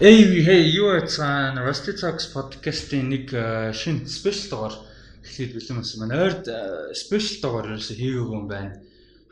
Эй, 0.00 0.44
hey, 0.46 0.62
юу 0.78 0.94
яцгаан 0.94 1.58
Rusty 1.58 1.90
Talks 1.90 2.30
podcast-ийн 2.30 3.10
нэг 3.10 3.34
э, 3.34 3.72
шинэ 3.74 4.06
спешиал 4.06 4.70
дугаар 4.70 4.74
эхлээд 5.26 5.58
бэлэн 5.58 5.78
болсон 5.82 5.98
байна. 6.06 6.22
Ойрд 6.22 6.46
спешиал 6.94 7.42
дугаар 7.42 7.66
ерөөсө 7.74 7.98
хийгээгүй 7.98 8.36
юм 8.38 8.46
байна. 8.46 8.78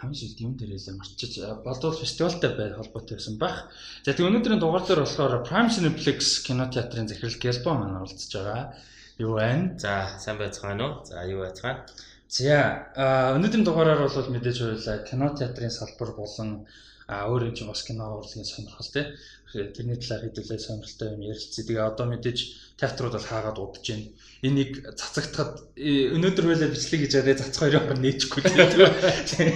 Хамгийн 0.02 0.18
сүүлд 0.18 0.42
юм 0.42 0.58
дээрээ 0.58 0.98
марчиж 0.98 1.38
э, 1.38 1.54
болдвол 1.62 1.94
фестивалтай 1.94 2.50
бай 2.58 2.74
холбоотой 2.74 3.14
байсан 3.14 3.38
баг. 3.38 3.70
За 4.02 4.10
тэг 4.10 4.26
өнөөдрийн 4.26 4.58
дугаар 4.58 4.82
дээр 4.82 5.06
болохоор 5.06 5.46
Prime 5.46 5.70
Cineplex 5.70 6.42
кино 6.42 6.66
театрын 6.66 7.06
захирал 7.06 7.38
Гэлбо 7.38 7.70
маань 7.70 8.02
оролцож 8.02 8.26
байгаа. 8.34 8.74
Юу 9.22 9.38
байна? 9.38 9.78
За, 9.78 10.18
сайн 10.18 10.42
байцгаана 10.42 10.82
уу? 10.82 11.06
За, 11.06 11.22
юу 11.30 11.46
байцгаана? 11.46 11.86
За, 12.26 12.90
өнөөдрийн 13.38 13.62
дугаараар 13.62 14.02
бол 14.02 14.34
мэдээж 14.34 14.58
байлаа 14.66 14.98
кино 15.06 15.30
театрын 15.30 15.70
салбар 15.70 16.10
болон 16.18 16.66
а 17.06 17.30
өөр 17.30 17.50
юм 17.50 17.54
чинь 17.54 17.70
бас 17.70 17.82
кино 17.86 18.18
урлагийн 18.18 18.44
сонирхол 18.44 18.90
тий. 18.90 19.06
Тэрний 19.54 19.94
талаар 19.94 20.26
хэдүүлээ 20.26 20.58
сонирхолтой 20.58 21.08
юм 21.14 21.22
ярилцъя. 21.22 21.62
Тэгээ 21.62 21.86
одоо 21.86 22.06
мэдээж 22.10 22.38
театрууд 22.82 23.14
бол 23.14 23.30
хаагаад 23.30 23.58
удаж 23.62 23.86
байна. 23.86 24.10
Энийг 24.42 24.72
цацагдахад 24.98 25.70
э, 25.78 26.10
өнөөдөр 26.18 26.46
байлаа 26.50 26.68
бичлэг 26.74 27.06
гэж 27.06 27.12
яриа 27.14 27.38
цацх 27.38 27.62
хоёрын 27.62 27.86
хор 27.86 27.98
нээчихгүй 28.02 28.42
тий. 28.42 29.50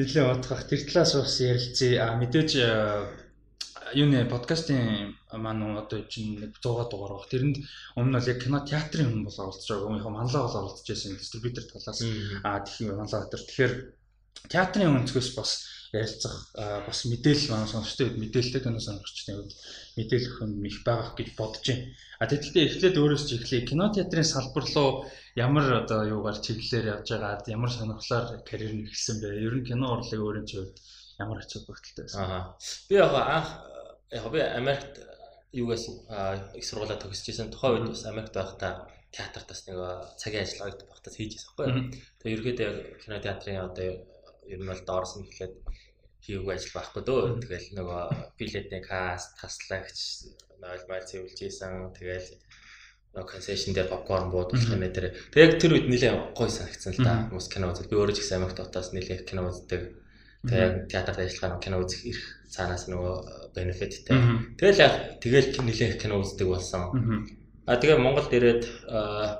Нилээ 0.00 0.24
бодох. 0.24 0.64
Тэр 0.64 0.80
талаас 0.88 1.12
бас 1.12 1.36
ярилцъя. 1.44 2.08
А 2.08 2.16
мэдээж 2.16 2.50
э, 2.56 2.72
юу 3.94 4.08
нэ 4.08 4.24
подкастын 4.32 5.14
маань 5.36 5.76
одоо 5.76 6.08
чинь 6.08 6.40
нэг 6.40 6.56
100 6.58 6.88
дугаар 6.90 7.20
баг. 7.20 7.28
Тэрэнд 7.30 7.56
өмнө 8.00 8.18
нь 8.18 8.28
яг 8.32 8.40
кино 8.40 8.64
театрын 8.64 9.12
хүн 9.12 9.28
бол 9.28 9.38
оролцож 9.44 9.68
байгаа. 9.70 9.86
Өмнө 9.92 10.02
нь 10.02 10.16
манлаа 10.16 10.42
бол 10.48 10.58
оролцож 10.66 10.88
байсан 10.88 11.20
дистрибьютор 11.20 11.68
талаас. 11.68 12.00
А 12.42 12.64
тэгэхээр 12.64 12.96
манлаа 12.96 13.28
тэр 13.30 13.42
тэгэхээр 13.44 13.72
театрын 14.50 14.96
өнцгөөс 15.04 15.30
бас 15.38 15.50
ярилцах 15.92 16.50
бас 16.54 16.98
мэдээлэл 17.06 17.70
сонсчтой 17.70 18.06
үед 18.10 18.18
мэдээлэлтэй 18.22 18.62
кино 18.62 18.80
сонирхчдын 18.80 19.38
үед 19.38 19.52
мэдээлэл 19.98 20.28
өгөх 20.30 20.42
юм 20.42 20.64
их 20.66 20.78
байгаах 20.82 21.14
гэж 21.14 21.28
бодож 21.38 21.64
байна. 21.66 21.86
А 22.18 22.24
тэгэхдээ 22.26 22.64
эхлээд 22.66 22.96
өөрөөс 22.96 23.24
ч 23.28 23.30
эхлэе 23.38 23.62
кино 23.68 23.86
театрын 23.92 24.26
салбар 24.26 24.64
руу 24.74 25.06
ямар 25.36 25.66
одоо 25.84 26.00
юугаар 26.06 26.38
чиглэлээр 26.42 26.86
явж 27.00 27.08
байгаа 27.12 27.44
ямар 27.46 27.70
сонирхлоор 27.70 28.42
карьер 28.42 28.72
нь 28.74 28.86
эхэлсэн 28.88 29.16
бэ? 29.22 29.28
Ер 29.46 29.54
нь 29.60 29.68
кино 29.68 29.86
урлаг 29.94 30.20
өөрийн 30.20 30.48
үед 30.48 30.74
ямар 31.22 31.38
ач 31.44 31.50
холбогдолтой 31.54 32.04
байсан? 32.04 32.24
Аа. 32.24 32.42
Би 32.88 32.94
яг 32.96 33.12
анх 33.14 33.48
яг 34.10 34.24
би 34.32 34.40
Америкт 34.40 34.94
юугаас 35.52 35.84
их 36.56 36.64
сургуулаа 36.64 36.98
төгсөжсэн. 36.98 37.52
Тухайн 37.52 37.84
үед 37.84 37.94
бас 37.94 38.04
Америкт 38.08 38.34
байхдаа 38.34 38.72
театрт 39.12 39.48
бас 39.48 39.60
нэг 39.68 39.76
цагийн 40.20 40.44
ажиллагааг 40.44 40.88
багтаас 40.88 41.16
хийж 41.16 41.32
байсан 41.36 41.52
байхгүй. 41.56 41.84
Тэгээ 42.20 42.34
ерөөдөө 42.36 42.70
кино 43.00 43.16
театрын 43.20 43.64
одоо 43.64 44.15
ер 44.52 44.60
нь 44.62 44.70
бол 44.70 44.82
доорс 44.86 45.16
нь 45.16 45.26
эхлээд 45.26 45.54
хийгээгүй 46.26 46.54
ажил 46.54 46.74
байхгүй 46.74 47.02
дөө. 47.06 47.22
Тэгэл 47.42 47.68
нөгөө 47.78 48.02
билетний 48.38 48.82
каст, 48.82 49.38
таслагч, 49.38 49.98
нойл 50.58 50.84
майл 50.90 51.06
цэвэрлж 51.06 51.38
ийсэн. 51.38 51.94
Тэгэл 51.94 52.28
нөгөө 53.14 53.30
концешн 53.30 53.72
дээр 53.72 53.88
попкорн 53.92 54.28
буудуулах 54.34 54.74
нэ 54.76 54.90
тэр. 54.90 55.14
Тэг 55.30 55.40
яг 55.40 55.52
тэр 55.62 55.72
үед 55.78 55.86
нэлээд 55.86 56.34
гоё 56.34 56.50
санагдсан 56.50 56.92
л 56.98 57.04
да. 57.06 57.30
Хүмүүс 57.30 57.48
кино 57.48 57.70
үзэл. 57.70 57.90
Би 57.90 57.96
өөрөө 57.96 58.14
ч 58.16 58.20
гэсэн 58.20 58.38
Америк 58.42 58.56
дотоос 58.58 58.90
нэлээд 58.92 59.22
кино 59.24 59.48
үздэг. 59.48 59.82
Тэг 60.46 60.90
театрт 60.92 61.18
ажиллагаа 61.22 61.62
кино 61.62 61.80
үзэх 61.80 62.02
ирэх 62.10 62.26
цаанаас 62.50 62.86
нөгөө 62.92 63.14
бенефиттэй. 63.56 64.18
Тэгэл 64.60 64.82
яг 64.84 64.94
тэгэл 65.22 65.48
нэлээд 65.64 65.96
кино 65.96 66.20
үздэг 66.20 66.46
болсон. 66.46 67.24
А 67.66 67.80
тэгээ 67.82 67.98
Монголд 67.98 68.30
ирээд 68.30 68.62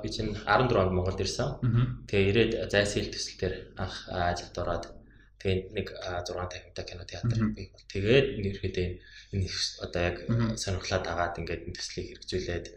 би 0.03 0.07
чинь 0.11 0.35
14 0.35 0.75
онд 0.75 0.91
Монголд 0.91 1.21
ирсэн. 1.21 2.03
Тэгээ 2.11 2.27
ирээд 2.33 2.51
зайсэл 2.67 3.07
төсөл 3.07 3.39
дээр 3.39 3.55
анх 3.79 3.95
ажилд 4.11 4.55
ороод 4.57 4.96
тэгээ 5.47 5.71
нэг 5.71 5.87
6 5.95 6.35
50-та 6.35 6.83
кино 6.83 7.03
театр 7.07 7.39
бий 7.55 7.71
тэгээд 7.87 8.27
нэрхэдээ 8.43 8.87
энэ 9.31 9.47
одоо 9.79 10.01
яг 10.03 10.17
сонирхлаа 10.59 10.99
дагаад 10.99 11.39
ингээд 11.39 11.71
төслийг 11.71 12.07
хэрэгжүүлээд 12.19 12.67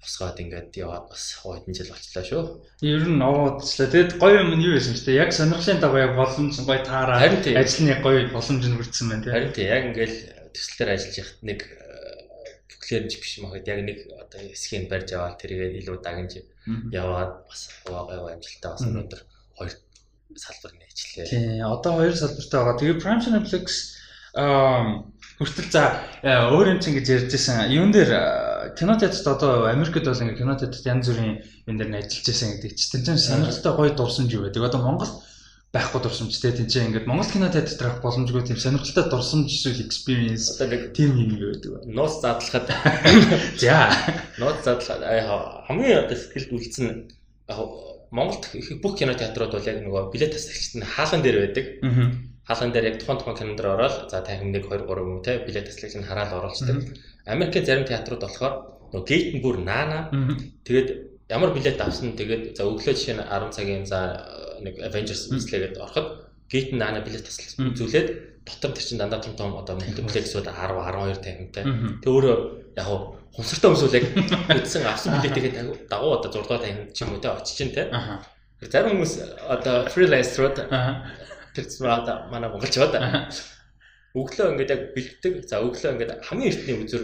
босгоод 0.00 0.40
ингээд 0.40 0.72
яваад 0.76 1.08
бас 1.08 1.24
хойдон 1.40 1.76
жил 1.76 1.92
болчлаа 1.92 2.24
шүү. 2.24 2.42
Ер 2.80 3.04
нь 3.04 3.20
овоодчлаа. 3.20 3.92
Тэгэд 3.92 4.16
гоё 4.16 4.40
юм 4.40 4.56
нь 4.56 4.64
юу 4.64 4.76
байсан 4.76 4.96
ч 4.96 5.04
тэгээ 5.04 5.20
яг 5.24 5.32
сонирхлын 5.36 5.80
дагуу 5.80 6.00
яг 6.00 6.12
боломж 6.16 6.54
гоё 6.64 6.80
таараа 6.80 7.20
ажлын 7.28 8.00
гоё 8.00 8.24
боломж 8.32 8.64
нь 8.64 8.76
хүрсэн 8.76 9.06
байна 9.08 9.24
тийм. 9.24 9.32
Харин 9.36 9.52
тийм 9.52 9.68
яг 9.68 9.84
ингээд 9.92 10.14
төслөөр 10.56 10.90
ажиллаж 10.96 11.16
яхад 11.20 11.40
нэг 11.44 11.60
клиент 12.80 13.12
биш 13.20 13.32
махад 13.44 13.68
яг 13.68 13.80
нэг 13.84 13.98
одоо 14.16 14.40
хэсгийг 14.48 14.88
барьж 14.88 15.08
аваад 15.12 15.36
тэргээд 15.38 15.78
илүү 15.84 15.96
дагнж 16.00 16.32
яваад 16.90 17.32
бас 17.46 17.60
хуваагаа 17.84 18.32
амжилттай 18.34 18.70
бас 18.72 18.82
өнөөдөр 18.88 19.20
хоёр 19.60 19.70
салбар 20.36 20.72
нээчлээ. 20.78 21.26
Тийм 21.26 21.66
одоо 21.66 21.92
хоёр 21.98 22.14
салбартай 22.16 22.58
байгаа. 22.60 22.78
Тэгээ 22.78 23.00
Prime 23.02 23.22
Cineplex 23.24 23.66
аа 24.34 25.04
хүртэл 25.40 25.72
за 25.72 25.82
өөр 26.22 26.76
юм 26.76 26.80
чинь 26.84 26.96
гэж 27.00 27.06
ярьж 27.08 27.30
байсан. 27.32 27.66
Юун 27.72 27.90
дээр 27.90 28.12
кино 28.76 28.94
театрт 29.00 29.26
одоо 29.26 29.66
Америкт 29.72 30.04
бол 30.04 30.22
ингээ 30.22 30.38
кино 30.38 30.54
театрт 30.54 30.84
янз 30.84 31.08
бүрийн 31.08 31.40
юм 31.66 31.76
дээр 31.80 31.96
ажиллаж 31.96 32.26
байсан 32.28 32.48
гэдэг 32.60 32.72
чинь 32.76 33.04
тэн 33.04 33.18
сонирхолтой 33.18 33.72
гоё 33.74 33.90
дурсамж 33.96 34.30
юу 34.36 34.44
байдаг. 34.44 34.68
Одоо 34.68 34.80
Монгол 34.84 35.10
байхгүй 35.72 36.00
дурсамжтэй 36.02 36.52
тэнцээ 36.52 36.86
ингээд 36.90 37.06
Монгол 37.06 37.30
кино 37.30 37.48
театрт 37.48 37.80
авах 37.80 38.02
боломжгүй 38.02 38.42
тийм 38.42 38.58
сонирхолтой 38.58 39.06
дурсамж 39.08 39.48
эсвэл 39.48 39.80
experience 39.86 40.58
тийм 40.92 41.16
юм 41.16 41.30
юу 41.40 41.54
байдаг 41.54 41.70
вэ? 41.72 41.80
Нууц 41.94 42.20
задлахад 42.20 42.66
за 43.62 43.90
нууц 44.38 44.60
задлахад 44.66 45.02
хамгийн 45.70 46.04
одоо 46.04 46.16
сэтгэлд 46.18 46.50
үлдсэн 46.52 46.86
Монголд 48.10 48.44
бүх 48.82 48.98
кино 48.98 49.14
театрууд 49.14 49.52
бол 49.54 49.68
яг 49.70 49.78
нөгөө 49.86 50.10
билет 50.10 50.34
таслагчд 50.34 50.74
нь 50.78 50.86
хаалган 50.86 51.22
дээр 51.22 51.38
байдаг. 51.46 51.66
Хаалган 52.42 52.72
дээр 52.74 52.88
яг 52.90 52.96
тухайн 52.98 53.18
тухайн 53.18 53.38
кинонд 53.38 53.60
ороод 53.62 54.10
за 54.10 54.18
та 54.22 54.34
хэмнэг 54.34 54.66
2 54.66 54.82
3 54.82 54.98
юм 55.06 55.22
те 55.22 55.38
билет 55.46 55.66
таслагч 55.70 55.94
нь 55.94 56.06
хараад 56.08 56.34
оруулцдаг. 56.34 56.76
Америкийн 57.26 57.66
зарим 57.66 57.86
театрууд 57.86 58.22
болохоор 58.26 58.54
нөгөө 58.90 59.06
гейт 59.06 59.26
нь 59.34 59.42
бүр 59.42 59.62
наана. 59.62 60.10
Тэгээд 60.66 60.88
ямар 61.30 61.54
билет 61.54 61.78
авсан 61.78 62.18
тэгээд 62.18 62.58
за 62.58 62.66
өглөө 62.66 62.94
жишээ 62.98 63.14
нь 63.14 63.22
10 63.22 63.54
цагийн 63.54 63.86
за 63.86 64.26
нэг 64.58 64.74
Avengers 64.82 65.30
үзлээгээд 65.30 65.78
ороход 65.78 66.34
гейт 66.50 66.74
наана 66.74 67.06
билет 67.06 67.22
тасалж 67.22 67.54
үзүүлээд 67.62 68.08
дотор 68.42 68.74
тэр 68.74 68.84
чинь 68.84 68.98
дандаа 68.98 69.22
том 69.22 69.38
том 69.38 69.54
одоо 69.54 69.78
мультиплексүүд 69.78 70.50
10 70.50 70.74
12 70.74 71.22
танхимтай. 71.22 71.64
Тэг 72.02 72.10
өөрөө 72.10 72.38
яг 72.74 73.19
хуу 73.34 73.44
хумсартай 73.44 73.70
хүмүүс 73.70 73.94
яг 73.94 74.06
үдсэн 74.58 74.86
авсан 74.86 75.20
билетийгээ 75.22 75.86
дагуу 75.86 76.18
одоо 76.18 76.30
6 76.34 76.50
дахь 76.50 76.92
ч 76.92 76.98
юм 77.06 77.14
уу 77.14 77.22
те 77.22 77.30
очиж 77.30 77.54
чинь 77.56 77.74
те. 77.74 77.86
Зарим 78.60 78.98
хүмүүс 78.98 79.14
одоо 79.46 79.86
freelancer-ууд 79.86 80.58
тэр 81.54 81.64
одоо 81.86 82.16
манай 82.30 82.50
монголчууд 82.50 82.94
өглөө 84.18 84.46
ингээд 84.50 84.74
яг 84.74 84.82
бэлддэг. 84.94 85.34
За 85.46 85.62
өглөө 85.62 85.94
ингээд 85.94 86.12
хамгийн 86.26 86.50
эртний 86.50 86.76
үзүр 86.82 87.02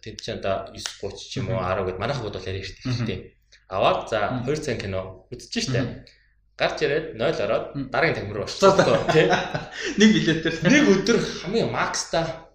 тэнд 0.00 0.18
чинь 0.24 0.40
одоо 0.40 0.72
9:30 0.72 1.20
ч 1.20 1.32
юм 1.44 1.52
уу 1.52 1.60
10 1.60 1.84
гэд 1.84 2.00
манайх 2.00 2.24
бодвол 2.24 2.48
яриа 2.48 2.64
хэрэгтэй. 2.64 3.36
Аваад 3.68 4.08
за 4.08 4.40
2 4.48 4.56
цаг 4.56 4.80
кино 4.80 5.28
үзэж 5.28 5.52
штэ. 5.68 6.08
Гарч 6.56 6.88
ирээд 6.88 7.20
0 7.20 7.44
ороод 7.44 7.92
дараагийн 7.92 8.16
тамир 8.16 8.48
болчихлоо 8.48 9.04
тий. 9.12 9.28
Нэг 10.00 10.08
билетээр 10.16 10.56
нэг 10.64 10.84
өдөр 10.88 11.16
хамгийн 11.20 11.68
макста 11.68 12.45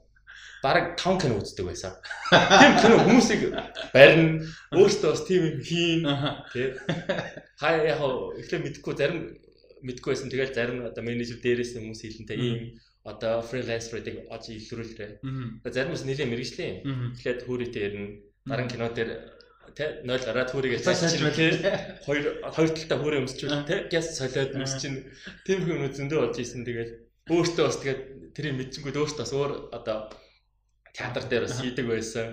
бараг 0.62 0.96
5 0.98 1.22
кино 1.22 1.42
үздэг 1.42 1.66
байсан. 1.66 1.94
Тийм 2.30 2.74
кино 2.82 2.96
хүмүүсийг 3.06 3.42
барина, 3.94 4.46
өөртөө 4.72 5.10
бас 5.12 5.24
тийм 5.26 5.42
юм 5.50 5.58
хийн 5.66 6.02
тий. 6.54 6.68
Хаа 7.62 7.82
яг 7.82 8.02
эхлээ 8.38 8.62
мэдхгүй 8.62 8.94
зарим 8.96 9.20
мэдгүй 9.82 10.12
байсан. 10.14 10.30
Тэгэл 10.30 10.54
зарим 10.54 10.86
одоо 10.86 11.04
менежер 11.04 11.42
дээрээс 11.42 11.76
хүмүүс 11.76 12.02
хэлэнтэй 12.06 12.38
ийм 12.38 12.60
одоо 13.04 13.42
фрилансеруудыг 13.42 14.30
олж 14.30 14.46
илрүүлрээ. 14.54 15.12
Зарим 15.66 15.94
бас 15.98 16.06
нэлээд 16.06 16.30
мэрэгжлийн. 16.30 16.76
Эхлээд 17.18 17.46
хүүрээтэй 17.50 17.84
ирнэ. 17.90 18.08
Дараа 18.46 18.68
кино 18.70 18.90
дээр 18.94 19.12
тэ 19.76 20.04
0 20.04 20.28
гараад 20.28 20.50
хүүрийгээ 20.52 20.84
цааш 20.84 21.16
тэ 21.16 22.04
хоёр 22.06 22.44
хоёр 22.44 22.70
талтаа 22.76 22.98
хүүрээ 23.00 23.22
өмсчүүл 23.24 23.64
тэ 23.64 23.88
гяс 23.88 24.20
солиод 24.20 24.52
өмсчин 24.58 25.08
тийм 25.48 25.64
хүн 25.64 25.88
зөндөө 25.96 26.20
болж 26.20 26.38
исэн 26.44 26.68
тэгэл 26.68 26.92
өөртөө 27.32 27.66
бас 27.68 27.78
тэгээд 27.80 28.02
тэрийг 28.36 28.56
мэдчихгүй 28.60 28.92
өөртөө 28.92 29.24
бас 29.24 29.32
өөр 29.32 29.52
одоо 29.72 29.98
театр 30.94 31.24
дээр 31.28 31.48
бас 31.48 31.60
хийдэг 31.62 31.86
байсан 31.88 32.28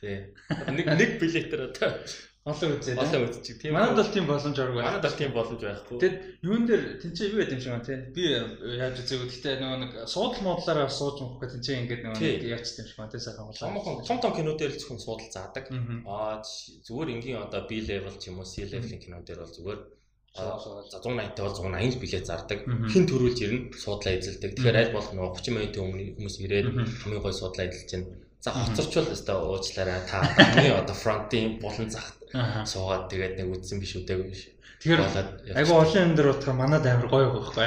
тий 0.00 0.16
нэг 0.70 0.86
нэг 1.00 1.10
билетээр 1.20 1.62
одоо 1.72 1.90
Олон 2.46 2.78
үзээ. 2.78 2.94
Олон 2.94 3.26
үзчих 3.26 3.58
тийм. 3.58 3.74
Манайд 3.74 3.98
бол 3.98 4.06
тийм 4.06 4.26
боломж 4.30 4.54
оргүй. 4.54 4.78
Манайд 4.78 5.02
бол 5.02 5.18
тийм 5.18 5.32
боломж 5.34 5.62
байхгүй. 5.66 5.98
Тэгэд 5.98 6.16
юун 6.46 6.62
дээр 6.62 6.82
тэнцээ 7.02 7.30
юу 7.34 7.42
яд 7.42 7.50
юм 7.50 7.58
шиг 7.58 7.74
байна 7.74 7.82
тий. 7.82 7.98
Би 8.14 8.24
яаж 8.78 9.02
үзээг 9.02 9.22
гэхдээ 9.26 9.54
нөгөө 9.58 9.78
нэг 9.82 9.92
суудал 10.06 10.42
модлаараа 10.46 10.86
сууж 10.86 11.18
мөхгүй 11.26 11.48
тэнцээ 11.58 11.78
ингээд 11.82 12.02
нөгөө 12.06 12.46
яаж 12.54 12.66
тийм 12.70 12.86
шиг 12.86 12.98
байна 13.02 13.10
тий 13.10 13.18
сайхан 13.18 13.50
болоо. 13.50 14.06
Том 14.06 14.18
том 14.22 14.30
кино 14.30 14.54
дээр 14.54 14.70
л 14.70 14.78
зөвхөн 14.78 15.02
суудал 15.02 15.26
заадаг. 15.34 15.66
Аа 16.06 16.38
зүгээр 16.86 17.12
энгийн 17.18 17.42
одоо 17.42 17.66
B 17.66 17.82
level 17.82 18.14
ч 18.14 18.30
юм 18.30 18.38
уу 18.38 18.46
C 18.46 18.62
level-ийн 18.62 19.02
кино 19.02 19.26
дээр 19.26 19.42
бол 19.42 19.50
зүгээр 19.50 19.80
за 20.36 21.00
180-тай 21.00 21.42
бол 21.42 21.56
180 21.56 21.98
билет 22.04 22.26
зардаг. 22.28 22.60
Хин 22.92 23.08
төрүүлж 23.08 23.38
ирнэ, 23.42 23.60
суудлаа 23.80 24.14
эзэлдэг. 24.14 24.54
Тэгэхээр 24.54 24.80
аль 24.80 24.94
болох 24.94 25.12
нөгөө 25.16 25.32
30 25.40 25.56
минутын 25.56 25.84
өмнө 25.88 26.04
хүмүүс 26.20 26.36
ирээд 26.44 26.66
хамгийн 27.02 27.24
гой 27.24 27.34
суудлаа 27.34 27.66
эзэлж 27.66 27.88
чинь 27.90 28.06
За 28.46 28.52
хоцорчвол 28.54 29.10
өстой 29.10 29.38
уучлаарай 29.42 30.00
та 30.06 30.22
хамгийн 30.22 30.78
одоо 30.78 30.94
фронтын 30.94 31.58
булан 31.58 31.90
захт 31.90 32.14
суугаад 32.70 33.10
тэгээд 33.10 33.42
нэг 33.42 33.48
үдсэн 33.58 33.82
биш 33.82 33.98
үдээгүй 33.98 34.28
биш. 34.30 34.42
Тэгэхээр 34.78 35.02
айгу 35.58 35.72
олон 35.74 36.02
юм 36.06 36.12
дээр 36.14 36.30
утга 36.30 36.52
манад 36.54 36.86
амар 36.86 37.08
гоё 37.10 37.32
байхгүй. 37.34 37.64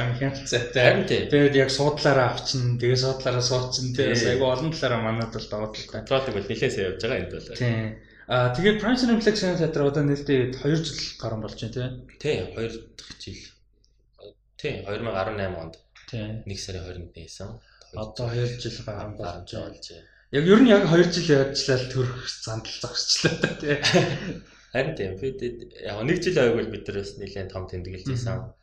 Харин 0.71 1.04
тий. 1.10 1.27
Тэгээд 1.27 1.56
яг 1.57 1.69
суудлаараа 1.74 2.31
авчин, 2.31 2.80
тэгээд 2.80 3.04
суудлаараа 3.04 3.44
суучин 3.44 3.92
тэгээд 3.98 4.39
айгу 4.39 4.45
олон 4.48 4.71
талаараа 4.71 5.01
манад 5.04 5.36
бол 5.36 5.48
даваад 5.51 5.74
л 5.75 5.83
та. 5.89 6.00
Контролыг 6.00 6.36
бол 6.38 6.48
нэлээсээ 6.48 6.88
явж 6.88 7.01
байгаа 7.04 7.19
энд 7.19 7.33
бол. 7.36 7.50
Тийм. 7.60 7.88
Аа 8.30 8.54
тэгээд 8.54 8.78
Prince 8.78 9.10
Reflex 9.10 9.42
театр 9.42 9.90
одоо 9.90 10.06
нэлээд 10.06 10.62
2 10.62 10.86
жил 10.86 11.02
гарсан 11.18 11.42
болж 11.42 11.58
байна 11.58 11.74
тий. 11.74 11.90
Тий, 12.22 12.38
2 12.54 12.94
дахь 12.94 13.18
жил. 13.18 13.42
Тий, 14.54 14.86
2018 14.86 15.58
онд. 15.58 15.81
Тийм. 16.06 16.46
1 16.46 16.62
сарын 16.62 16.86
20-нд 16.86 17.18
нээсэн. 17.18 17.50
Одоо 17.98 18.30
2 18.30 18.62
жил 18.62 18.78
гарсан 18.86 19.18
болж 19.18 19.50
байна. 19.50 19.81
Яг 20.30 20.46
ер 20.46 20.62
нь 20.62 20.70
яг 20.70 20.86
2 20.86 21.10
жил 21.10 21.42
явжлаа 21.42 21.80
төрөх 21.90 22.30
зандал 22.30 22.78
зогсчлаа 22.86 23.34
та 23.42 23.50
тий. 23.58 23.81
Харин 24.78 24.94
тийм 24.94 25.18
бид 25.18 25.42
яг 25.81 25.98
нэг 26.06 26.22
жил 26.22 26.38
ойгол 26.38 26.70
бид 26.70 26.86
нар 26.86 27.02
бас 27.02 27.18
нэлээд 27.18 27.50
том 27.50 27.66
тэмдэглэж 27.66 28.06
байсан. 28.14 28.54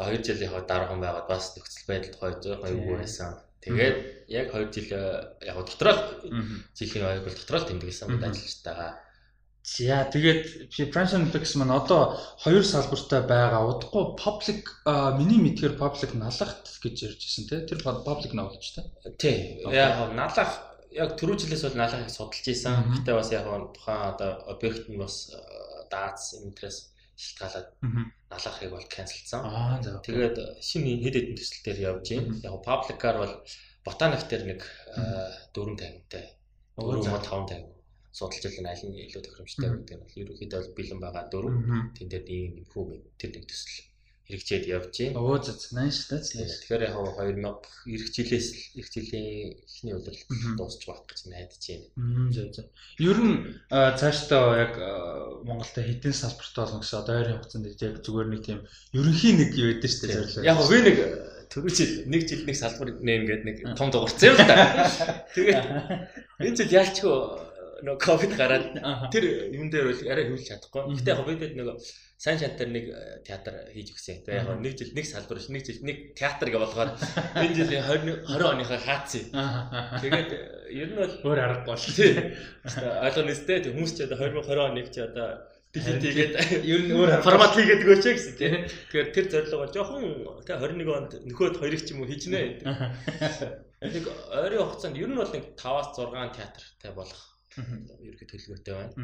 Хоёр 0.00 0.24
жилийн 0.24 0.48
хойд 0.48 0.64
дараахан 0.64 1.04
байгаад 1.04 1.28
бас 1.28 1.52
нөхцөл 1.52 1.92
байдал 1.92 2.16
гоё 2.16 2.40
жоохон 2.40 2.72
эвгүй 2.72 2.96
байсан. 3.04 3.36
Тэгээд 3.64 4.28
яг 4.28 4.52
2 4.52 4.72
жил 4.76 4.92
яг 5.40 5.56
дотроо 5.56 5.96
жилийн 6.76 7.08
ойгол 7.08 7.32
дотроо 7.32 7.60
тэмдэглэсэн 7.64 8.12
бид 8.12 8.24
ажилчтайгаа. 8.28 9.00
За 9.64 10.04
тэгээд 10.12 10.68
French 10.92 11.16
Olympics 11.16 11.56
маань 11.56 11.72
одоо 11.72 12.20
хоёр 12.44 12.60
салбартай 12.60 13.24
байгаа. 13.24 13.64
Удахгүй 13.64 14.04
public 14.20 14.68
миний 15.16 15.40
мэдхээр 15.40 15.80
public 15.80 16.12
налахт 16.12 16.68
гэж 16.84 16.96
ярьж 17.08 17.20
ирсэн 17.24 17.48
тий. 17.48 17.60
Тэр 17.64 17.80
public 17.80 18.36
knowledge 18.36 18.76
тий. 18.76 18.84
Тий. 19.16 19.36
Яг 19.72 20.12
налах 20.12 20.52
яг 20.92 21.16
түрүү 21.16 21.40
жилээс 21.40 21.64
бол 21.64 21.80
налахыг 21.80 22.12
судалж 22.12 22.44
исэн. 22.44 22.92
Гэтэ 22.92 23.16
бас 23.16 23.32
яг 23.32 23.48
тухайн 23.72 24.12
одоо 24.12 24.44
объект 24.52 24.84
нь 24.92 25.00
бас 25.00 25.32
дац 25.88 26.36
интерес 26.44 26.92
шалтгаалаад 27.16 27.68
налахыг 28.34 28.70
бол 28.74 28.86
канселсан. 28.90 29.40
Аа 29.46 29.78
за. 29.84 30.02
Тэгээд 30.02 30.36
шинэ 30.58 30.98
хэд 31.02 31.14
хэдэн 31.16 31.36
төсөл 31.38 31.62
дээр 31.64 31.78
явж 31.90 32.06
байна. 32.10 32.34
Яг 32.42 32.54
пабликаар 32.66 33.16
бол 33.22 33.34
ботаник 33.86 34.22
дээр 34.26 34.42
нэг 34.50 34.60
450-тай. 35.54 36.26
450 36.76 37.74
судалж 38.14 38.44
байгаа 38.46 38.72
аль 38.74 38.84
нь 38.86 38.98
илүү 39.06 39.22
тохиромжтой 39.22 39.70
гэдэг 39.70 39.94
нь 39.94 40.02
бол 40.02 40.18
ерөнхийдөө 40.22 40.60
бэлэн 40.76 41.00
байгаа. 41.02 41.24
4 41.30 41.94
тэн 41.96 42.06
дээр 42.10 42.24
нэг 42.26 42.52
нэмхүү 42.58 42.84
тэр 43.18 43.30
нэг 43.34 43.44
төсөл 43.50 43.93
хэрэгжээд 44.24 44.64
явж 44.72 44.94
байна. 44.96 45.20
Оо 45.20 45.36
за 45.36 45.52
nice 45.76 46.08
that's 46.08 46.32
nice. 46.32 46.64
Тэгэхээр 46.64 46.88
яг 46.88 46.96
2000 46.96 47.44
эх 47.92 48.04
жилээс 48.08 48.46
л 48.52 48.80
эх 48.80 48.88
жилийн 48.88 49.60
эхний 49.68 49.92
удирдлага 49.92 50.56
дуусч 50.56 50.82
байх 50.88 51.04
гэж 51.04 51.28
найдаж 51.28 51.60
байна. 51.60 51.86
Мм 52.00 52.32
за 52.32 52.42
за. 52.52 52.62
Ер 52.98 53.18
нь 53.20 53.36
цаашдаа 53.68 54.44
яг 54.64 54.72
Монголда 55.44 55.80
хэдэн 55.84 56.16
салбарт 56.16 56.56
болно 56.56 56.80
гэсэн 56.80 57.00
одоо 57.04 57.14
ойрын 57.20 57.36
хугацаанд 57.36 57.68
яг 57.68 57.96
зүгээр 58.00 58.28
нэг 58.32 58.42
тийм 58.48 58.60
ерөнхий 58.96 59.32
нэг 59.36 59.50
юу 59.60 59.68
ядэн 59.76 59.90
шүү 59.92 60.08
дээ 60.08 60.16
зорилго. 60.16 60.48
Яг 60.48 60.58
би 60.72 60.78
нэг 60.80 60.96
түрүү 61.52 61.70
жил 61.76 61.92
нэг 62.08 62.22
жил 62.24 62.42
нэг 62.48 62.56
салбар 62.56 62.88
нээн 63.04 63.28
гэдэг 63.28 63.44
нэг 63.44 63.56
том 63.76 63.92
дуурцсан 63.92 64.32
юм 64.32 64.40
л 64.40 64.48
да. 64.48 64.56
Тэгээд 65.36 65.64
энэ 66.40 66.56
жил 66.56 66.72
яалчгүй 66.80 67.16
нөө 67.84 67.96
ковид 68.00 68.32
гараад 68.40 68.72
тэр 69.12 69.52
юм 69.52 69.68
дээр 69.68 69.92
бол 69.92 70.02
арай 70.08 70.24
хөвлөж 70.26 70.48
чадахгүй. 70.48 70.82
Гэтэ 70.96 71.12
яг 71.12 71.20
бидэд 71.28 71.54
нэг 71.54 71.68
сайн 72.24 72.38
шантар 72.38 72.68
нэг 72.72 72.86
театр 73.26 73.54
хийж 73.74 73.92
өгсөн. 73.92 74.24
Тэгээ 74.24 74.40
яг 74.40 74.48
нэг 74.56 74.74
жил 74.78 74.92
нэг 74.96 75.04
салбар 75.04 75.40
ш 75.42 75.52
нэг 75.52 75.66
жил 75.66 75.82
нэг 75.84 75.98
театр 76.16 76.48
гэж 76.48 76.62
болгоод 76.62 76.96
энэ 77.44 77.56
жилийн 77.58 77.84
20 77.84 78.24
20 78.24 78.52
оныхаа 78.54 78.80
хаацсан. 78.80 79.24
Тэгээд 80.00 80.30
ер 80.72 80.88
нь 80.88 80.96
бол 80.96 81.14
өөр 81.28 81.38
аргагүй 81.44 81.74
бол 81.74 81.84
тий. 81.84 82.12
Ойлгоно 82.64 83.28
нэстэй 83.28 83.58
хүмүүс 83.68 83.92
ч 83.92 83.98
одоо 84.08 84.16
2020 84.24 84.64
оныг 84.64 84.88
ч 84.88 84.96
одоо 85.04 85.28
тэгээд 85.74 86.32
ер 86.64 86.80
нь 86.88 86.96
өөр 86.96 87.20
формат 87.20 87.52
хийгээд 87.58 87.84
өгөөч 87.84 88.04
гэсэн 88.08 88.34
тий. 88.40 88.52
Тэгэхээр 88.94 89.08
тэр 89.12 89.26
зорилго 89.28 89.60
бол 89.60 89.74
жоохон 89.74 90.02
тий 90.46 90.54
21 90.54 90.96
онд 90.96 91.12
нөхөд 91.28 91.60
хоёрыг 91.60 91.82
ч 91.84 91.92
юм 91.92 92.06
уу 92.06 92.08
хийж 92.08 92.30
нэ. 92.32 92.64
Нэг 93.84 94.04
ойрын 94.32 94.64
хугацаанд 94.64 94.96
ер 94.96 95.10
нь 95.12 95.18
бол 95.18 95.28
нэг 95.28 95.58
5-аас 95.60 95.92
6 95.98 96.08
театртай 96.32 96.94
болох 96.94 97.33
ерөөхдөө 97.56 98.28
төлөвлөгөөтэй 98.30 98.74
байна. 98.74 98.94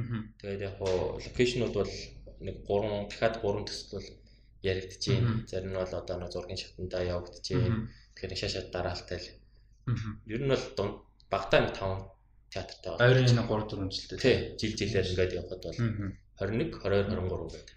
Тэгээд 0.41 0.65
яг 0.67 0.75
хуу 0.79 1.19
локейшнууд 1.25 1.75
бол 1.75 1.93
нэг 2.47 2.57
3 2.67 3.11
дахиад 3.11 3.35
3 3.43 3.67
төсөл 3.69 3.93
бол 3.97 4.09
байна. 5.15 5.31
Зарим 5.51 5.71
нь 5.71 5.81
бол 5.81 5.95
одоо 6.01 6.17
нэг 6.19 6.31
зургийн 6.33 6.61
шатндаа 6.61 7.03
явагдаж 7.15 7.47
байна. 7.53 7.89
Тэгэхээр 8.15 8.41
шашаад 8.43 8.69
дараалтай 8.75 9.19
л. 9.21 9.29
Ер 10.27 10.41
нь 10.43 10.53
бол 10.53 10.65
дунд 10.77 10.95
багтаа 11.33 11.61
нэг 11.65 11.75
5 11.79 12.11
театртай 12.53 12.91
байна. 12.97 13.05
Ойрын 13.07 13.27
нэг 13.39 13.47
3 13.47 13.69
4 13.71 13.91
жилтэй. 13.95 14.19
Тий, 14.19 14.37
жил 14.61 14.75
жилээр 14.79 15.11
ингээд 15.11 15.37
явхад 15.41 15.63
бол 15.65 15.79
21 16.41 16.73
22 16.81 17.13
23 17.13 17.53
гэдэг. 17.53 17.69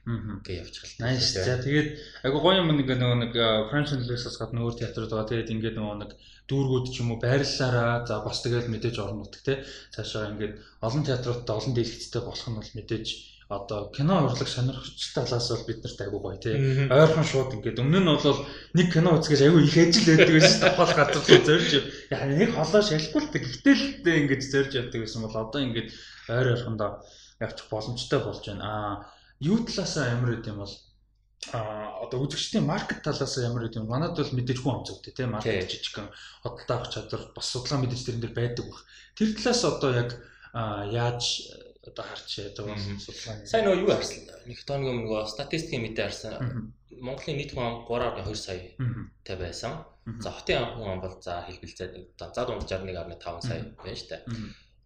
Гээ 0.48 0.57
явчихлаа. 0.63 1.12
Nice. 1.12 1.36
За 1.44 1.60
тэгээд 1.60 1.89
айгу 2.24 2.39
гоё 2.39 2.63
юм 2.63 2.71
нэг 2.71 2.88
нөгөө 2.88 3.19
нэг 3.27 3.33
French 3.68 3.92
English-аас 3.92 4.39
гадна 4.39 4.63
өөр 4.63 4.80
театрууд 4.80 5.12
байгаа. 5.12 5.31
Тэгээд 5.31 5.54
ингээд 5.54 5.75
нөгөө 5.75 5.98
нэг 6.00 6.12
дүүргүүд 6.48 6.86
ч 6.88 6.95
юм 7.04 7.12
уу 7.12 7.19
байрлалаараа 7.19 8.07
за 8.07 8.24
бас 8.24 8.39
тэгээд 8.39 8.71
мэдээж 8.71 8.95
орон 9.04 9.19
нутг 9.24 9.44
те 9.44 9.68
цаашаа 9.92 10.31
ингээд 10.31 10.60
олон 10.80 11.04
театруудтай 11.04 11.56
олон 11.60 11.74
дэлгэцтэй 11.75 12.21
болох 12.24 12.48
нь 12.48 12.57
бол 12.60 12.71
мэдээж 12.80 13.07
одоо 13.51 13.92
кино 13.92 14.24
урлаг 14.24 14.48
сонирхогч 14.48 15.13
талаас 15.13 15.48
бол 15.51 15.68
бид 15.68 15.80
нарт 15.83 16.00
айгүй 16.04 16.19
гоё 16.24 16.39
тий. 16.39 16.56
Ойрхон 16.88 17.27
шууд 17.27 17.51
ингээд 17.60 17.81
өмнө 17.83 18.00
нь 18.00 18.10
бол 18.10 18.39
нэг 18.74 18.88
кино 18.94 19.19
үзгээс 19.19 19.44
айгүй 19.44 19.62
их 19.68 19.77
ажил 19.77 20.07
байдаг 20.07 20.33
байсан 20.33 20.60
тохиол 20.63 20.94
газар 20.95 21.24
руу 21.27 21.42
зорж 21.48 21.71
яа 22.12 22.25
нэг 22.31 22.50
холоо 22.56 22.81
л 22.81 23.27
гэтэл 23.44 23.83
ингээд 24.24 24.44
зорж 24.51 24.71
явдаг 24.80 25.00
байсан 25.04 25.21
бол 25.24 25.36
одоо 25.36 25.60
ингээд 25.62 25.89
ойр 26.31 26.48
ойрхондоо 26.56 26.92
явчих 27.44 27.68
боломжтой 27.69 28.19
болж 28.24 28.42
байна. 28.48 28.63
Аа 28.63 28.94
юу 29.40 29.60
талаасаа 29.68 30.16
ямар 30.16 30.40
гэдэм 30.40 30.57
бол 30.57 30.74
а 31.51 32.00
одоо 32.04 32.24
үзэгчдийн 32.24 32.63
маркет 32.63 33.04
талаас 33.04 33.36
ямар 33.38 33.68
гэдэм 33.68 33.84
манад 33.88 34.16
бол 34.16 34.31
мэдээж 34.31 34.60
хүн 34.63 34.80
амцтай 34.80 35.12
тийм 35.12 35.36
маркет 35.36 35.68
жижигхэн 35.68 36.07
хөдөлთა 36.44 36.74
авах 36.75 36.92
чадвар 36.94 37.24
бас 37.36 37.48
судалгаа 37.51 37.84
мэдээж 37.84 38.01
тэрэн 38.07 38.24
дээр 38.24 38.36
байдаг 38.40 38.66
баг. 38.72 38.80
Тэр 39.18 39.30
талаас 39.36 39.62
одоо 39.68 39.92
яг 39.92 40.10
яаж 40.56 41.24
одоо 41.84 42.06
харч 42.07 42.31
одоо 42.48 42.66
судалгаа 42.80 43.44
сайн 43.44 43.63
нөгөө 43.68 43.81
юу 43.84 43.92
харсан 43.92 44.24
нэг 44.48 44.60
тооны 44.63 44.92
нөгөө 45.04 45.22
статистикийн 45.28 45.84
мэдээ 45.84 46.07
харсан 46.07 46.72
Монголын 47.04 47.38
нийт 47.38 47.51
хүн 47.51 47.68
ам 47.68 47.75
3.2 47.89 48.36
сая 48.39 48.62
тай 49.28 49.36
байсан. 49.36 49.84
За 50.24 50.31
хотын 50.31 50.63
хүн 50.80 50.96
ам 50.96 51.01
бол 51.04 51.16
за 51.19 51.44
хэлбэлзээд 51.44 52.16
за 52.16 52.42
дунд 52.48 52.63
61.5 52.63 53.48
сая 53.48 53.75
байна 53.75 53.98
шүү 54.00 54.10
дээ. 54.16 54.22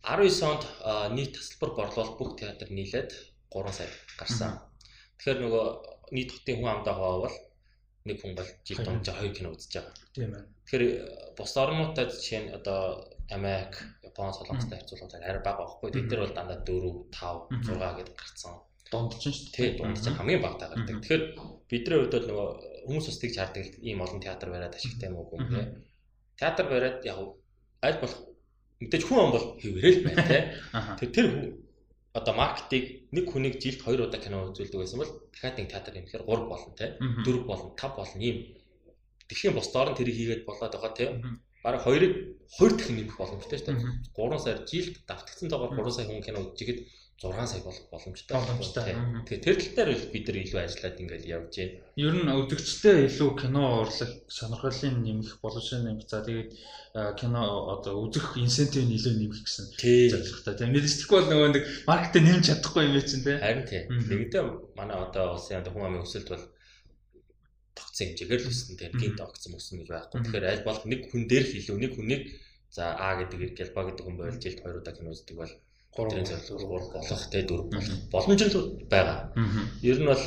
19 0.07 0.47
онд 0.47 0.63
нийт 1.11 1.35
тасалбар 1.35 1.71
борлуулалт 1.75 2.15
бүх 2.15 2.39
театр 2.39 2.71
нийлээд 2.71 3.11
3 3.51 3.75
сая 3.75 3.91
гарсан. 4.15 4.63
Тэгэхээр 5.19 5.39
нөгөө 5.43 5.65
нийт 6.15 6.31
хотын 6.31 6.57
хүн 6.63 6.71
амдаа 6.71 6.95
хаваа 6.95 7.19
бол 7.27 7.37
нэг 8.07 8.17
хүн 8.23 8.33
бол 8.39 8.49
жил 8.63 8.79
дунд 8.87 9.03
2 9.03 9.35
кино 9.35 9.51
үзэж 9.51 9.71
байгаа. 9.75 9.93
Тийм 10.15 10.31
ээ. 10.31 10.45
Тэгэхээр 10.63 10.83
бус 11.35 11.51
орнуудад 11.59 12.09
жишээ 12.15 12.41
нь 12.47 12.55
одоо 12.55 13.03
Америк, 13.29 13.73
Япон, 14.03 14.31
Солонгостой 14.31 14.79
харьцуулахад 14.79 15.19
арай 15.19 15.43
бага 15.43 15.67
байхгүй. 15.67 15.91
Тэд 15.91 16.07
нар 16.07 16.21
бол 16.23 16.37
дандаа 16.39 16.59
4, 16.63 17.11
5, 17.11 17.67
6 17.67 17.97
гэдээ 17.99 18.15
гарцсан. 18.15 18.55
Дунд 18.91 19.11
чинь 19.19 19.35
шүү 19.35 19.51
дээ. 19.51 19.69
Дунд 19.75 19.99
чинь 19.99 20.15
хамгийн 20.15 20.39
багтаа 20.39 20.71
гардаг. 20.71 21.03
Тэгэхээр 21.03 21.23
бидний 21.67 21.99
хувьд 21.99 22.15
бол 22.15 22.27
нөгөө 22.31 22.49
хүмүүс 22.87 23.07
бас 23.11 23.19
тэгж 23.19 23.35
хардаг 23.35 23.65
ийм 23.83 23.99
олон 23.99 24.23
театр 24.23 24.47
бариад 24.47 24.79
ашигтай 24.79 25.11
юм 25.11 25.19
уу 25.19 25.27
гэх 25.27 25.51
юм. 25.51 25.83
Театр 26.39 26.65
бариад 26.71 27.03
яг 27.03 27.19
аль 27.83 27.99
болох 27.99 28.21
мэдээж 28.81 29.03
хүн 29.05 29.19
ам 29.19 29.31
бол 29.33 29.45
хэвээрээ 29.61 29.93
л 29.97 30.05
байна 30.05 30.23
те. 30.27 30.39
Тэр 30.99 31.09
тэр 31.15 31.27
одоо 32.13 32.33
маркетинг 32.33 32.85
нэг 33.13 33.25
хүнийг 33.29 33.55
жилд 33.61 33.81
2 33.81 34.05
удаа 34.05 34.21
кино 34.21 34.49
үзүүлдэг 34.49 34.79
байсан 34.81 34.99
бол 35.01 35.11
дахиад 35.33 35.57
нэг 35.57 35.67
театр 35.69 35.93
нэмэхээр 35.93 36.23
3 36.25 36.51
болно 36.51 36.71
те. 36.77 36.85
4 36.97 37.49
болно, 37.49 37.73
5 37.77 37.97
болно 37.97 38.21
ийм. 38.21 38.37
Тэгхийн 39.29 39.53
бус 39.57 39.69
доор 39.73 39.89
нь 39.93 39.97
тэрийг 39.97 40.17
хийгээд 40.17 40.43
болоод 40.45 40.73
байгаа 40.73 40.93
те. 40.97 41.05
Бараг 41.65 41.81
2-ыг 41.85 42.13
2 42.57 42.77
дахин 42.77 42.95
нэмэх 43.01 43.17
боломжтой 43.17 43.57
шүү 43.59 43.69
дээ. 43.69 43.81
3 44.13 44.45
сар 44.45 44.57
жилд 44.65 44.95
давтагдсан 45.09 45.49
тоогоор 45.49 45.73
3 45.77 45.93
сая 45.93 46.05
хүн 46.07 46.25
кино 46.25 46.39
үзчихэд 46.45 46.79
6 47.17 47.47
сая 47.49 47.61
болох 47.65 47.89
боломжтой. 47.89 48.37
Боломжтой. 48.37 48.93
Тэгээ 49.25 49.41
тэр 49.41 49.57
тал 49.57 49.89
дээр 49.89 50.01
бид 50.13 50.25
нар 50.29 50.37
илүү 50.37 50.59
ажиллаад 50.61 51.01
ингээд 51.01 51.25
явж 51.25 51.53
байна. 51.57 51.81
Ер 51.97 52.13
нь 52.13 52.29
үзэгчтэй 52.29 53.09
илүү 53.09 53.29
кино 53.41 53.63
урлаг 53.81 54.11
сонирхлын 54.29 55.01
нэмэх 55.01 55.41
боломжтой 55.41 55.81
нэмэх. 55.81 56.05
За 56.05 56.21
тэгээд 56.21 56.53
кино 57.17 57.41
одоо 57.73 58.05
үзэх 58.05 58.37
инсентив 58.37 58.85
нь 58.85 58.93
илүү 59.01 59.13
нэмэх 59.17 59.41
гэсэн 59.49 59.65
зорилготой. 60.13 60.53
Тэгээ 60.61 60.73
мэдээчгүй 60.77 61.17
бол 61.17 61.29
нөгөө 61.33 61.49
нэг 61.57 61.63
маркетинг 61.89 62.25
нэмж 62.29 62.45
чадахгүй 62.53 62.85
юм 62.85 63.01
чинь 63.01 63.25
те. 63.25 63.33
Харин 63.41 63.65
тийм. 63.65 63.83
Нэгдээ 63.97 64.43
манай 64.77 64.97
одоо 65.01 65.41
улсын 65.41 65.65
хүн 65.65 65.89
амын 65.89 66.05
өсөлт 66.05 66.29
бол 66.29 66.45
тогтсон 67.73 68.13
хэмжээгээр 68.13 68.41
л 68.45 68.49
өссөн 68.53 68.77
тийм 68.77 68.93
гинт 68.93 69.25
огцсон 69.25 69.57
өссөн 69.57 69.81
гэж 69.81 69.89
байхгүй. 69.89 70.21
Тэгэхээр 70.21 70.49
аль 70.53 70.65
болох 70.69 70.85
нэг 70.85 71.09
хүн 71.09 71.25
дээр 71.25 71.45
илүү 71.49 71.77
нэг 71.81 71.91
хүнийг 71.97 72.23
за 72.69 72.93
А 72.93 73.17
гэдэг 73.17 73.57
гэлба 73.57 73.81
гэдэг 73.89 74.05
хүн 74.05 74.17
байл 74.21 74.37
жилд 74.37 74.61
2 74.61 74.81
удаа 74.81 74.93
кино 74.93 75.13
үздэг 75.13 75.37
бол 75.37 75.53
3 75.97 76.23
зорилго 76.47 76.93
болох 76.93 77.23
те 77.31 77.41
4 77.41 78.11
боломжтой 78.13 78.85
байгаа. 78.89 79.33
Ер 79.81 79.97
нь 79.97 80.05
бол 80.05 80.23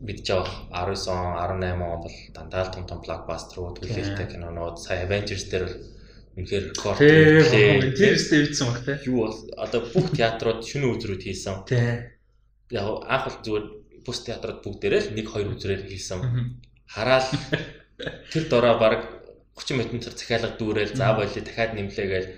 мэдж 0.00 0.26
байгаа 0.72 0.88
19 0.88 1.12
он 1.12 1.36
18 1.36 1.76
он 1.76 2.00
бол 2.00 2.16
дандаа 2.32 2.64
л 2.64 2.74
том 2.74 2.84
том 2.88 2.98
блокбастерууд 3.04 3.76
төлөөлтэй 3.84 4.26
кинонууд 4.32 4.76
сая 4.80 5.04
Avengers 5.04 5.44
дээр 5.52 5.64
бол 5.68 5.76
үнэхээр 6.36 6.64
рекорд 6.72 6.98
сте 8.24 8.34
үйдсэн 8.40 8.66
баг 8.72 8.80
те. 8.88 8.92
Юу 9.04 9.28
бол 9.28 9.36
одоо 9.60 9.80
бүх 9.92 10.16
театрууд 10.16 10.64
шинэ 10.64 10.88
үзрүүд 10.88 11.22
хийсэн. 11.28 11.68
Тийм. 11.68 12.08
Яг 12.72 13.04
анх 13.04 13.24
бол 13.28 13.38
зүгээр 13.44 13.66
бус 14.00 14.18
театрууд 14.24 14.64
бүгдээрээ 14.64 15.00
л 15.02 15.08
1 15.12 15.28
2 15.28 15.52
үзрээр 15.52 15.82
хийсэн. 15.92 16.20
Хараал 16.88 17.28
тэр 18.32 18.44
дороо 18.48 18.80
баг 18.80 19.21
30 19.52 19.92
минутаар 19.92 20.16
захиалга 20.16 20.56
дүүрэл 20.56 20.96
заа 20.96 21.12
болий 21.16 21.44
дахиад 21.44 21.76
нэмлээгээл 21.76 22.28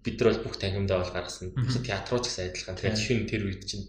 бид 0.00 0.16
нар 0.16 0.28
бол 0.32 0.44
бүх 0.48 0.56
танхимдаа 0.56 1.04
бол 1.04 1.12
гаргасан. 1.12 1.52
Бус 1.52 1.76
театрууч 1.84 2.24
гэсэн 2.26 2.48
адилхан. 2.48 2.76
Тэгэхээр 2.80 2.96
шин 2.96 3.28
тэр 3.28 3.42
үед 3.44 3.62
чинь 3.68 3.86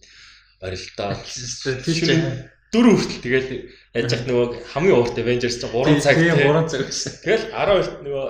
орилдоо 0.59 1.15
дөрөв 2.73 2.99
хүртэл 2.99 3.23
тэгэл 3.23 3.49
яаж 3.95 4.11
яах 4.11 4.23
нөгөө 4.27 4.47
хамгийн 4.75 4.99
урт 4.99 5.15
Avengers 5.15 5.55
чинь 5.63 5.71
3 5.71 6.03
цаг 6.03 6.19
тийм 6.19 6.35
3 6.35 6.67
цаг. 6.67 6.83
Тэгэл 7.23 7.45
12 7.55 8.03
нөгөө 8.03 8.27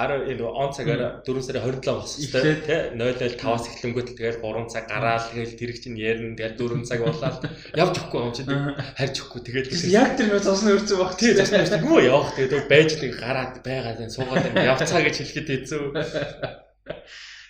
10 0.00 0.32
энэ 0.32 0.44
он 0.48 0.70
цагаар 0.72 1.20
4 1.26 1.42
сарын 1.44 1.60
27 1.60 1.84
болсон 1.84 2.20
тий 2.32 2.80
005-аас 2.96 3.64
эхлэнгүүт 3.68 4.08
тэгэл 4.16 4.40
3 4.40 4.72
цаг 4.72 4.84
гараал 4.88 5.24
тэгэл 5.28 5.58
тэр 5.60 5.70
чинь 5.76 6.00
ярина 6.00 6.36
тэгэл 6.40 6.56
4 6.56 6.88
цаг 6.88 7.00
болоод 7.04 7.44
явж 7.76 7.94
өгөхгүй 8.00 8.20
юм 8.24 8.32
чи 8.32 8.42
харж 8.48 9.14
өгөхгүй. 9.20 9.40
Тэгэл 9.44 9.92
яг 9.92 10.16
тэр 10.16 10.32
нөө 10.32 10.40
цосны 10.40 10.72
өрцөө 10.80 10.98
баг 11.04 11.12
тий 11.20 11.36
цосны 11.36 11.60
өрцөө 11.60 11.84
гоо 11.84 12.00
явах 12.00 12.32
тэгээд 12.32 12.68
байж 12.72 12.90
нэг 12.96 13.12
гараад 13.20 13.54
байгаад 13.60 14.00
суугаад 14.08 14.56
явцгаа 14.56 15.04
гэж 15.04 15.16
хэлэхэд 15.20 15.48
хэцүү. 15.68 15.84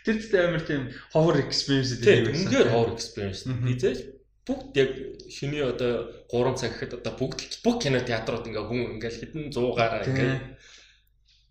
Тэр 0.04 0.16
тест 0.16 0.34
амар 0.34 0.64
тийм 0.64 0.82
ховор 1.12 1.36
experience 1.44 1.92
тийм 2.00 2.32
үнээр 2.32 2.72
ховор 2.72 2.96
experience. 2.96 3.44
Хийжээж 3.44 4.20
бүгд 4.48 4.72
яг 4.80 4.90
шиний 5.28 5.62
одоо 5.62 6.08
3 6.32 6.56
цаг 6.56 6.72
гэхэд 6.72 6.98
одоо 6.98 7.12
бүгд 7.20 7.60
бүх 7.60 7.76
кино 7.84 8.00
театрууд 8.00 8.48
ингээ 8.48 8.64
хүн 8.64 8.80
ингээл 8.96 9.20
хэдэн 9.20 9.44
100-аар 9.52 10.08
ингээ 10.08 10.32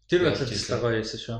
тэр 0.10 0.34
тест 0.34 0.74
гоё 0.74 0.98
байсан 0.98 1.20
шүү. 1.22 1.40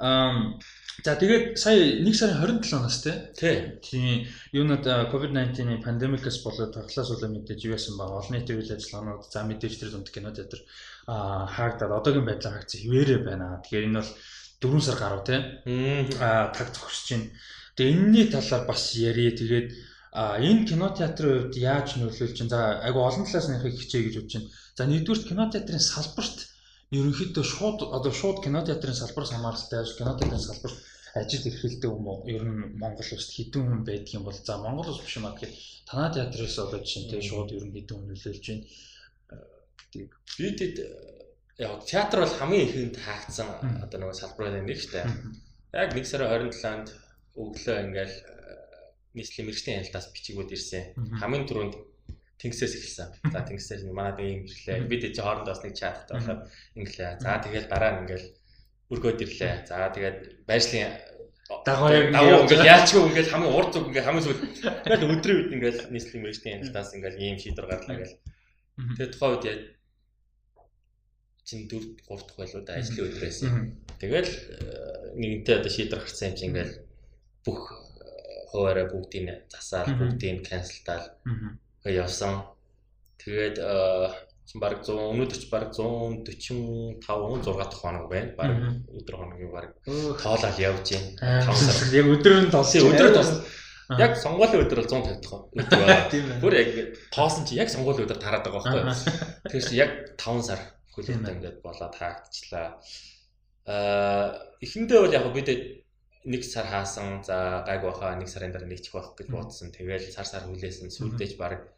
Аа 0.00 0.56
за 1.04 1.12
тэгээд 1.20 1.60
сая 1.60 2.00
1 2.00 2.14
сарын 2.16 2.60
27-наас 2.60 2.98
тий. 3.04 3.76
Тийм 3.84 4.24
юунад 4.52 4.84
COVID-19-ийн 5.12 5.84
пандемикээс 5.84 6.40
болоод 6.40 6.72
таглаас 6.72 7.10
улам 7.12 7.36
мэдээж 7.36 7.60
юу 7.68 7.76
яасан 7.76 8.00
баг 8.00 8.10
олон 8.16 8.32
нийтийн 8.32 8.60
үйл 8.60 8.72
ажиллагаанууд 8.72 9.24
за 9.28 9.44
мэдээж 9.44 9.74
тэр 9.76 9.90
дунд 9.92 10.08
кино 10.08 10.32
театр 10.32 10.60
аа 11.06 11.44
хаагдаад 11.46 11.92
одоогийн 12.00 12.28
байдлаар 12.28 12.54
хаагцсан 12.56 12.80
хിവэрэ 12.80 13.16
байна. 13.28 13.60
Тэгэхээр 13.60 13.88
энэ 13.88 14.00
бол 14.00 14.12
4 14.64 14.80
сар 14.80 14.96
гаруй 14.96 15.22
тий. 15.28 15.40
Аа 16.20 16.48
таг 16.56 16.68
зогсож 16.72 17.08
байна. 17.12 17.28
Тэгээ 17.76 17.92
энэний 17.92 18.26
талаар 18.32 18.64
бас 18.64 18.82
ярие. 18.96 19.36
Тэгээд 19.36 19.68
а 20.16 20.40
энэ 20.40 20.64
кинотеатрын 20.64 21.52
хувьд 21.52 21.54
яаж 21.60 22.00
нөлөөлж 22.00 22.32
чинь 22.40 22.48
за 22.48 22.80
айгу 22.80 23.04
олон 23.04 23.28
талаас 23.28 23.48
нь 23.52 23.56
ярих 23.60 23.76
хичээ 23.76 24.00
гэж 24.08 24.14
бодож 24.16 24.32
байна. 24.32 24.48
За 24.76 24.82
нэгдүгээр 24.88 25.28
кинотеатрын 25.28 25.84
салбарт 25.92 26.55
ерөнхийдөө 26.98 27.44
шууд 27.44 27.78
одоо 27.96 28.12
шууд 28.20 28.38
кинотеатрын 28.44 28.96
салбараас 29.00 29.32
хамааралтай 29.32 29.80
кинотеатрын 29.98 30.46
салбарт 30.46 30.78
ажил 31.16 31.48
эрхэлдэг 31.48 31.90
юм 31.90 32.06
уу? 32.08 32.24
Ер 32.28 32.44
нь 32.44 32.76
Монгол 32.82 33.08
улсад 33.12 33.32
хэдэн 33.36 33.62
хүн 33.64 33.82
байдаг 33.88 34.12
юм 34.16 34.24
бол 34.24 34.36
за 34.36 34.54
Монгол 34.58 34.88
улс 34.90 35.02
биш 35.04 35.16
юм 35.16 35.26
аа 35.26 35.34
гэхэд 35.34 35.54
танаа 35.88 36.10
театрээс 36.12 36.58
одоо 36.64 36.80
жишээ 36.80 37.18
нь 37.18 37.28
шууд 37.28 37.50
ер 37.56 37.64
нь 37.64 37.74
хэдэн 37.76 37.96
хүн 37.96 38.08
нөлөөлж 38.10 38.44
байна. 38.48 38.64
Бид 40.36 40.58
яг 41.58 41.84
театр 41.88 42.18
бол 42.20 42.38
хамгийн 42.38 42.66
ихэнд 42.68 42.96
хаагдсан 43.00 43.48
одоо 43.84 43.98
нэг 44.00 44.14
салбарууд 44.14 44.66
нэг 44.68 44.78
штэ. 44.80 45.08
Яг 45.72 45.90
1 45.96 46.04
сарын 46.04 46.28
27-нд 46.52 46.88
өглөө 47.40 47.76
ингээл 47.84 48.16
нийслэлийн 49.16 49.46
мэрэгчлийн 49.48 49.78
яналтаас 49.80 50.12
бичигүүд 50.12 50.52
ирсэн. 50.52 50.84
Хамгийн 51.20 51.48
түрүүнд 51.48 51.74
тэнгисээс 52.40 52.74
эхэлсэн. 52.76 53.08
За 53.32 53.40
тэнгисээс 53.42 53.82
манад 53.88 54.20
ийм 54.20 54.44
ирлээ. 54.44 54.84
Бид 54.90 55.02
чи 55.14 55.20
хоорондоо 55.20 55.52
бас 55.56 55.62
нэг 55.64 55.74
чаттай 55.74 56.20
болоод 56.20 56.42
инглээ. 56.76 57.20
За 57.20 57.40
тэгээд 57.40 57.66
дараа 57.72 57.92
нь 57.96 58.00
ингээл 58.04 58.26
өргөөд 58.92 59.24
ирлээ. 59.24 59.54
За 59.68 59.88
тэгээд 59.94 60.18
байршлын 60.44 60.92
дагуу 61.64 61.90
яг 61.94 62.10
ингээл 62.44 62.70
яачгүй 62.74 63.02
ингээл 63.08 63.32
хамгийн 63.32 63.54
урд 63.56 63.70
зүг 63.72 63.84
ингээл 63.88 64.08
хамгийн 64.08 64.26
сүүл 64.26 64.42
ингээл 64.42 65.12
өдрийн 65.14 65.38
үед 65.38 65.54
ингээл 65.56 65.80
нийслэлийн 65.94 66.22
мэрэгчлийн 66.26 66.54
яналтаас 66.58 66.90
ингээл 66.92 67.22
ийм 67.22 67.36
шийдвэр 67.38 67.70
гарлаа 67.70 67.96
гэл. 68.02 68.18
Тэгээд 68.76 69.12
тухайн 69.14 69.32
үед 69.32 69.44
яг 69.46 69.60
чин 71.46 71.60
4 71.70 72.02
3 72.02 72.26
дахь 72.26 72.36
байлуу 72.36 72.62
да 72.66 72.72
ажлын 72.76 73.06
өдрөөс. 73.06 73.38
Тэгэл 74.02 74.32
нэгэнтээ 75.14 75.56
одоо 75.62 75.70
шийдвэр 75.70 76.02
гарсан 76.02 76.28
юм 76.30 76.36
чи 76.36 76.44
ингээл 76.50 76.74
бүх 77.46 77.62
хуваараа 78.50 78.86
бүгдийг 78.90 79.46
засаал 79.46 79.94
бүгдийг 79.94 80.42
канселтаал 80.50 81.06
явсан. 81.90 82.42
Тэгээд 83.22 83.56
чинь 84.46 84.62
баг 84.62 84.78
100 84.86 84.94
өнөөдөр 84.94 85.38
ч 85.42 85.50
баг 85.50 85.74
145 85.74 87.02
6 87.02 87.42
дахь 87.42 87.80
хоног 87.82 88.06
байна. 88.06 88.30
Баг 88.38 88.50
өдөр 88.94 89.14
хоногийн 89.18 89.50
баг 89.50 89.74
тоолол 90.22 90.58
явж 90.62 90.86
байна. 91.18 91.50
5 91.50 91.66
сар. 91.66 91.76
Яг 91.90 92.06
өдөр 92.06 92.34
нь 92.46 92.50
толсон. 92.54 92.90
Өдөр 92.94 93.10
толсон. 93.10 93.38
Яг 93.98 94.12
сонгуулийн 94.18 94.62
өдөр 94.66 94.78
бол 94.82 94.90
150 94.90 95.18
дахь 95.18 95.34
өдөр 95.58 95.80
байна. 95.82 96.38
Бүр 96.38 96.54
яг 96.54 96.70
тоосон 97.10 97.42
чи 97.42 97.58
яг 97.58 97.70
сонгуулийн 97.74 98.06
өдөр 98.06 98.22
тараад 98.22 98.46
байгаа 98.46 98.62
байхгүй. 98.70 99.50
Тэгэхээр 99.50 99.66
чи 99.66 99.74
яг 99.82 99.90
5 100.14 100.46
сар 100.46 100.60
хөлөөтэй 100.94 101.34
ингээд 101.36 101.58
болоод 101.66 101.94
хаагдчихлаа. 101.98 102.78
Аа 103.66 104.30
эхэндээ 104.62 104.98
бол 105.02 105.16
яг 105.18 105.26
бид 105.34 105.48
нэг 106.32 106.42
сар 106.44 106.66
хаасан 106.66 107.22
за 107.28 107.62
гайг 107.68 107.82
баха 107.86 108.14
нэг 108.18 108.28
сарын 108.28 108.52
дараа 108.52 108.68
нэгчих 108.68 108.92
байх 108.94 109.14
гэж 109.18 109.28
бодсон. 109.30 109.70
Тэгэл 109.70 110.10
сар 110.10 110.26
сар 110.26 110.44
хүлээсэн. 110.46 110.90
Сүлдээж 110.90 111.32
баг 111.38 111.70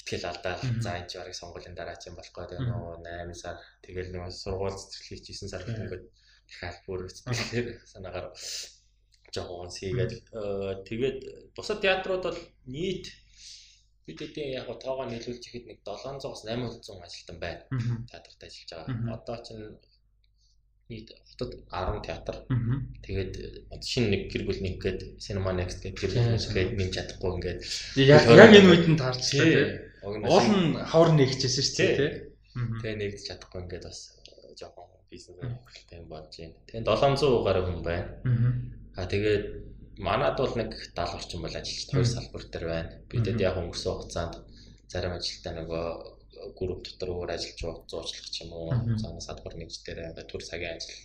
итгэл 0.00 0.28
алдаа 0.28 0.54
за 0.84 0.90
энэ 1.00 1.08
ч 1.08 1.12
барыг 1.16 1.36
сонгуулийн 1.40 1.76
дараа 1.76 1.96
ч 1.96 2.12
юм 2.12 2.16
болох 2.16 2.34
гэдэг 2.36 2.60
нөө 2.60 3.00
8 3.00 3.32
сар. 3.42 3.56
Тэгэл 3.84 4.12
нэг 4.12 4.22
сургууль 4.28 4.76
цэцэрлэг 4.76 5.20
9 5.24 5.48
сар 5.48 5.62
ингээд 5.64 6.04
дахиад 6.48 6.76
бүр 6.84 7.00
сэтгэлээр 7.08 7.68
санаагаар 7.88 8.28
жоохон 9.34 9.70
хийгээд 9.72 10.12
тэгээд 10.88 11.18
бусад 11.56 11.80
театрууд 11.80 12.22
бол 12.28 12.40
нийт 12.68 13.06
бид 14.06 14.20
эдийн 14.20 14.60
яг 14.60 14.68
тоогоо 14.84 15.08
нийлүүлж 15.08 15.42
ихэд 15.48 15.64
нэг 15.66 15.78
700-аас 15.88 16.44
800 16.44 17.00
ажилтан 17.08 17.38
байна. 17.40 17.64
Театрт 18.10 18.40
ажиллаж 18.44 18.70
байгаа. 18.70 19.16
Одоо 19.16 19.36
чинь 19.46 19.64
нийт 20.88 21.08
хотод 21.24 21.52
10 21.70 22.02
театр. 22.06 22.36
Тэгээд 23.02 23.32
шинэ 23.82 24.08
нэг 24.12 24.22
гэр 24.30 24.42
бүл 24.46 24.60
нэг 24.60 24.76
гээд 24.78 25.00
Cinema 25.18 25.50
Next 25.56 25.82
гэдэг 25.82 25.98
гэр 25.98 26.12
бүл 26.14 26.30
нэсгээд 26.36 26.70
нэмж 26.78 26.92
чадахгүй 26.94 27.30
ингээд 27.34 27.60
яг 28.04 28.22
яг 28.28 28.52
энэ 28.52 28.70
үед 28.70 28.86
нь 28.92 29.00
таарч 29.00 29.22
тийм. 29.32 29.48
Уул 30.04 30.48
нь 30.52 30.76
хавар 30.78 31.10
нэгчээсэн 31.16 31.64
шүү 31.64 31.76
дээ 31.80 31.92
тийм. 31.96 32.12
Тэгээ 32.84 33.00
нэгдэж 33.00 33.22
чадахгүй 33.26 33.60
ингээд 33.64 33.84
бас 33.88 33.98
жоохон 34.54 34.86
бизнес 35.10 35.40
хөлтэй 35.42 35.98
юм 35.98 36.08
болж 36.12 36.30
байна. 36.38 36.54
Тэгээ 36.68 36.86
700 36.86 37.46
гаруй 37.46 37.64
хүн 37.66 37.82
байна. 37.82 38.08
Аа 38.94 39.10
тэгээд 39.10 39.44
манад 39.98 40.38
бол 40.38 40.54
нэг 40.54 40.70
70 40.94 41.16
орчим 41.18 41.40
бол 41.42 41.54
ажилч 41.54 41.90
хоёр 41.90 42.06
салбар 42.06 42.44
дээр 42.46 42.66
байна. 42.68 42.90
Бидэд 43.10 43.40
яг 43.40 43.58
өнгөрсөн 43.58 43.94
хугацаанд 43.94 44.34
зарим 44.90 45.18
ажилтаа 45.18 45.52
нөгөө 45.58 45.84
групп 46.58 46.82
дотор 46.84 47.10
өөр 47.14 47.30
ажиллаж 47.34 47.86
зуучлах 47.90 48.28
ч 48.30 48.44
юм 48.44 48.52
уу 48.52 48.70
цаана 49.00 49.20
садбар 49.20 49.54
нэгж 49.56 49.82
дээр 49.86 50.10
одоо 50.12 50.24
төр 50.26 50.42
цагийн 50.42 50.76
ажил. 50.76 50.98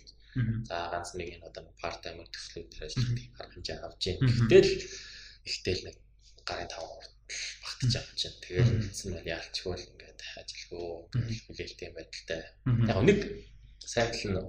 За 0.68 0.90
ганц 0.92 1.14
нэг 1.18 1.28
энэ 1.34 1.46
одоо 1.48 1.62
парт 1.82 2.00
таймер 2.04 2.28
төслүүд 2.30 2.68
дээр 2.70 2.84
ажиллах 2.86 3.12
арга 3.40 3.54
хэмжээ 3.54 3.78
авч 3.82 4.02
байна. 4.06 4.30
Гэтэл 4.50 4.72
ихтэл 5.50 5.82
нэг 5.86 5.96
гарын 6.48 6.70
5 6.70 6.78
хүртэл 6.78 7.14
багтаж 7.62 7.92
авч 7.98 8.20
байна. 8.24 8.42
Тэгээд 8.44 8.70
эцэн 8.90 9.08
нь 9.10 9.28
яалчгүй 9.34 9.74
л 9.74 9.88
ингээд 9.90 10.20
ажилгүй 10.40 10.86
хүлээлттэй 11.44 11.86
юм 11.90 11.96
байдалтай. 11.98 12.40
Яг 12.90 12.98
нэг 13.02 13.18
сайдл 13.82 14.24
нь 14.30 14.40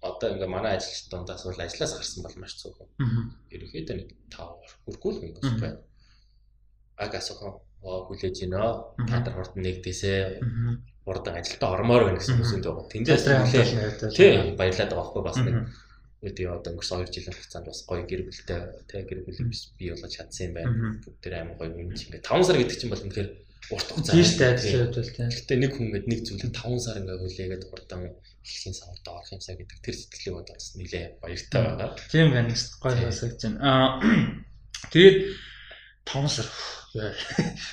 одоо 0.00 0.28
ингээ 0.32 0.54
манай 0.54 0.74
ажилч 0.78 1.10
дундаас 1.10 1.42
бол 1.44 1.60
ажлаас 1.60 1.92
гарсан 1.98 2.22
бол 2.24 2.36
маш 2.40 2.54
цөөхөн. 2.60 2.88
Ерөнхийдөө 3.52 3.96
нэг 3.98 4.08
5 4.32 4.78
хүргүүл 4.84 5.18
юм 5.26 5.32
байна. 5.60 5.82
Агасаа 6.96 7.67
хүлээж 7.82 8.36
гинэ. 8.42 8.58
Театр 9.08 9.32
хурд 9.34 9.54
нэгдээсээ 9.54 10.42
хурдан 11.08 11.34
ажилдаа 11.40 11.70
ормоор 11.76 12.02
байна 12.04 12.20
гэсэн 12.20 12.42
үсэнд 12.42 12.64
байгаа. 12.66 12.92
Тэндээс 12.92 13.24
хүлээл 13.24 14.16
тий 14.16 14.32
баярлаад 14.58 14.92
байгаа 14.92 14.98
байхгүй 14.98 15.22
бас 15.24 15.38
нэг 15.40 15.56
үүдээ 16.18 16.50
одоо 16.50 16.70
өнгөрсөн 16.74 16.98
2 17.06 17.14
жилийн 17.14 17.36
хугацаанд 17.38 17.66
бас 17.70 17.80
гоё 17.86 18.02
гэр 18.04 18.22
бүлтэй 18.26 18.60
тий 18.90 19.02
гэр 19.06 19.20
бүл 19.22 19.40
бий 19.78 19.88
болгож 19.94 20.12
чадсан 20.12 20.44
юм 20.50 20.54
байна. 20.58 20.98
Бүгд 21.00 21.18
тэр 21.22 21.34
амар 21.38 21.56
гоё 21.56 21.70
юм 21.78 21.94
чи 21.94 22.10
ингээ 22.10 22.26
5 22.26 22.42
сар 22.42 22.58
гэдэг 22.58 22.76
чинь 22.76 22.92
бол 22.92 23.04
үнэхээр 23.06 23.30
урт 23.70 23.88
хугацаа. 23.94 24.14
Тийм 24.18 24.26
шүү 24.26 24.38
дээ 24.42 24.50
ажил 24.50 24.84
бол 24.90 25.14
тий. 25.14 25.28
Гэтэ 25.38 25.54
нэг 25.62 25.72
хүн 25.72 25.86
ингээд 25.88 26.06
нэг 26.10 26.20
зүйлийг 26.26 26.52
5 26.58 26.84
сар 26.84 26.96
ингээ 26.98 27.18
хүлээгээд 27.22 27.64
хурдан 27.70 28.02
хэлхийн 28.42 28.74
савд 28.74 29.06
орох 29.06 29.30
юмсаа 29.30 29.54
гэдэг 29.54 29.78
тэр 29.78 29.96
сэтгэлийг 29.96 30.34
бодож 30.34 30.56
бас 30.58 30.68
нилээ 30.74 31.04
баяртай 31.22 31.60
байгаа. 31.62 31.90
Тийм 32.10 32.28
байна. 32.34 32.54
Гоё 32.82 32.94
сонсогдож 32.98 33.42
байна. 33.46 33.58
Аа 33.62 33.88
тэгээд 34.92 35.16
5 36.02 36.34
сар 36.34 36.48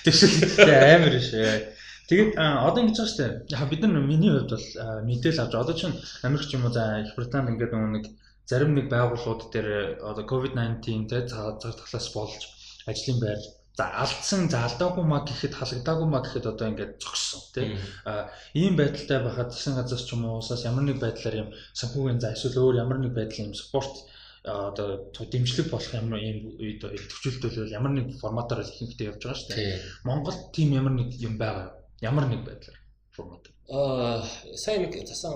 Тэвшилтэй 0.03 0.96
амар 0.96 1.15
шээ. 1.20 1.74
Тэгээд 2.10 2.38
одоо 2.38 2.79
ингэж 2.86 2.98
байгаа 2.98 3.10
шүү 3.10 3.22
дээ. 3.22 3.34
Яг 3.58 3.70
бид 3.70 3.82
нар 3.82 4.05
миний 4.05 4.32
хувьд 4.32 4.53
бол 4.53 4.67
мэдээл 5.10 5.41
авч 5.41 5.53
одоо 5.58 5.75
чинь 5.75 5.98
Америк 6.22 6.46
ч 6.46 6.53
юм 6.53 6.65
уу 6.65 6.74
за 6.74 7.01
Их 7.01 7.17
Британд 7.17 7.50
ингээд 7.50 7.74
нэг 7.74 8.05
зарим 8.46 8.77
нэг 8.77 8.88
байгууллагууд 8.94 9.50
дээр 9.50 9.70
одоо 10.05 10.24
COVID-19 10.29 11.10
тэ 11.10 11.25
цаг 11.25 11.58
талаас 11.62 12.08
болж 12.13 12.41
ажлын 12.86 13.20
байр 13.20 13.41
за 13.77 13.86
алдсан 14.03 14.48
за 14.50 14.63
алдаагүй 14.67 15.03
маа 15.03 15.22
гэхэд 15.27 15.58
халагдаагүй 15.60 16.08
маа 16.08 16.24
гэхэд 16.24 16.46
одоо 16.48 16.65
ингээд 16.72 16.94
зогссон 17.03 17.41
тий 17.55 17.67
а 18.08 18.32
ийм 18.53 18.77
байдалтай 18.79 19.20
байхад 19.20 19.51
засгийн 19.51 19.75
газар 19.75 20.00
ч 20.00 20.10
юм 20.15 20.24
уу 20.25 20.39
усаас 20.39 20.63
ямар 20.70 20.86
нэг 20.88 20.98
байдлаар 21.03 21.36
юм 21.44 21.50
санхүүгийн 21.79 22.22
за 22.22 22.32
эсвэл 22.32 22.62
өөр 22.63 22.75
ямар 22.84 23.00
нэг 23.01 23.12
байдлын 23.17 23.51
юм 23.51 23.55
спорт 23.58 23.96
одоо 24.45 25.11
дэмжлэг 25.11 25.67
болох 25.73 25.91
ямар 25.93 26.21
юм 26.21 26.53
үед 26.61 26.81
төвчлөлтөл 26.85 27.73
ямар 27.73 27.91
нэг 27.97 28.07
форматаар 28.21 28.61
ихэнхдээ 28.61 29.09
явж 29.09 29.21
байгаа 29.25 29.39
шүү 29.41 29.49
дээ. 29.57 29.81
Монгол 30.05 30.37
тийм 30.53 30.69
ямар 30.79 30.93
нэг 30.93 31.09
юм 31.17 31.37
байгаа 31.41 31.65
юу? 31.69 31.75
Ямар 32.01 32.25
нэг 32.29 32.41
байдлаар 32.45 32.79
формат. 33.15 33.43
Аа 33.69 34.21
сайн 34.53 34.85
нэг 34.85 34.93
засан 35.09 35.33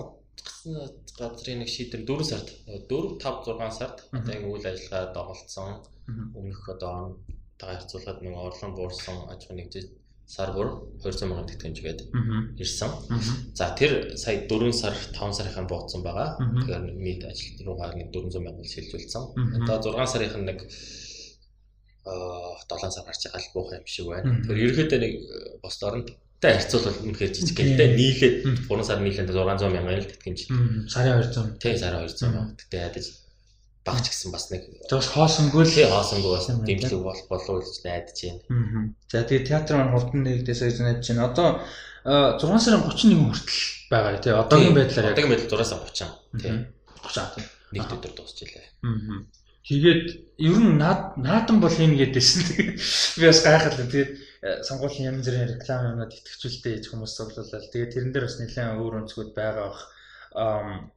газрын 1.18 1.58
нэг 1.60 1.68
шийдвэр 1.68 2.06
4 2.06 2.24
сард 2.30 2.48
4 2.88 3.18
5 3.18 3.50
6 3.50 3.78
сард 3.78 3.98
одоо 4.12 4.34
ингэ 4.34 4.46
үйл 4.46 4.66
ажиллагаа 4.70 5.14
доголдсон. 5.14 5.70
Өмнөх 6.38 6.62
одоо 6.74 7.18
тагаа 7.58 7.76
харьцуулахад 7.76 8.22
нэг 8.22 8.34
орлон 8.36 8.72
буурсан 8.74 9.16
аж 9.32 9.40
ахуй 9.44 9.56
нэгжид 9.56 9.88
сар 10.30 10.52
бүр 10.54 10.68
200 11.02 11.26
сая 11.26 11.42
тэтгэмжгээд 11.42 12.00
ирсэн. 12.62 12.90
За 13.58 13.74
тэр 13.74 14.14
сая 14.14 14.46
4 14.46 14.70
сар 14.70 14.94
5 14.94 15.34
сарынхан 15.34 15.66
бууцсан 15.66 16.06
байгаа. 16.06 16.38
Тэгэхээр 16.38 16.84
нийт 17.02 17.26
ажил 17.26 17.58
руугаа 17.66 17.90
нэг 17.98 18.14
400 18.14 18.38
сая 18.38 18.70
шилжүүлсэн. 18.70 19.24
Одоо 19.66 19.90
6 19.98 20.06
сарын 20.06 20.46
нэг 20.46 20.58
аа 22.06 22.54
7 22.62 22.94
сар 22.94 23.04
гарч 23.10 23.26
байгаа 23.26 23.42
л 23.42 23.54
буух 23.54 23.70
юм 23.74 23.86
шиг 23.90 24.06
байна. 24.06 24.38
Тэгэхээр 24.38 24.64
ерөөхдөө 24.70 25.00
нэг 25.02 25.14
бос 25.62 25.82
оронд 25.82 26.08
Тэ 26.40 26.56
харьцуулбал 26.56 27.04
үнэхээр 27.04 27.32
жижиг 27.36 27.56
гэлтэй 27.58 27.88
нийлээд 28.00 28.36
3 28.64 28.88
сар 28.88 29.04
нийлээд 29.04 29.28
600 29.28 29.76
мянган 29.76 30.00
л 30.00 30.08
тэтгэмж. 30.08 30.40
Сарын 30.88 31.20
200. 31.20 31.60
Тий 31.60 31.76
сарын 31.76 32.08
200 32.08 32.32
мянга. 32.32 32.56
Тэгтээ 32.56 32.80
ядаж 32.80 33.06
багч 33.84 34.12
гэсэн 34.12 34.32
бас 34.32 34.50
нэг 34.52 34.68
бас 34.90 35.08
хоосонгүй 35.08 35.64
л 35.64 35.72
хоосонгүй 35.88 36.32
бас 36.36 36.46
дэмжлэг 36.52 37.00
бол 37.00 37.20
болов 37.32 37.64
гэж 37.64 37.80
найдаж 37.84 38.18
байна. 38.20 38.92
За 39.08 39.24
тэгээ 39.24 39.48
театр 39.48 39.80
маань 39.80 39.94
хурдан 39.96 40.20
нэгдээс 40.24 40.60
гэж 40.60 40.76
найдаж 40.84 41.06
байна. 41.08 41.28
Одоо 41.32 41.48
6 42.04 42.60
сарын 42.60 42.84
31 42.84 43.24
хүртэл 43.24 43.60
байгаа 43.88 44.20
тий. 44.20 44.32
Одоогийн 44.36 44.76
байдлаар 44.76 45.06
яг 45.08 45.14
одоогийн 45.16 45.32
байдлаар 45.32 45.64
6 45.64 45.72
сар 45.72 45.80
30 45.80 46.40
тий. 46.44 46.54
30 47.08 47.34
тий. 47.34 47.44
Нэг 47.72 47.88
өдөр 47.88 48.12
дуусчихлаа. 48.16 48.66
Аа. 48.84 49.24
Тэгээд 49.64 50.06
ер 50.44 50.58
нь 50.60 50.76
наад 50.76 51.16
наадан 51.16 51.60
бол 51.60 51.72
юм 51.72 51.96
гэдээсэн. 51.96 52.40
Би 53.16 53.24
бас 53.28 53.40
гайхалтай. 53.44 53.86
Тэгээд 53.88 54.12
сонгуулийн 54.64 55.08
янз 55.14 55.28
бүрийн 55.28 55.52
реклам 55.56 55.88
юмнууд 55.94 56.16
итгэжүүлэлтэй 56.16 56.72
хийж 56.80 56.86
хүмүүс 56.88 57.12
цуглууллаа. 57.16 57.60
Тэгээд 57.68 57.92
тэрэн 57.96 58.12
дээр 58.12 58.26
бас 58.28 58.36
нэлээд 58.40 58.76
өөр 58.80 58.94
өнцгүүд 59.04 59.30
байгаа 59.36 59.64
бах. 59.68 59.82
Аа 60.34 60.90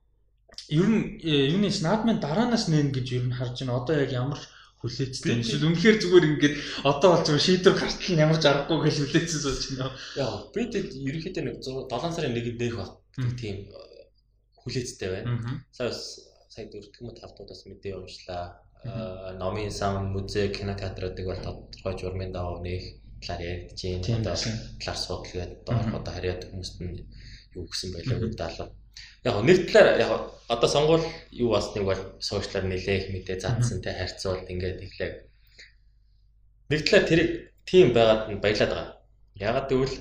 ер 0.70 0.88
нь 0.88 1.20
э, 1.24 1.52
юуны 1.52 1.70
наадмын 1.70 2.20
дараанаас 2.24 2.68
нэн 2.72 2.92
гэж 2.96 3.08
ер 3.18 3.26
нь 3.28 3.36
харж 3.36 3.64
байна. 3.64 3.80
Одоо 3.82 3.96
яг 4.00 4.12
ямар 4.12 4.42
хүлээцтэй. 4.84 5.40
Эсвэл 5.40 5.72
үнэхээр 5.72 5.98
зүгээр 6.04 6.26
ингээд 6.36 6.56
одоо 6.84 7.10
бол 7.16 7.24
зүгээр 7.24 7.48
шийдвэр 7.48 7.76
гартал 7.80 8.20
ямар 8.20 8.40
ч 8.40 8.46
аргагүй 8.52 8.80
гэж 8.84 8.96
хүлээцсэн 9.00 9.42
сууж 9.44 9.62
байна. 9.80 9.96
Яа, 10.20 10.36
би 10.52 10.62
тэд 10.68 10.88
ерөнхийдөө 10.92 11.44
нэг 11.44 11.56
7 11.64 12.16
сарын 12.16 12.36
1-нд 12.36 12.60
нэх 12.60 12.76
баг 12.76 12.92
тийм 13.40 13.56
э, 13.72 14.08
хүлээцтэй 14.60 15.10
байна. 15.12 15.32
Сая 15.72 15.92
сая 15.96 16.68
дөрөвдүгээр 16.68 17.18
тавтуудаас 17.20 17.64
мэдээ 17.64 17.96
уншлаа. 17.96 18.60
Э, 18.84 19.40
номын 19.40 19.72
сан, 19.72 20.12
музей, 20.12 20.52
кинотеатруудыг 20.52 21.26
бол 21.32 21.40
тодорхой 21.40 21.96
журмын 21.96 22.36
даваа 22.36 22.60
нэх 22.60 23.00
талаар 23.24 23.72
яригдж 23.72 23.82
байна. 24.04 24.36
Одоо 24.36 24.36
талаар 24.84 25.00
судал 25.00 25.24
гэдэг 25.32 25.96
одоо 25.96 26.14
харьяад 26.14 26.44
хүмүүст 26.52 26.76
нь 26.84 27.08
юу 27.56 27.66
гэсэн 27.72 27.90
байлаа 27.96 28.20
гэдэг 28.20 28.40
талаар 28.44 28.72
яг 29.24 29.36
нэг 29.48 29.58
талаар 29.72 30.00
яг 30.00 30.12
одоо 30.48 30.70
сонгуул 30.70 31.06
юу 31.32 31.50
басныг 31.56 31.86
бол 31.88 32.02
сошиалар 32.20 32.66
нэлээх 32.68 33.06
мэдээ 33.14 33.38
заадсан 33.40 33.80
те 33.82 33.92
харьцуулт 33.96 34.48
ингээд 34.52 34.84
иглээ. 34.86 35.12
Нэг 36.70 36.82
талаар 36.84 37.06
тэр 37.08 37.22
тийм 37.66 37.94
байгаад 37.96 38.22
нь 38.32 38.44
баялаад 38.44 38.72
байгаа. 38.72 38.90
Ягаад 39.40 39.68
гэвэл 39.72 39.96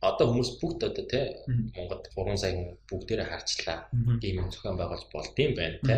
одоо 0.00 0.24
хүмүүс 0.30 0.50
бүгд 0.60 0.80
одоо 0.88 1.04
те 1.10 1.20
Монголд 1.74 2.04
3 2.14 2.36
сая 2.38 2.52
хүн 2.54 2.68
бүгдээрээ 2.88 3.28
харчлаа. 3.30 3.78
Ийм 4.22 4.46
зохион 4.50 4.78
байгуулж 4.78 5.06
болд 5.10 5.34
юм 5.42 5.52
байна 5.58 5.78
те. 5.82 5.94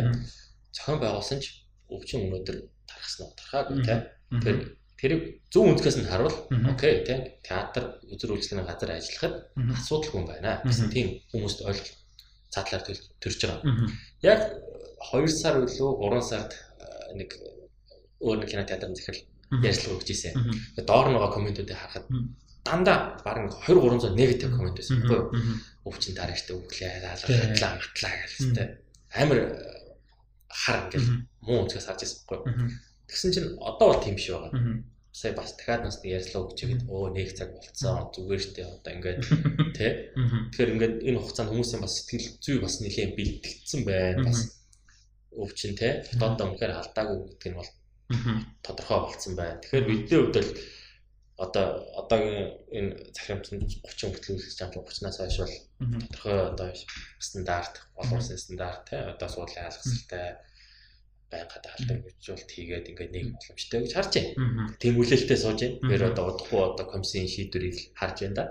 Зохион 0.73 0.99
байгуулсан 0.99 1.39
ч 1.43 1.45
өвчин 1.93 2.25
өнөөдөр 2.25 2.57
тархсан 2.89 3.29
утрахаагүй 3.29 3.77
те. 3.85 3.95
Тэгэхээр 4.33 4.59
тэрийг 4.99 5.21
зөв 5.53 5.63
үндэскээс 5.69 5.97
нь 6.01 6.09
харуул 6.11 6.37
окей 6.71 7.05
те 7.07 7.39
театр 7.45 8.01
үзэр 8.11 8.33
үйлчлэгийн 8.35 8.67
газар 8.67 8.91
ажиллахад 8.97 9.35
асуудалгүй 9.77 10.23
байна 10.27 10.59
гэсэн 10.67 10.87
тийм 10.91 11.07
хүмүүст 11.31 11.63
ойлголт 11.63 11.95
задлаар 12.53 12.83
төрж 13.21 13.39
байгаа. 13.45 13.89
Яг 14.25 14.41
2 15.13 15.27
сар 15.29 15.61
үлээ 15.61 15.77
3 15.77 16.21
сард 16.21 16.51
нэг 17.15 17.29
өөр 18.19 18.37
нэг 18.43 18.49
кинотеатрын 18.51 18.95
захирал 18.95 19.23
ярьцлага 19.63 19.97
өгч. 19.97 20.09
Тэгээ 20.75 20.85
доор 20.85 21.07
нөгөө 21.13 21.31
комментүүдийг 21.33 21.77
харахад 21.77 22.05
дандаа 22.65 23.17
барин 23.25 23.49
20 23.49 23.79
300 23.79 24.13
негатив 24.17 24.51
коммент 24.53 24.77
байсан. 24.77 25.01
Байхгүй 25.01 25.17
юу? 25.17 25.57
Өвчин 25.87 26.13
дараагчтай 26.17 26.53
өглөө 26.57 26.89
хаалгалаа 26.99 27.71
матлаа 27.79 28.13
гэлтэй. 28.27 28.67
Амар 29.15 29.39
хар 30.49 30.77
ингээл 30.85 31.09
муу 31.45 31.65
үзгээс 31.65 31.87
харж 31.87 32.01
байсан. 32.03 32.19
Байхгүй 32.27 32.51
юу? 32.51 32.69
Тэгсэн 33.09 33.31
чинь 33.33 33.49
одоо 33.57 33.85
бол 33.89 34.03
тийм 34.03 34.15
биш 34.19 34.29
байгаа 34.29 34.51
сая 35.11 35.33
бас 35.33 35.57
дахиад 35.57 35.83
нас 35.83 35.97
ярьслаа 36.03 36.45
өгч 36.45 36.59
ихэд 36.63 36.81
өө 36.85 37.13
нэг 37.17 37.29
цаг 37.37 37.49
болцсон 37.55 38.09
зүгээр 38.13 38.41
штэ 38.45 38.61
одоо 38.65 38.91
ингээд 38.93 39.19
тий 39.77 39.91
Тэгэхээр 40.59 40.73
ингээд 40.73 40.95
энэ 41.07 41.19
хугацаанд 41.19 41.49
хүмүүсийн 41.49 41.81
бас 41.81 41.93
сэтгэл 41.97 42.27
зүй 42.43 42.57
бас 42.61 42.75
нэлээд 42.83 43.15
бэлтгэгдсэн 43.17 43.81
байна 43.87 44.27
бас 44.27 44.39
өвчин 45.33 45.73
тий. 45.79 45.93
Дотоод 46.19 46.59
үнэхээр 46.59 46.73
алдаагүй 46.73 47.17
гэдэг 47.31 47.49
нь 47.53 47.59
бол 47.59 47.71
тодорхой 48.65 48.99
болцсон 49.05 49.33
байна. 49.37 49.61
Тэгэхээр 49.61 49.87
бидний 49.87 50.19
хувьд 50.19 50.37
л 50.41 50.51
одоо 51.39 51.65
одоогийн 52.01 52.59
энэ 52.75 52.91
захирамжтанд 53.15 53.63
30 53.87 54.11
хүртэл 54.11 54.35
үлдэж 54.35 54.57
байгаа 54.59 54.83
30-наас 54.83 55.17
хойш 55.21 55.37
бол 55.39 55.55
тодорхой 56.03 56.37
одоо 56.51 56.69
стандарт 57.23 57.75
олон 57.95 58.19
улсын 58.19 58.41
стандарт 58.41 58.83
тий. 58.89 58.99
Одоо 58.99 59.27
суудлын 59.31 59.63
хаалгасалтай 59.63 60.27
байгаад 61.29 61.65
алдаг 61.69 61.97
bijуулт 62.05 62.49
хийгээд 62.49 62.89
ингээд 62.89 63.13
нэг 63.13 63.25
боломжтой 63.37 63.79
гэж 63.85 63.93
харж 63.93 64.13
байна. 64.17 64.73
Тийм 64.81 64.93
хүлээлттэй 64.97 65.37
сууж 65.37 65.59
байна. 65.61 65.77
Тэр 65.89 66.01
одоо 66.09 66.23
удахгүй 66.33 66.61
одоо 66.65 66.85
комиссийн 66.89 67.29
шийдвэрийг 67.29 67.77
харж 67.93 68.17
байна 68.25 68.35
да. 68.35 68.45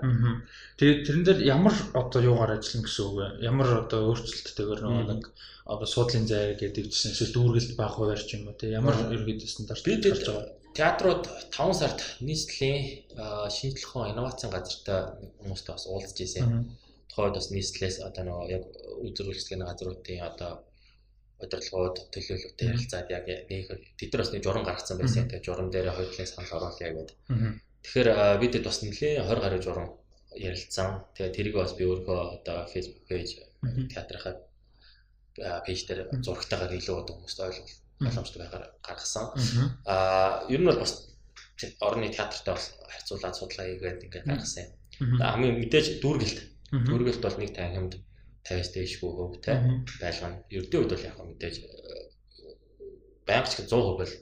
Тэгээд 0.79 0.99
тэрэн 1.05 1.23
дээр 1.27 1.39
ямар 1.43 1.75
одоо 1.93 2.19
юугаар 2.23 2.55
ажиллана 2.55 2.85
гэсэн 2.87 3.03
үг 3.03 3.15
вэ? 3.19 3.27
Ямар 3.43 3.69
одоо 3.83 3.99
өөрчлөлттэйгээр 4.15 4.81
нэг 5.11 5.23
одоо 5.69 5.87
суудлын 5.87 6.25
зай 6.25 6.57
гэдэг 6.57 6.85
чинь 6.89 7.13
эсвэл 7.13 7.35
дүүргэлт 7.35 7.77
байх 7.77 7.93
хуваар 7.93 8.21
ч 8.23 8.39
юм 8.39 8.49
уу 8.49 8.57
те 8.57 8.73
ямар 8.73 8.95
ерөөдөө 8.95 9.49
стандарт 9.49 9.85
гарч 9.85 10.23
байгаа. 10.25 10.57
Театрууд 10.73 11.23
5 11.51 11.79
сард 11.81 11.99
нийслэлийн 12.25 13.05
ухаан 13.85 14.11
инновацийн 14.13 14.51
газартай 14.53 14.99
хүмүүстэй 15.43 15.73
бас 15.75 15.85
уулзж 15.91 16.17
ирсэн. 16.23 16.73
Тухайд 17.09 17.35
бас 17.37 17.47
нийслэлээс 17.53 17.97
одоо 18.07 18.23
нөгөө 18.25 18.47
яг 18.55 18.63
үзүүлэлцгийн 19.05 19.65
газруудын 19.65 20.25
одоо 20.29 20.51
удирдлагууд 21.39 21.97
төлөөлөлтөд 22.13 22.67
ярилцаад 22.67 23.07
яг 23.11 23.25
нэг 23.27 23.67
тэд 23.95 24.11
нар 24.11 24.21
бас 24.21 24.31
нэг 24.33 24.43
журам 24.43 24.63
гаргацсан 24.67 24.97
байсан. 24.99 25.27
Тэгээ 25.31 25.47
журам 25.47 25.71
дээр 25.71 25.95
хоёулаа 25.95 26.27
санал 26.27 26.55
оруулъя 26.59 26.91
гэдэг. 26.91 27.17
Тэгэхээр 27.83 28.09
бидэд 28.43 28.63
бас 28.67 28.77
нэлээ 28.83 29.13
20 29.23 29.43
гаруй 29.43 29.61
журам 29.63 29.87
ярилцсан. 30.35 31.07
Тэгээ 31.15 31.35
тэрийг 31.35 31.55
бас 31.55 31.73
би 31.79 31.83
өөрөө 31.87 32.19
одоо 32.43 32.57
Facebook 32.67 33.07
пэйж 33.07 33.29
театрынхаа 33.93 34.35
пэйж 35.63 35.79
дээр 35.87 35.99
зурагтайгаар 36.19 36.75
илүү 36.75 36.95
одоо 36.99 37.13
хүмүүст 37.15 37.39
ойлгох 37.39 37.71
боломжтой 38.03 38.39
байгаар 38.43 38.65
гаргасан. 38.83 39.25
Аа 39.87 40.43
ер 40.51 40.59
нь 40.59 40.67
бол 40.67 40.83
бас 40.83 41.07
орны 41.79 42.11
театртай 42.11 42.53
бас 42.55 42.65
харьцуулаад 42.91 43.35
судалгаа 43.35 43.65
хийгээд 43.67 44.03
ингээд 44.05 44.27
гаргасан 44.27 44.63
юм. 44.99 45.19
Хамгийн 45.19 45.55
мэдээж 45.59 46.03
дүүргэлт. 46.03 46.39
Дүүргэлт 46.87 47.23
бол 47.23 47.37
нэг 47.39 47.51
танхимд 47.55 47.93
50-аас 48.49 48.69
дээшгүй 48.73 49.11
хөв 49.13 49.37
те 49.45 49.53
байлгана. 50.01 50.41
Ердөө 50.49 50.79
үед 50.81 50.91
бол 50.93 51.07
яг 51.07 51.17
мэдээж 51.21 51.55
байнга 53.29 53.49
ч 53.49 53.61
100% 53.61 53.69
бол 54.01 54.13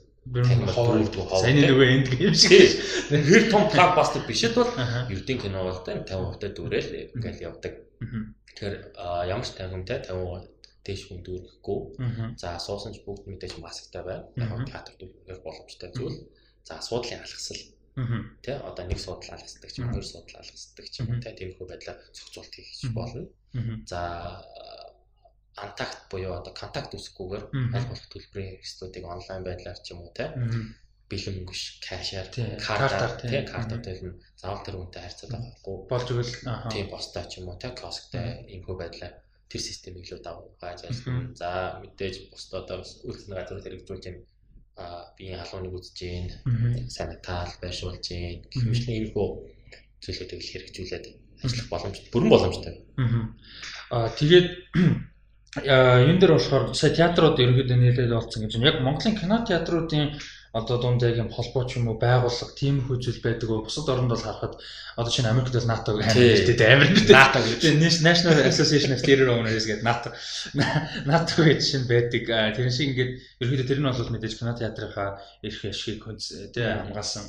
Сайн 1.40 1.56
нөгөө 1.64 1.88
энд 1.88 2.08
юм 2.20 2.34
шиг. 2.36 2.76
Тэр 3.08 3.48
том 3.48 3.64
блокбастер 3.72 4.28
биш 4.28 4.44
л 4.44 4.60
бол 4.60 4.68
ердийн 5.08 5.40
кино 5.40 5.64
бол 5.64 5.80
50% 5.80 6.04
та 6.36 6.48
дүүрэл 6.52 7.16
ингээл 7.16 7.46
явдаг. 7.48 7.74
Тэгэхээр 8.52 8.74
ямар 9.32 9.46
ч 9.48 9.56
тайвантай 9.56 10.04
50% 10.04 10.58
дээш 10.84 11.02
хүн 11.08 11.24
дүүрэхгүй. 11.24 11.80
За 12.36 12.60
суусан 12.60 12.92
ч 12.92 13.00
бүгд 13.08 13.24
мэдээж 13.24 13.56
масктай 13.56 14.04
байна. 14.04 14.28
Яг 14.36 14.68
театрт 14.68 15.00
үгээр 15.00 15.40
боломжтой 15.40 15.90
зүйл. 15.96 16.28
За 16.68 16.76
асуудлын 16.76 17.24
алгасал. 17.24 17.64
Тэ 18.44 18.52
одоо 18.60 18.84
нэг 18.84 19.00
судал 19.00 19.32
алгасдаг 19.32 19.72
ч 19.72 19.80
хоёр 19.80 20.04
судал 20.04 20.44
алгасдаг 20.44 20.86
ч 20.92 20.94
юм. 21.00 21.16
Тэ 21.24 21.32
тиймэрхүү 21.40 21.66
байдлаар 21.72 21.98
зохицуулт 22.12 22.52
хийх 22.52 22.92
болно. 22.92 23.24
За 23.90 24.00
антакт 25.56 26.10
буюу 26.10 26.34
одоо 26.38 26.52
контакт 26.54 26.94
үүсэхгүйгээр 26.94 27.44
аль 27.76 27.88
болох 27.90 28.06
төлбөрийн 28.12 28.50
хэрэгслүүдийг 28.62 29.04
онлайн 29.04 29.42
байдлаар 29.44 29.78
ч 29.82 29.86
юм 29.92 30.00
уу 30.04 30.12
те 30.14 30.26
бэлэн 31.10 31.34
мөнгөш 31.40 31.62
кашаар 31.88 32.28
картаар 32.60 33.12
тий. 33.20 33.42
картуудаар 33.52 34.00
нь 34.06 34.20
заавал 34.40 34.62
тэр 34.64 34.76
үнэтэй 34.78 35.02
харьцаад 35.02 35.32
байгаагүй 35.32 35.76
болж 35.90 36.08
игэл 36.12 36.34
тий 36.72 36.84
бостой 36.92 37.24
ч 37.30 37.32
юм 37.40 37.48
уу 37.48 37.58
тий 37.58 37.72
киосктэй 37.72 38.28
иймхүү 38.52 38.76
байдлаар 38.78 39.14
тэр 39.48 39.62
системийг 39.64 40.06
л 40.12 40.20
давгааж 40.20 40.80
ажиллана. 40.84 41.32
За 41.40 41.48
мэдээж 41.80 42.14
бусдад 42.30 42.68
одоо 42.68 42.84
үйлчлэн 43.08 43.36
газрууд 43.36 43.64
хэрэгжүүлж 43.64 44.04
байна 44.04 44.22
а 44.78 45.10
биеийн 45.16 45.40
халууныг 45.42 45.74
үзэж 45.74 45.96
гин 45.98 46.26
санитал 46.96 47.50
байршуулж 47.62 48.04
гин 48.04 48.44
гэх 48.52 48.64
мэт 48.68 48.84
иймэрхүү 48.86 49.28
зүйлүүдийг 50.04 50.42
хэрэгжүүлээд 50.44 51.06
ажиллах 51.44 51.68
боломж 51.70 51.96
бүрэн 52.12 52.30
боломжтой. 52.32 52.74
Аа 53.90 54.08
тэгээд 54.18 54.48
энэ 55.64 56.20
дээр 56.20 56.32
болохоор 56.36 56.74
сая 56.74 56.92
театрууд 56.92 57.40
ерөнхийдөө 57.40 57.78
нэлээд 57.78 58.12
болсон 58.12 58.44
гэж 58.44 58.52
байна. 58.56 58.68
Яг 58.68 58.82
Монголын 58.84 59.16
кино 59.16 59.36
театруудын 59.48 60.18
одоо 60.52 60.76
дунд 60.80 61.02
яг 61.02 61.16
юм 61.16 61.30
холбоо 61.30 61.64
ч 61.64 61.76
юм 61.76 61.88
уу 61.88 61.98
байгууллага 62.00 62.56
тийм 62.56 62.84
хүзүйл 62.84 63.20
байдаг 63.24 63.48
уу? 63.50 63.64
Бусад 63.64 63.88
орнд 63.88 64.12
бол 64.12 64.20
харахад 64.20 64.54
одоо 64.96 65.12
шинэ 65.12 65.32
Америкт 65.32 65.52
бол 65.52 65.68
НАТО 65.68 65.96
гэх 65.96 66.08
амар 66.72 66.88
нэртэй 66.88 67.16
НАТО 67.16 67.38
гэж. 67.44 67.60
National 68.00 68.36
Association 68.48 68.92
of 68.96 69.00
Theatre 69.04 69.28
Owners 69.28 69.64
гэдэг 69.68 69.84
НАТО 69.84 70.08
НАТО 71.04 71.32
гэж 71.44 71.60
шинэ 71.64 71.88
байдаг. 71.88 72.22
Тэр 72.56 72.68
шиг 72.72 72.92
ингээд 72.92 73.12
ерөнхийдөө 73.40 73.68
тэр 73.68 73.80
нь 73.80 73.88
бол 73.88 74.12
мэдээж 74.12 74.34
кино 74.36 74.52
театрынхаа 74.56 75.20
эрх 75.44 75.60
ашигыг 75.64 76.04
тий 76.52 76.64
хамгаалсан 76.64 77.24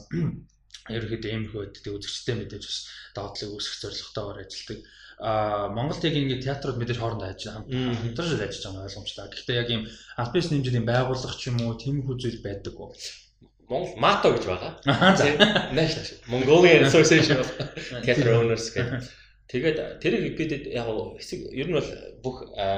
ерөнхийдөө 0.90 1.32
ийм 1.32 1.46
хөөдтэй 1.52 1.94
үзэгчтэй 1.94 2.36
мэдээж 2.38 2.64
бас 2.66 2.80
доотлыг 3.16 3.52
үүсгэх 3.54 3.82
зорилготойгоор 3.84 4.38
ажилладаг 4.44 4.80
а 5.20 5.68
Монголд 5.68 6.04
яг 6.08 6.16
ингээд 6.16 6.46
театрууд 6.48 6.80
мэдээж 6.80 7.00
хоорондоо 7.00 7.28
ажиллаж 7.28 7.68
хамтарч 7.68 8.40
ажиллаж 8.40 8.64
байгаа 8.64 8.88
ойлгомжтой. 8.88 9.28
Гэхдээ 9.28 9.60
яг 9.60 9.70
ийм 9.70 9.84
аль 10.16 10.32
бис 10.32 10.48
нэмжийн 10.48 10.88
байгууллага 10.88 11.36
ч 11.36 11.52
юм 11.52 11.60
уу 11.60 11.76
тиймэрхүү 11.76 12.16
зүйл 12.16 12.40
байдаг 12.40 12.76
уу? 12.80 12.96
Монгол 13.68 14.00
МАТО 14.00 14.32
гэж 14.32 14.44
байгаа. 14.48 14.72
National 15.76 16.08
Mongolian 16.32 16.88
Association 16.88 17.44
of 17.44 17.52
Theatre 18.08 18.32
Owners 18.40 18.72
гэдэг. 18.72 19.12
Тэгээд 19.52 19.78
тэрийг 20.00 20.40
ихэд 20.40 20.72
яг 20.72 20.88
хэсэг 21.20 21.52
ер 21.52 21.68
нь 21.68 21.76
бол 21.76 21.90
бүх 22.24 22.38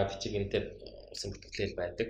бичигэнтэй 0.09 0.81
улсын 1.13 1.37
бүртгэлэл 1.37 1.77
байдаг. 1.77 2.07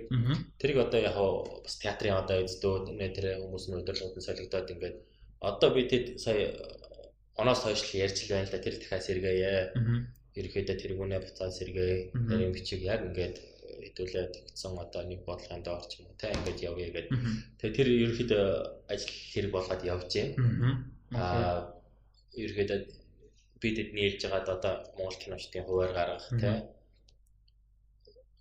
Тэрийг 0.56 0.78
одоо 0.80 1.00
яг 1.02 1.16
бас 1.60 1.76
театрын 1.76 2.24
одоо 2.24 2.40
эздүүд 2.40 2.88
тэр 2.96 3.36
хүмүүс 3.36 3.68
нь 3.68 3.76
удирдлагын 3.76 4.24
солигдоод 4.24 4.72
ингээд 4.72 4.96
одоо 5.42 5.70
би 5.74 5.82
тэд 5.90 6.20
сая 6.22 6.54
оноос 7.36 7.60
хойш 7.64 7.82
ярьж 7.94 8.18
л 8.24 8.32
байна 8.32 8.46
л 8.46 8.52
да. 8.54 8.64
Тэр 8.64 8.74
дахиад 8.78 9.06
сэргээе 9.06 9.52
ерөөхдөө 10.38 10.76
тэргүүнээ 10.82 11.20
буцаад 11.22 11.52
сэргээ 11.58 11.92
нарийн 12.14 12.54
бичиг 12.56 12.80
яг 12.86 13.00
ингээд 13.08 13.36
хэдүүлээ 13.84 14.26
тогтсон 14.32 14.78
одоо 14.78 15.02
нэг 15.04 15.20
бодлогын 15.28 15.62
доор 15.66 15.84
ч 15.90 16.00
юм 16.00 16.08
те 16.16 16.32
ингээд 16.32 16.64
явъя 16.70 16.88
гэдэг. 16.94 17.12
Тэгээ 17.58 17.76
тэр 17.76 17.88
ерөөхдөө 18.04 18.44
ажил 18.92 19.12
хэрэг 19.32 19.52
болгоод 19.52 19.82
явж 19.92 20.10
байна. 20.14 20.88
Аа 21.12 21.58
ерөөхдөө 22.38 22.78
бид 23.62 23.76
эдний 23.82 24.04
хэлж 24.08 24.22
байгаад 24.24 24.48
одоо 24.56 24.74
Монгол 24.96 25.18
киночдын 25.20 25.64
хуваар 25.66 25.92
гаргах 25.92 26.26
те 26.40 26.50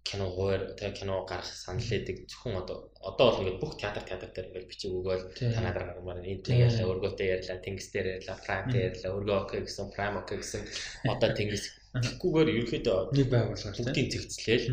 кино 0.03 0.25
хуваар 0.33 0.73
те 0.79 0.91
кино 0.91 1.25
гарах 1.29 1.45
санал 1.45 1.91
эдэг 1.97 2.27
зөвхөн 2.29 2.61
одоо 2.61 2.77
одоо 3.09 3.25
бол 3.29 3.39
ингээд 3.41 3.61
бүх 3.61 3.73
театр 3.77 4.03
театр 4.03 4.29
дээр 4.33 4.49
ингээд 4.49 4.69
бичиг 4.71 4.91
өгөөл 4.97 5.23
танаад 5.55 5.77
гаргамаар 5.77 6.25
энэ 6.25 6.43
тийм 6.45 6.57
ярьлаа 6.65 6.91
өргөтэй 6.91 7.27
ярьлаа 7.37 7.57
тэнгис 7.61 7.87
дээр 7.93 8.07
ярьлаа 8.17 8.37
прайм 8.45 8.65
дээр 8.73 8.85
ярьлаа 8.89 9.15
өргөө 9.17 9.37
окей 9.45 9.61
гэсэн 9.61 9.93
прайм 9.95 10.15
окей 10.17 10.37
гэсэн. 10.41 10.61
Одоо 11.05 11.29
тэнгис 11.37 11.63
Тэгэхгүйгээр 11.91 12.49
ерөөхдөө 12.55 12.99
нэг 13.19 13.27
байгууллага 13.27 13.75
бүгдийн 13.75 14.07
зэгцлээл 14.15 14.67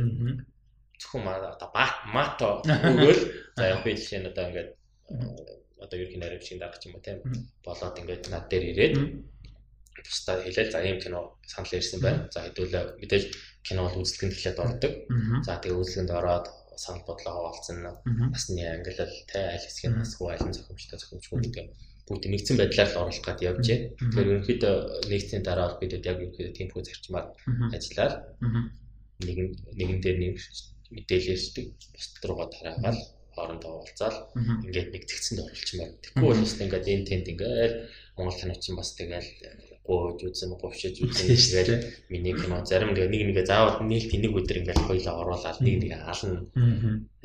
зөвхөн 1.02 1.26
одоо 1.26 1.68
мато 2.14 2.48
өгөөл 2.94 3.22
за 3.58 3.64
яг 3.74 3.82
би 3.82 3.90
жишээ 3.98 4.22
нь 4.22 4.30
одоо 4.30 4.44
ингээд 4.46 4.70
одоо 5.82 5.96
ерөнхий 5.98 6.20
нарийн 6.22 6.46
шиг 6.46 6.62
дарах 6.62 6.78
юм 6.86 6.94
ба 6.94 7.00
тийм. 7.02 7.18
Болоод 7.66 7.98
ингээд 7.98 8.30
над 8.30 8.46
дээр 8.46 8.64
ирээд 8.70 8.94
тусдаа 10.06 10.36
хэлээл 10.46 10.70
за 10.70 10.78
ийм 10.86 10.98
кино 11.02 11.20
санал 11.42 11.74
ирсэн 11.74 12.00
байна. 12.06 12.30
За 12.30 12.46
хэдүүлээ. 12.46 13.02
Мэдээж 13.02 13.24
кино 13.68 13.84
бол 13.84 14.00
үзлэгэнд 14.02 14.34
эхлээд 14.34 14.58
ордог. 14.64 14.92
За 15.44 15.60
тэгээ 15.60 15.80
үзлэгэнд 15.80 16.12
ороод 16.18 16.46
санал 16.78 17.04
бодлогоо 17.06 17.52
олцсон 17.52 17.78
насны 18.32 18.62
ангилал 18.64 19.14
те 19.30 19.38
аль 19.54 19.64
хэсгийн 19.66 19.98
насгүй 19.98 20.32
аль 20.32 20.46
нь 20.46 20.56
зохимжтой 20.56 20.98
зохимжгүй 20.98 21.38
гэдэг 21.44 21.66
бүгд 22.08 22.24
нэгдсэн 22.32 22.56
байдлаар 22.56 22.88
л 22.88 23.00
оруулах 23.02 23.26
гад 23.26 23.40
явжээ. 23.50 23.78
Тэгэхээр 23.98 24.30
ерөнхийдөө 24.32 24.74
нэгдсийн 25.10 25.42
дараа 25.44 25.76
бид 25.76 25.92
яг 25.92 26.18
ерөнхийдөө 26.22 26.56
темпо 26.56 26.80
зарчмаар 26.80 27.26
ажиллаад 27.76 28.14
нэгэн 29.26 29.48
нэгэн 29.78 29.98
дээр 30.00 30.18
нэг 30.22 30.34
мэдээлэлсдэг 30.94 31.66
бусд 31.92 32.14
руугаа 32.24 32.48
тараагаал 32.48 33.00
хоорондоо 33.34 33.72
уулзаал 33.84 34.18
ингээд 34.64 34.88
нэг 34.94 35.02
зэгцэнд 35.04 35.44
оруулчмаар. 35.44 35.92
Бол 36.16 36.40
бас 36.40 36.54
ингээд 36.56 36.86
энэ 36.88 37.08
тэнд 37.10 37.26
ингээд 37.32 37.74
Монгол 38.16 38.38
киночин 38.40 38.74
бас 38.78 38.96
тэгэл 38.96 39.28
гоож 39.88 40.20
үзэн 40.20 40.52
говшиж 40.60 41.00
үзэн 41.00 41.32
тэгээд 41.32 42.12
миний 42.12 42.36
кино 42.36 42.60
зарим 42.68 42.92
нэг 42.92 43.08
нэгэ 43.08 43.48
заавал 43.48 43.80
нээлт 43.80 44.12
нэг 44.12 44.32
өдөр 44.36 44.60
ингээд 44.60 44.84
хоёлоо 44.84 45.14
оруулаад 45.24 45.58
нэг 45.64 45.76
нэг 45.80 45.92
ална. 46.04 46.44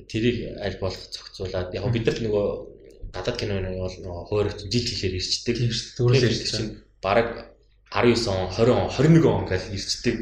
Тэрийг 0.08 0.56
аль 0.64 0.80
болох 0.80 1.04
зохицуулаад 1.12 1.76
яг 1.76 1.86
бид 1.92 2.08
нар 2.08 2.20
нөгөө 2.24 2.48
гадаад 3.14 3.38
киноны 3.38 3.70
бол 3.78 3.98
нөгөө 4.00 4.24
хуурайч 4.32 4.60
жил 4.72 4.86
жилээр 4.88 5.20
ирчдэг. 5.20 5.58
Төрөл 6.00 6.24
ирчдэг. 6.24 6.66
Бараг 7.04 7.54
19 7.94 8.28
он, 8.32 8.50
20 8.50 8.74
он, 8.74 8.90
21 8.90 9.26
он 9.28 9.46
гэж 9.46 9.64
ирчдэг. 9.70 10.16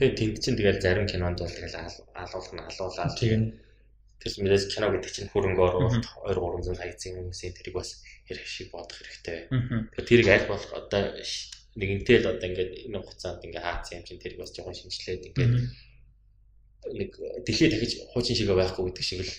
Тэгээ 0.00 0.16
тэнд 0.16 0.36
чинь 0.40 0.56
тэгэл 0.56 0.80
зарим 0.80 1.06
кинонд 1.10 1.42
бол 1.42 1.50
тэгэл 1.50 1.76
алуулах 2.16 2.52
нь 2.56 2.64
алуулаад. 2.64 3.12
Тийм. 3.20 3.52
Тэрс 4.18 4.40
мэдээс 4.40 4.64
кино 4.72 4.88
гэдэг 4.88 5.12
чинь 5.12 5.28
хөрөнгө 5.28 5.60
оруулалт 5.60 6.06
2 6.24 6.34
300 6.34 6.74
сая 6.74 6.90
эзэн 6.90 7.20
хүмүүсийн 7.20 7.54
тэрийг 7.54 7.76
бас 7.76 8.00
хэрэг 8.26 8.46
шиг 8.48 8.72
бодох 8.72 8.96
хэрэгтэй. 8.96 9.46
Тэгэхээр 9.52 10.08
тэрийг 10.08 10.28
аль 10.32 10.48
болох 10.48 10.72
одоо 10.72 11.02
нэгэнтэй 11.78 12.18
л 12.20 12.30
одоо 12.34 12.46
ингээд 12.50 12.72
энэ 12.90 12.98
хугацаанд 12.98 13.44
ингээд 13.46 13.66
хаацсан 13.66 13.98
юм 13.98 14.06
чинь 14.06 14.22
тэрийг 14.22 14.40
бас 14.42 14.52
жоохон 14.52 14.74
шинжилээд 14.74 15.28
ингээд 15.30 15.54
нэг 16.98 17.10
дэлхий 17.46 17.68
дахиж 17.70 17.92
хуучин 18.12 18.36
шигээ 18.36 18.58
байхгүй 18.58 18.84
гэдэг 18.90 19.04
шиг 19.06 19.20
л 19.22 19.32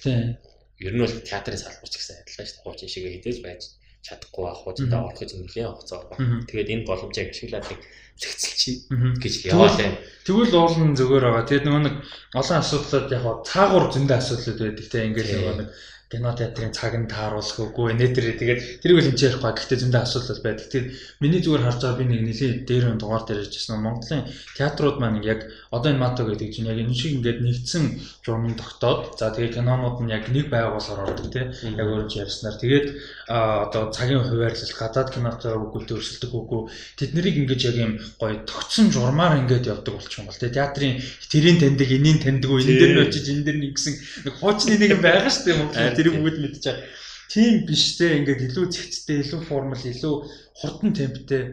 ер 0.80 0.94
нь 0.96 1.04
бол 1.04 1.16
театрын 1.28 1.60
салбарч 1.60 1.94
гэсэн 2.00 2.24
адилхан 2.24 2.46
шүү 2.48 2.56
дээ. 2.56 2.64
Хуучин 2.64 2.90
шигээ 2.90 3.14
хідээж 3.20 3.38
байж 3.44 3.62
чадахгүй 4.00 4.44
байх 4.48 4.60
хуучтай 4.64 5.00
орох 5.00 5.20
гэж 5.20 5.32
нэлээд 5.36 5.68
хугацаа 5.76 6.00
байна. 6.08 6.48
Тэгээд 6.48 6.72
энэ 6.72 6.88
боломжийг 6.88 7.30
ашиглаад 7.36 7.68
зэгцэлчий 8.16 8.76
гэж 9.20 9.34
яваал 9.52 9.76
байна. 9.76 10.00
Тэгвэл 10.24 10.56
уулын 10.56 10.96
зөвөр 10.96 11.24
байгаа. 11.28 11.48
Тэгээд 11.48 11.68
нөгөө 11.68 11.84
нэг 11.84 11.96
олон 12.40 12.58
асуудлууд 12.64 13.08
яг 13.12 13.26
цаагуур 13.44 13.86
зөндөө 13.92 14.18
асуудлууд 14.20 14.60
байдаг. 14.64 14.86
Тэ 14.88 15.08
ингээд 15.08 15.30
нөгөө 15.36 15.56
нэг 15.60 15.68
кино 16.10 16.34
театрын 16.34 16.74
цаг 16.74 16.98
нь 16.98 17.06
тааруулах 17.06 17.70
үгүй 17.70 17.94
нэтэрээ 17.94 18.36
тэгээд 18.42 18.62
тэрийг 18.82 18.98
л 18.98 19.06
хэмжиж 19.14 19.24
ярихгүй 19.30 19.54
гэхдээ 19.54 19.78
зөндөө 19.78 20.02
асуудал 20.02 20.42
байдаг. 20.42 20.66
Тэгээд 20.66 20.88
миний 21.22 21.42
зүгээр 21.46 21.66
харж 21.70 21.80
байгаа 21.86 22.00
би 22.02 22.06
нэг 22.10 22.22
нэлийн 22.26 22.54
дээр 22.66 22.86
дугаар 22.98 23.24
дээр 23.30 23.46
ярьжсэн 23.46 23.78
Монголын 23.78 24.26
театрууд 24.58 24.98
маань 24.98 25.22
яг 25.22 25.46
одоо 25.70 25.90
энэ 25.94 26.02
мато 26.02 26.26
гэдэг 26.26 26.50
чинь 26.50 26.66
яг 26.66 26.82
энэ 26.82 26.98
шиг 26.98 27.14
ингээд 27.22 27.40
нэгдсэн 27.46 27.84
журмын 28.26 28.58
тогтоод 28.58 29.22
за 29.22 29.30
тэгээд 29.30 29.62
кинонууд 29.62 29.98
нь 30.02 30.14
яг 30.18 30.26
нэг 30.34 30.50
байгууллагаар 30.50 31.14
ордог 31.14 31.30
тийм 31.30 31.78
яг 31.78 31.88
өөрөж 31.94 32.12
ярьснаар 32.18 32.58
тэгээд 32.58 32.88
одоо 33.30 33.94
цагийн 33.94 34.26
хуваарлалт 34.26 34.74
гадаад 34.74 35.14
кинотой 35.14 35.54
үгүй 35.54 35.86
төрсөлдөг 35.86 36.34
үгүй. 36.34 36.62
Тэд 36.98 37.14
нарыг 37.14 37.36
ингээд 37.38 37.62
яг 37.70 37.78
юм 37.78 37.94
гоё 38.18 38.42
тогтсон 38.50 38.90
журмаар 38.90 39.38
ингээд 39.46 39.70
явдаг 39.70 39.94
болчих 39.94 40.18
юм 40.18 40.34
бол 40.34 40.42
тийм 40.42 40.58
театрын 40.58 40.98
тэрийн 41.30 41.62
таньдаг 41.62 41.90
энийн 41.94 42.18
таньдаг 42.18 42.50
энэ 42.50 42.74
дэр 42.82 42.92
нь 42.98 43.04
очиж 43.06 43.26
энэ 43.30 43.46
дэр 43.46 43.58
нь 43.62 43.70
гэсэн 43.70 43.94
нэг 44.26 44.34
хуучны 44.34 44.76
нэг 44.82 44.92
юм 44.98 45.02
байгаа 45.06 45.30
шүү 45.30 45.46
дээ 45.46 45.94
тэрийг 45.94 46.16
бүгд 46.18 46.38
мэдчихэе. 46.42 46.82
Тийм 47.30 47.54
биш 47.70 48.02
те 48.02 48.18
ингээд 48.18 48.50
илүү 48.50 48.66
зэгцтэй, 48.74 49.22
илүү 49.22 49.42
формал, 49.46 49.78
илүү 49.78 50.14
хурдан 50.58 50.92
темптэй 50.98 51.44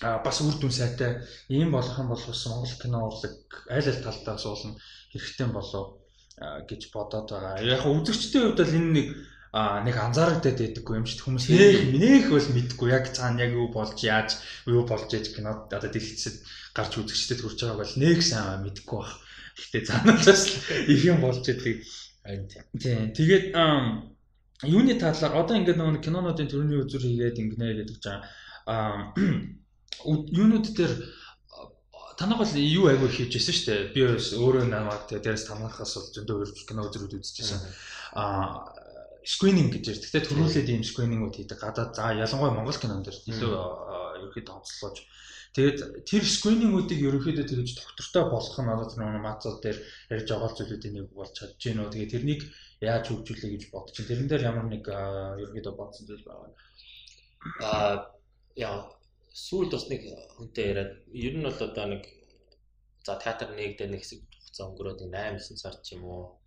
а 0.00 0.24
бас 0.24 0.40
үр 0.40 0.56
дүн 0.56 0.72
сайтай. 0.72 1.20
Ийм 1.52 1.68
болох 1.76 2.00
юм 2.00 2.08
бол 2.08 2.24
бас 2.24 2.46
Монгол 2.48 2.76
кино 2.80 3.04
урлаг 3.04 3.36
аль 3.68 3.84
аль 3.84 4.00
талдаа 4.00 4.40
суулна 4.40 4.80
хэрэгтэй 5.12 5.48
болов 5.52 6.00
гэж 6.40 6.88
бодоод 6.88 7.28
байгаа. 7.28 7.60
Яг 7.60 7.84
үзэгчдийн 7.84 8.56
хувьд 8.56 8.60
бол 8.64 8.78
энэ 8.80 8.92
нэг 8.96 9.08
а 9.52 9.82
нэг 9.82 9.98
анзаарагдаад 9.98 10.58
байдаггүй 10.62 10.94
юм 11.02 11.06
шиг 11.10 11.26
хүмүүс 11.26 11.50
нэх 11.50 11.90
нэх 11.90 12.30
бол 12.30 12.48
мэдгүй 12.54 12.88
яг 12.94 13.10
цаана 13.10 13.42
яг 13.42 13.52
юу 13.58 13.66
болж 13.74 13.98
яаж 14.06 14.38
юу 14.70 14.86
болж 14.86 15.10
яаж 15.10 15.34
кинод 15.34 15.66
одоо 15.74 15.90
дэлгэцэд 15.90 16.36
гарч 16.70 16.92
үзэгчдэд 17.02 17.42
хүрч 17.42 17.58
байгааг 17.58 17.82
бол 17.82 17.94
нэх 17.98 18.22
сайн 18.22 18.62
мэдгүй 18.62 18.98
баг. 19.02 19.10
Гэхдээ 19.58 19.82
цаанаасаа 19.90 20.38
их 20.86 21.02
юм 21.02 21.18
болж 21.18 21.42
байдаг. 21.42 21.82
Тийм. 22.78 23.10
Тэгээд 23.10 23.44
юуны 24.70 24.94
талаар 25.02 25.34
одоо 25.34 25.56
ингээд 25.58 25.78
нөгөө 25.82 26.04
кинонуудын 26.04 26.46
төрний 26.46 26.78
үзүр 26.78 27.02
хийгээд 27.02 27.42
ингэнэ 27.42 27.74
гэдэг 27.82 27.98
чинь 27.98 28.22
аа 28.70 29.10
юунууд 30.06 30.66
дээр 30.78 30.94
танах 32.20 32.38
бол 32.38 32.54
юу 32.54 32.86
айгүй 32.92 33.08
хийж 33.08 33.32
байсан 33.34 33.54
шүү 33.56 33.66
дээ. 33.66 33.80
Би 33.96 34.00
өөрөө 34.04 34.64
намайг 34.68 35.08
тэгээд 35.08 35.24
дээрээс 35.24 35.48
танахаас 35.48 35.96
бол 35.96 36.12
зөндөө 36.14 36.36
өөр 36.38 36.50
кино 36.68 36.84
үзрүүд 36.86 37.16
үзчихсэн. 37.16 37.60
Аа 38.14 38.68
скрининг 39.24 39.70
гэж 39.74 39.84
ярьдаг. 39.90 40.04
Тэгтээ 40.08 40.28
төрүүлээд 40.28 40.68
ийм 40.72 40.84
скринингууд 40.84 41.34
хийдэг. 41.36 41.58
Гадаад 41.60 41.92
за 41.96 42.14
ялангуяа 42.16 42.56
Монгол 42.56 42.78
кинонд 42.80 43.08
илүү 43.08 43.52
ерөөхдөө 44.20 44.54
онцлож 44.56 44.96
Тэгээд 45.50 46.06
тэр 46.06 46.22
скринingүүдийг 46.22 47.00
ерөнхийдөө 47.10 47.42
тэгж 47.42 47.70
доктортой 47.74 48.24
болох 48.30 48.54
нь 48.54 48.70
одоо 48.70 48.86
тэр 48.86 49.18
мацал 49.18 49.58
дээр 49.58 49.78
ярьж 50.14 50.28
байгаа 50.30 50.50
зүйлүүдийн 50.54 50.94
нэг 50.94 51.06
болж 51.10 51.34
чадж 51.34 51.58
гэнэ 51.58 51.82
үү. 51.82 51.90
Тэгээд 51.90 52.12
тэрнийг 52.14 52.42
яаж 52.78 53.04
хөгжүүлэе 53.10 53.50
гэж 53.58 53.62
бодож 53.74 53.94
чинь 53.98 54.06
тэрэн 54.06 54.30
дээр 54.30 54.46
ямар 54.46 54.66
нэг 54.70 54.86
ерөнхийдөө 54.86 55.74
бодсон 55.74 56.06
зүйл 56.06 56.22
байгаа. 56.22 56.54
Аа 57.66 57.94
яа 58.54 58.94
сүүлд 59.34 59.74
бас 59.74 59.86
нэг 59.90 60.02
хүнтэй 60.38 60.64
яриад 60.70 60.92
ер 61.10 61.34
нь 61.34 61.42
бол 61.42 61.58
одоо 61.66 61.86
нэг 61.98 62.02
за 63.02 63.18
театр 63.18 63.50
нэгдээ 63.50 63.90
нэг 63.90 64.06
хэсэг 64.06 64.22
хугацаа 64.22 64.66
өнгөрөөд 64.70 65.00
8 65.02 65.34
9 65.50 65.58
сар 65.58 65.74
ч 65.82 65.98
юм 65.98 66.06
уу 66.06 66.38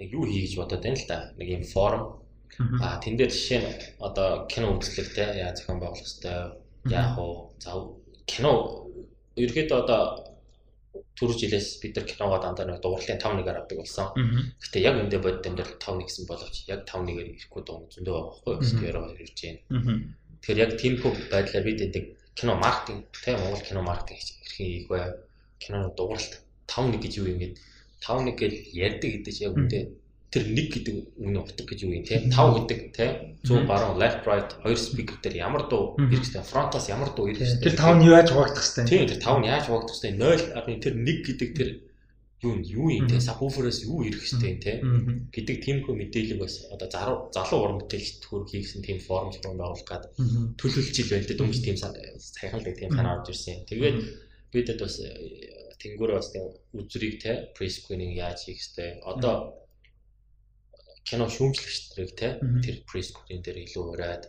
нэг 0.00 0.08
юу 0.16 0.24
хий 0.24 0.42
гэж 0.48 0.56
бодоод 0.56 0.82
байна 0.82 0.98
л 0.98 1.06
да. 1.08 1.18
Нэг 1.36 1.48
юм 1.60 1.64
форум 1.68 2.20
А 2.58 3.00
тэн 3.00 3.16
дээр 3.16 3.30
жишээ 3.32 3.60
нь 3.62 3.70
одоо 4.04 4.44
кино 4.50 4.76
үзлэгтэй 4.76 5.40
яа 5.40 5.54
зохион 5.56 5.80
байгуулах 5.80 6.04
хэвээр 6.04 6.92
яах 6.92 7.16
вэ? 7.16 7.28
За 7.62 7.70
кино 8.26 8.52
ерөөхдөө 9.40 9.78
одоо 9.80 10.00
түрүү 11.16 11.36
жилээс 11.40 11.80
бид 11.80 11.96
нар 11.96 12.06
киногоо 12.10 12.38
дандаа 12.42 12.66
нэг 12.66 12.82
дууралтын 12.82 13.22
5-1-аар 13.22 13.60
авдаг 13.64 13.78
болсон. 13.80 14.08
Гэтэ 14.60 14.78
яг 14.82 14.96
өндөө 15.00 15.20
бодит 15.24 15.48
амьдрал 15.48 15.78
5-1 15.78 16.04
гэсэн 16.04 16.24
боловч 16.28 16.56
яг 16.68 16.80
5-1-ээр 16.84 17.28
ирэхгүй 17.38 17.62
дуун 17.64 17.88
зөндөө 17.94 18.14
байхгүй? 18.18 18.54
Мгм. 18.56 18.68
Стиероо 18.68 19.06
ирж 19.16 19.38
байна. 19.40 19.60
Тэгэхээр 20.42 20.62
яг 20.64 20.72
тийм 20.76 20.94
хөө 21.00 21.12
байдлаар 21.32 21.64
бид 21.64 21.80
энэ 21.80 22.00
кино 22.36 22.52
маркетинг 22.60 23.04
тийм 23.24 23.36
Монгол 23.40 23.64
кино 23.64 23.80
маркетинг 23.86 24.20
хэрхэн 24.20 24.68
хийх 24.68 24.88
вэ? 24.90 25.00
Киноны 25.62 25.88
дууралт 25.96 26.32
5-1 26.68 27.00
гэж 27.04 27.12
юу 27.20 27.28
юм 27.32 27.38
гээд 27.40 27.56
5-1 28.00 28.36
гэж 28.40 28.52
ярьдаг 28.74 29.10
гэдэг 29.12 29.32
чинь 29.32 29.46
яг 29.48 29.54
үндэ 29.56 29.80
тэр 30.30 30.44
нэг 30.46 30.66
гэдэг 30.70 30.94
үгний 31.18 31.42
утга 31.42 31.62
гэж 31.66 31.78
юу 31.82 31.90
юм 31.90 32.06
те? 32.06 32.22
5 32.30 32.62
гэдэг 32.62 32.80
те? 32.94 33.06
100 33.42 33.66
баруун 33.66 33.98
left 33.98 34.22
right 34.24 34.50
хоёр 34.62 34.78
speaker 34.78 35.18
дээр 35.18 35.42
ямар 35.42 35.66
дуу 35.66 35.98
ирэх 35.98 36.22
хэвээр 36.22 36.46
фронтоос 36.46 36.86
ямар 36.86 37.10
дуу 37.18 37.26
ирэх 37.26 37.58
Тэр 37.58 37.74
5 37.74 37.98
нь 37.98 38.06
яаж 38.06 38.30
хуваагдах 38.30 38.62
хэвтэй. 38.62 38.86
Тийм 38.86 39.10
тэр 39.10 39.18
5 39.18 39.42
нь 39.42 39.50
яаж 39.50 39.64
хуваагдах 39.66 39.96
хэвээр 39.98 40.16
0 40.22 40.54
арын 40.54 40.78
тэр 40.78 40.94
1 41.02 41.26
гэдэг 41.26 41.50
тэр 41.58 41.70
юу 42.46 42.54
юу 42.62 42.88
юм 42.94 43.06
те? 43.10 43.18
Мгм. 43.18 43.26
subwoofer-аас 43.26 43.78
юу 43.84 44.06
ирэх 44.06 44.22
хэвээр 44.22 44.58
те? 44.62 44.72
Гэдэг 45.34 45.56
тиймхүү 45.66 45.94
мэдээлэл 45.98 46.40
бас 46.40 46.54
одоо 46.70 46.88
залуу 47.34 47.60
уран 47.60 47.78
бүтээлч 47.82 48.22
төр 48.24 48.46
хийсэн 48.46 48.86
тийм 48.86 49.02
форум 49.02 49.34
руу 49.34 49.58
байгуулах 49.58 49.84
гад 49.84 50.08
төлөвлөж 50.56 50.94
ил 50.94 51.10
байна. 51.10 51.26
Те 51.26 51.34
хүмүүс 51.36 51.60
тийм 51.60 51.76
саяхан 51.76 52.62
л 52.62 52.70
тийм 52.70 52.90
санаа 52.94 53.20
орж 53.20 53.34
ирсэн. 53.34 53.66
Тэгээд 53.68 53.98
бидэд 54.54 54.78
бас 54.80 54.94
э, 55.80 55.82
тэнгүүрээ 55.82 56.18
бас 56.20 56.30
тийм 56.32 56.46
үзрийг 56.76 57.16
те 57.24 57.32
screening 57.56 58.12
яаж 58.14 58.44
хийх 58.44 58.60
хэвээр 58.60 59.00
одоо 59.08 59.34
кино 61.08 61.26
шүүмжлэгч 61.26 61.96
нарыг 61.96 62.12
те 62.20 62.28
тэр 62.64 62.76
screening 62.84 63.42
дээр 63.42 63.58
илүү 63.64 63.84
ураад 63.92 64.22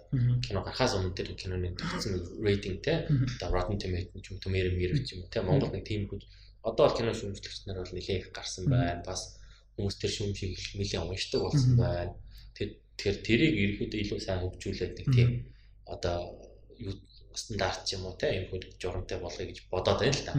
кино 0.45 0.59
гарахаас 0.63 0.95
өмнө 0.95 1.13
тэр 1.13 1.35
киноны 1.35 1.75
тогтсон 1.75 2.15
рейтинг 2.39 2.79
те 2.87 2.93
одоо 3.35 3.49
Rotten 3.53 3.77
Tomatoes 3.77 4.21
ч 4.23 4.27
юм 4.31 4.39
Tomato 4.39 4.71
Meter 4.71 4.97
ч 5.03 5.09
юм 5.13 5.27
те 5.27 5.39
Монгол 5.43 5.71
нэг 5.75 5.83
тийм 5.83 6.07
хүүд 6.07 6.23
одоо 6.63 6.87
бол 6.87 6.97
кино 6.97 7.11
шүүмжлэгч 7.13 7.65
нар 7.65 7.81
бол 7.81 7.93
нэлээд 7.93 8.21
их 8.21 8.31
гарсан 8.31 8.65
байна. 8.69 9.01
Бас 9.05 9.37
хүмүүс 9.75 9.95
тэр 9.97 10.11
шүүмжийг 10.13 10.53
нэлээд 10.77 11.05
уншдаг 11.09 11.41
болсон 11.41 11.73
байна. 11.77 12.13
Тэр 12.55 12.69
тэр 12.97 13.15
тэрийг 13.25 13.53
ерөөдөө 13.63 13.99
илүү 14.01 14.19
сайн 14.21 14.41
хөгжүүлээд 14.45 14.93
нэг 14.97 15.07
тийм 15.09 15.29
одоо 15.89 16.17
стандарт 17.33 17.89
юм 17.95 18.05
уу 18.05 18.15
те 18.21 18.29
юм 18.37 18.45
хүүд 18.53 18.77
журамтай 18.77 19.17
болгоё 19.17 19.49
гэж 19.49 19.57
бодоод 19.73 19.99
байна 20.01 20.17
л 20.17 20.25
та. 20.25 20.33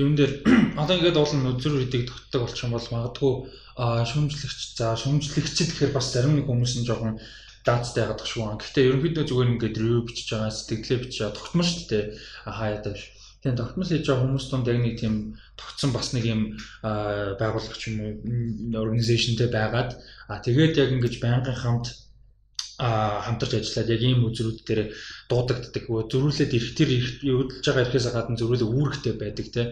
Юун 0.00 0.16
дээр 0.16 0.32
одоо 0.80 0.96
ингээд 0.96 1.20
уул 1.20 1.54
үзүр 1.54 1.84
үдийг 1.84 2.08
тогтдог 2.08 2.48
болчих 2.48 2.64
юм 2.64 2.74
бол 2.74 2.88
магадгүй 2.88 3.32
шүүмжлэгч 3.80 4.60
за 4.80 4.96
шүүмжлэгчд 4.96 5.68
гэхээр 5.76 5.92
бас 5.92 6.08
зарим 6.12 6.36
нэг 6.40 6.48
хүмүүс 6.48 6.80
нь 6.80 6.88
жоохон 6.88 7.20
даацтай 7.64 8.04
яагаад 8.04 8.24
шүү. 8.24 8.56
Гэхдээ 8.56 8.88
ерөнхийдөө 8.88 9.24
зүгээр 9.28 9.52
ингээд 9.52 9.76
ревю 9.80 10.00
бичиж 10.08 10.28
байгаа, 10.32 10.52
сэтгэлээ 10.52 10.98
бичиж 11.04 11.18
байгаа 11.20 11.36
тогтмол 11.36 11.68
шүү 11.68 11.84
дээ. 11.92 12.04
А, 12.48 12.50
Хаяа 12.56 12.80
тавьш. 12.80 13.02
Тэгээ 13.44 13.60
тогтмол 13.60 13.88
хийж 13.88 14.04
байгаа 14.08 14.24
хүмүүс 14.24 14.46
донд 14.48 14.66
яг 14.72 14.78
нэг 14.80 14.94
тийм 15.00 15.14
тогтсон 15.60 15.90
бас 15.92 16.08
нэг 16.16 16.24
юм 16.24 16.40
аа, 16.84 17.36
байгууллага 17.40 17.76
ч 17.76 17.92
юм 17.92 17.96
уу 18.00 18.80
организашнтэй 18.80 19.48
байгаад 19.52 19.90
а 20.28 20.40
тэгээд 20.44 20.76
яг 20.76 20.88
ингэж 20.96 21.14
байнгын 21.20 21.56
хамт 21.56 21.86
хамтарч 22.80 23.52
ажиллаад 23.60 23.92
яг 23.92 24.02
ийм 24.02 24.24
үзрүүд 24.24 24.58
дээр 24.64 24.80
дуудагддаг. 25.28 25.84
Зөрүүлээд 25.84 26.56
ирэх 26.56 26.72
тэр 26.74 26.90
ирэх 26.96 27.14
өдөлж 27.20 27.64
байгаа 27.64 27.84
ирэхээс 27.84 28.06
гадна 28.10 28.40
зөрүүлээ 28.40 28.68
үүрэгтэй 28.72 29.14
байдаг 29.20 29.46
те. 29.52 29.62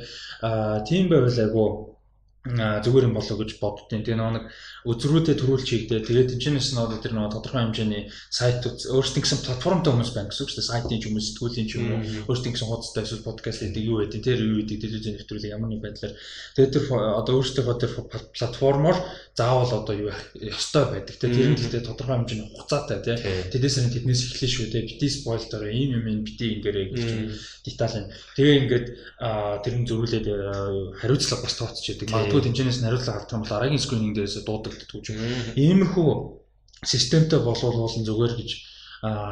А 0.44 0.84
тийм 0.84 1.08
байвал 1.08 1.38
айгу 1.40 1.97
зүгээр 2.46 3.10
юм 3.10 3.14
болоо 3.18 3.36
гэж 3.42 3.58
боддیں۔ 3.58 4.06
Тэгээ 4.06 4.14
нэг 4.14 4.46
үзрүүдэд 4.86 5.42
төрүүлж 5.42 5.68
хийгдээ. 5.68 6.00
Тэгээд 6.06 6.28
тэнцэнэс 6.38 6.70
нь 6.72 6.80
одоо 6.80 6.96
тэр 7.02 7.12
нөгөө 7.18 7.34
тодорхой 7.34 7.60
хэмжээний 7.66 8.08
сайт 8.30 8.62
өөрсдийн 8.64 9.24
гэсэн 9.26 9.42
платформтой 9.42 9.90
хүмүүс 9.92 10.12
байна 10.14 10.30
гэсэн 10.30 10.42
үг 10.46 10.50
шүү 10.54 10.58
дээ. 10.62 10.70
Сайтын 10.70 11.00
ч 11.02 11.04
уу 11.10 11.18
сэтгүүлийн 11.18 11.66
ч 11.68 11.72
юм 11.76 11.86
уу 11.92 12.00
өөрсдийн 12.30 12.54
гэсэн 12.54 12.68
хуудастай 12.70 13.02
эсвэл 13.04 13.26
подкаст 13.26 13.60
хийдэг 13.66 13.84
юу 13.84 13.98
гэдэг 14.06 14.22
тэр 14.22 14.38
юу 14.38 14.56
гэдэг 14.64 14.78
телевизэн 14.80 15.14
нэвтрүүлэг 15.18 15.52
ямар 15.52 15.68
нэг 15.68 15.80
байдлаар 15.82 16.14
тэгээд 16.56 16.72
тэр 16.72 16.84
одоо 16.94 17.34
өөрсдийнхөө 17.42 17.76
тэр 17.82 17.90
фо- 17.92 18.08
платформоор 18.08 18.96
заавал 19.34 19.72
одоо 19.82 19.94
юу 19.98 20.10
ёстой 20.38 20.84
байдаг. 20.94 21.14
Тэр 21.18 21.34
нь 21.52 21.58
гэхдээ 21.58 21.82
тодорхой 21.84 22.16
хэмжээний 22.22 22.48
хугацаатай 22.54 22.98
тий. 23.02 23.16
Тэдээс 23.50 23.76
нь 23.82 23.92
тэднээс 23.92 24.22
эхлэх 24.30 24.50
шүү 24.56 24.66
дээ. 24.72 24.86
Бити 24.88 25.06
спойл 25.10 25.44
дараа 25.50 25.68
ийм 25.74 26.00
юм 26.00 26.06
энэ 26.06 26.22
бити 26.24 26.44
ингээрэй 26.62 26.86
гэж 26.94 27.02
Мм. 27.02 27.28
деталь 27.66 27.96
юм. 27.98 28.06
Тэгээ 28.38 28.56
ингээд 28.62 28.86
тэр 29.66 29.74
нь 29.74 29.86
зөрүүлээд 29.90 30.26
хариуцлага 31.02 31.42
бас 31.44 31.54
тооцож 31.58 31.84
яадаг. 31.92 32.08
Магадгүй 32.28 32.44
тэмцэнээс 32.44 32.78
хариуцлага 32.84 33.18
авдаг 33.24 33.34
юм 33.34 33.42
бол 33.42 33.52
дараагийн 33.56 33.84
скрининг 33.84 34.14
дээрээс 34.14 34.44
дуудагддаг 34.44 34.88
гэж. 34.92 35.06
Иймэрхүү 35.56 36.08
системтэй 36.84 37.40
боловуулсан 37.40 38.04
зүгээр 38.04 38.34
гэж 38.36 38.50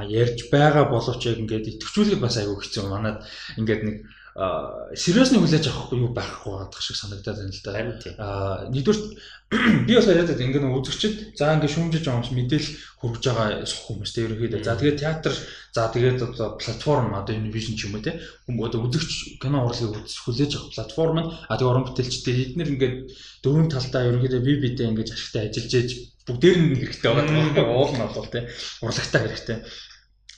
ярьж 0.09 0.39
байгаа 0.51 0.89
боловч 0.89 1.23
яг 1.29 1.39
ингээд 1.45 1.77
идэвхжүүлэх 1.77 2.21
бас 2.25 2.41
айгүй 2.41 2.57
хэцүү. 2.57 2.85
Манад 2.89 3.27
ингээд 3.61 3.83
нэг 3.85 3.97
сериусны 4.37 5.41
хүлээж 5.41 5.65
авахгүй 5.73 5.97
юу 5.97 6.13
байхгүй 6.13 6.53
байгаа 6.53 6.83
шиг 6.85 7.01
санагдаад 7.01 7.41
байна 7.41 7.57
л 7.57 7.65
да. 7.65 7.73
Аа 8.21 8.69
нэгдүгээр 8.69 9.01
би 9.89 9.93
бас 9.97 10.09
яриад 10.13 10.29
байдаг 10.29 10.45
ингээд 10.45 10.69
үзэгчд 10.77 11.41
за 11.41 11.57
ингээд 11.57 11.73
шүүмжиж 11.73 12.05
байгаа 12.05 12.21
хүмүүс 12.21 12.37
мэдээлэл 12.37 12.73
хүргэж 13.01 13.25
байгаа 13.33 13.65
сох 13.65 13.83
хүмүүстэй 13.89 14.25
ерөнхийдөө. 14.29 14.61
За 14.61 14.77
тэгээд 14.77 15.01
театр 15.01 15.33
за 15.73 15.89
тэгээд 15.89 16.21
одоо 16.21 16.49
платформ 16.61 17.17
одоо 17.17 17.33
Univision 17.33 17.81
ч 17.81 17.89
юм 17.89 17.97
уу 17.97 18.05
те 18.05 18.21
хүмүүс 18.45 18.69
одоо 18.69 18.81
үзэгч 18.85 19.41
кино 19.41 19.65
урлагийг 19.65 20.05
хүлээж 20.05 20.53
авах 20.53 20.73
платформ 20.77 21.17
нь 21.17 21.29
а 21.49 21.57
тэгээд 21.57 21.73
уран 21.73 21.87
бүтээлчтэй 21.89 22.37
эднэр 22.45 22.73
ингээд 22.77 22.97
дөрвөн 23.41 23.73
талдаа 23.73 24.05
ерөнхийдөө 24.05 24.41
бие 24.45 24.61
биедээ 24.61 24.91
ингээд 24.93 25.15
ашигтай 25.17 25.49
ажиллаж 25.49 25.73
ээж 25.81 25.91
бүгдээр 26.29 26.57
нь 26.61 26.77
хэрэгтэй 26.77 27.09
байгаа 27.09 27.73
уул 27.73 27.93
нь 27.97 28.05
бол 28.05 28.29
те 28.29 28.51
урлагтай 28.85 29.21
хэрэгтэй. 29.25 29.59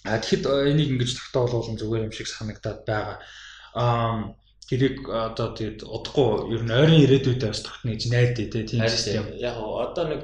А 0.07 0.23
тэгэхэд 0.23 0.45
э, 0.47 0.71
энийг 0.71 0.95
ингэж 0.95 1.11
тогтоолуулсан 1.19 1.75
зүгээр 1.81 2.07
юм 2.07 2.15
шиг 2.15 2.31
санагдаад 2.31 2.87
байгаа. 2.87 3.19
Аа 3.79 4.35
тэрийг 4.69 5.07
одоо 5.09 5.55
тэгээд 5.57 5.81
удахгүй 5.87 6.53
ер 6.53 6.63
нь 6.67 6.75
ойрын 6.75 7.03
ирээдүйдээ 7.07 7.51
бас 7.55 7.63
тогтно 7.65 7.95
гэж 7.95 8.03
найдаа 8.13 8.47
те 8.53 8.61
тийм 8.69 8.83
систем. 8.91 9.25
Яг 9.39 9.57
одоо 9.57 10.05
нэг 10.13 10.23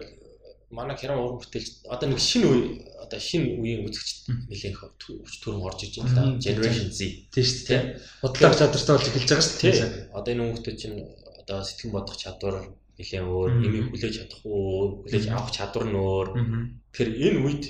манай 0.74 0.96
кино 0.98 1.14
уран 1.22 1.38
бүтээлч 1.40 1.86
одоо 1.88 2.06
нэг 2.10 2.20
шинэ 2.20 2.46
үе 2.50 2.60
одоо 3.04 3.20
шинэ 3.20 3.56
үеийн 3.62 3.86
үзэгчд 3.86 4.18
Мм. 4.28 4.40
нэлээх 4.50 4.80
өв- 4.84 5.38
төрөн 5.44 5.62
орж 5.64 5.80
иж. 5.86 5.94
Мм. 6.02 6.40
Generation 6.44 6.88
Z. 6.90 7.00
Тийм 7.32 7.44
шүү 7.46 7.64
дээ. 7.68 7.82
Бодлого 8.20 8.54
чадвартай 8.58 8.94
болж 8.96 9.06
эхэлж 9.08 9.28
байгаа 9.30 9.46
шүү 9.48 9.60
дээ. 9.62 10.12
Одоо 10.18 10.30
энэ 10.34 10.42
хүмүүс 10.44 10.62
чинь 10.80 10.98
одоо 11.40 11.58
сэтгэн 11.62 11.90
бодох 11.94 12.16
чадвар 12.18 12.56
нэлээд 12.98 13.24
өөр, 13.28 13.50
нэмийг 13.60 13.86
хүлээж 13.92 14.14
чадах 14.18 14.40
өөр, 14.44 14.90
хүлээж 15.04 15.24
авах 15.30 15.52
чадвар 15.56 15.84
нь 15.88 15.96
өөр. 15.98 16.28
Тэгэхээр 16.92 17.10
энэ 17.26 17.38
үед 17.44 17.64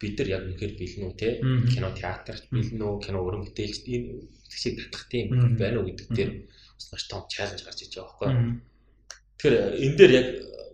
бид 0.00 0.14
нар 0.18 0.28
яг 0.34 0.42
үнэхээр 0.46 0.72
бэлэн 0.78 1.04
үү 1.06 1.14
те? 1.20 1.28
Кино 1.70 1.88
театрт 1.94 2.44
бэлэн 2.50 2.82
үү, 2.82 2.96
кино 3.04 3.18
уран 3.22 3.42
бүтээлчд 3.46 3.84
энэ 3.86 4.08
тэгшийг 4.50 4.76
татах 4.90 5.06
тийм 5.08 5.26
байна 5.56 5.78
уу 5.80 5.86
гэдэг 5.88 6.08
дээр 6.10 6.30
бас 6.76 6.86
маш 6.92 7.02
том 7.08 7.22
чаленж 7.30 7.62
гарч 7.64 7.78
иж 7.86 7.94
байгаа 7.96 8.18
байхгүй. 8.18 8.60
Тэгэхээр 9.38 9.56
энэ 9.84 9.96
дээр 9.96 10.12
яг 10.20 10.28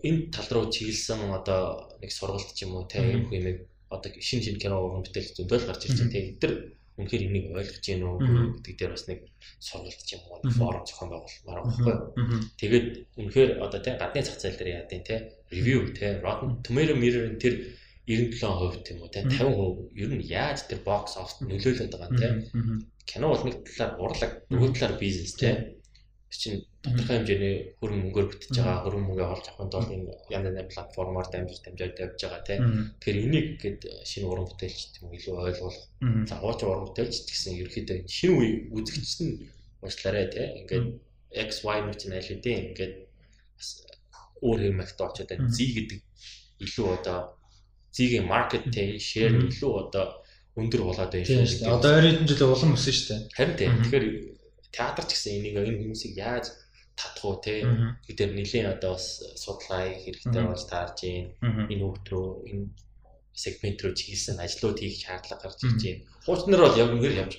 энэ 0.08 0.20
тал 0.34 0.48
руу 0.50 0.66
чиглэсэн 0.72 1.20
одоо 1.30 1.62
нэг 2.00 2.10
сургалт 2.10 2.50
ч 2.56 2.64
юм 2.64 2.74
уу 2.76 2.88
те 2.88 2.98
Мм. 3.00 3.30
юм 3.36 3.44
юм 3.52 3.58
одоо 3.92 4.10
шин 4.20 4.40
шин 4.42 4.58
кино 4.58 4.76
уран 4.82 5.02
бүтээл 5.04 5.36
зөндөл 5.36 5.68
гарч 5.68 5.82
ирж 5.86 6.00
те 6.10 6.18
энэ 6.24 6.40
төр 6.42 6.52
үнэхээр 6.96 7.26
энийг 7.28 7.46
ойлгож 7.52 7.84
гин 7.84 8.08
үү 8.08 8.16
гэдэг 8.64 8.74
дээр 8.80 8.92
бас 8.96 9.04
нэг 9.06 9.20
сургалт 9.60 10.00
ч 10.00 10.16
юм 10.16 10.22
уу 10.32 10.40
форум 10.56 10.84
зохион 10.88 11.10
байгуулмаар 11.12 11.60
байгаа 11.60 11.96
байхгүй. 12.16 12.40
Тэгээд 12.60 12.86
үнэхээр 13.20 13.50
одоо 13.60 13.80
те 13.84 13.90
гадны 14.00 14.20
зах 14.24 14.38
зээл 14.40 14.58
дээр 14.58 14.70
яадیں 14.80 15.02
те 15.04 15.14
ревю 15.52 15.92
те 15.92 16.06
Rotten 16.24 16.64
Tomato 16.64 16.94
Meter 16.96 17.36
тэр 17.36 17.54
97% 18.06 18.86
тийм 18.86 19.02
үү 19.02 19.10
те? 19.10 19.20
Мм. 19.26 19.34
50% 19.34 19.98
ер 19.98 20.10
нь 20.14 20.22
яаж 20.30 20.70
тэр 20.70 20.80
box 20.86 21.18
office 21.18 21.42
нөлөөлөд 21.42 21.90
байгаа 21.90 22.10
те? 22.14 22.28
Кино 23.02 23.34
бол 23.34 23.42
нэг 23.42 23.66
талаар 23.66 23.92
урлаг 23.98 24.32
нөгөө 24.50 24.70
талаар 24.78 24.94
бизнес 25.02 25.34
те? 25.34 25.74
Чинь 26.30 26.62
тодорхой 26.84 27.18
хэмжээний 27.18 27.56
хөрөнгө 27.80 28.02
мөнгөөр 28.06 28.26
бүтэж 28.30 28.50
байгаа 28.60 28.82
хөрөнгө 28.84 29.08
мөнгө 29.08 29.24
олж 29.26 29.46
авахын 29.48 29.72
тулд 29.72 29.90
энэ 29.90 30.14
янз 30.30 30.46
янзын 30.46 30.70
платформоор 30.74 31.26
дамжиж 31.32 31.58
дамжаад 31.64 31.94
тавьж 31.96 32.20
байгаа 32.22 32.42
те? 32.46 32.54
Тэгэхээр 33.00 33.18
энийг 33.24 33.48
гээд 33.62 33.80
шинэ 34.10 34.26
уран 34.30 34.46
бүтээлч 34.46 35.02
юм 35.02 35.10
илүү 35.16 35.34
Аа. 35.40 36.28
за 36.28 36.34
хуучин 36.36 36.68
уран 36.70 36.86
бүтээлч 36.86 37.16
гэсэн 37.26 37.52
ерөөхдөө 37.62 37.98
шинэ 38.06 38.34
үе 38.36 38.48
үзэгч 38.76 39.12
нь 39.24 39.34
уучлаарай 39.82 40.26
те? 40.30 40.42
Ингээд 40.60 40.86
X 41.46 41.50
Y 41.64 41.78
нүч 41.82 42.00
нь 42.06 42.14
аль 42.14 42.28
хэдийн 42.28 42.60
ингээд 42.70 42.94
бас 43.56 43.68
өөр 44.44 44.60
хэмэгт 44.66 44.98
очоод 45.00 45.30
байна. 45.30 45.48
Мгм. 45.48 45.56
Z 45.56 45.58
гэдэг 45.74 46.00
илүү 46.60 46.86
одоо 47.00 47.18
Z-ийн 47.96 48.26
маркет 48.28 48.68
те 48.74 48.98
share 49.00 49.32
Мгм. 49.32 49.48
илүү 49.48 49.72
одоо 49.88 50.06
өндөр 50.60 50.82
болоод 50.84 51.12
байна 51.16 51.24
шүү 51.48 51.64
дээ. 51.64 51.72
Одоо 51.72 51.90
ойрын 51.96 52.12
хэдэн 52.20 52.28
жил 52.28 52.52
улам 52.52 52.72
өссөн 52.76 52.92
шүү 52.92 53.08
дээ. 53.08 53.20
Харин 53.36 53.56
тийм. 53.56 53.72
Тэгэхээр 53.80 54.06
театр 54.76 55.04
ч 55.08 55.10
гэсэн 55.16 55.32
энийг 55.40 55.56
энэ 55.64 55.80
хүмүүсийг 55.80 56.14
яаж 56.20 56.46
татах 56.96 57.24
уу 57.24 57.36
те 57.40 57.64
Аа. 57.64 57.96
гэдэг 58.08 58.28
нэлийн 58.36 58.66
одоо 58.72 58.92
бас 58.96 59.06
судалгаа 59.40 59.96
хэрэгтэй 60.04 60.44
болж 60.44 60.62
таарж 60.68 60.96
байна. 61.00 61.68
Энэ 61.72 61.84
хөвт 61.84 62.06
рүү 62.12 62.26
энэ 62.52 62.64
сегмент 63.36 63.78
рүү 63.84 63.92
чиглэсэн 63.96 64.40
ажлууд 64.40 64.78
хийх 64.80 64.96
шаардлага 65.04 65.44
гарч 65.44 65.60
ирж 65.64 65.80
байна. 65.84 66.04
Хуучнаар 66.24 66.62
бол 66.64 66.76
яг 66.80 66.88
үнээр 66.92 67.16
явж 67.20 67.32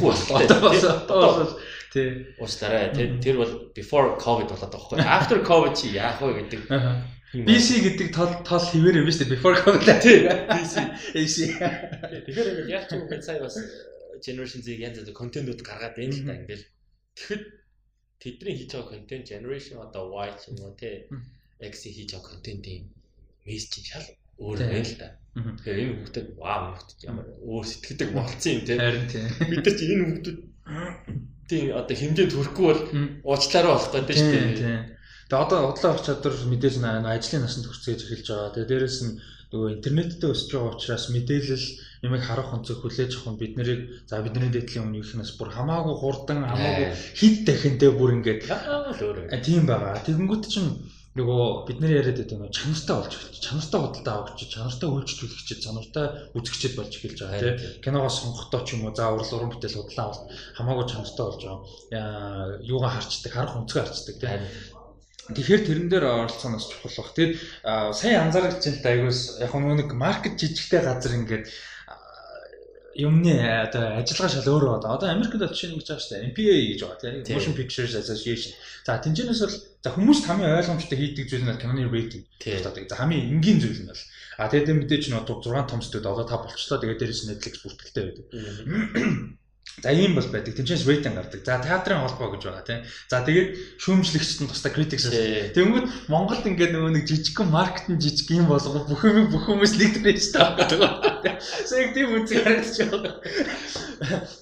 болохгүй 0.00 0.44
байна. 0.48 0.88
Одоо 1.04 1.32
бас 1.36 1.52
тий. 1.92 2.08
Уучлаарай. 2.40 2.92
Тэр 3.20 3.36
бол 3.40 3.52
before 3.76 4.16
covid 4.16 4.48
болоод 4.52 4.72
байгаа 4.72 4.80
байхгүй. 4.88 4.96
After 5.04 5.38
covid 5.44 5.72
чи 5.76 5.92
яах 5.92 6.20
вэ 6.24 6.32
гэдэг. 6.48 6.60
BC 7.32 7.68
гэдэг 7.84 8.08
тол 8.16 8.32
тол 8.40 8.64
хിവэр 8.64 9.04
юм 9.04 9.08
шүү 9.12 9.28
дээ. 9.28 9.32
Before 9.36 9.56
COVID. 9.60 9.84
Тий, 10.00 10.24
BC. 10.48 10.74
AC. 11.12 11.36
Тэгэхээр 12.24 12.48
ингээд 12.48 12.72
яг 12.72 12.84
ч 12.88 12.96
юм 12.96 13.04
бэ 13.04 13.20
сая 13.20 13.44
бас 13.44 13.60
э, 13.60 13.68
generation 14.24 14.64
Z 14.64 14.72
янз 14.80 14.96
янз 15.04 15.12
контентууд 15.12 15.60
гаргаад 15.60 15.92
байна 15.92 16.16
л 16.16 16.24
та 16.24 16.32
Мгм. 16.32 16.40
ингээл. 16.48 16.64
Тэгэхэд 17.20 17.42
тэдний 18.18 18.54
хийж 18.56 18.70
байгаа 18.72 18.90
контент 18.96 19.24
generation 19.28 19.76
одоо 19.84 20.08
Y 20.08 20.28
ч 20.40 20.42
юм 20.48 20.56
уу 20.64 20.72
те 20.72 21.04
X 21.60 21.74
хийж 21.84 22.16
байгаа 22.16 22.32
контентын 22.32 22.88
мессеж 23.44 23.84
шал 23.92 24.08
өөр 24.40 24.58
байна 24.64 24.88
л 24.88 24.96
да. 24.96 25.08
Тэгэхээр 25.36 25.80
энэ 25.84 25.94
хүүхдэд 26.00 26.26
вау 26.40 26.62
хүүхдэд 26.80 27.00
ямар 27.12 27.26
өөр 27.44 27.64
сэтгэдэг 27.68 28.08
болцсон 28.16 28.52
юм 28.56 28.62
те. 28.64 28.72
Харин 28.80 29.04
тийм. 29.04 29.26
Бид 29.52 29.60
нар 29.68 29.76
чи 29.76 29.84
энэ 29.84 30.04
хүүхдэд 30.08 30.38
тийм 31.48 31.64
одоо 31.76 31.96
хэмжээнд 31.96 32.32
хүрэхгүй 32.32 32.64
бол 32.72 32.82
уучлаарай 33.24 33.72
болох 33.72 33.92
гэдэг 33.92 34.16
шүү 34.16 34.30
дээ. 34.32 34.97
Тэгээ 35.28 35.44
одоо 35.44 35.60
удлаа 35.68 35.92
авах 35.92 36.04
чадвар 36.08 36.34
мэдээж 36.48 36.74
ажлын 36.80 37.44
насанд 37.44 37.68
хүрцээж 37.68 38.00
эхэлж 38.00 38.26
байгаа. 38.32 38.52
Тэгээ 38.56 38.70
дээрэс 38.72 38.98
нь 39.04 39.12
нөгөө 39.52 39.68
интернеттэй 39.76 40.28
өсөж 40.32 40.48
байгаа 40.56 40.72
учраас 40.72 41.04
мэдээлэл 41.12 41.66
ямиг 42.04 42.22
харах 42.24 42.52
онцөг 42.56 42.80
хүлээж 42.80 43.12
авах 43.16 43.36
нь 43.36 43.40
бид 43.40 43.54
нарыг 43.60 43.80
за 44.08 44.24
бидний 44.24 44.48
дэдлийн 44.52 44.88
өмнө 44.88 45.04
ихнээс 45.04 45.36
бүр 45.36 45.52
хамаагүй 45.52 45.96
хурдан 46.00 46.48
хамаагүй 46.48 46.88
хит 47.16 47.44
дахинтэй 47.44 47.90
бүр 47.92 48.16
ингээд 48.16 48.40
тийм 49.44 49.68
байгаа. 49.68 50.00
Тэгэнгүүт 50.04 50.44
чинь 50.48 50.68
нөгөө 51.16 51.44
бид 51.64 51.78
нар 51.80 51.92
яриад 51.96 52.20
байдаг 52.20 52.38
нөгөө 52.40 52.56
чанартай 52.56 52.96
болж 52.96 53.12
эхэлж 53.16 53.36
чанартай 53.44 53.80
худалдаа 53.84 54.14
авах 54.20 54.36
чи 54.36 54.44
чанартай 54.52 54.88
үйлчлүүлэгчид 54.92 55.60
чанартай 55.64 56.04
үзэгчд 56.36 56.74
болж 56.78 56.92
эхэлж 56.94 57.18
байгаа 57.24 57.40
тийм. 57.40 57.56
Киногоо 57.84 58.12
сонгохдоо 58.12 58.60
ч 58.62 58.68
юм 58.76 58.86
уу 58.86 58.94
за 58.94 59.10
урал 59.10 59.32
уран 59.34 59.50
бүтээл 59.50 59.80
худалдаа 59.80 60.06
авалт 60.08 60.24
хамаагүй 60.56 60.86
чанартай 60.92 61.24
болж 61.26 61.42
байгаа. 61.42 62.62
Юугаа 62.62 62.92
харчдаг 62.94 63.32
харах 63.32 63.58
өнцгөө 63.58 63.82
харчдаг 63.82 64.16
тийм 64.20 64.40
Тэгэхээр 65.28 65.62
тэрэн 65.68 65.88
дээр 65.92 66.04
оролцоо 66.08 66.48
нас 66.48 66.64
чухал 66.72 67.04
баг. 67.04 67.12
Тэгээд 67.12 67.34
сая 67.92 68.24
анзаарч 68.24 68.64
чинь 68.64 68.80
айгуус 68.80 69.36
яг 69.44 69.52
нэг 69.52 69.92
маркет 69.92 70.40
жижигтэй 70.40 70.80
газар 70.80 71.12
ингээд 71.20 71.44
юмны 72.98 73.36
одоо 73.36 74.00
ажиллагаа 74.00 74.32
шал 74.32 74.48
өөр 74.48 74.64
байна. 74.80 74.96
Одоо 74.96 75.08
Америкт 75.12 75.38
бол 75.38 75.52
жишээ 75.52 75.70
нь 75.70 75.78
гэж 75.78 75.86
байгаа 75.86 76.02
шүү 76.02 76.12
дээ. 76.18 76.26
MPA 76.32 76.54
гэж 76.72 76.80
байгаа 76.82 76.98
тийм 77.22 77.36
Motion 77.38 77.54
Pictures 77.54 77.94
Association. 77.94 78.52
За 78.82 78.98
тэнцэнээс 78.98 79.40
бол 79.44 79.56
за 79.84 79.88
хүмүүс 79.94 80.20
хамгийн 80.26 80.58
ойлгомжтой 80.58 80.98
хийдэг 80.98 81.30
зүйл 81.30 81.46
нь 81.46 81.60
киноны 81.62 81.86
рейтинг. 81.86 82.26
За 82.42 82.96
хамгийн 82.98 83.38
энгийн 83.38 83.62
зүйл 83.62 83.86
нь 83.86 83.90
бол 83.92 84.02
а 84.40 84.50
тэгээд 84.50 84.74
мэдээж 84.82 85.04
нь 85.12 85.14
6 85.14 85.70
том 85.70 85.80
студид 85.84 86.10
одоо 86.10 86.26
та 86.26 86.42
болчлоо. 86.42 86.82
Тэгээд 86.82 86.98
дээрээс 86.98 87.28
Netflix 87.30 87.54
бүртгэлтэй 87.62 88.02
байдаг. 88.02 88.26
За 89.82 89.92
ийм 89.94 90.18
бол 90.18 90.26
байдаг. 90.26 90.54
Тэмчээс 90.58 90.86
рейтинг 90.86 91.14
гардаг. 91.14 91.40
За 91.46 91.62
театрын 91.62 92.02
холбоо 92.02 92.34
гэж 92.34 92.42
байгаа 92.50 92.64
тийм. 92.66 92.80
За 93.06 93.22
тэгээд 93.22 93.48
шүүмжлэгчд 93.78 94.40
нь 94.42 94.50
тусдаа 94.50 94.72
критикс. 94.74 95.06
Тэнгүүд 95.54 96.10
Монголд 96.10 96.44
ингээд 96.48 96.74
нөгөө 96.74 96.92
нэг 96.98 97.04
жижигхэн 97.06 97.46
маркетинг 97.46 98.02
жижиг 98.02 98.26
юм 98.34 98.50
болгоод 98.50 98.90
бүх 98.90 99.02
юм 99.06 99.30
бүх 99.30 99.46
хүмүүс 99.46 99.78
лидерэж 99.78 100.34
таагаад. 100.34 101.38
Сэг 101.38 101.94
тийм 101.94 102.18
үнцэг 102.18 102.42
харагдаж 102.42 102.76
байгаа. 102.90 103.14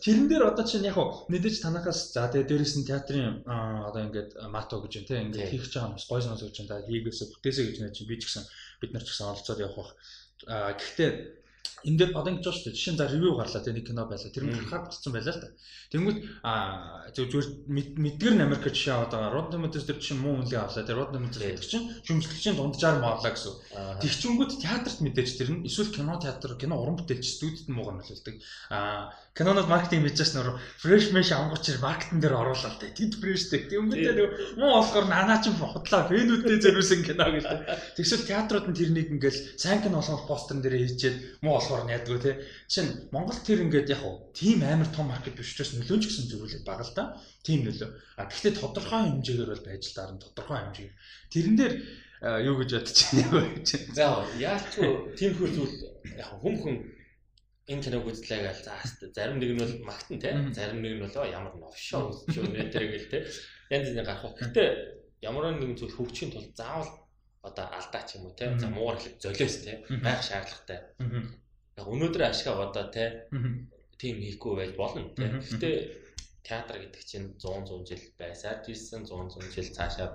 Тэрэн 0.05 0.29
дээр 0.29 0.45
одоо 0.53 0.65
чинь 0.65 0.89
яг 0.89 0.97
хуу 0.97 1.29
мэдээж 1.33 1.61
танахаас 1.65 2.13
за 2.13 2.29
тэгээд 2.29 2.49
дээрэс 2.49 2.75
нь 2.81 2.89
театрын 2.89 3.45
одоо 3.45 4.09
ингээд 4.09 4.31
мато 4.53 4.81
гэж 4.81 4.93
юм 5.01 5.07
тийм 5.09 5.21
ингээд 5.33 5.49
хийх 5.53 5.65
гэж 5.65 5.73
байгаа 5.81 5.93
юм 5.93 6.01
гой 6.01 6.21
сонсож 6.21 6.53
чинь 6.53 6.69
та 6.69 6.85
хийгээсээ 6.85 7.29
бүтээсэ 7.33 7.63
гэж 7.65 7.77
нэ 7.81 7.93
чинь 7.97 8.09
би 8.09 8.21
ч 8.21 8.29
гэсэн 8.29 8.45
бид 8.81 8.91
нар 8.93 9.05
ч 9.05 9.09
гэсэн 9.13 9.33
олцоод 9.33 9.61
явах 9.65 9.77
бах. 9.81 9.93
Гэхдээ 10.77 11.11
энэ 11.87 11.99
дээр 11.99 12.11
одоо 12.19 12.33
ингэж 12.33 12.45
шүү 12.47 12.65
дээ. 12.71 12.77
Жишээ 12.77 12.95
нь 12.95 13.01
за 13.01 13.07
ревю 13.07 13.37
гарлаа 13.37 13.63
тийм 13.63 13.77
нэг 13.77 13.87
кино 13.87 14.05
байлаа. 14.07 14.33
Тэр 14.33 14.45
нь 14.47 14.55
харахад 14.57 14.91
болцсон 14.91 15.13
байлаа 15.15 15.35
л 15.35 15.43
да. 15.43 15.49
Тэнгүүд 15.93 16.19
аа 16.43 17.07
зөв 17.15 17.27
зүгээр 17.31 17.49
мэдгэр 18.03 18.35
Америк 18.43 18.67
жишээ 18.67 18.97
одоо 19.07 19.31
Rotten 19.31 19.53
Tomatoes 19.63 19.87
дээр 19.87 20.01
чинь 20.03 20.19
муу 20.19 20.43
үнэлгээ 20.43 20.61
авлаа. 20.63 20.83
Тэр 20.83 20.99
Rotten 20.99 21.15
Tomatoes 21.21 21.43
гэдэг 21.43 21.71
чинь 21.71 21.87
шүмжлэгчийн 22.07 22.57
дунджаар 22.59 22.99
моолаа 22.99 23.33
гэсэн. 23.33 23.55
Тэгчүнгүүд 24.03 24.53
театрт 24.59 24.99
мэдээж 25.05 25.31
тэр 25.39 25.51
нь 25.55 25.65
эсвэл 25.69 25.95
кино 25.95 26.19
театр 26.19 26.59
кино 26.59 26.75
уран 26.81 26.99
бүтээлч 26.99 27.27
студид 27.27 27.71
муугар 27.71 28.03
нөлөөлдөг. 28.03 28.37
Аа 28.75 29.15
кинонод 29.37 29.69
маркетинг 29.69 30.09
бичээс 30.09 30.33
нөр 30.33 30.57
фреш 30.81 31.13
мэш 31.13 31.37
ангуучир 31.37 31.77
маркетинг 31.85 32.25
дээр 32.25 32.41
оруулаа 32.41 32.73
л 32.73 32.81
дээ. 32.81 32.97
Тэд 32.97 33.21
фрештэй. 33.21 33.69
Тэнгүүдээ 33.69 34.15
нөгөө 34.17 34.31
муу 34.57 34.81
болохоор 34.81 35.07
нанаа 35.13 35.45
ч 35.45 35.53
худлаа 35.53 36.09
фэнүүдтэй 36.09 36.57
зориулсан 36.57 37.05
кино 37.05 37.29
гэдэг. 37.29 37.61
Тэгсэл 38.01 38.25
театрууд 38.25 38.73
нь 38.73 38.79
тэрнийг 38.81 39.13
ингээл 39.13 39.61
сайн 39.61 39.85
кино 39.85 40.01
болгох 40.01 40.25
постерн 40.25 40.65
дээр 40.65 40.81
хийчихэд 40.81 41.45
муу 41.45 41.56
болохоор 41.57 41.85
найдгүй 41.89 42.19
те. 42.21 42.33
Чин 42.69 43.09
Монгол 43.11 43.41
тэр 43.41 43.65
ингээд 43.65 43.91
яг 43.91 44.03
уу 44.05 44.31
тийм 44.37 44.63
амар 44.63 44.93
том 44.93 45.09
маркет 45.09 45.35
биш 45.35 45.57
учраас 45.57 45.75
нөлөөч 45.75 46.05
гэсэн 46.07 46.29
зөвлөлөд 46.31 46.65
бага 46.69 46.85
л 46.85 46.95
да. 46.95 47.05
Тийм 47.43 47.65
нөлөө. 47.65 47.91
А 48.21 48.29
гэхдээ 48.29 48.53
тодорхой 48.61 49.01
хэмжээгээр 49.09 49.51
бол 49.51 49.65
байж 49.67 49.85
таарна 49.97 50.21
тодорхой 50.21 50.59
хэмжээгээр. 50.61 50.95
Тэрэн 51.33 51.57
дээр 51.57 51.75
юу 52.45 52.55
гэж 52.61 52.71
бодож 52.77 52.99
байна 53.13 53.29
вэ? 53.33 53.43
За 53.97 54.07
яалчгүй 54.39 54.91
тийм 55.17 55.33
хөл 55.37 55.53
зүйл 55.57 55.75
яг 56.17 56.31
хүм 56.41 56.55
хүм 56.61 56.77
энэ 57.67 57.83
киног 57.83 58.07
үзлээ 58.07 58.41
гэж 58.47 58.59
заа 58.63 58.79
зарим 59.11 59.43
нэг 59.43 59.51
нь 59.53 59.61
бол 59.61 59.75
магтан 59.91 60.23
те 60.23 60.31
зарим 60.55 60.81
нэг 60.81 60.93
нь 60.97 61.03
бол 61.03 61.17
ямар 61.27 61.55
новшоо 61.59 62.15
үзчих 62.15 62.47
нэ 62.47 62.71
тэр 62.71 62.87
гэл 62.95 63.11
те 63.11 63.19
янз 63.75 63.91
бүрийн 63.91 64.07
гарах. 64.07 64.39
Гэтэ 64.39 64.63
ямар 65.27 65.51
нэгэн 65.51 65.75
зүйл 65.75 65.97
хөгжихийн 65.99 66.33
тулд 66.33 66.55
заавал 66.55 66.91
одоо 67.43 67.67
алдаа 67.79 68.03
ч 68.07 68.17
юм 68.17 68.27
уу 68.27 68.35
те 68.39 68.55
за 68.59 68.67
муугар 68.71 68.99
хэлэх 68.99 69.19
золиос 69.23 69.57
те 69.67 69.73
байх 70.03 70.23
шаардлагатай. 70.23 70.81
Яг 71.77 71.87
өнөөдөр 71.93 72.23
ашгаа 72.25 72.57
одоо 72.67 72.85
те 72.89 73.05
тийм 74.01 74.17
хийхгүй 74.25 74.53
байж 74.57 74.73
болно 74.81 75.09
те. 75.17 75.29
Гэтэ 75.29 75.71
театр 76.47 76.77
гэдэг 76.81 77.03
чинь 77.05 77.27
100 77.37 77.69
100 77.69 77.89
жил 77.89 78.05
байсаар 78.21 78.65
жисэн 78.65 79.05
100 79.05 79.37
100 79.37 79.55
жил 79.55 79.69
цаашаа 79.77 80.09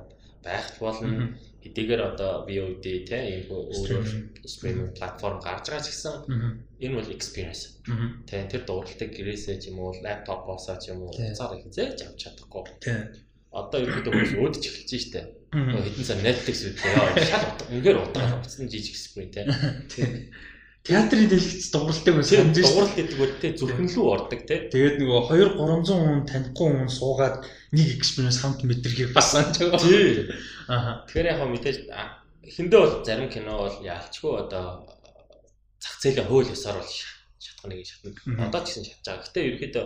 байх 0.43 0.65
болно. 0.80 1.38
Хэдийгээр 1.62 2.02
одоо 2.02 2.32
VOD 2.50 2.86
те 3.06 3.19
ийм 3.30 3.45
өөрөөр 3.54 4.08
стриминг 4.50 4.97
платформ 4.97 5.38
гарч 5.38 5.69
байгаа 5.69 5.86
ч 5.86 5.93
гэсэн 5.93 6.15
энэ 6.82 6.97
бол 6.97 7.13
experience. 7.13 7.78
Тэ 8.26 8.50
тэр 8.50 8.65
дууралдаг 8.65 9.10
гэрээсээ 9.13 9.58
ч 9.62 9.69
юм 9.69 9.86
уу 9.86 9.93
лаптопоосоо 10.02 10.78
ч 10.82 10.89
юм 10.89 11.06
уу 11.06 11.13
цаар 11.13 11.62
хизээж 11.62 12.10
авч 12.10 12.17
чадахгүй. 12.26 12.65
Одоо 13.52 13.80
ерөөдөө 13.84 14.12
хүмүүс 14.15 14.34
өөдөж 14.39 14.63
эхэлж 14.65 14.91
штэ. 15.12 15.21
Хэдэн 15.52 16.08
сар 16.08 16.19
Netflix 16.24 16.58
үүдээ 16.63 16.93
яа 16.95 17.12
шал 17.28 17.45
үнээр 17.69 17.97
утгаар 18.00 18.39
утсан 18.39 18.65
жижиг 18.71 18.95
скрин 18.95 19.30
те. 19.30 19.43
Театрын 20.82 21.30
дэлгэц 21.30 21.70
дууралдаг 21.70 22.15
байсан. 22.17 22.50
Дууралт 22.58 22.96
гэдэг 22.98 23.17
бол 23.22 23.34
те 23.38 23.54
зүрхэнлүү 23.54 24.06
ордог 24.10 24.41
те. 24.50 24.65
Тэгээд 24.74 24.98
нөгөө 24.98 25.22
2 25.30 25.54
300 25.54 25.94
хүн 25.94 26.26
танихгүй 26.26 26.70
хүн 26.74 26.89
суугаад 26.89 27.46
нэг 27.70 27.88
experience 27.94 28.41
хамт 28.41 28.65
мэдэрхийг 28.65 29.13
бас 29.13 29.30
санаж 29.30 29.62
байгаа. 29.62 29.78
Тий. 29.78 30.26
Аа. 30.74 31.06
Тэгэхээр 31.06 31.30
яг 31.38 31.46
мэдээж 31.46 31.78
эхэндээ 32.50 32.80
бол 32.82 32.96
зарим 33.06 33.30
кино 33.30 33.62
бол 33.62 33.78
яалчгүй 33.86 34.34
одоо 34.41 34.89
зах 35.78 35.96
зээлийн 36.02 36.26
хууль 36.26 36.50
ёсоор 36.50 36.82
бол 36.82 36.94
шатах 37.38 37.65
нэг 37.70 37.86
шатна. 37.86 38.17
Одоо 38.50 38.62
ч 38.65 38.82
гэсэн 38.82 38.86
шатж 38.89 39.06
байгаа. 39.06 39.22
Гэтэ 39.22 39.39
ерөөхдөө 39.54 39.86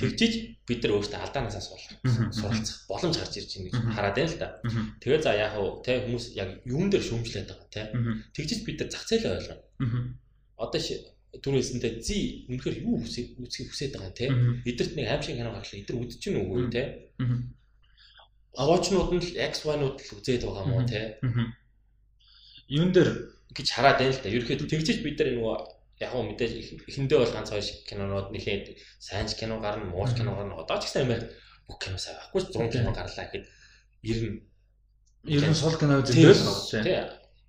тэгжиж 0.00 0.32
бид 0.64 0.80
нар 0.80 0.96
өөртөө 0.96 1.20
алдаанаасаа 1.28 1.60
суулгах 1.60 2.32
суралцах 2.32 2.88
боломж 2.88 3.20
гарч 3.20 3.36
ирж 3.36 3.52
байна 3.52 3.68
гэж 3.68 3.76
хараад 3.92 4.16
байна 4.16 4.32
л 4.32 4.40
да. 4.40 4.48
Тэгээ 5.04 5.20
за 5.20 5.36
яг 5.36 5.52
хуу 5.52 5.84
те 5.84 6.00
хүмүүс 6.08 6.24
яг 6.40 6.64
юун 6.64 6.88
дээр 6.88 7.04
шүүмжлээд 7.04 7.52
байгаа 7.52 7.68
те. 7.68 7.92
Тэгжиж 8.32 8.64
бид 8.64 8.80
нар 8.80 8.88
зах 8.88 9.04
зээлээ 9.04 9.36
ойлгоно 9.36 9.60
одоо 10.62 10.80
түрүүсэнтэй 11.40 11.92
зи 12.04 12.18
үнэхээр 12.52 12.84
юу 12.84 13.00
үсэх 13.00 13.32
хүсээд 13.40 13.96
байгаа 13.96 14.12
те. 14.12 14.28
Эдэрт 14.68 14.92
нэг 14.94 15.06
аим 15.08 15.22
шиг 15.24 15.36
кино 15.40 15.50
гарлаа 15.56 15.80
эдэр 15.80 15.96
үдэж 15.96 16.20
гин 16.20 16.44
үгүй 16.44 16.68
те. 16.68 16.82
Аваачнууд 18.52 19.10
нь 19.16 19.24
л 19.24 19.36
XY-нууд 19.40 19.96
л 19.96 20.12
үзээд 20.20 20.44
байгаа 20.44 20.66
мó 20.68 20.84
те. 20.84 21.16
Юун 22.68 22.92
дээр? 22.92 23.32
Гэж 23.56 23.68
хараад 23.72 24.00
байна 24.00 24.12
л 24.12 24.20
да 24.20 24.28
ерөөхдөө 24.28 24.68
тэгжиж 24.68 24.98
бид 25.00 25.16
нар 25.16 25.32
нөгөө 25.32 25.56
яг 26.04 26.12
нь 26.12 26.28
мэдээж 26.36 26.52
эхэндээ 26.88 27.18
бол 27.20 27.32
ганц 27.32 27.48
хоёр 27.48 27.64
шиг 27.64 27.80
кинонууд 27.88 28.28
нэхээд 28.32 28.76
сайн 29.00 29.28
ч 29.28 29.40
кино 29.40 29.56
гарна 29.60 29.88
мууч 29.88 30.12
кино 30.12 30.36
гарна. 30.36 30.60
Одоо 30.60 30.76
ч 30.80 30.88
гэсэн 30.88 31.04
амар 31.08 31.32
бүх 31.68 31.78
кино 31.80 31.96
сайн 31.96 32.16
байхгүй 32.20 32.42
100 32.48 32.72
кино 32.76 32.90
гарлаа 32.92 33.24
гэхэд 33.28 33.44
90 34.04 34.52
90 35.24 35.54
сул 35.54 35.76
кино 35.78 36.00
үзэл 36.00 36.84
тий. 36.84 37.00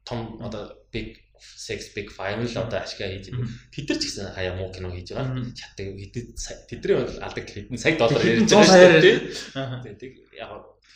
Том 0.04 0.40
одоо 0.44 0.76
big 0.92 1.23
sex 1.44 1.94
big 1.96 2.10
five 2.12 2.40
л 2.40 2.58
одоо 2.58 2.80
ашгаа 2.80 3.10
хийж 3.12 3.32
байгаа. 3.32 3.48
Тэд 3.74 3.86
нар 3.90 4.00
ч 4.00 4.04
гэсэн 4.08 4.36
хаяа 4.36 4.54
муу 4.58 4.70
кино 4.72 4.90
хийж 4.92 5.10
байгаа. 5.14 5.44
Чаддаг. 5.54 5.88
Хэдэн 6.00 6.26
тэдний 6.70 6.96
бол 6.98 7.18
алдаг 7.26 7.46
хэдэн 7.48 7.78
сая 7.80 7.96
доллар 8.00 8.24
ярьж 8.24 8.52
байгаа 8.52 8.68
шүү 8.68 9.04
дээ. 9.04 9.96
Тэг 10.00 10.12
яг 10.38 10.52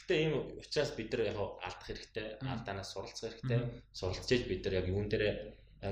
Гэтэ 0.07 0.23
ийм 0.23 0.33
учраас 0.55 0.91
бид 0.95 1.11
нар 1.11 1.35
яг 1.35 1.39
алдах 1.67 1.83
хэрэгтэй, 1.83 2.39
алдаанаас 2.39 2.95
суралцах 2.95 3.27
хэрэгтэй. 3.27 3.59
Суралцж 3.91 4.31
иж 4.31 4.43
бид 4.47 4.63
нар 4.63 4.79
яг 4.79 4.87
юун 4.87 5.11
дээр 5.11 5.23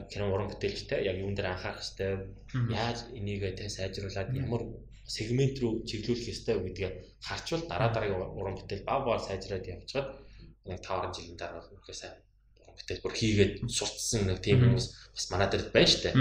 кино 0.08 0.32
уран 0.32 0.48
бүтээлчтэй 0.48 1.04
яг 1.04 1.20
юун 1.20 1.36
дээр 1.36 1.52
анхаарах 1.52 1.84
хэрэгтэй. 1.84 2.32
Яаж 2.72 3.12
энийг 3.12 3.44
тэ 3.60 3.68
сайжруулад 3.68 4.32
ямар 4.32 4.64
сегмент 5.04 5.60
рүү 5.60 5.86
чиглүүлэх 5.86 6.32
ёстой 6.34 6.58
гэдгээ 6.64 6.92
харчвал 7.28 7.68
дараа 7.70 7.90
дараагийн 7.94 8.34
уран 8.40 8.56
бүтээл 8.58 8.88
бав 8.88 9.06
бав 9.06 9.22
сайжраад 9.22 9.68
явжгаад 9.68 10.08
нэг 10.66 10.80
5 10.82 11.14
жилийн 11.16 11.38
дараа 11.38 11.62
үнэхээр 11.62 12.00
сайн 12.00 12.16
бүтээл 12.78 13.04
бүр 13.04 13.16
хийгээд 13.16 13.54
сурцсан 13.68 14.28
нэг 14.28 14.40
тийм 14.44 14.62
хүмүүс 14.64 14.88
бас 15.16 15.26
манай 15.32 15.48
дээр 15.50 15.72
байна 15.72 15.90
штэ. 15.90 16.12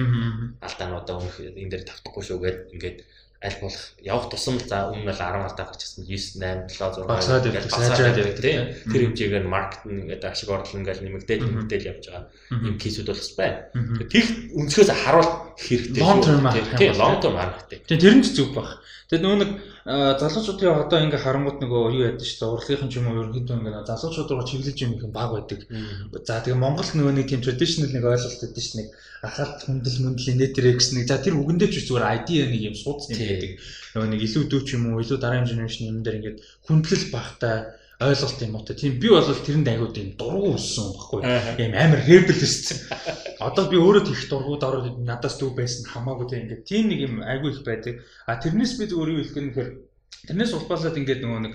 Алдаануудаа 0.63 1.15
өмнөх 1.19 1.37
энэ 1.43 1.71
дээр 1.71 1.85
тавтахгүй 1.85 2.23
шүү 2.23 2.39
гээд 2.43 2.59
ингээд 2.75 2.99
аль 3.45 3.61
болох 3.61 3.85
явах 4.01 4.31
тусам 4.33 4.57
за 4.59 4.89
өмнө 4.89 5.13
нь 5.13 5.19
10 5.21 5.45
алдаа 5.45 5.67
гарчихсан 5.69 6.09
9 6.09 6.41
8 6.41 6.73
7 6.73 7.05
6 7.05 7.05
багсаад 7.05 7.45
явдаг 7.45 7.73
сайжраад 7.77 8.17
явдаг 8.17 8.41
тийм 8.41 8.63
тэр 8.89 9.03
хэмжээгээр 9.05 9.45
маркетинг 9.45 9.99
ингээд 10.01 10.25
ашиг 10.25 10.49
орлол 10.49 10.81
ингээд 10.81 11.05
нэмэгдээд 11.05 11.41
нэмэгдээд 11.45 11.89
явж 11.93 12.05
байгаа 12.09 12.25
юм 12.65 12.77
кейсүүд 12.81 13.09
бол 13.13 13.21
бас 13.21 13.33
байна. 13.37 13.59
Тэг 14.09 14.25
өнцгөөс 14.57 14.91
харуул 14.97 15.31
хэрэгтэй. 15.61 16.01
Long 16.01 16.21
term. 16.25 16.45
Тийм 16.81 16.93
long 16.97 17.17
term. 17.21 17.37
Тийм 17.69 18.01
тэр 18.01 18.15
нь 18.17 18.25
ч 18.25 18.33
зүг 18.33 18.57
баг. 18.57 18.81
Тэгээд 19.13 19.25
нөгөө 19.29 19.39
нэг 19.45 19.51
залуучуудын 19.85 20.81
одоо 20.81 20.99
ингээ 21.05 21.21
харангууд 21.21 21.61
нөгөө 21.61 21.93
юу 21.93 22.05
яд 22.09 22.21
шүү 22.25 22.41
дээ 22.41 22.53
урлагийнхан 22.57 22.89
ч 22.89 22.97
юм 22.97 23.09
уу 23.13 23.21
ерөнхийдөө 23.21 23.57
ингээ 23.61 23.85
залуучууд 23.85 24.31
руу 24.33 24.49
чиглэж 24.49 24.79
юм 24.81 24.97
их 24.97 25.05
баг 25.13 25.31
байдаг. 25.37 25.61
За 26.25 26.41
тэгээ 26.41 26.57
Монгол 26.57 26.89
нөгөө 26.89 27.13
нэг 27.13 27.29
тийм 27.29 27.45
traditional 27.45 27.93
нэг 27.93 28.05
ойлголт 28.09 28.45
өгдөө 28.49 28.65
шүү 28.65 28.77
дээ. 28.81 28.89
Ахаад 29.29 29.61
хүндэл 29.69 29.99
мүндэл 30.01 30.41
нэтэр 30.41 30.67
гэсэн 30.73 30.97
нэг 30.97 31.07
за 31.13 31.21
тэр 31.21 31.37
үгэндээ 31.37 31.69
ч 31.69 31.85
зүгээр 31.85 32.09
ID 32.17 32.29
нэг 32.49 32.63
юм 32.73 32.77
суудсан 32.81 33.13
юм 33.13 33.29
байдаг. 33.29 33.53
Нөгөө 33.93 34.09
нэг 34.09 34.21
илүү 34.25 34.45
дүү 34.49 34.61
ч 34.65 34.69
юм 34.73 34.85
уу 34.89 35.05
илүү 35.05 35.19
дараагийн 35.21 35.51
generation 35.53 35.85
юм 35.93 36.01
дээр 36.01 36.17
ингээ 36.17 36.35
хүндлэл 36.65 37.05
багтай 37.13 37.57
ойлголт 38.01 38.43
юм 38.43 38.57
уу. 38.57 38.65
Тийм 38.67 38.99
би 38.99 39.09
бол 39.09 39.23
тэрэнд 39.23 39.69
аягүй 39.71 39.91
тийм 39.95 40.09
дургу 40.19 40.55
өссөн 40.59 40.91
баггүй. 40.99 41.21
Ийм 41.63 41.73
амар 41.79 42.03
rebelist. 42.03 42.91
Одоо 43.39 43.71
би 43.71 43.79
өөрөө 43.79 44.05
тийх 44.11 44.27
дургууд 44.31 44.63
ороод 44.67 44.99
надаас 44.99 45.39
дүү 45.39 45.55
байсан 45.55 45.87
хамаагүй 45.87 46.27
те 46.27 46.43
ингээд 46.43 46.67
тийм 46.67 46.91
нэг 46.91 47.01
юм 47.07 47.15
аягүй 47.23 47.55
их 47.55 47.63
байдаг. 47.63 48.03
А 48.27 48.41
тэрнээс 48.43 48.75
би 48.79 48.91
зүгээр 48.91 49.13
юу 49.15 49.19
хэлэх 49.23 49.39
юм 49.39 49.49
гэхээр 49.55 49.71
тэрнээс 50.27 50.53
улбаалаад 50.59 50.99
ингээд 50.99 51.23
нөгөө 51.23 51.43
нэг 51.47 51.55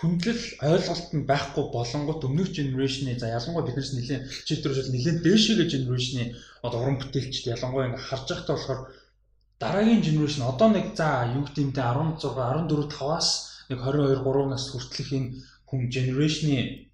хүндлэл 0.00 0.44
ойлголт 0.64 1.08
нь 1.12 1.28
байхгүй 1.28 1.64
болонгот 1.76 2.24
өмнөх 2.24 2.48
генерашны 2.56 3.16
за 3.20 3.36
ялангуяа 3.36 3.68
биднээс 3.68 3.92
нэлийн 3.96 4.22
читрүүшэл 4.48 4.92
нэлийн 4.92 5.20
дээшгээ 5.20 5.68
генерашны 5.68 6.24
одоо 6.64 6.78
уран 6.80 6.96
бүтээлчд 7.00 7.52
ялангуяа 7.52 7.88
ингээ 7.92 8.08
харж 8.08 8.26
байхдаа 8.32 8.56
болохоор 8.56 8.80
дараагийн 9.60 10.00
генерашн 10.00 10.42
одоо 10.48 10.68
нэг 10.72 10.96
за 10.96 11.28
юу 11.36 11.44
гэмтэй 11.44 11.84
16 11.84 12.16
14 12.16 12.96
5-аас 12.96 13.28
нэг 13.68 13.78
22 13.84 14.24
3 14.24 14.48
нас 14.48 14.64
хүртэлх 14.72 15.12
энэ 15.12 15.28
хүн 15.70 15.86
generation-ы 15.86 16.90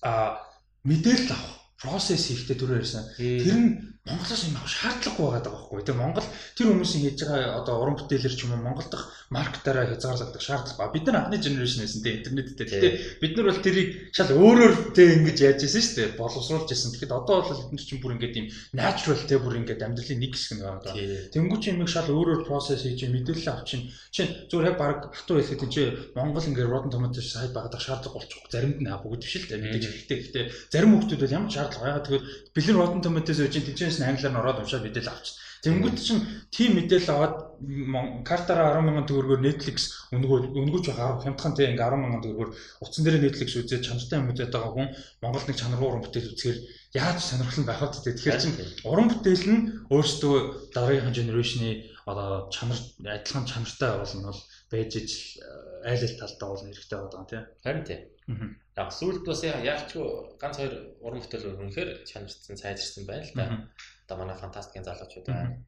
а 0.00 0.40
мэдээлэл 0.88 1.36
авах 1.36 1.54
process 1.76 2.32
хийхдээ 2.32 2.56
түрүү 2.56 2.76
ярьсан. 2.80 3.04
Тэр 3.20 3.56
нь 3.60 3.68
Монголоос 4.06 4.42
юм 4.46 4.54
авах 4.54 4.70
шаардлагагүй 4.70 5.26
байгаа 5.34 5.50
байхгүй. 5.50 5.82
Тэгээ 5.82 5.98
Монгол 5.98 6.26
тэр 6.54 6.66
хүмүүсийн 6.70 7.02
хийж 7.02 7.18
байгаа 7.26 7.58
одоо 7.58 7.74
уран 7.82 7.98
бүтээлэр 7.98 8.34
ч 8.38 8.46
юм 8.46 8.54
уу 8.54 8.62
Монгол 8.62 8.86
дахь 8.86 9.10
маркетаараа 9.34 9.90
хязгаарлагдах 9.90 10.42
шаардлага 10.46 10.78
ба. 10.78 10.94
Бид 10.94 11.04
нар 11.10 11.26
анхны 11.26 11.42
генерашн 11.42 11.82
байсан 11.82 12.02
тийм 12.06 12.22
интернеттэй. 12.22 12.66
Гэтэ 12.70 12.88
бид 13.18 13.32
нар 13.34 13.46
бол 13.50 13.64
тэрийг 13.66 13.90
шал 14.14 14.30
өөрөөр 14.30 14.74
тийм 14.94 15.10
ингэж 15.26 15.38
яаж 15.42 15.60
ирсэн 15.66 15.82
шүү 15.82 15.96
дээ. 15.98 16.18
Боловсруулж 16.22 16.70
ирсэн. 16.70 16.94
Тэгэхэд 16.94 17.18
одоо 17.18 17.36
бол 17.42 17.58
бид 17.66 17.74
нар 17.74 17.82
чинь 17.82 17.98
бүр 17.98 18.14
ингээд 18.14 18.38
юм 18.38 18.46
natural 18.78 19.20
тийм 19.26 19.40
бүр 19.42 19.58
ингээд 19.66 19.82
амьдралын 19.82 20.20
нэг 20.22 20.32
хэсэг 20.38 20.54
нэг 20.54 20.66
байгаа. 20.70 20.94
Тэнгүү 21.34 21.58
чи 21.58 21.68
юмыг 21.74 21.90
шал 21.90 22.06
өөрөөр 22.06 22.46
process 22.46 22.86
хийж 22.86 23.10
мэдээлэл 23.10 23.50
авчин. 23.58 23.90
Чи 24.14 24.22
зүгээр 24.46 24.70
яг 24.70 24.76
баг 24.78 25.10
хатуу 25.10 25.42
хэлэхэд 25.42 25.72
чи 25.74 25.82
Монгол 26.14 26.46
ингээд 26.46 26.70
Rotten 26.70 26.94
Tomatoes 26.94 27.26
сайд 27.26 27.50
багадах 27.50 27.82
шаардлага 27.82 28.22
болчих. 28.22 28.38
Заримд 28.54 28.78
нь 28.78 28.86
бүгд 28.86 29.26
биш 29.26 29.34
л 29.42 29.50
дээ. 29.50 29.58
Мэдээж 29.66 29.84
хэрэгтэй. 30.06 30.18
Гэтэ 30.30 30.40
зарим 30.70 30.94
хүмүүс 30.94 31.18
бол 31.18 31.34
ямар 31.34 31.50
шаардлага 31.50 31.90
яагаад 31.90 32.06
тэгэхээр 32.06 32.24
бэлэн 32.54 32.78
Rotten 32.78 33.02
Tomatoes 33.02 33.38
үеийн 33.42 33.95
тэнцэнс 33.96 34.00
нь 34.00 34.08
англиар 34.08 34.32
нь 34.32 34.40
ороод 34.40 34.60
уншаад 34.60 34.84
мэдээлэл 34.84 35.12
авчих. 35.12 35.36
Тэнгүүд 35.64 35.96
чинь 35.96 36.22
тийм 36.52 36.76
мэдээлэл 36.76 37.14
аваад 37.16 37.36
картаараа 38.28 38.76
10 38.76 38.86
мянган 38.86 39.08
төгрөгөөр 39.08 39.40
Netflix 39.40 39.76
өнгөө 40.12 40.52
өнгөж 40.52 40.84
байгаа 40.92 41.24
хямдхан 41.24 41.56
тийм 41.56 41.72
ингээ 41.74 41.88
10 41.88 42.02
мянган 42.02 42.22
төгрөгөөр 42.22 42.50
утсан 42.84 43.02
дээр 43.02 43.24
Netflix 43.24 43.48
үзээд 43.56 43.86
чанартай 43.88 44.20
юм 44.20 44.30
үзээд 44.30 44.52
байгаа 44.52 44.72
хүн 44.76 44.88
Монголд 45.24 45.48
нэг 45.48 45.56
чанаргүй 45.56 45.88
уран 45.88 46.04
бүтээл 46.04 46.32
үзэхээр 46.36 46.58
яаж 47.00 47.18
сонирхол 47.24 47.60
нь 47.64 47.68
байх 47.68 47.80
вэ? 47.80 47.88
Тэгэхээр 48.04 48.42
чинь 48.44 48.56
уран 48.84 49.08
бүтээл 49.10 49.46
нь 49.48 49.62
өөрсдөө 49.90 50.36
дараагийн 50.76 51.16
генерашны 51.16 51.70
одоо 52.04 52.52
чанар 52.52 52.78
адилхан 53.02 53.48
чанартай 53.48 53.90
болно 53.96 54.30
бол 54.30 54.42
байж 54.70 54.92
ижил 55.00 55.24
айл 55.88 56.04
ал 56.04 56.14
талдаа 56.20 56.48
болно 56.52 56.68
хэрэгтэй 56.70 56.98
байгаа 57.00 57.26
тийм. 57.26 57.44
Харин 57.64 57.84
тийм. 57.88 58.00
Яг 58.76 58.90
сүүлд 58.92 59.24
бас 59.26 59.40
яалч 59.42 59.90
ганц 60.38 60.56
хоёр 60.60 60.74
уран 61.00 61.20
бүтээл 61.24 61.58
үнэхээр 61.58 61.90
чанартай 62.06 62.56
сайжирсан 62.60 63.04
байна 63.08 63.24
л 63.24 63.34
да 63.34 63.46
одоо 64.06 64.16
манай 64.22 64.36
фантастикийн 64.38 64.86
залуучууд 64.86 65.26
байна. 65.26 65.58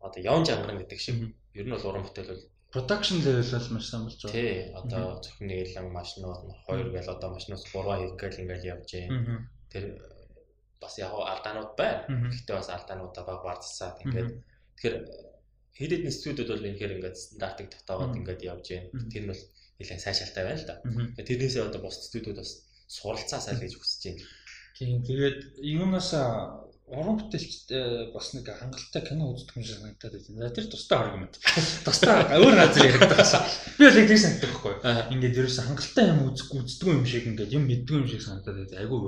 Одоо 0.00 0.20
явн 0.20 0.44
жанган 0.44 0.78
гэдэг 0.78 1.00
шиг 1.00 1.16
ер 1.56 1.66
нь 1.66 1.72
бол 1.72 1.88
уран 1.88 2.04
бүтээл 2.04 2.30
бол 2.32 2.44
production 2.72 3.18
level 3.24 3.44
бол 3.52 3.72
маш 3.72 3.86
сайн 3.88 4.04
болж 4.04 4.16
байгаа. 4.20 4.32
Тий, 4.36 4.52
одоо 4.80 5.04
зөвхөн 5.24 5.48
нийлэн 5.48 5.88
машинууд 5.92 6.42
нь 6.48 6.58
хоёр 6.68 6.88
гээл 6.92 7.14
одоо 7.16 7.28
машинаас 7.32 7.64
гурван 7.72 8.00
хийгээл 8.00 8.40
ингээл 8.42 8.70
явж 8.72 8.88
байна. 8.92 9.48
Тэр 9.72 9.84
бас 10.80 10.94
яг 10.98 11.12
алдаанууд 11.12 11.72
байна. 11.76 12.04
Гэхдээ 12.32 12.56
бас 12.56 12.68
алдаануудаа 12.76 13.24
баг 13.28 13.40
бардсаад 13.44 13.96
ингээд 14.04 14.30
тэгэхээр 14.76 14.96
хэд 15.78 15.92
хэдэн 15.96 16.12
студиуд 16.16 16.48
бол 16.52 16.66
үнэхээр 16.68 16.94
ингээд 16.96 17.16
стандартыг 17.16 17.68
тогтоогоод 17.72 18.16
ингээд 18.20 18.42
явж 18.52 18.66
байна. 18.72 18.88
Тэр 19.12 19.22
нь 19.24 19.30
бол 19.32 19.42
нэлээд 19.78 20.04
сайшаалтай 20.04 20.44
байна 20.44 20.60
л 20.60 20.68
да. 20.68 20.76
Тэрнээсээ 21.28 21.68
одоо 21.68 21.80
бус 21.84 21.96
студиуд 22.08 22.40
бас 22.40 22.50
суралцаа 22.88 23.40
сайн 23.40 23.60
гэж 23.60 23.72
хүсэж 23.76 24.02
байна. 24.04 24.24
Тийм 24.76 25.04
тэгээд 25.04 25.38
юунаас 25.60 26.10
уран 26.92 27.16
бүтээлчтэй 27.18 28.12
бас 28.12 28.32
нэг 28.36 28.48
хангалттай 28.52 29.02
кино 29.06 29.32
үздэг 29.32 29.56
юм 29.56 29.64
шиг 29.64 29.80
санагдаад 29.80 30.14
байна. 30.28 30.50
Тэр 30.52 30.66
тустай 30.68 30.98
аргумент. 31.00 31.38
Тустай 31.86 32.12
өөр 32.36 32.56
газар 32.60 32.84
яригддаг 32.84 33.16
гэсэн. 33.16 33.42
Би 33.78 33.82
бол 33.88 34.00
ингэ 34.02 34.18
санагддаг 34.20 34.50
байхгүй. 34.52 34.74
Ингээд 35.16 35.40
ерөөсө 35.40 35.64
хангалттай 35.66 36.06
юм 36.12 36.20
үзэхгүй 36.28 36.58
үздэг 36.60 36.88
юм 36.92 37.06
шиг 37.08 37.24
ингээд 37.32 37.56
юм 37.56 37.64
мэддэг 37.64 37.96
юм 37.96 38.08
шиг 38.12 38.22
санагдаад 38.22 38.58
байна. 38.60 38.80
Айгүй 38.84 39.00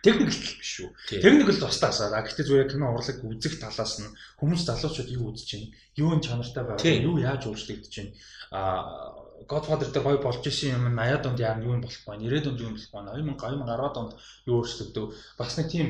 техникл 0.00 0.40
биш 0.56 0.72
шүү. 0.72 0.88
Техникл 1.20 1.60
тустаасаа. 1.60 2.16
Гэхдээ 2.16 2.48
зүгээр 2.48 2.72
кино 2.72 2.96
урлаг 2.96 3.20
үзэх 3.20 3.60
талаас 3.60 3.94
нь 4.00 4.08
хүмүүс 4.40 4.64
залуучууд 4.64 5.12
юу 5.12 5.28
үзэж 5.36 5.48
байна? 5.52 5.68
Юу 6.00 6.10
н 6.16 6.24
чанартай 6.24 6.64
байгаа? 6.64 6.96
Юу 7.04 7.20
яаж 7.20 7.44
өөрчлөгдөж 7.44 7.92
байна? 7.92 8.12
Аа 8.56 9.27
Godfather 9.46 9.88
дээр 9.92 10.04
гоё 10.04 10.18
болж 10.18 10.42
исэн 10.42 10.74
юм 10.74 10.98
80-аад 10.98 11.26
онд 11.28 11.38
яа 11.38 11.54
юу 11.62 11.78
болох 11.78 12.02
вэ? 12.08 12.16
90-аад 12.18 12.48
онд 12.48 12.60
юу 12.64 12.70
болох 12.74 12.90
вэ? 12.90 13.00
2000 13.06 13.38
2010-аад 13.38 13.96
онд 14.00 14.12
юу 14.48 14.56
өөрчлөгдөв? 14.58 15.04
Бас 15.38 15.52
нэг 15.58 15.68
тийм 15.70 15.86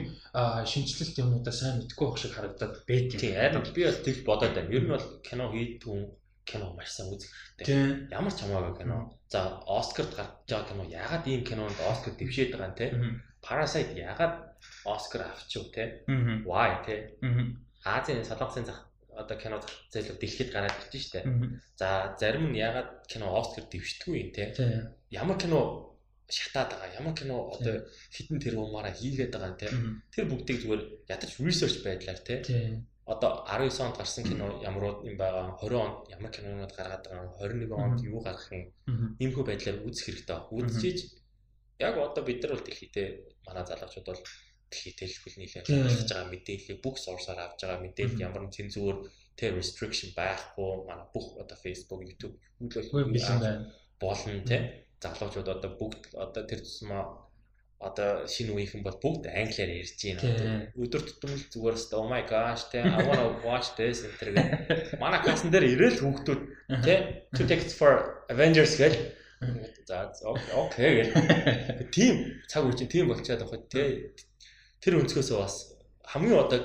шинжлэлт 0.69 1.17
юмудаа 1.23 1.55
сайн 1.55 1.81
мэдгүй 1.81 2.07
байх 2.09 2.19
шиг 2.21 2.33
харагдаад 2.37 2.75
байт 2.85 3.09
юм. 3.15 3.21
Тийм, 3.23 3.35
харин 3.39 3.65
би 3.73 3.83
бол 3.89 4.05
тэгж 4.05 4.21
бодоод 4.29 4.55
байна. 4.59 4.75
Ер 4.75 4.85
нь 4.85 4.93
бол 4.93 5.07
кино 5.25 5.45
хийдгүн 5.49 6.03
кино 6.45 6.67
маш 6.77 6.91
сайн 6.93 7.09
үзэх 7.15 7.31
хэрэгтэй. 7.63 8.13
Ямар 8.13 8.33
ч 8.33 8.41
хамаагүй 8.43 8.75
кино. 8.83 8.97
За, 9.33 9.61
Оскарт 9.65 10.13
гарч 10.17 10.33
байгаа 10.49 10.69
кино 10.69 10.85
ягаад 10.89 11.25
ийм 11.29 11.43
кинонд 11.45 11.79
Оскар 11.89 12.13
дэвшээд 12.17 12.53
байгаа 12.53 12.69
юм 12.69 12.77
те? 12.77 12.87
Parasite 13.45 13.95
ягаад 13.97 14.57
Оскар 14.85 15.29
авчихв 15.29 15.71
те? 15.73 16.05
Why 16.49 16.85
те? 16.85 17.15
Азийн 17.85 18.25
солонгосын 18.25 18.67
зах 18.67 18.88
одоо 19.21 19.37
кино 19.37 19.59
зайлшгүй 19.93 20.19
дэлхийд 20.19 20.51
гараад 20.55 20.77
ирж 20.93 21.05
штэ. 21.11 21.21
За 21.81 22.17
зарим 22.21 22.53
нь 22.53 22.59
ягаад 22.59 23.05
кино 23.11 23.27
Оскар 23.35 23.65
дэвшдэггүй 23.67 24.17
юм 24.23 24.31
те. 24.33 24.45
Ямар 25.11 25.37
кино 25.43 25.61
шатаад 26.31 26.71
байгаа. 26.73 26.97
Ямар 27.01 27.15
кино 27.19 27.37
одоо 27.55 27.75
хитэн 28.15 28.39
тэр 28.39 28.55
умаараа 28.57 28.95
хийгээд 28.95 29.33
байгаа 29.35 29.59
те. 29.59 29.69
Тэр 30.13 30.25
бүгдийг 30.31 30.63
зүгээр 30.63 30.83
ядаж 31.09 31.31
research 31.41 31.83
байдлаар 31.85 32.21
те. 32.23 32.35
Одоо 33.09 33.43
19 33.49 33.81
онд 33.85 33.97
гарсан 33.97 34.25
кино 34.25 34.61
ямар 34.61 35.01
юм 35.09 35.17
байгаа 35.17 35.57
20 35.65 35.85
онд 35.85 35.97
ямар 36.13 36.31
кинонууд 36.31 36.73
гаргаад 36.77 37.05
байгаа 37.09 37.27
21 37.41 37.73
онд 37.73 37.99
юу 38.05 38.21
гарах 38.21 38.47
юм 38.53 38.69
иймхүү 39.17 39.45
байдлаар 39.49 39.81
үзэх 39.89 40.05
хэрэгтэй. 40.13 40.39
Үзчихэж 40.53 40.99
яг 41.81 41.95
одоо 41.97 42.23
бид 42.25 42.43
нар 42.43 42.53
бол 42.53 42.67
дэлхийдээ 42.67 43.09
манай 43.47 43.65
залуучууд 43.65 44.07
бол 44.07 44.23
дэлхийд 44.71 44.99
хэлбэл 45.01 45.39
нийлээ 45.41 45.63
гаргаж 45.65 46.11
байгаа 46.13 46.29
мэдээллийг 46.33 46.79
бүх 46.85 46.97
сорсоор 47.01 47.41
авж 47.43 47.59
байгаа 47.61 47.81
мэдээлэл 47.85 48.25
ямар 48.27 48.43
нэг 48.45 48.57
цензуур 48.57 48.97
тэ 49.39 49.55
restriction 49.55 50.11
байхгүй 50.19 50.71
манай 50.89 51.07
бүх 51.15 51.27
одоо 51.43 51.57
Facebook, 51.65 52.01
YouTube 52.05 52.35
байна. 52.61 53.73
болно 54.01 54.41
тэ 54.51 54.87
залуучууд 55.03 55.49
одоо 55.49 55.71
бүгд 55.81 56.03
одоо 56.15 56.43
тэр 56.47 56.61
тусмаа 56.67 57.29
одоо 57.79 58.27
шинэ 58.27 58.51
үеийнхэн 58.51 58.83
бол 58.83 58.99
бүгд 58.99 59.31
англиар 59.31 59.71
ярьж 59.79 60.03
байна. 60.03 60.67
Өдөр 60.75 61.03
тутам 61.07 61.31
л 61.39 61.47
зүгээр 61.47 61.79
өстө 61.79 61.95
oh 62.03 62.11
my 62.11 62.23
gosh 62.27 62.67
те 62.75 62.83
I 62.83 63.07
wanna 63.07 63.39
watch 63.47 63.79
this 63.79 64.03
энэ 64.03 64.35
гэх. 64.35 64.99
Манай 64.99 65.23
классан 65.23 65.55
дээр 65.55 65.71
ирээл 65.79 66.03
хүүхдүүд 66.03 66.41
те 66.83 66.95
two 67.39 67.47
tickets 67.47 67.79
for 67.79 68.27
Avengers 68.27 68.75
гэл. 68.75 68.99
За 69.87 70.11
окей. 70.59 71.07
Тим 71.95 72.43
цаг 72.51 72.67
үе 72.67 72.75
чинь 72.75 72.91
тийм 72.91 73.07
болчиход 73.15 73.47
байгаа 73.47 73.63
те 73.71 74.11
тэр 74.83 75.01
өнцгөөсөө 75.03 75.39
бас 75.39 75.55
хамгийн 76.09 76.39
одоо 76.39 76.61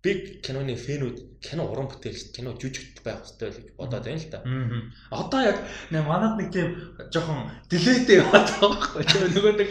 биг 0.00 0.40
киноны 0.40 0.76
фэнүүд 0.80 1.44
кино 1.44 1.66
уран 1.68 1.88
бүтээл 1.92 2.32
кино 2.32 2.56
жүжигт 2.56 3.04
байх 3.04 3.20
хэрэгтэй 3.20 3.52
гэж 3.52 3.66
бодоод 3.76 4.04
байна 4.08 4.16
л. 4.16 4.88
Аа. 5.12 5.20
Одоо 5.20 5.40
яг 5.44 5.58
манад 5.92 6.40
нэг 6.40 6.48
тийм 6.48 6.72
жоохон 7.12 7.52
дилейтэй 7.68 8.24
яваад 8.24 8.48
байгаа 8.48 8.80
байхгүй. 8.80 9.04
Нөгөө 9.36 9.52
нэг 9.60 9.68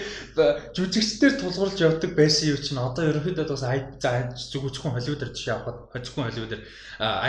жүжигчдэр 0.77 1.33
тулгуурлаж 1.41 1.81
явдаг 1.81 2.13
байсан 2.13 2.53
юм 2.53 2.61
чинь 2.61 2.77
одоо 2.77 3.09
ерөнхийдөө 3.09 3.57
бас 3.57 3.65
зүгүүчхэн 4.53 4.93
Холливуудаар 4.93 5.33
жишээ 5.33 5.53
авахад 5.57 5.77
хожигхэн 5.97 6.25
Холливуудаар 6.29 6.61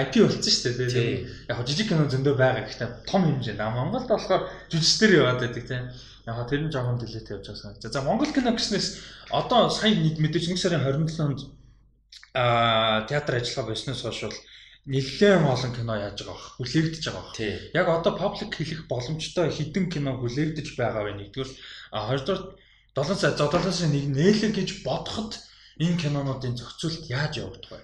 IP 0.05 0.13
болсон 0.21 0.45
шүү 0.45 0.73
дээ. 0.77 1.25
Яг 1.49 1.65
жижиг 1.65 1.89
кино 1.89 2.05
зөндөө 2.05 2.37
байгаа 2.37 2.69
гэхдээ 2.69 3.09
том 3.09 3.25
хэмжээнд. 3.25 3.65
Монголд 3.65 4.13
болохоор 4.13 4.45
жүжигчдэр 4.69 5.25
яваад 5.25 5.41
байдаг 5.41 5.65
тийм. 5.65 5.89
Яг 6.27 6.49
тэр 6.49 6.61
нь 6.67 6.73
жоохон 6.73 6.99
дилейтэй 7.01 7.37
явж 7.37 7.47
байгаа 7.49 7.63
санагдаж. 7.63 7.93
За 7.93 8.03
Монгол 8.03 8.33
кино 8.33 8.53
гэснээс 8.53 8.89
одоо 9.31 9.71
сая 9.71 9.95
мэдээж 9.95 10.53
1 10.53 10.61
сарын 10.61 10.85
27-нд 10.85 11.41
аа 12.35 13.07
театр 13.09 13.41
ажиллагаа 13.41 13.73
болсноос 13.73 14.03
хойш 14.05 14.21
бол 14.29 14.39
нэлээд 14.87 15.45
олон 15.45 15.73
кино 15.77 15.93
яаж 15.97 16.19
байгаа 16.21 16.37
бах 16.37 16.49
хүлээгдэж 16.57 17.05
байгаа 17.09 17.25
бах. 17.25 17.41
Яг 17.41 17.87
одоо 17.89 18.13
паблик 18.17 18.53
хэлэх 18.55 18.89
боломжтой 18.89 19.49
хідэн 19.51 19.87
кино 19.93 20.17
хүлээгдэж 20.21 20.77
байгаа 20.77 21.03
вэ 21.05 21.13
нэгдүгээр 21.21 21.51
а 21.93 22.09
хоёрдугаар 22.09 22.43
7 22.97 23.17
сая 23.17 23.33
7 23.37 23.73
сая 23.73 23.89
нэг 23.89 24.05
нээлэг 24.13 24.53
гэж 24.57 24.69
бодоход 24.85 25.41
энэ 25.81 26.01
кинонуудын 26.01 26.57
зохицуулт 26.57 27.09
яаж 27.09 27.33
явагдах 27.41 27.73
вэ? 27.73 27.81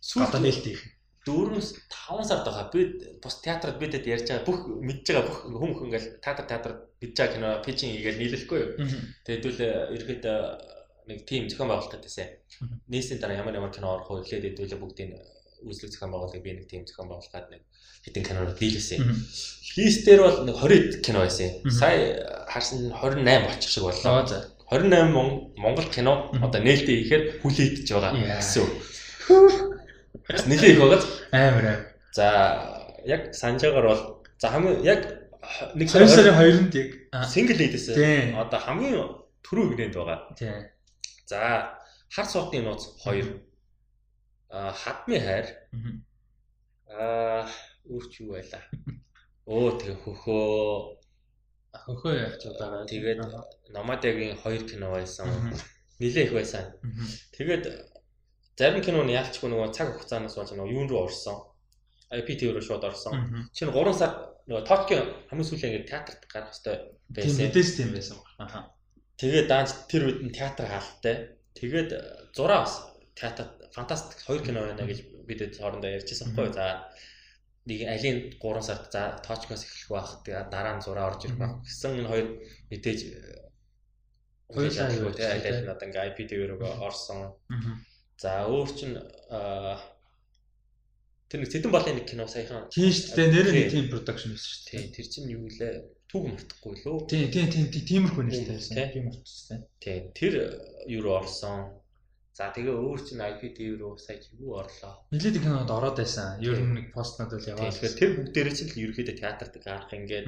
Сүүлд 0.00 0.34
нээлт 0.36 0.66
их. 0.66 0.82
4-5 1.24 1.86
5 1.88 2.28
сард 2.28 2.44
байгаа. 2.44 2.66
Би 2.72 2.80
бус 3.22 3.34
театрт 3.44 3.78
бидэд 3.78 4.04
ярьж 4.10 4.26
байгаа 4.28 4.48
бүх 4.48 4.58
мэдж 4.80 5.06
байгаа 5.12 5.24
бүх 5.28 5.38
хүмүүс 5.48 5.84
ингээл 5.86 6.08
театр 6.24 6.44
театрт 6.50 6.78
байгаа 7.00 7.32
кино 7.32 7.48
пичинг 7.64 7.96
хийгээл 7.96 8.20
нийлэхгүй 8.20 8.58
юу. 8.60 8.72
Тэгээд 9.24 9.44
хэдүүл 9.44 9.60
ерөөд 9.96 10.24
нэг 11.08 11.18
тим 11.24 11.48
зохион 11.48 11.68
байгуулалт 11.72 12.04
байсан. 12.04 12.28
Нийсийн 12.92 13.20
дараа 13.20 13.40
ямар 13.40 13.56
ямар 13.56 13.72
кино 13.72 13.96
орох 13.96 14.08
вэ 14.10 14.22
гэхлээр 14.22 14.52
хэдүүл 14.52 14.80
бүгдийн 14.84 15.16
үзлэг 15.64 15.90
зохион 15.92 16.12
байгуулалтыг 16.12 16.44
би 16.44 16.52
нэг 16.54 16.68
тим 16.68 16.84
зохион 16.84 17.08
байгуулгаад 17.08 17.48
нэг 17.50 17.62
хэдэн 18.04 18.24
кинонууд 18.24 18.58
дийлсэн. 18.60 19.00
Листээр 19.76 20.20
бол 20.20 20.38
нэг 20.44 20.56
20 20.56 21.04
кино 21.04 21.24
байсан. 21.24 21.50
Сая 21.72 22.44
харсан 22.48 22.92
28 22.92 23.48
болчих 23.48 23.70
шиг 23.70 23.84
боллоо. 23.84 24.28
28 24.70 25.56
Монгол 25.56 25.88
кино 25.90 26.30
одоо 26.36 26.60
нээлттэй 26.62 26.96
ихээр 27.04 27.22
хүлээдэж 27.42 27.88
байгаа 27.90 28.12
гэсэн. 28.38 28.68
Нэлээ 30.46 30.70
их 30.72 30.80
байгаад 30.80 31.04
амар 31.32 31.64
амар. 31.64 31.80
За 32.12 32.26
яг 33.04 33.34
санджаагаар 33.34 33.86
бол 33.88 34.02
за 34.38 34.48
хамгийн 34.48 34.84
яг 34.84 35.19
нэг 35.74 35.88
сарын 35.90 36.08
2-нд 36.08 36.74
яг 36.78 36.90
single 37.26 37.58
lead-ээс 37.58 37.86
одоо 38.38 38.60
хамгийн 38.60 38.96
түрүү 39.44 39.64
игнэнд 39.72 39.94
байгаа. 39.98 40.18
Тийм. 40.38 40.68
За 41.26 41.76
хар 42.10 42.26
суудны 42.26 42.62
нууц 42.62 42.94
2 43.04 43.26
а 44.50 44.72
хадмын 44.72 45.22
хайр. 45.26 45.46
Аа 46.90 47.46
өөрч 47.90 48.22
юу 48.22 48.34
байлаа 48.34 48.62
өө 49.50 49.70
тэгээ 49.82 49.98
хөхөө. 50.06 50.46
Хөхөө 51.70 52.12
яг 52.14 52.34
ч 52.38 52.50
удаагаа 52.50 52.86
тэгээд 52.86 53.18
номадягийн 53.74 54.38
хоёр 54.38 54.62
кино 54.62 54.94
байсан. 54.94 55.26
Нилээ 55.98 56.30
их 56.30 56.32
байсан. 56.38 56.70
Тэгээд 57.34 57.64
зарим 58.54 58.82
киноны 58.84 59.10
яалчгүй 59.10 59.50
нөгөө 59.50 59.74
цаг 59.74 59.90
хугацаанаас 59.98 60.38
болж 60.38 60.50
нөгөө 60.54 60.70
юун 60.70 60.88
руу 60.90 61.10
орсон 61.10 61.49
IPT 62.10 62.50
руу 62.50 62.62
шууд 62.62 62.84
орсон. 62.84 63.48
Чинь 63.54 63.70
3 63.70 63.94
сар 63.94 64.12
нөгөө 64.50 64.64
Токио 64.66 65.00
хамгийн 65.30 65.48
сүүлийн 65.48 65.70
ингээд 65.70 65.90
театрт 65.90 66.22
гарах 66.26 66.50
хэрэгтэй 66.50 66.76
байсан. 67.14 67.38
Мэдээс 67.46 67.70
тийм 67.78 67.90
байсан 67.94 68.18
аа 68.42 68.74
тэгээд 69.20 69.46
даанч 69.46 69.70
тэр 69.86 70.02
үед 70.10 70.20
нь 70.26 70.34
театр 70.34 70.66
хаалттай. 70.66 71.38
Тэгээд 71.54 71.90
зураа 72.34 72.66
бас 72.66 72.74
театрт 73.14 73.60
фантастик 73.76 74.18
хоёр 74.26 74.42
кино 74.42 74.66
байна 74.66 74.88
гэж 74.90 74.98
бид 75.28 75.40
хоорондоо 75.54 75.90
ярьжсэн 75.90 76.34
байхгүй 76.34 76.50
за 76.56 76.66
нэг 77.70 77.80
алийн 77.86 78.18
3 78.42 78.62
сард 78.64 78.90
за 78.90 79.02
точкоос 79.22 79.62
эхлэх 79.62 79.88
байх 79.94 80.10
тэгээ 80.24 80.50
дараа 80.50 80.74
нь 80.76 80.84
зураа 80.84 81.14
орж 81.14 81.30
ирэх 81.30 81.38
байх. 81.38 81.54
Гэсэн 81.62 82.00
энэ 82.00 82.10
хоёр 82.10 82.26
мэдээж 82.70 83.00
хоёулаа 84.50 84.90
юу 84.98 85.12
те 85.14 85.24
аль 85.30 85.62
надад 85.62 85.86
ингээ 85.86 86.08
IP 86.10 86.18
дээр 86.26 86.52
орсон. 86.58 87.38
За 88.18 88.44
өөр 88.50 88.68
чин 88.74 88.98
тэр 91.30 91.38
нэг 91.40 91.50
Цэдэн 91.54 91.72
балын 91.72 91.96
нэг 91.96 92.06
кино 92.10 92.26
саяхан 92.26 92.66
тийм 92.74 92.90
шүү 92.90 93.14
дээ 93.16 93.28
нэр 93.30 93.48
нь 93.54 93.70
тийм 93.70 93.86
продакшн 93.94 94.34
байсан 94.34 94.50
шүү 94.50 94.66
дээ 94.66 94.94
тэр 94.98 95.06
чин 95.06 95.24
юу 95.30 95.46
лээ 95.46 95.74
түүх 96.10 96.24
мартахгүй 96.26 96.74
лөө 96.82 96.98
тийм 97.06 97.26
тийм 97.30 97.46
тийм 97.70 97.84
тиймэрхүү 97.90 98.24
нэртэй 98.26 98.56
байсан 98.58 98.74
тийм 98.90 99.04
мартчихсан 99.06 99.58
тийм 99.78 100.02
тэр 100.18 100.34
юу 100.90 101.00
руу 101.06 101.14
орсон 101.22 101.80
За 102.40 102.48
тэгээ 102.56 102.72
өөр 102.72 103.00
чинь 103.04 103.20
IPTV 103.20 103.76
руу 103.76 103.98
сая 104.00 104.16
юу 104.40 104.56
орлоо. 104.56 105.02
Нилээд 105.12 105.44
кинонд 105.44 105.68
ороод 105.68 106.00
байсан. 106.00 106.40
Ер 106.40 106.56
нь 106.56 106.72
нэг 106.72 106.86
постнод 106.96 107.36
бол 107.36 107.50
яваад. 107.52 107.74
Тэгэхээр 107.74 107.98
тэр 108.00 108.10
бүгдээрээ 108.16 108.54
чинь 108.56 108.70
л 108.72 108.80
ерөөхдөө 108.80 109.16
театрт 109.20 109.54
гарах 109.60 109.92
ингээд 109.92 110.26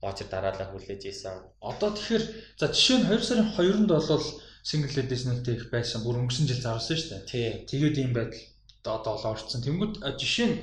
очир 0.00 0.28
дараалал 0.32 0.72
хүлээж 0.72 1.02
исэн. 1.10 1.36
Одоо 1.60 1.92
тэгэхээр 1.92 2.24
за 2.56 2.66
жишээ 2.72 2.98
нь 3.04 3.08
2 3.12 3.28
сарын 3.28 3.52
2-нд 3.52 3.90
болвол 3.92 4.24
single 4.64 5.04
edition-тэй 5.04 5.54
их 5.60 5.68
байсан. 5.68 6.00
Бүр 6.00 6.24
өнгөрсөн 6.24 6.48
жил 6.48 6.64
зарсан 6.64 6.96
шүү 6.96 7.28
дээ. 7.28 7.68
Тэгээд 7.68 7.96
ийм 7.98 8.12
байдал 8.16 8.40
одоо 8.84 9.14
ол 9.16 9.26
орцсон. 9.32 9.60
Тэнгүүд 9.62 9.94
жишээ 10.20 10.48
нь 10.48 10.56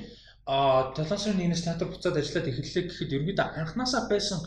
а 0.48 0.94
7 0.96 1.18
сарын 1.18 1.44
1-ээс 1.44 1.64
театр 1.64 1.92
буцаад 1.92 2.16
ажиллаад 2.16 2.48
эхэллээ 2.48 2.84
гэхэд 2.88 3.14
ерөөдөө 3.14 3.46
анханасаа 3.60 4.08
байсан 4.08 4.40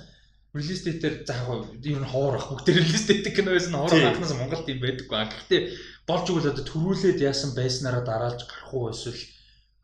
релиз 0.54 0.82
дэтээр 0.84 1.16
за 1.24 1.34
яг 1.38 1.70
ер 1.86 2.02
нь 2.02 2.12
ховор 2.12 2.36
ах. 2.36 2.50
Бүгд 2.50 2.68
релиз 2.74 3.06
дэдэг 3.08 3.34
кино 3.38 3.54
байсан 3.54 3.78
ховор 3.78 4.02
анханасаа 4.02 4.42
Монголд 4.42 4.68
юм 4.68 4.82
байдаггүй. 4.82 5.18
Гэхдээ 5.30 5.62
болж 6.10 6.26
игэл 6.28 6.52
одоо 6.52 6.66
төрүүлээд 6.66 7.20
яасан 7.22 7.52
байснараа 7.56 8.04
дараалж 8.04 8.42
гарах 8.50 8.74
уу 8.74 8.90
эсвэл 8.92 9.22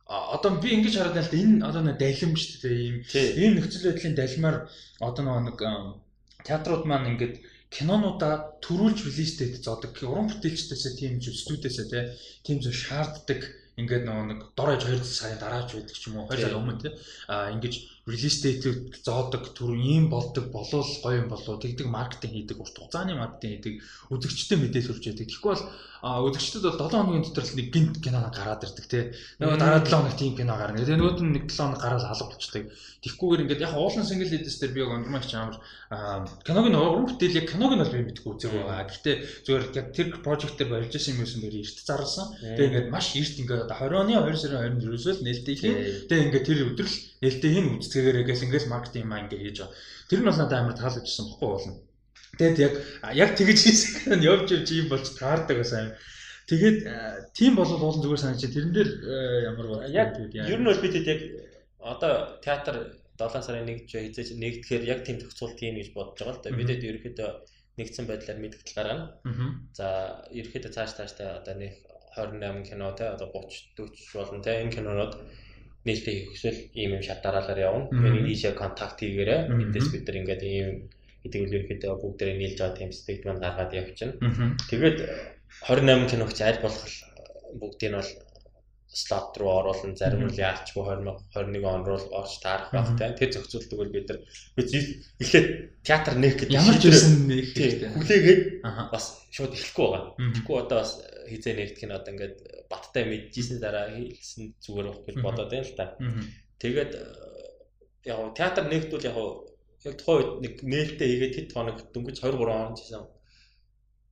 одоо 0.08 0.52
би 0.64 0.70
ингэж 0.76 0.96
хараад 0.98 1.18
байл 1.20 1.32
та 1.32 1.38
энэ 1.38 1.64
одоо 1.68 1.82
нэг 1.84 1.98
далим 2.00 2.34
шүү 2.36 2.60
дээ 2.64 2.80
ийм 2.88 2.96
ийм 3.44 3.52
нөхцөл 3.56 3.88
байдлын 3.92 4.16
далимаар 4.16 4.58
одоо 5.04 5.24
нэг 5.44 5.60
театрууд 6.48 6.84
маань 6.88 7.12
ингээд 7.12 7.36
кинонуудаа 7.76 8.56
төрүүлж 8.64 9.04
релизтэд 9.04 9.60
зодог 9.60 9.92
уран 10.00 10.32
бүтээлчдээсээ 10.32 10.94
тийм 10.96 11.14
ч 11.20 11.36
студиэсээ 11.36 11.88
тийм 12.46 12.58
зөв 12.64 12.72
шаарддаг 12.72 13.42
ингээд 13.78 14.04
нөгөө 14.10 14.26
нэг 14.26 14.40
дор 14.58 14.74
аж 14.74 14.84
2 14.90 15.06
сарын 15.06 15.40
дараач 15.42 15.70
байдаг 15.74 15.96
ч 15.96 16.10
юм 16.10 16.18
уу 16.18 16.28
2 16.30 16.42
сарын 16.42 16.60
өмнө 16.60 16.82
тий. 16.82 16.94
А 17.30 17.54
ингэж 17.54 17.74
release 18.08 18.40
date-ийг 18.44 18.96
зоодог 19.04 19.52
түр 19.52 19.76
ийм 19.76 20.08
болдог 20.10 20.48
болол 20.56 20.88
гоё 21.04 21.22
юм 21.22 21.28
болоо 21.28 21.60
тэгдэг 21.60 21.88
маркетинг 21.92 22.34
хийдэг 22.34 22.58
урт 22.58 22.76
хугацааны 22.80 23.20
маркетинг 23.20 23.52
хийдэг 23.60 23.74
үзэгчтэй 24.16 24.58
мэдээлэл 24.58 24.90
хүрч 24.96 25.06
яадаг 25.12 25.28
тэгэхгүй 25.28 25.52
бол 25.52 25.66
үзэгчдэд 26.32 26.64
бол 26.64 26.80
7 26.80 26.96
хоногийн 26.96 27.26
дотор 27.28 27.46
л 27.46 27.58
нэг 27.60 27.68
гинт 27.76 27.96
кино 28.00 28.20
гараад 28.32 28.64
ирдэг 28.64 28.86
тий 28.88 29.04
нөгөө 29.44 29.58
дараа 29.60 29.82
7 29.84 29.92
хоног 29.92 30.16
тийм 30.16 30.34
кино 30.40 30.56
гарна 30.56 30.80
тэгээ 30.80 30.98
нөгөөд 30.98 31.20
нь 31.26 31.34
нэг 31.36 31.46
7 31.52 31.58
хоног 31.68 31.82
гараад 31.84 32.06
алга 32.08 32.32
болчдаг 32.32 32.64
тэгхгүйгээр 33.04 33.44
ингээд 33.44 33.66
яг 33.66 33.74
уулын 33.78 34.06
single 34.08 34.30
lead-с 34.32 34.58
дээр 34.58 34.74
би 34.74 34.82
ондромч 34.82 35.32
амар 35.38 35.58
киног 36.42 36.68
нь 36.68 36.78
уран 36.78 37.06
бүтээл 37.08 37.40
яг 37.40 37.48
киног 37.52 37.72
нь 37.78 37.82
бол 37.82 37.94
би 37.94 38.02
мэдгүй 38.10 38.32
үзээгүй 38.34 38.64
байгаа. 38.66 38.90
Гэхдээ 38.90 39.16
зүгээр 39.46 39.64
яг 39.78 39.88
тэр 39.94 40.08
project 40.26 40.56
дээр 40.58 40.72
барьж 40.74 40.92
байсан 40.98 41.14
юм 41.14 41.22
юмсан 41.24 41.42
дээр 41.46 41.62
эрт 41.62 41.78
зарласан 41.88 42.28
тэгээ 42.42 42.68
ингээд 42.68 42.90
маш 42.92 43.08
эрт 43.14 43.36
ингээд 43.38 43.66
одоо 43.70 43.78
20 43.86 44.02
оны 44.02 44.14
2 44.18 44.42
сарын 44.42 44.82
20-нд 44.82 44.86
ерөөсөө 44.90 45.14
л 45.14 45.26
нээлттэй. 45.26 45.56
Тэгээ 46.10 46.26
ингээд 46.26 46.48
тэр 46.50 46.60
өдөр 46.74 46.88
л 47.18 47.22
нээлттэй 47.26 47.52
хийн 47.54 47.68
үцгээгээрээ 47.82 48.26
гэл 48.30 48.46
ингээд 48.46 48.70
маркетинг 48.70 49.06
маа 49.10 49.22
ингээд 49.26 49.44
хийж 49.44 49.58
байгаа. 49.66 49.76
Тэр 50.10 50.20
нь 50.22 50.28
бол 50.30 50.40
надад 50.40 50.60
амар 50.62 50.76
таалагдсан 50.78 51.26
бохгүй 51.34 51.50
болно. 51.50 51.76
Тэгээд 52.38 52.58
яг 52.62 52.74
яг 53.18 53.30
тэгэж 53.34 53.60
хийсэн 53.66 54.22
нь 54.22 54.28
явж 54.30 54.48
явж 54.54 54.70
юм 54.70 54.88
болж 54.94 55.06
таардаг 55.18 55.58
байсан 55.58 55.82
юм. 55.90 55.94
Тэгээд 56.48 56.78
тийм 57.34 57.54
болол 57.58 57.82
уулын 57.82 58.04
зүгээр 58.06 58.22
санаж 58.22 58.42
тэрэн 58.46 58.72
дээр 58.72 58.90
ямар 59.50 59.68
бол 59.68 59.82
яг 59.90 60.16
ер 60.16 60.60
нь 60.62 60.70
бол 60.70 60.84
бид 60.84 60.96
яг 61.02 61.22
одоо 61.82 62.38
театр 62.46 62.76
7 63.18 63.42
сарын 63.42 63.66
1-нд 63.66 63.90
хизээж 63.90 64.38
нэгдэхээр 64.38 64.84
яг 64.86 65.00
тийм 65.02 65.18
төгсгөл 65.18 65.58
тийм 65.58 65.74
гэж 65.82 65.90
бодож 65.98 66.22
байгаа 66.22 66.38
л 66.38 66.44
да. 66.46 66.54
Бидэд 66.54 66.86
ерөөхдөө 66.86 67.30
нэгдсэн 67.82 68.06
байдлаар 68.06 68.40
мэдгдэл 68.42 68.78
гаргана. 68.78 69.06
За 69.74 70.22
ерөөхдөө 70.30 70.72
цааш 70.78 70.92
цааштай 70.98 71.28
одоо 71.42 71.56
нэг 71.58 71.74
28 72.14 72.70
кино 72.70 72.94
те 72.94 73.06
одоо 73.10 73.28
30 73.34 73.74
40 73.78 74.14
болон 74.14 74.42
те 74.46 74.62
энэ 74.62 74.74
кинонууд 74.76 75.14
нийлхий 75.86 76.30
хөсөл 76.32 76.58
ийм 76.74 76.98
юм 76.98 77.04
шатаараалаар 77.04 77.60
явна. 77.60 77.88
Миний 77.92 78.24
нийшээ 78.24 78.54
контакт 78.58 79.00
хийгээрээ 79.00 79.40
эндээс 79.52 79.88
бид 79.94 80.04
нар 80.08 80.18
ингээд 80.22 80.44
ийм 80.44 80.70
гэдэг 81.24 81.42
нь 81.42 81.48
ерөөхдөө 81.52 81.96
бүгдээрээ 82.02 82.38
нийлж 82.40 82.58
байгаа 82.60 82.78
тийм 82.78 82.92
стейтмент 82.92 83.42
гаргаад 83.44 83.74
явчихна. 83.74 84.14
Тэгээд 84.70 84.98
28 85.68 86.12
киногч 86.12 86.38
аль 86.42 86.62
болох 86.64 86.86
бүгдийг 87.60 87.92
нь 87.92 87.98
бол 88.00 88.12
слот 88.88 89.38
руу 89.38 89.52
оруулан 89.60 89.96
зарим 90.00 90.28
нь 90.28 90.36
яалчгүй 90.40 90.84
20 90.84 91.28
21 91.36 91.66
он 91.66 91.84
руу 91.86 92.00
орж 92.20 92.40
таарах 92.40 92.72
байх 92.72 92.96
тийм 92.96 93.14
тэр 93.20 93.32
зохицуултыг 93.36 93.78
бол 93.80 93.92
бид 93.92 94.08
нар. 94.10 94.20
Бид 94.56 94.70
эхлээд 95.20 95.48
театр 95.84 96.16
нэх 96.16 96.36
гэдэг 96.40 96.56
ямар 96.56 96.78
ч 96.80 96.88
байсан 96.88 97.28
нэх 97.28 97.52
хүлээгээд 97.52 98.42
бас 98.64 99.06
шууд 99.36 99.54
эхлэхгүй 99.54 99.88
байгаа. 99.92 100.14
Тэгэхгүй 100.16 100.58
одоо 100.64 100.78
бас 100.82 100.92
хизээ 101.28 101.54
нэгдэх 101.60 101.84
нь 101.84 101.98
одоо 102.00 102.12
ингээд 102.16 102.36
баттай 102.72 103.04
мэдчихсэн 103.06 103.60
дараа 103.60 103.92
хэлсэн 103.92 104.56
зүгээр 104.64 104.88
байх 104.88 105.02
гэж 105.04 105.16
бодоод 105.20 105.52
байна 105.52 105.68
л 105.68 105.78
та. 105.78 105.86
Тэгээд 106.64 106.92
яг 108.08 108.20
театр 108.40 108.64
нэгдвэл 108.72 109.10
яг 109.12 109.18
яг 109.84 109.96
тухайн 110.00 110.18
үед 110.18 110.32
нэг 110.44 110.54
нээлттэй 110.64 111.08
хийгээд 111.12 111.36
хэд 111.38 111.50
хоног 111.54 111.78
дөнгөж 111.94 112.18
2 112.24 112.34
3 112.34 112.40
хоног 112.40 112.80
хийсэн 112.80 113.04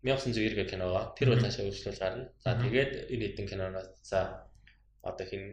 1990 0.05 0.69
кино 0.69 0.86
байгаа. 0.93 1.15
Тэр 1.17 1.28
бол 1.34 1.41
цаашаа 1.41 1.65
үргэлжлүүл 1.65 2.03
гарна. 2.03 2.30
За 2.43 2.53
тэгээд 2.61 2.91
энэ 3.09 3.26
хэдэн 3.26 3.47
киноноос 3.49 3.89
за 4.05 4.45
одоо 5.10 5.26
хин 5.30 5.43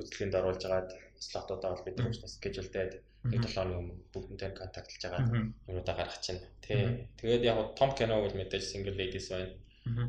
үзлэгэнд 0.00 0.38
оруулж 0.40 0.62
агаад 0.64 0.90
слотуудаа 1.18 1.70
бол 1.74 1.86
бид 1.86 1.96
нар 1.98 2.08
уушнаас 2.08 2.34
скежүүлдээд 2.38 2.92
нэг 3.32 3.42
7 3.44 3.54
хоногийн 3.54 3.80
өмнө 3.82 3.94
бүгднтэй 4.14 4.50
контактлж 4.54 5.02
агаад 5.04 5.28
юмудаа 5.70 5.94
гаргах 5.98 6.20
чинь. 6.22 6.42
Тэ. 6.62 7.08
Тэгээд 7.18 7.42
яг 7.50 7.58
том 7.78 7.90
кино 7.98 8.22
бол 8.22 8.34
мэдээж 8.38 8.64
single 8.64 8.96
ladies 9.00 9.28
байна. 9.32 9.52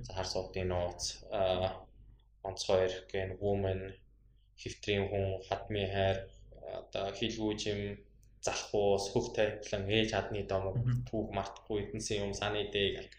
За 0.06 0.12
хар 0.14 0.28
суудын 0.30 0.70
нууц 0.70 1.26
онцгой 2.48 2.80
эрх 2.88 3.00
гэн 3.12 3.30
woman 3.44 3.82
хөвтрийн 4.62 5.06
хүн 5.10 5.26
хадмын 5.48 5.90
хайр 5.96 6.18
одоо 6.80 7.06
хилгүүжим 7.20 7.80
залхуус 8.46 9.06
хөх 9.14 9.28
тайвлан 9.36 9.84
ээж 9.98 10.10
хадны 10.14 10.42
домог 10.52 10.78
түүх 11.10 11.28
мартахгүй 11.38 11.78
эднсэн 11.84 12.24
юм 12.26 12.34
саны 12.42 12.62
дээ 12.74 12.90
гэл 12.96 13.10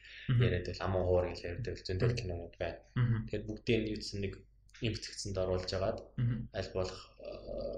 яриад 0.46 0.66
бол 0.68 0.84
амуу 0.86 1.02
хуур 1.08 1.26
гэж 1.28 1.40
бол 1.66 1.86
зөндөл 1.88 2.18
кинонууд 2.18 2.54
байна. 2.62 2.78
Тэгэхээр 3.26 3.48
бүгдийн 3.48 3.82
нийцсэн 3.84 4.20
нэг 4.24 4.34
импцэгцэнд 4.82 5.36
оруулж 5.38 5.70
агаад 5.74 5.98
аль 6.56 6.70
болох 6.74 7.00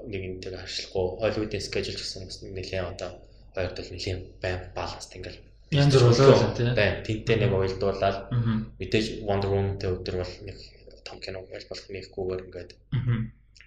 нэгэнтэйг 0.06 0.54
харьцахгүй 0.56 1.06
Hollywood-ийн 1.22 1.64
schedule 1.64 1.98
гэсэн 1.98 2.26
бас 2.26 2.38
нэлээд 2.42 2.90
одоо 2.92 3.10
хоёрт 3.54 3.76
бол 3.78 3.92
нэлээд 3.92 4.20
байн 4.42 4.60
баланс 4.76 5.06
ингээл 5.12 5.40
Янз 5.72 5.96
бүр 5.96 6.12
болоо 6.12 6.52
тийм. 6.52 6.76
Тэнтэй 6.76 7.36
нэг 7.40 7.52
уялдуулаад 7.52 8.28
мэдээж 8.76 9.24
Wonder 9.24 9.48
Woman-тэй 9.48 9.88
өдөр 9.88 10.20
бол 10.20 10.34
нэг 10.44 10.56
том 11.00 11.16
кино 11.20 11.40
байж 11.48 11.64
болох 11.64 11.88
нэхгүйгээр 11.88 12.44
ингээд 12.44 12.70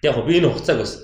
яг 0.06 0.16
би 0.22 0.38
энэ 0.38 0.48
хугацааг 0.54 0.78
бас 0.86 0.94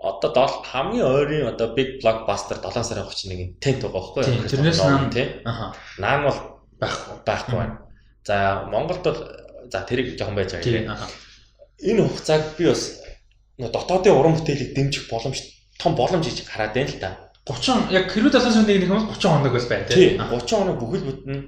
одоо 0.00 0.30
дол 0.32 0.54
хамгийн 0.64 1.04
ойрын 1.04 1.52
одоо 1.52 1.74
big 1.76 2.00
blockbuster 2.00 2.56
7 2.56 2.88
сарын 2.88 3.04
31-ний 3.04 3.56
тент 3.60 3.84
байгаа 3.84 4.00
байхгүй 4.00 4.22
юу? 4.24 4.48
Тэрнээс 4.48 4.80
наан 4.80 5.10
тий. 5.12 5.26
Аха. 5.44 5.76
Наан 5.98 6.20
бол 6.24 6.38
байхгүй 6.80 7.16
байхгүй 7.28 7.56
байна. 7.58 7.76
За 8.24 8.64
Монголд 8.72 9.02
бол 9.04 9.20
за 9.68 9.78
тэрийг 9.84 10.16
жоохон 10.16 10.40
байж 10.40 10.56
байгаа 10.56 10.72
юм. 10.72 10.88
Энэ 11.82 12.02
хугацааг 12.08 12.56
би 12.58 12.66
бас 12.66 12.82
дотоодын 13.58 14.18
уран 14.18 14.34
бүтээлийг 14.38 14.74
дэмжих 14.74 15.08
боломж 15.10 15.38
том 15.78 15.94
боломж 15.94 16.26
гэж 16.26 16.46
хараад 16.46 16.74
байна 16.74 16.90
л 16.90 16.98
да. 16.98 17.10
30 17.46 17.92
яг 17.94 18.12
хэрвээ 18.12 18.32
7 18.34 18.52
сарын 18.52 18.68
1-ний 18.68 18.88
хүмүүс 18.88 19.08
30 19.14 19.30
хоног 19.30 19.52
бас 19.54 19.66
байна 19.70 19.86
тий. 19.88 20.18
30 20.18 20.58
хоног 20.58 20.76
бүхэл 20.82 21.06
бүтэн 21.08 21.38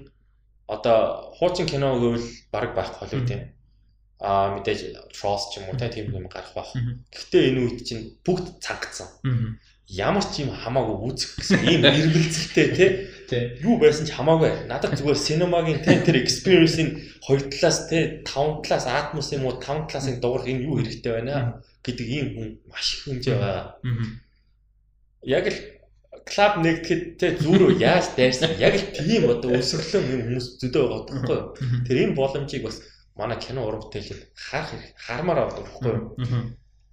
одоо 0.71 0.99
хуучин 1.35 1.67
кино 1.67 1.99
гэвэл 1.99 2.29
баг 2.53 2.75
байх 2.75 2.95
Холливуд 2.95 3.31
юм 3.31 3.43
а 4.21 4.53
мэдээж 4.55 5.11
Trolls 5.17 5.49
ч 5.51 5.59
юм 5.59 5.73
уу 5.73 5.77
тийм 5.81 6.13
юм 6.13 6.29
гарах 6.29 6.53
байх. 6.55 6.71
Гэхдээ 7.11 7.49
энэ 7.51 7.61
үед 7.65 7.81
чинь 7.89 8.21
бүгд 8.21 8.61
цангацсан. 8.61 9.09
Ямар 9.89 10.23
ч 10.23 10.45
юм 10.45 10.53
хамаагүй 10.53 10.97
үүсэх 11.09 11.41
гэсэн 11.41 11.61
ийм 11.65 11.83
эргэлзэлтэй 11.89 12.69
тий. 13.31 13.43
Юу 13.63 13.79
байсан 13.79 14.05
ч 14.07 14.11
хамаагүй. 14.13 14.67
Надад 14.67 14.99
зүгээр 14.99 15.17
синемагийн 15.17 15.81
тий 15.87 15.97
тэр 16.03 16.19
experience-ийн 16.19 16.91
хоёр 17.23 17.47
талаас 17.47 17.87
тий 17.87 18.03
таван 18.27 18.61
талаас 18.67 18.87
атмос 18.91 19.31
юм 19.31 19.47
уу 19.47 19.63
таван 19.63 19.87
талаас 19.87 20.11
дуурах 20.19 20.51
энэ 20.51 20.67
юу 20.67 20.83
хэрэгтэй 20.83 21.13
байна 21.15 21.63
гэдэг 21.87 22.07
ийм 22.11 22.27
хүн 22.35 22.49
маш 22.67 22.87
их 22.95 23.01
хэмжээ 23.07 23.37
байгаа. 23.39 23.67
Яг 25.25 25.47
л 25.49 25.59
клуб 26.27 26.53
нэгдэхэд 26.61 27.03
те 27.17 27.27
зүрөө 27.39 27.81
яаж 27.81 28.13
дайрсан 28.19 28.53
яг 28.59 28.75
л 28.77 28.87
тийм 28.93 29.31
одоо 29.31 29.57
өсөглөн 29.57 30.11
юм 30.11 30.23
хүмүүс 30.27 30.47
зөдөө 30.61 30.85
байгаа 30.91 31.03
байхгүй 31.09 31.37
юу. 31.39 31.47
Тэр 31.87 31.97
энэ 32.05 32.19
боломжийг 32.19 32.63
бас 32.67 32.83
манай 33.17 33.39
кино 33.39 33.67
уран 33.67 33.83
бүтээлүүд 33.85 34.23
харах 34.35 34.71
хармаар 34.97 35.39
авдаг 35.47 35.65
байхгүй 35.67 35.93
юу. 35.95 36.07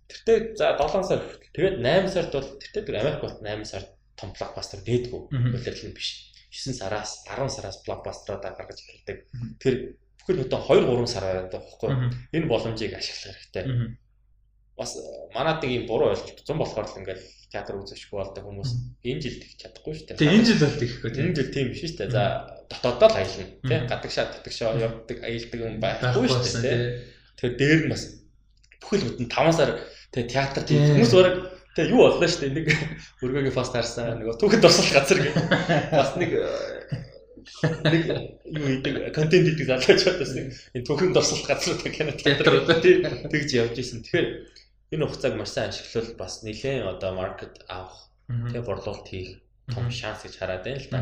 Тэртээ 0.07 0.37
за 0.55 0.79
7 0.79 1.03
сар 1.03 1.21
тэгээд 1.51 1.75
8 1.83 2.13
сард 2.15 2.31
бол 2.31 2.49
тэртээ 2.61 2.83
тэр 2.87 2.95
Америк 3.01 3.21
бол 3.21 3.35
8 3.43 3.65
сард 3.67 3.87
том 4.15 4.33
блокбастер 4.33 4.81
дээдгүү 4.81 5.21
үлэрлэн 5.29 5.93
биш. 5.93 6.26
9 6.57 6.73
сараас 6.73 7.21
10 7.29 7.49
сараас 7.53 7.77
блокбастероо 7.85 8.41
гаргаж 8.41 8.81
эхэлдэг. 8.81 9.17
Тэр 9.61 9.75
бүхэл 10.17 10.41
бүтэн 10.41 10.61
2 10.65 10.81
3 10.89 11.05
сар 11.05 11.23
байдаг 11.23 11.61
байхгүй. 11.61 11.89
Энэ 12.33 12.49
боломжийг 12.49 12.93
ашиглах 12.97 13.37
хэрэгтэй. 13.37 13.65
Бас 14.77 14.97
манад 15.33 15.61
нэг 15.61 15.71
юм 15.71 15.85
буруу 15.85 16.13
ойлголт 16.13 16.41
болохоор 16.41 16.87
л 16.89 16.99
ингээл 17.01 17.25
театр 17.53 17.79
үзэхгүй 17.81 18.17
болдог 18.17 18.43
хүмүүс 18.43 18.71
энэ 19.05 19.21
жилд 19.21 19.41
их 19.45 19.53
чадахгүй 19.57 19.93
шүү 19.95 20.05
дээ. 20.05 20.19
Тэгээ 20.19 20.35
энэ 20.37 20.47
жил 20.49 20.61
бол 20.61 20.85
ихгүй 20.85 21.09
тийм. 21.13 21.25
Энэ 21.25 21.37
жил 21.37 21.49
тийм 21.53 21.67
биш 21.71 21.81
шүү 21.81 21.97
дээ. 21.97 22.11
За 22.11 22.23
дотоодоо 22.69 23.09
л 23.09 23.17
аялна 23.17 23.45
тий. 23.63 23.79
Гадагшаа 23.87 24.25
татагшаа 24.35 24.77
явдаг 24.77 25.17
аялдаг 25.23 25.59
юм 25.63 25.75
байхгүй 25.79 26.27
шүү 26.27 26.61
дээ. 26.61 26.81
Тэгэхээр 27.39 27.55
дээр 27.57 27.81
нь 27.87 27.91
бас 27.93 28.03
бүхэл 28.83 29.05
бүтэн 29.07 29.27
5 29.31 29.57
сар 29.57 29.71
тий 30.11 30.23
театр 30.27 30.61
тийм 30.67 30.81
хүмүүс 30.83 31.13
бараг 31.15 31.35
тэгээ 31.77 31.93
юу 31.93 32.01
боллоо 32.01 32.25
шүү 32.25 32.41
дээ. 32.41 32.55
Нэг 32.57 32.67
өргөгийн 33.23 33.53
пост 33.53 33.73
харсан 33.77 34.17
нөгөө 34.17 34.35
түүхэд 34.41 34.61
тусах 34.65 34.89
газар 34.89 35.19
гэх. 35.21 35.37
Бас 35.93 36.11
нэг 36.17 36.31
нэг 37.85 38.03
юу 38.49 38.67
идэг 38.81 38.95
контент 39.13 39.47
идэг 39.53 39.67
залгаж 39.69 39.99
чадсан 40.01 40.33
нэг 40.33 40.47
энэ 40.73 40.85
түүхэн 40.89 41.13
дурсалт 41.13 41.45
газар 41.45 41.77
кино 41.85 42.11
театр 42.17 42.65
тэгж 43.29 43.49
явж 43.53 43.77
исэн. 43.77 44.01
Тэгэхээр 44.01 44.27
энэ 44.97 45.05
хугацааг 45.05 45.35
маш 45.37 45.53
сайн 45.53 45.69
ашиглал 45.69 46.17
бас 46.17 46.41
нэлээд 46.41 46.89
одоо 46.89 47.11
маркет 47.13 47.61
авах 47.69 48.09
тэгээ 48.27 48.67
борлуулалт 48.67 49.07
хийх 49.07 49.39
том 49.71 49.91
шанс 49.91 50.23
гэж 50.23 50.33
хараад 50.39 50.63
байна 50.63 50.81
л 50.81 50.89
да. 50.91 50.99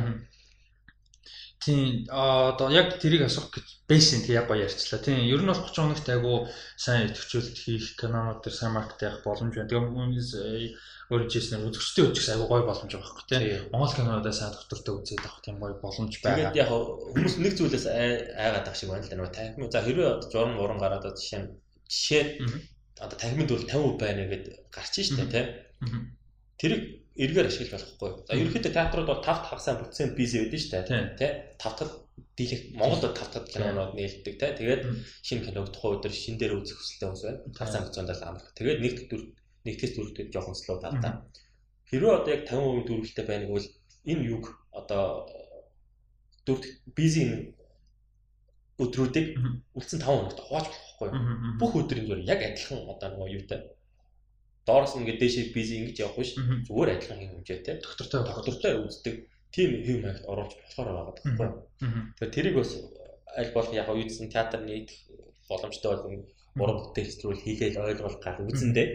Тийм 1.64 2.06
одоо 2.12 2.70
яг 2.70 3.00
тэрийг 3.00 3.26
асуух 3.26 3.50
гэж 3.50 3.88
бэйсэн 3.90 4.22
тий 4.26 4.36
яг 4.36 4.48
гоё 4.50 4.68
ярьчлаа. 4.68 5.02
Тийм 5.02 5.24
ер 5.24 5.42
нь 5.42 5.50
бол 5.50 5.62
30 5.64 5.76
хоногт 5.76 6.10
айгу 6.10 6.50
сайн 6.76 7.08
идэвхжүүлэлт 7.08 7.58
хийх 7.58 7.96
канонууд 7.96 8.44
төр 8.44 8.54
сайн 8.54 8.76
маркет 8.76 9.02
явах 9.02 9.24
боломж 9.24 9.56
байна. 9.56 9.70
Тэгээ 9.70 9.86
хүмүүс 9.88 10.30
өөрөө 11.10 11.30
жийснээр 11.30 11.66
үзэгчтэй 11.70 12.06
үзэх 12.06 12.28
айгу 12.34 12.50
гоё 12.50 12.66
боломж 12.66 12.92
байгаа 12.92 13.08
байхгүй 13.08 13.26
тий. 13.30 13.62
Монгол 13.72 13.94
кинонуудаа 13.94 14.34
сайн 14.36 14.52
доктортой 14.52 14.94
үзээд 15.00 15.26
авах 15.26 15.42
тийм 15.46 15.58
гоё 15.62 15.76
боломж 15.80 16.14
байгаа. 16.18 16.54
Тэгээд 16.54 16.60
яг 16.60 16.70
хүмүүс 16.70 17.36
нэг 17.40 17.54
зүйлээс 17.56 17.86
айгаад 17.94 18.66
ах 18.66 18.78
шиг 18.78 18.90
байна 18.90 19.06
л 19.06 19.14
да. 19.14 19.38
Танхимын 19.38 19.72
за 19.72 19.86
хэрвээ 19.86 20.12
журам 20.34 20.58
уран 20.58 20.82
гараад 20.82 21.06
жишээ 21.14 21.46
жишээ 21.86 22.24
одоо 23.00 23.18
танхимын 23.22 23.48
төл 23.48 23.70
50% 23.70 24.02
байна 24.02 24.24
гэдээ 24.26 24.56
гарч 24.74 24.94
штэ 24.98 25.26
тий. 25.30 25.46
Тэрийг 26.58 27.05
эргээр 27.16 27.48
ашиглах 27.48 27.84
болохгүй. 28.00 28.12
За 28.28 28.36
ерөнхийдөө 28.36 28.74
театрууд 28.76 29.08
бол 29.08 29.24
5 29.24 29.48
хагасаа 29.48 29.76
бүтсэн 29.80 30.16
биз 30.20 30.32
байдэн 30.36 30.60
штэ 30.60 30.84
тий. 31.16 31.32
5 31.56 31.80
дахь 31.80 31.96
дийлэх 32.36 32.62
Монголд 32.76 33.16
5 33.16 33.32
дахь 33.32 33.48
кинонууд 33.56 33.96
нээлтдэг 33.96 34.36
тий. 34.36 34.52
Тэгээд 34.60 34.84
шинэ 35.24 35.44
киног 35.48 35.72
тухайн 35.72 35.96
өдөр 35.96 36.12
шин 36.12 36.36
дээр 36.36 36.60
үзэх 36.60 36.76
хүсэлтэй 36.76 37.08
хүмүүс 37.08 37.24
байна. 37.24 37.40
5 37.56 37.72
цаг 37.72 37.84
зундаас 37.96 38.22
амрах. 38.28 38.52
Тэгээд 38.60 38.80
нэг 38.84 38.96
дүр 39.08 39.22
нэгтгэс 39.64 39.92
дүрдээ 39.96 40.26
жоохон 40.36 40.56
слоу 40.60 40.78
талдаа. 40.84 41.24
Хэрвээ 41.88 42.14
одоо 42.20 42.32
яг 42.36 42.44
50% 42.52 42.84
дүрэлтэй 42.84 43.26
байна 43.26 43.46
гэвэл 43.48 43.70
энэ 44.12 44.24
юг 44.36 44.44
одоо 44.76 45.04
дүрд 46.44 46.64
бизи 46.98 47.56
өдрүүдийг 48.76 49.40
үлдсэн 49.72 50.04
5 50.04 50.04
хоногт 50.04 50.40
хувааж 50.44 50.68
болохгүй. 50.68 51.10
Бүх 51.60 51.72
өдрийн 51.80 52.06
зүгээр 52.12 52.28
яг 52.28 52.40
адилхан 52.44 52.92
одоо 52.92 53.08
нөгөө 53.16 53.30
юутай. 53.40 53.60
Доороос 54.66 54.98
ингээд 54.98 55.22
дээшээ 55.22 55.54
бизи 55.56 55.74
ингэж 55.80 55.98
явах 56.02 56.18
биш. 56.20 56.32
Зүгээр 56.68 56.94
адилхан 56.98 57.20
хэм 57.22 57.32
хэмжээтэй. 57.40 57.76
Доктортой 57.86 58.22
доктортой 58.26 58.74
үздэг 58.82 59.16
тийм 59.54 59.70
хэм 59.86 60.00
маягт 60.04 60.26
оруулж 60.26 60.54
болохоор 60.58 60.90
байгаа 60.90 61.06
байхгүй. 61.14 61.34
Тэгэхээр 62.18 62.36
тэрийг 62.36 62.56
бас 62.60 62.72
аль 63.38 63.54
болох 63.56 63.74
яг 63.74 63.90
үйдсэн 63.90 64.28
театр 64.34 64.62
нийт 64.66 64.90
боломжтой 65.50 65.90
бол 65.94 66.04
уран 66.62 66.78
бүтээл 66.82 67.10
хэсрүүл 67.10 67.46
хийгээл 67.46 67.84
ойлгох 67.84 68.18
гал 68.24 68.42
үзэндээ 68.42 68.88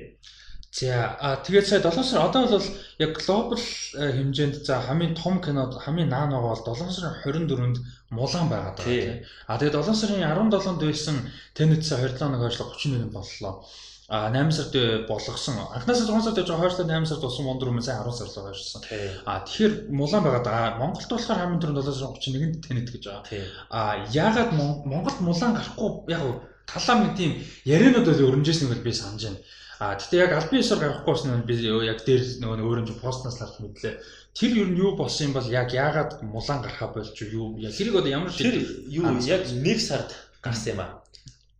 За 0.72 1.18
а 1.18 1.42
тэгээд 1.42 1.66
сая 1.66 1.82
7 1.82 2.04
сар 2.06 2.30
одоо 2.30 2.46
бол 2.46 2.68
яг 3.02 3.10
глобал 3.18 3.58
э, 3.58 4.12
хэмжээнд 4.14 4.62
за 4.62 4.78
хамгийн 4.78 5.18
том 5.18 5.42
кино 5.42 5.66
хамгийн 5.66 6.08
наан 6.08 6.30
байгаа 6.30 6.54
бол 6.54 6.76
7 6.78 6.94
сарын 6.94 7.18
24-нд 7.26 7.76
Мулан 8.14 8.46
байгаад 8.46 8.78
байгаа 8.78 8.86
тийм. 8.86 9.26
А 9.50 9.58
тэгээд 9.58 9.74
7 9.74 9.98
сарын 9.98 10.22
17-нд 10.22 10.80
байсан 10.86 11.16
Тэнэтс 11.58 11.90
27 11.90 12.22
нэг 12.30 12.40
хойшлог 12.46 12.70
31 12.78 13.10
боллоо. 13.10 13.66
А 14.10 14.28
8 14.28 14.50
сард 14.50 14.74
болгосон. 15.06 15.54
Анхнаасаа 15.70 16.06
6 16.10 16.24
сард 16.24 16.46
жоо 16.46 16.58
хойшлоо 16.58 16.84
8 16.84 17.06
сард 17.06 17.22
болсон 17.22 17.46
Wonder 17.46 17.70
Woman 17.70 17.80
сайн 17.80 18.02
10 18.02 18.10
сар 18.10 18.26
л 18.26 18.42
хойшлсон. 18.42 18.82
А 19.24 19.46
тэгэхээр 19.46 19.86
Мулан 19.88 20.24
байгаад 20.24 20.44
байгаа. 20.50 20.78
Монголд 20.82 21.10
болохоор 21.10 21.38
хамгийн 21.38 21.62
түрүүнд 21.62 21.78
7 21.78 21.94
сарын 21.94 22.18
31-нд 22.18 22.56
Тэнэт 22.66 22.88
гэж 22.90 23.04
байгаа. 23.06 23.24
А 23.70 24.02
яагаад 24.10 24.50
Монголд 24.90 25.18
Мулан 25.22 25.54
гарахгүй 25.54 26.10
яг 26.10 26.22
талаа 26.66 26.96
мэд 27.06 27.14
тийм 27.14 27.38
яриануд 27.62 28.10
бол 28.10 28.26
өрнжсэн 28.34 28.66
нэг 28.74 28.82
би 28.82 28.90
санаж 28.90 29.22
байна. 29.30 29.38
А 29.78 29.94
тэгтээ 29.94 30.26
яг 30.26 30.32
албан 30.34 30.58
ёсоор 30.58 30.80
гарахгүй 30.82 31.14
нь 31.30 31.46
би 31.46 31.54
яг 31.86 31.98
дээр 32.02 32.22
нөгөө 32.42 32.66
өөрөө 32.66 32.86
ч 32.90 32.90
постнаас 32.98 33.38
харж 33.38 33.62
мэдлээ. 33.62 33.94
Тэр 34.34 34.50
юу 34.58 34.66
нь 34.74 34.78
юу 34.82 34.98
болсон 34.98 35.30
юм 35.30 35.34
бол 35.38 35.46
яг 35.46 35.70
яагаад 35.70 36.26
мулан 36.26 36.66
гарахаа 36.66 36.90
болж 36.98 37.14
юу 37.14 37.62
яг 37.62 37.78
хэрэг 37.78 37.94
одоо 37.94 38.10
ямар 38.10 38.34
тэр 38.34 38.58
юу 38.90 39.06
яг 39.22 39.46
нэг 39.54 39.78
сард 39.78 40.10
гарсан 40.42 40.74
юм 40.74 40.80
аа. 40.82 40.98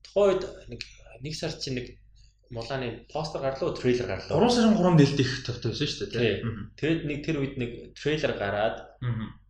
Тухайд 0.02 0.42
нэг 0.66 0.82
нэг 1.22 1.34
сар 1.38 1.54
чинь 1.54 1.78
нэг 1.78 1.99
мулааны 2.50 3.06
постэр 3.06 3.42
гарлуу 3.46 3.74
трейлер 3.74 4.06
гарлуу. 4.10 4.42
3 4.42 4.50
сарын 4.50 4.74
3-нд 4.74 4.98
нэлдэх 4.98 5.30
тавтай 5.46 5.70
байсан 5.70 5.86
шүү 5.86 6.06
дээ 6.10 6.42
тийм. 6.42 6.74
Тэгэд 6.74 7.00
нэг 7.06 7.18
тэр 7.22 7.36
үед 7.38 7.54
нэг 7.62 7.70
трейлер 7.94 8.34
гараад 8.34 8.76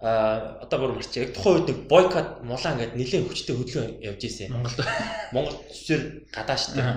аа 0.04 0.60
одоо 0.64 0.78
бүр 0.84 0.92
марч 1.00 1.16
яг 1.16 1.32
тухайн 1.32 1.64
үед 1.64 1.68
нэг 1.72 1.78
бойкот 1.88 2.44
мулаан 2.44 2.76
гэдэг 2.76 3.00
нэлийн 3.00 3.24
хүчтэй 3.24 3.56
хөдөлгөөн 3.56 4.04
явж 4.04 4.20
исэн. 4.20 4.52
Монголд. 4.52 4.78
Монгол 5.32 5.56
зүсэр 5.72 6.28
гадааш 6.28 6.62
тийм 6.76 6.88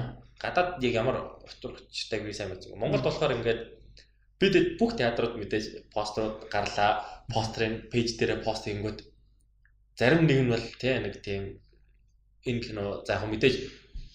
гадаад 0.43 0.83
яг 0.83 0.93
ямар 0.93 1.17
утга 1.39 1.71
учиртайг 1.71 2.27
би 2.27 2.35
сайн 2.35 2.51
мэддэг. 2.51 2.75
Монголд 2.75 3.07
болохоор 3.07 3.35
ингээд 3.39 3.61
бид 4.43 4.55
бүх 4.75 4.99
театрууд 4.99 5.39
мэдээж 5.39 5.87
постерууд 5.95 6.51
гарлаа, 6.51 7.23
постерын 7.31 7.87
пэйж 7.87 8.19
дээр 8.19 8.43
пост 8.43 8.67
хийнгүүт 8.67 9.07
зарим 9.95 10.27
нэг 10.27 10.39
нь 10.43 10.51
бол 10.51 10.65
тий 10.81 10.99
нэг 10.99 11.23
тийм 11.23 11.63
энэ 12.43 12.59
кино 12.59 12.83
за 13.07 13.15
яг 13.15 13.23
мэдээж 13.31 13.55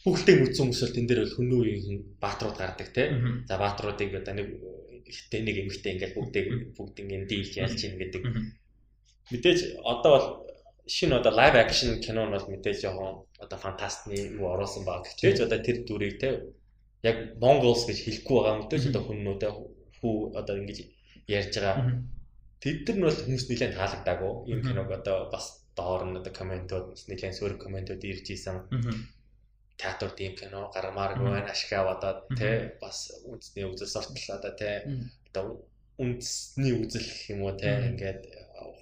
бүхэлдээ 0.09 0.37
үзсэн 0.49 0.63
хүмүүс 0.65 0.83
бол 0.83 0.97
тэн 0.97 1.07
дээр 1.07 1.21
бол 1.23 1.37
хүннүү 1.37 1.61
үеийн 1.63 1.99
баатрууд 2.23 2.57
гардаг 2.59 2.89
тий. 2.97 3.07
За 3.49 3.55
баатруудыг 3.61 4.11
одоо 4.17 4.35
нэг 4.35 4.49
ихтэй 5.09 5.41
нэг 5.45 5.57
эмэгтэй 5.63 5.93
ингээд 5.95 6.17
бүгдийг 6.17 6.47
бүгд 6.77 6.97
ингээд 7.01 7.29
дийлж 7.29 7.53
ялж 7.61 7.81
ийн 7.85 7.97
гэдэг. 8.01 8.23
Мэдээж 9.33 9.59
одоо 9.85 10.11
бол 10.17 10.27
шинэ 10.89 11.21
одоо 11.21 11.33
live 11.33 11.57
action 11.65 12.01
кино 12.05 12.25
нь 12.27 12.35
бол 12.35 12.47
мэдээж 12.49 12.79
жоохон 12.85 13.29
одоо 13.45 13.59
фантастны 13.65 14.17
юу 14.37 14.47
оруулсан 14.53 14.85
баг. 14.89 15.05
Тэгэж 15.21 15.39
одоо 15.47 15.59
тэр 15.61 15.85
дүрийг 15.85 16.17
те 16.21 16.29
яг 17.05 17.17
Mongols 17.43 17.85
гэж 17.89 17.99
хэлэхгүй 18.05 18.37
байгаа 18.37 18.57
мэдээж 18.61 18.85
одоо 18.91 19.03
хүннүүдээ 19.05 19.53
хүү 20.01 20.15
одоо 20.41 20.55
ингэж 20.61 20.79
ярьж 21.29 21.55
байгаа. 21.61 21.77
Тэд 22.63 22.89
нар 22.89 22.97
нь 22.97 23.07
бол 23.07 23.21
хүмүүс 23.25 23.45
нэлээд 23.49 23.77
таалагдаагүй. 23.77 24.33
Ийм 24.51 24.61
киног 24.67 24.89
одоо 24.99 25.17
бас 25.31 25.47
доор 25.79 26.03
нь 26.09 26.19
одоо 26.21 26.33
комментууд 26.33 26.87
нэлээд 27.09 27.37
сөрөг 27.39 27.59
комментууд 27.63 28.03
ирж 28.03 28.27
исэн. 28.35 28.57
Театр 29.79 30.11
тийм 30.19 30.35
кино 30.35 30.71
гармааргүй 30.75 31.31
байна 31.31 31.55
ашиг 31.55 31.73
аваад 31.79 32.27
те 32.39 32.75
бас 32.83 32.99
үндэсний 33.31 33.67
үзэл 33.71 33.95
суртал 33.95 34.37
одоо 34.37 34.53
те 34.59 34.71
одоо 35.31 35.45
үндэсний 36.03 36.75
үзэл 36.83 37.07
гэх 37.07 37.31
юм 37.35 37.41
уу 37.47 37.55
те 37.55 37.71
ингээд 37.91 38.21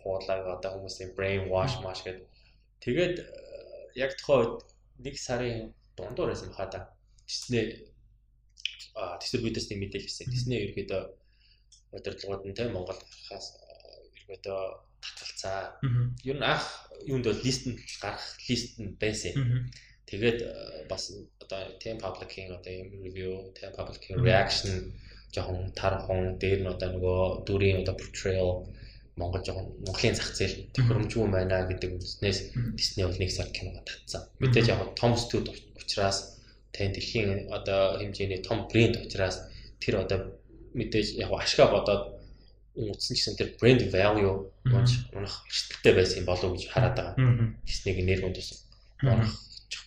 хуулаад 0.00 0.46
одоо 0.56 0.70
хүмүүсийн 0.74 1.12
brain 1.16 1.48
wash 1.52 1.76
маш 1.84 2.00
гэдэг. 2.06 2.24
Тэгээд 2.84 3.14
э, 3.20 3.26
яг 4.04 4.16
тухайн 4.16 4.40
үед 4.40 4.64
нэг 5.04 5.14
сарын 5.20 5.74
дундуур 5.96 6.32
байсан. 6.32 6.52
Disney 7.26 7.90
аа 8.94 9.18
дистрибьюторс 9.20 9.68
нэг 9.68 9.78
мэдээлэл 9.80 10.08
хийсэн. 10.08 10.32
Тэсний 10.32 10.60
ерөөдөө 10.64 11.02
удирдлагууд 11.96 12.42
нь 12.48 12.56
тийм 12.56 12.72
Монгол 12.72 13.00
хаас 13.28 13.46
ерөөдөө 14.24 14.60
татгалцаа. 15.04 15.60
Ер 16.24 16.36
нь 16.38 16.46
анх 16.52 16.64
юунд 17.04 17.26
бол 17.28 17.40
лист 17.44 17.68
нь 17.68 17.76
гарах 18.00 18.24
лист 18.48 18.80
нь 18.80 18.96
байсан. 18.96 19.34
Тэгээд 20.06 20.38
бас 20.90 21.02
одоо 21.42 21.60
тийм 21.82 21.98
public-ийн 21.98 22.54
одоо 22.54 22.72
юм 22.72 22.88
review, 23.04 23.32
тийм 23.58 23.70
public-ийн 23.78 24.22
reaction 24.22 24.94
жоохон 25.34 25.72
тархан 25.74 26.38
дээр 26.38 26.60
нь 26.62 26.72
одоо 26.74 26.88
нөгөө 26.94 27.20
дүрийн 27.46 27.82
одоо 27.82 27.94
portrayal 28.00 28.52
Монгол 29.16 29.42
жоохон 29.46 29.66
Монголын 29.84 30.16
зах 30.16 30.30
зээл 30.38 30.68
төхөөрөмжгүй 30.74 31.26
байна 31.32 31.64
гэдэг 31.70 31.90
үзнээс 31.96 32.38
Disney 32.76 33.04
бол 33.08 33.18
нэг 33.20 33.30
сар 33.32 33.48
киного 33.56 33.80
татсан. 33.88 34.22
Мэдээж 34.40 34.66
яг 34.72 34.80
том 35.00 35.16
студ 35.16 35.48
учраас 35.80 36.18
тань 36.74 36.92
дэлхийн 36.92 37.48
одоо 37.56 37.96
хэмжээний 37.98 38.40
том 38.44 38.68
брэнд 38.68 39.00
учраас 39.04 39.36
тэр 39.80 40.04
одоо 40.04 40.18
мэдээж 40.78 41.16
яг 41.16 41.32
ашгаа 41.32 41.68
бодоод 41.72 42.02
үндсэн 42.76 43.16
гэсэн 43.16 43.34
тэр 43.40 43.48
брэнд 43.60 43.88
value 43.88 44.52
болж 44.68 44.90
унах 45.16 45.34
эрсдэлтэй 45.48 45.92
байсан 45.96 46.22
болов 46.28 46.52
уу 46.52 46.54
гэж 46.56 46.64
хараад 46.68 46.94
байгаа. 46.96 47.16
Disney-г 47.64 47.98
нэр 48.04 48.20
хүндсэн. 48.20 48.58
Унах 49.08 49.32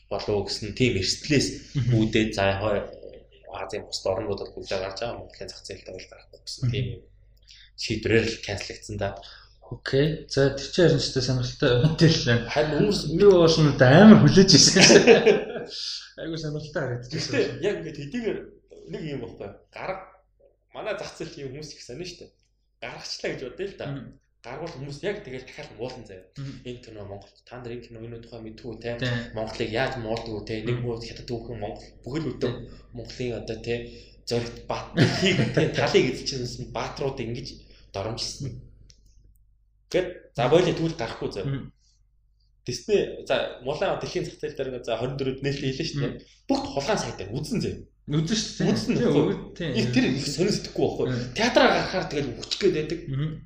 болов 0.10 0.48
гэсэн 0.48 0.74
тийм 0.74 0.98
эрсдлээс 1.02 1.48
үүдээд 1.94 2.32
за 2.36 2.44
яг 2.50 2.88
Азийн 3.50 3.86
бус 3.86 4.02
орнуудад 4.06 4.54
бүгдээ 4.54 4.80
гарч 4.80 4.98
байгаа 5.02 5.18
Монголын 5.18 5.50
зах 5.50 5.66
зээлд 5.66 5.88
бол 5.90 6.08
гарахгүй 6.10 6.40
гэсэн 6.46 6.66
тийм 6.70 6.86
шийдвэрээр 7.82 8.28
л 8.30 8.46
канцлагдсан 8.46 8.98
да. 8.98 9.10
Окей. 9.70 10.26
За 10.30 10.50
тэр 10.54 10.70
чинь 10.70 10.86
харин 10.90 11.02
ч 11.02 11.10
сонирхолтой 11.22 11.72
мэдээлэл 11.86 12.26
байна. 12.26 12.50
Харин 12.50 12.74
хүмүүс 12.78 13.00
юу 13.22 13.34
болно 13.46 13.72
да 13.78 13.88
амар 14.02 14.20
хүлээж 14.26 14.52
ирсэн. 14.58 14.82
Айгуу 16.18 16.38
сонирхолтой 16.42 16.82
харагдчихсан. 16.82 17.42
Яг 17.70 17.76
ингээд 17.82 18.02
хэдийгээр 18.02 18.40
нэг 18.90 19.02
юм 19.14 19.22
багтай. 19.26 19.50
Гарга 19.74 20.06
манай 20.74 20.94
зах 20.98 21.14
зээл 21.14 21.42
юм 21.46 21.50
хүмүүс 21.54 21.74
их 21.74 21.86
сонио 21.86 22.06
штэ. 22.10 22.34
Гаргачлаа 22.82 23.30
гэж 23.34 23.42
бодъё 23.46 23.68
л 23.70 23.78
да 23.78 23.86
гаргуул 24.40 24.72
хүмүүс 24.72 25.00
яг 25.04 25.20
тэгэл 25.24 25.44
дахиад 25.44 25.72
муулан 25.76 26.06
заяа. 26.08 26.24
Энэ 26.64 26.80
кино 26.80 27.04
Монгол 27.04 27.28
та 27.44 27.60
нар 27.60 27.76
энэ 27.76 27.86
кино 27.92 28.00
энэ 28.00 28.24
тухай 28.24 28.40
мэдгүй 28.40 28.80
те 28.80 28.96
Монголыг 29.36 29.70
яаж 29.70 30.00
муулдаг 30.00 30.48
те 30.48 30.64
нэг 30.64 30.80
муу 30.80 30.96
хятад 30.96 31.28
түүхэн 31.28 31.60
Монгол 31.60 31.84
бүхэл 32.04 32.32
өдөө 32.32 32.52
Монголын 32.96 33.36
одоо 33.36 33.58
те 33.60 33.76
зоригт 34.24 34.64
бат 34.64 34.96
хийг 35.20 35.44
те 35.52 35.68
талыг 35.76 36.06
эзэлчихсэн 36.16 36.72
баатрууд 36.72 37.20
ингэж 37.20 37.48
доромжилсан. 37.92 38.64
Гэт 39.92 40.08
за 40.38 40.48
бойло 40.48 40.72
түүл 40.72 40.96
гарахгүй 40.96 41.30
зав. 41.36 41.46
Дисней 42.64 43.26
за 43.28 43.60
мулаа 43.66 44.00
дэлхийн 44.00 44.24
зах 44.24 44.40
зээл 44.40 44.56
дээр 44.56 44.86
за 44.86 44.96
24-д 45.04 45.44
нээлттэй 45.44 45.74
хэлсэн 45.76 46.00
шүү 46.00 46.02
дээ. 46.16 46.24
Бүгд 46.48 46.66
хулгайн 46.70 47.02
сайт 47.02 47.18
дээр 47.18 47.34
үзэн 47.36 47.60
зав. 47.60 47.76
Үдэн 48.10 48.26
шүү 48.34 48.66
дээ. 48.98 49.38
Тийм. 49.54 49.74
Их 49.78 49.88
тэр 49.94 50.06
их 50.10 50.26
сонир 50.26 50.50
сэтгэхгүй 50.50 50.82
байхгүй. 50.82 51.14
Театраа 51.38 51.70
гарахаар 51.78 52.06
тэгэл 52.10 52.42
хүчгээд 52.42 52.74
байдаг. 52.74 53.00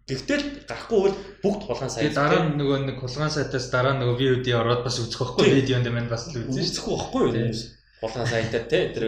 Гэхдээ 0.08 0.40
гарахгүй 0.64 1.00
бол 1.04 1.18
бүгд 1.44 1.62
хулгайн 1.68 1.92
сайт. 1.92 2.04
Тэгээ 2.08 2.16
дараа 2.16 2.42
нь 2.48 2.56
нөгөө 2.56 2.78
нэг 2.88 2.98
хулгайн 3.04 3.34
сайтаас 3.36 3.68
дараа 3.68 3.94
нөгөө 4.00 4.16
VOD 4.24 4.48
ороод 4.56 4.82
бас 4.88 4.96
үзэх 5.04 5.20
байхгүй. 5.20 5.52
Видеонд 5.52 5.88
маань 5.92 6.08
бас 6.08 6.32
л 6.32 6.40
үзэн. 6.48 6.64
Үзэхгүй 6.64 6.96
байхгүй 6.96 7.22
юу? 7.28 7.52
Хулгайн 8.00 8.32
сайтаар 8.32 8.66
те 8.72 8.80
тэр 8.96 9.06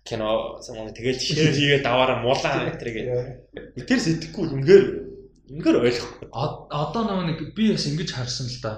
кино 0.00 0.28
самаа 0.64 0.88
тэгэл 0.96 1.20
шеэр 1.20 1.52
хийгээд 1.52 1.84
даваараа 1.84 2.24
мулаа 2.24 2.72
тэргээ. 2.80 3.84
Тэр 3.84 4.00
сэтгэхгүй 4.00 4.44
үнээр 4.48 4.84
үнээр 5.52 5.76
ойлгохгүй. 5.76 6.32
Одоо 6.32 7.02
нөгөө 7.04 7.26
нэг 7.36 7.38
би 7.52 7.68
бас 7.74 7.84
ингэж 7.84 8.10
харсан 8.16 8.48
л 8.48 8.58
да. 8.64 8.72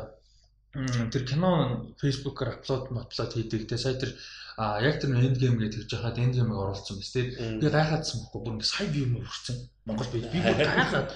Тэр 1.14 1.22
кино 1.28 1.86
Facebook-оор 2.00 2.58
аплод 2.58 2.90
апплод 2.90 3.32
хийдэг. 3.38 3.70
Тэгээ 3.70 3.78
сая 3.86 4.00
тэр 4.00 4.18
А 4.58 4.82
яг 4.82 4.98
тэр 4.98 5.14
энд 5.14 5.38
гейм 5.38 5.54
гэж 5.54 5.86
хэлж 5.86 5.90
байхад 5.94 6.18
энд 6.18 6.34
геймийг 6.34 6.58
оруулсан 6.58 6.98
биз 6.98 7.14
дээ. 7.14 7.62
Би 7.62 7.70
гайхаадсан 7.70 8.26
бохгүй 8.26 8.40
бүр 8.42 8.54
ингэ 8.58 8.66
сая 8.66 8.90
view 8.90 9.06
мөр 9.06 9.22
хүрсэн. 9.22 9.54
Монгол 9.86 10.10
би 10.10 10.18
би 10.18 10.42
бүр 10.42 10.58
гайхаад. 10.66 11.14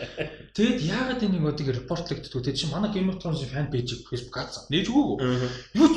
Тэгэд 0.55 0.79
яагаад 0.87 1.27
энийг 1.27 1.51
одыг 1.51 1.75
репортлогддгүү 1.75 2.39
те 2.39 2.55
чи 2.55 2.71
манай 2.71 2.95
Game 2.95 3.11
of 3.11 3.19
Thrones 3.19 3.43
фэн 3.43 3.67
пэйжийг 3.67 4.07
Facebook 4.07 4.39
хаацсан. 4.39 4.71
Нээж 4.71 4.87
өгөөгүй. 4.95 5.19
Юу 5.75 5.89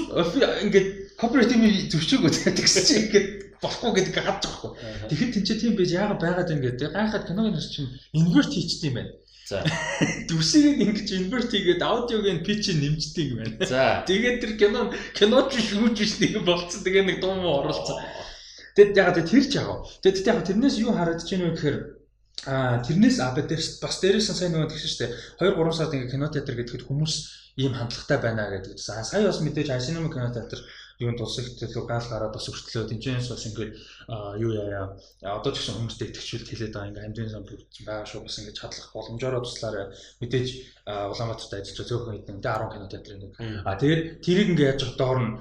ингээд 0.66 0.88
copyright-ийг 1.22 1.94
зөвшөөгөө 1.94 2.32
тэгсэн 2.50 2.82
чи 2.82 2.94
ингээд 3.06 3.28
болохгүй 3.62 3.92
гэдэг 3.94 4.14
хадж 4.26 4.42
байгаа 4.42 4.60
хгүй. 4.66 4.72
Тэгэхэд 5.14 5.34
тэнцээ 5.38 5.58
тийм 5.62 5.74
байж 5.78 5.92
яагаад 5.94 6.22
байгаад 6.22 6.50
байна 6.50 6.66
гэдэг. 6.66 6.90
Гайхаад 6.98 7.28
киногийн 7.30 7.54
нэр 7.54 7.68
чинь 7.70 7.94
invert 8.18 8.52
хийчихдээ 8.52 8.90
юм 8.90 8.98
байна. 8.98 9.12
За. 9.46 9.62
Дүрсийг 10.30 10.82
ингэж 10.82 11.10
инверт 11.22 11.54
хийгээд 11.54 11.82
аудиог 11.86 12.26
нь 12.26 12.42
питч 12.42 12.74
нэмждэг 12.74 13.26
юм 13.30 13.38
байна. 13.46 13.62
За. 13.62 14.02
Тэгээд 14.10 14.42
тэр 14.42 14.54
кино 14.58 14.90
кино 15.14 15.46
ч 15.54 15.62
шүүж 15.70 15.94
биш 16.02 16.18
нэг 16.18 16.42
болцсон. 16.42 16.82
Тэгээ 16.82 17.06
нэг 17.06 17.18
дуу 17.22 17.38
муу 17.38 17.62
оруулсан. 17.62 18.02
Тэгэд 18.74 18.98
яг 18.98 19.14
тэр 19.14 19.30
ч 19.30 19.54
яг. 19.62 19.86
Тэгэд 20.02 20.26
яг 20.26 20.42
тэрнээс 20.50 20.82
юу 20.82 20.98
харагдаж 20.98 21.30
байна 21.30 21.54
вэ 21.54 21.56
гэхээр 21.62 21.78
а 22.50 22.82
тэрнээс 22.82 23.18
а 23.22 23.38
бас 23.38 23.96
дээрээс 24.02 24.34
сайн 24.34 24.58
нөгөө 24.58 24.74
тэгсэн 24.74 24.90
шүү 24.90 25.02
дээ. 25.06 25.14
2 25.46 25.54
3 25.62 25.78
сард 25.78 25.94
ингээ 25.94 26.14
кино 26.18 26.28
театр 26.34 26.56
гэхэд 26.58 26.84
хүмүүс 26.90 27.14
ийм 27.62 27.78
хандлагатай 27.78 28.18
байна 28.18 28.50
гэдэг. 28.50 28.82
Сая 28.82 29.06
бас 29.06 29.40
мэдээж 29.46 29.70
Асинема 29.72 30.10
кино 30.10 30.34
театр 30.34 30.60
юунд 31.00 31.20
тусагт 31.20 31.60
локал 31.76 32.08
гараад 32.08 32.34
бас 32.36 32.48
өртлөө 32.48 32.88
тэнцэнээс 32.88 33.28
бас 33.32 33.44
ингээд 33.48 33.72
юу 34.40 34.52
яа 34.56 34.96
одоо 35.22 35.52
ч 35.52 35.60
гэсэн 35.60 35.76
хүмүүстээ 35.76 36.08
итгэжүүлэлт 36.12 36.50
хэлээд 36.52 36.74
байгаа 36.76 36.90
ингээд 36.90 37.08
амжийн 37.08 37.32
сан 37.32 37.44
байгаа 37.44 38.08
шүү 38.08 38.22
бас 38.24 38.38
ингээд 38.40 38.60
чадлах 38.60 38.88
боломжоор 38.96 39.36
туслаараа 39.44 39.86
мэдээж 40.24 40.48
Улаанбаатарт 40.86 41.54
ажиллаж 41.58 41.76
байгаа 41.76 41.90
зөөхөн 41.90 42.16
хэдэн 42.16 42.40
10 42.40 42.74
кино 42.74 42.86
театр 42.88 43.12
ингээд 43.16 43.34
а 43.68 43.76
тэгээд 43.82 44.02
тэрийг 44.24 44.48
ингээд 44.54 44.70
яаж 44.72 44.82
доор 44.96 45.20
нь 45.20 45.32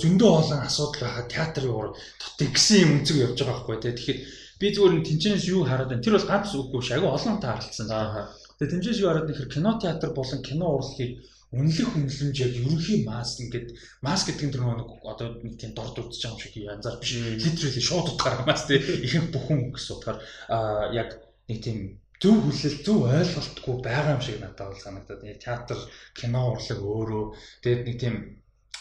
зөндөө 0.00 0.30
олон 0.40 0.60
асуудал 0.64 1.02
байхад 1.04 1.28
театрын 1.28 1.74
уур 1.74 1.88
тутыг 2.22 2.50
гэсэн 2.56 2.78
юм 2.84 2.90
өнцөг 2.96 3.16
явж 3.26 3.38
байгаа 3.42 3.56
байхгүй 3.60 3.76
тэгээд 3.82 4.20
би 4.60 4.66
зүгээр 4.70 4.94
нь 4.96 5.06
тэнцэнээс 5.08 5.44
юу 5.50 5.66
хараад 5.66 5.90
байна? 5.90 6.04
Тэр 6.04 6.16
бол 6.16 6.30
ганц 6.30 6.48
үгүй 6.54 6.80
ш 6.80 6.94
агай 6.94 7.10
олон 7.10 7.36
та 7.42 7.58
харалтсан 7.58 7.86
тэгээд 8.56 8.72
тэнцэнээс 8.72 9.02
юу 9.02 9.08
хараад 9.10 9.28
нэхэр 9.28 9.48
кино 9.50 9.70
театр 9.82 10.10
болон 10.14 10.40
кино 10.46 10.66
урлагийг 10.78 11.12
үнэлэх 11.54 11.90
үнэлэмж 11.94 12.36
яг 12.42 12.52
ерөнхий 12.58 12.98
маск 13.06 13.40
ингээд 13.46 13.68
маск 14.02 14.26
гэдэг 14.28 14.46
нь 14.50 14.54
тэр 14.54 14.64
нэг 14.66 14.90
одоо 15.06 15.28
нэг 15.40 15.54
тийм 15.54 15.72
дорд 15.72 15.96
үзэж 15.96 16.22
байгаа 16.22 16.34
юм 16.34 16.42
шиг 16.42 16.54
янзаар 16.58 16.98
биш. 16.98 17.12
Литерали 17.14 17.82
шууд 17.82 18.08
утгаар 18.10 18.42
маск 18.42 18.66
тийм 18.68 18.82
ихэнх 18.82 19.30
бүхэн 19.30 19.60
гэсэн 19.70 19.94
утгаар. 19.94 20.18
А 20.50 20.90
яг 20.90 21.08
нэг 21.48 21.58
тийм 21.62 21.78
зөв 22.18 22.36
хүлэл 22.42 22.78
зөв 22.82 22.98
ойлголтгүй 23.06 23.74
байгаа 23.84 24.16
юм 24.16 24.22
шиг 24.24 24.38
надад 24.40 24.74
бол 24.74 24.84
санагдаад. 24.84 25.22
Яг 25.22 25.38
театр, 25.38 25.78
кино 26.18 26.40
урлаг 26.56 26.80
өөрөө. 26.80 27.24
Тэгээд 27.62 27.82
нэг 27.86 27.96
тийм 28.00 28.14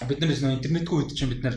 бид 0.08 0.20
нар 0.20 0.30
нэг 0.34 0.58
интернетгүй 0.58 0.98
үед 1.06 1.12
чинь 1.14 1.32
бид 1.32 1.44
нар 1.44 1.56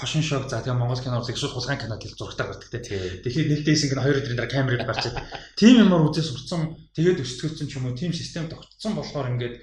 хошин 0.00 0.22
шог 0.22 0.48
за 0.48 0.64
тэгээ 0.64 0.78
Монгол 0.78 1.02
кино 1.02 1.20
урлаг 1.20 1.36
шууд 1.36 1.54
хулгайн 1.54 1.80
кинод 1.82 2.02
хэл 2.02 2.16
зургатаар 2.16 2.50
гардаг 2.56 2.70
те. 2.70 3.20
Тэгэхээр 3.22 3.50
нэлдээс 3.52 3.82
ингэ 3.84 4.00
хоёр 4.00 4.18
өдрийн 4.22 4.38
дараа 4.38 4.54
камерыг 4.54 4.86
барьчаад 4.88 5.16
тийм 5.58 5.84
юмар 5.84 6.08
үзээ 6.08 6.24
сурцсан 6.24 6.74
тэгээд 6.96 7.22
өсгөлцсөн 7.22 7.68
ч 7.68 7.72
юм 7.76 7.86
уу 7.90 7.94
тийм 7.94 8.12
систем 8.16 8.48
тогтцсон 8.48 8.96
болохоор 8.96 9.36
ингээд 9.36 9.54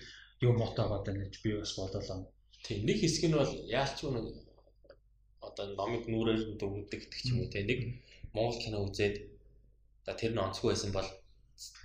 юу 0.46 0.54
мотоо 0.62 0.86
байгаа 0.90 1.04
даа 1.06 1.16
гэж 1.24 1.36
би 1.44 1.50
бас 1.60 1.74
бодлоо. 1.78 2.28
Тийм 2.66 2.80
нэг 2.88 2.98
хэсэг 3.00 3.24
нь 3.28 3.38
бол 3.40 3.54
яалч 3.80 3.98
нэг 4.04 4.26
одоо 5.48 5.66
номыг 5.80 6.04
нүрээр 6.08 6.42
дөрвдөг 6.60 7.00
гэдэг 7.02 7.20
ч 7.24 7.28
юм 7.32 7.44
уу 7.44 7.52
те 7.54 7.64
нэг 7.64 7.80
Монгол 8.36 8.60
кино 8.64 8.78
үзээд 8.88 9.16
за 10.06 10.12
тэр 10.20 10.32
нь 10.34 10.44
онцгүй 10.46 10.70
байсан 10.72 10.92
бол 10.96 11.10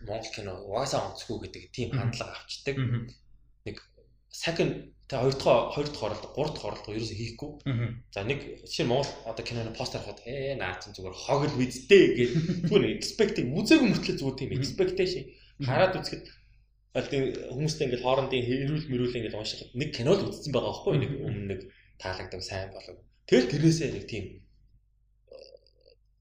Монгол 0.09 0.31
кино 0.35 0.53
угаасаа 0.69 1.01
онцгүй 1.09 1.37
гэдэг 1.43 1.63
тийм 1.77 1.91
хандлага 1.95 2.35
авчдаг. 2.39 2.77
Нэг 3.67 3.77
second 4.33 4.73
тэ 5.09 5.17
хоёр 5.19 5.35
дахь 5.35 5.73
хоёр 5.75 5.89
дахь 5.89 6.05
оролт 6.07 6.25
гурав 6.37 6.53
дахь 6.55 6.69
оролт 6.69 6.89
ерөөсөө 6.89 7.19
хийхгүй. 7.19 7.51
За 8.15 8.21
нэг 8.23 8.41
жишээ 8.69 8.87
Монгол 8.87 9.11
одоо 9.31 9.45
киноны 9.45 9.73
постэр 9.75 10.03
хахад 10.05 10.21
ээ 10.25 10.57
наа 10.61 10.79
чинь 10.81 10.95
зүгээр 10.97 11.17
хог 11.17 11.43
л 11.49 11.59
үздэй 11.59 12.05
гэж 12.19 12.31
зүгээр 12.69 12.97
expecting 12.97 13.47
үзээгүй 13.59 13.89
мөртлөө 13.89 14.17
зүгээр 14.21 14.39
тийм 14.39 14.51
expectation 14.57 15.25
хараад 15.65 15.99
үзэхэд 15.99 16.23
аль 16.97 17.11
тийм 17.13 17.25
хүмүүстэй 17.53 17.85
ингээд 17.89 18.05
хоорондын 18.05 18.47
хэрүүл 18.49 18.87
мөрүүл 18.89 19.19
ингээд 19.19 19.39
уншихад 19.39 19.71
нэг 19.77 19.91
кино 19.97 20.13
л 20.17 20.29
үзсэн 20.29 20.53
байгаа 20.53 20.73
байхгүй 20.73 20.95
нэг 21.03 21.13
өмнө 21.27 21.45
нэг 21.53 21.61
таалагдав 22.01 22.43
сайн 22.43 22.73
болов. 22.73 22.97
Тэгэл 23.29 23.51
тэрнээсээ 23.53 23.91
нэг 23.93 24.05
тийм 24.09 24.25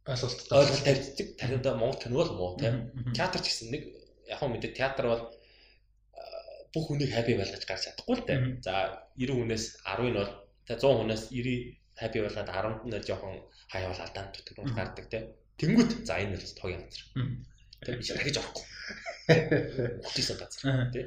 ойлголттой 0.07 0.59
ойлголт 0.59 0.83
тавьдаг. 0.83 1.27
Тариуда 1.39 1.71
Монгол 1.79 2.01
кино 2.03 2.15
бол 2.19 2.31
муу 2.35 2.51
тийм. 2.59 2.75
Театр 3.15 3.39
ч 3.43 3.47
гэсэн 3.47 3.71
нэг 3.71 3.83
яг 4.27 4.37
хөө 4.39 4.49
мэдээ 4.51 4.75
театр 4.75 5.05
бол 5.07 5.23
бүх 6.73 6.85
хүнийг 6.87 7.11
хайпи 7.15 7.39
байлгаж 7.39 7.63
гарч 7.63 7.83
чадахгүй 7.87 8.15
л 8.19 8.27
дээ. 8.27 8.39
За 8.63 9.07
90 9.15 9.39
хүнээс 9.39 9.65
10 9.87 10.11
нь 10.11 10.19
бол 10.19 10.31
та 10.67 10.73
100 10.75 10.99
хүнээс 10.99 11.23
90 11.31 11.79
хайпи 11.99 12.19
байлгаад 12.23 12.49
10-нд 12.51 12.81
нь 12.87 13.05
жоохон 13.07 13.35
хаяа 13.71 13.89
бол 13.91 14.03
алдаан 14.03 14.27
тутаг 14.35 14.57
гардаг 14.75 15.05
тийм. 15.11 15.23
Тэнгүүт 15.59 15.91
за 16.07 16.13
энэ 16.21 16.35
бол 16.35 16.55
тогийн 16.59 16.83
газар. 16.85 17.05
Биш 17.99 18.09
дахиж 18.13 18.37
орохгүй. 18.37 18.63
Бүтээсэн 19.27 20.37
газар 20.39 20.91
тий. 20.91 21.05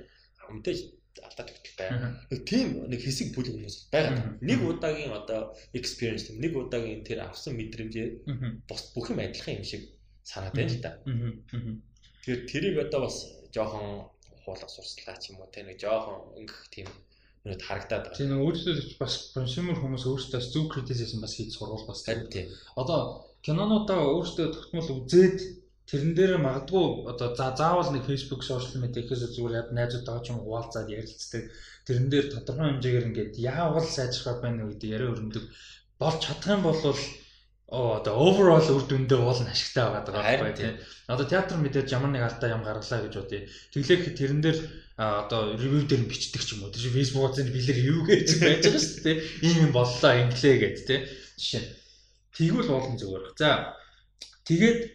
Мэдээж 0.50 0.78
алдаа 1.24 1.46
байна. 1.80 2.20
Нэг 2.30 2.40
тийм 2.44 2.68
нэг 2.88 3.00
хэсэг 3.02 3.32
бүл 3.34 3.48
хүмүүс 3.48 3.90
байгаа. 3.92 4.36
Нэг 4.40 4.60
удаагийн 4.60 5.12
одоо 5.16 5.56
experience 5.72 6.30
нэг 6.30 6.52
удаагийн 6.56 7.02
тэр 7.04 7.24
авсан 7.24 7.56
мэдрэмжээ 7.56 8.08
бус 8.68 8.82
бүх 8.94 9.10
юм 9.10 9.20
адилхан 9.24 9.60
юм 9.60 9.66
шиг 9.66 9.82
санаад 10.22 10.54
байна 10.54 10.72
л 10.72 10.84
да. 10.84 10.92
Тэгэхээр 11.02 12.42
тэрийг 12.50 12.76
одоо 12.86 13.00
бас 13.08 13.16
жоохон 13.54 14.12
хуулах 14.44 14.70
сурсалгаа 14.70 15.16
ч 15.18 15.32
юм 15.32 15.40
уу 15.40 15.50
те 15.50 15.64
нэг 15.64 15.80
жоохон 15.80 16.36
өнгөх 16.38 16.68
тийм 16.70 16.88
нүд 17.44 17.62
харагдаад 17.64 18.12
байгаа. 18.12 18.18
Тийм 18.20 18.44
өөрөөсөө 18.44 19.00
бас 19.00 19.14
консюмер 19.32 19.76
хүмүүс 19.80 20.04
өөрсдөө 20.04 20.40
зөв 20.44 20.64
критицизм 20.68 21.24
бас 21.24 21.34
хийж 21.36 21.56
сурвал 21.56 21.88
бас 21.88 22.04
тийм. 22.04 22.52
Одоо 22.76 23.24
кинонуудаа 23.40 24.00
өөртөө 24.04 24.46
тогтмол 24.52 24.88
үзээд 25.00 25.38
тэрэн 25.90 26.14
дээр 26.14 26.32
магадгүй 26.38 27.10
одоо 27.10 27.34
за 27.34 27.50
заавал 27.58 27.90
нэг 27.90 28.06
Facebook 28.06 28.46
social 28.46 28.78
media 28.78 29.02
гэхээс 29.02 29.34
зүгээр 29.34 29.58
яг 29.58 29.68
найзуудтайгаа 29.74 30.22
ч 30.22 30.30
юм 30.30 30.38
хуваалцаад 30.46 30.86
ярилцдаг. 30.86 31.42
Тэрэн 31.86 32.06
дээр 32.06 32.26
тодорхой 32.30 32.68
хэмжээгээр 32.70 33.08
ингээд 33.10 33.32
яавал 33.42 33.82
сайжрах 33.82 34.38
байна 34.38 34.70
гэдэг 34.70 34.88
яриа 34.94 35.10
өрнөдөг 35.10 35.44
болж 35.98 36.18
чадах 36.22 36.54
юм 36.54 36.62
бол 36.62 36.78
оо 37.70 38.02
одоо 38.02 38.14
overall 38.18 38.66
үр 38.66 38.84
дүндээ 38.86 39.18
уул 39.18 39.40
нь 39.42 39.50
ашигтай 39.50 39.86
байгаа 39.86 40.14
байхгүй 40.14 40.52
тийм. 40.58 40.74
Одоо 41.06 41.26
театр 41.26 41.56
мэдээж 41.58 41.94
ямар 41.94 42.10
нэг 42.10 42.26
алдаа 42.26 42.50
юм 42.50 42.66
гаргалаа 42.66 43.00
гэж 43.06 43.14
бодъё. 43.14 43.46
Тэглэх 43.70 44.14
тэрэн 44.18 44.40
дээр 44.42 44.58
одоо 44.98 45.54
ревю 45.54 45.86
дээр 45.86 46.02
бичдэг 46.10 46.42
ч 46.42 46.58
юм 46.58 46.66
уу. 46.66 46.74
Тэр 46.74 46.90
Facebook-оор 46.90 47.34
бэлэг 47.34 47.78
юу 47.78 48.02
гэж 48.06 48.28
байж 48.42 48.62
байгаа 48.66 48.82
шүү 48.82 49.02
дээ. 49.06 49.16
Ийм 49.46 49.56
юм 49.66 49.72
боллоо 49.74 50.12
инглээ 50.18 50.56
гэд 50.58 50.78
тийм. 50.82 51.02
Жишээ. 51.38 51.64
Тэгвэл 52.34 52.74
уулын 52.74 52.98
зүгээр. 52.98 53.38
За 53.38 53.78
Тэгээд 54.48 54.94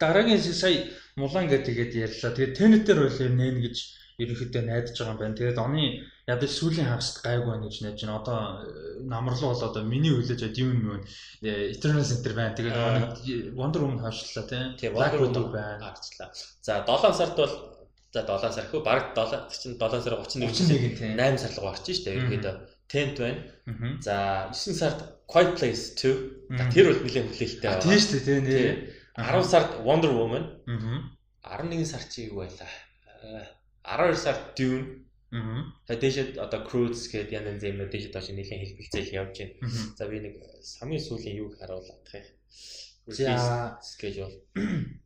дараагийн 0.00 0.40
сая 0.40 0.90
мулан 1.16 1.48
гэдэг 1.48 1.66
тэгээд 1.66 1.92
ярьлаа. 1.94 2.32
Тэгээд 2.36 2.56
тенетер 2.56 2.98
байл 3.00 3.32
нэн 3.32 3.60
гэж 3.64 3.76
ерөнхийдөө 4.20 4.62
найдаж 4.64 4.96
байгаа 4.96 5.12
юм 5.12 5.20
байна. 5.20 5.36
Тэгээд 5.36 5.58
оны 5.60 5.84
ядаж 6.24 6.50
сүүлийн 6.56 6.88
хагасд 6.88 7.20
гайгүй 7.20 7.50
байна 7.52 7.68
гэж 7.68 7.76
найж 7.84 7.98
байна. 8.00 8.16
Одоо 8.20 8.38
намарлуу 9.12 9.52
бол 9.52 9.64
одоо 9.68 9.82
миний 9.84 10.12
хүлээж 10.12 10.42
ад 10.48 10.56
юм 10.56 10.70
юм 10.72 11.00
э, 11.44 11.72
Eternal 11.76 12.04
Center 12.04 12.32
байна. 12.32 12.56
Тэгээд 12.56 13.52
Wonder 13.52 13.80
Woman 13.84 14.00
хавшлаа 14.00 14.44
тийм. 14.48 14.92
Black 14.96 15.20
Widow 15.20 15.52
байна. 15.52 15.92
Агчлаа. 15.92 16.32
За 16.64 16.80
7 16.84 17.12
сард 17.12 17.36
бол 17.36 17.52
за 18.12 18.22
7 18.24 18.52
сар 18.56 18.66
хөө 18.72 18.80
баг 18.84 19.12
7 19.12 19.52
чинь 19.52 19.76
7 19.76 20.00
сар 20.00 20.14
31 20.16 20.48
31 20.48 20.96
тийм 20.96 21.12
8 21.20 21.36
сар 21.36 21.52
л 21.52 21.64
гарч 21.68 21.84
штэ 21.92 22.16
ерөнхийдөө 22.16 22.54
Tent 22.88 23.16
байна. 23.20 23.40
За 24.00 24.48
9 24.52 24.80
сард 24.80 25.15
Quiet 25.26 25.58
Place 25.58 25.94
2. 25.98 26.70
Тэр 26.70 26.86
бол 26.90 27.02
нэлээд 27.02 27.28
хүлээлттэй 27.34 27.66
байна. 27.66 27.82
Тийм 27.82 27.98
шүү 27.98 28.20
дээ, 28.26 28.40
тийм. 28.46 28.76
10 29.16 29.42
сард 29.50 29.70
Wonder 29.82 30.12
Woman. 30.14 30.44
Аа. 30.70 31.62
11 31.62 31.86
сар 31.86 32.02
чи 32.06 32.26
юу 32.30 32.42
байлаа? 32.44 32.70
12 33.82 34.16
сард 34.16 34.54
Dune. 34.54 35.02
Аа. 35.34 35.66
Тэгээд 35.88 36.38
одоо 36.38 36.62
Cruise 36.62 37.10
гэдэг 37.10 37.32
янз 37.34 37.48
янз 37.58 37.62
юмнууд 37.66 37.90
дээшээ 37.90 38.12
доош 38.14 38.28
нэлээд 38.30 38.62
хэлбэлцээл 38.62 39.16
явж 39.18 39.34
байна. 39.34 39.54
За 39.98 40.06
би 40.06 40.22
нэг 40.22 40.34
хамгийн 40.78 41.02
сүүлийн 41.02 41.40
юуг 41.42 41.58
харуулах 41.58 41.98
гэх. 42.06 42.26
За 43.06 43.78
schedule. 43.82 44.34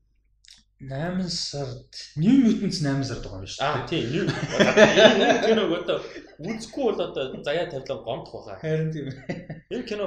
8 0.80 1.28
сард 1.28 1.92
New 2.16 2.40
Mutants 2.40 2.80
8 2.80 3.04
сард 3.04 3.24
байгаа 3.24 3.44
юм 3.44 3.48
шүү 3.52 3.60
дээ. 3.60 3.68
Аа 3.68 3.84
тийм. 3.84 4.06
Энэ 4.16 5.28
киног 5.44 5.70
одоо 5.76 5.98
үзэхгүй 6.40 6.84
бол 6.88 7.00
одоо 7.04 7.24
заяа 7.44 7.68
тавилан 7.68 8.00
гомдох 8.00 8.32
баха. 8.32 8.56
Харин 8.64 8.88
тийм. 8.88 9.12
Энэ 9.68 9.84
кино 9.84 10.06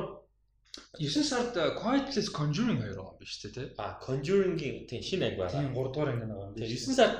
9 0.97 1.23
сард 1.29 1.53
Quiet 1.77 2.09
Place 2.09 2.31
Conjuring 2.33 2.81
2 2.81 2.89
байгаа 2.89 3.05
юм 3.05 3.17
биш 3.21 3.37
үү 3.45 3.53
те? 3.53 3.69
Аа 3.77 4.01
Conjuring-ийн 4.01 4.89
тийм 4.89 5.01
шинэ 5.05 5.25
анги 5.29 5.37
байгаа. 5.45 5.61
Тийм 5.61 5.77
3 5.77 5.93
дугаар 5.93 6.09
анги 6.09 6.25
байгаа 6.25 6.49
юм 6.49 6.53
биш. 6.57 6.73
9 6.89 6.97
сард 6.97 7.15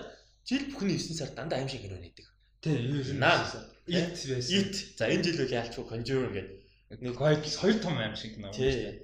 жил 0.50 0.64
бүхний 0.74 0.98
9 0.98 1.14
сард 1.22 1.34
дандаа 1.38 1.62
аим 1.62 1.70
шиг 1.70 1.86
кино 1.86 1.98
нэдэг. 2.02 2.26
Тийм. 2.66 3.22
Наа. 3.22 3.38
It 3.86 4.18
байсан. 4.18 4.50
It. 4.50 4.76
За 4.98 5.06
энэ 5.14 5.30
жил 5.30 5.46
үл 5.46 5.54
яалчгүй 5.54 5.86
Conjuring 5.94 6.34
гэдэг. 6.34 6.58
Нэг 7.06 7.14
Quiet 7.22 7.46
Place 7.46 7.62
2 7.62 7.86
том 7.86 8.02
аим 8.02 8.18
шиг 8.18 8.34
кино. 8.34 8.50
Тийм. 8.50 8.98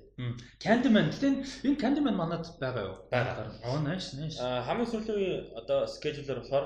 Candyman 0.60 1.08
гэтээ 1.16 1.32
энэ 1.64 1.80
Candyman 1.80 2.16
манад 2.20 2.44
байгаа 2.60 2.84
юу? 2.92 2.96
Байгаа. 3.08 3.48
Аа 3.64 3.80
nice 3.88 4.20
nice. 4.20 4.36
Аа 4.40 4.62
хамгийн 4.68 4.90
сүүлийн 4.92 5.56
одоо 5.56 5.88
schedule-оор 5.88 6.40
болохоор 6.44 6.66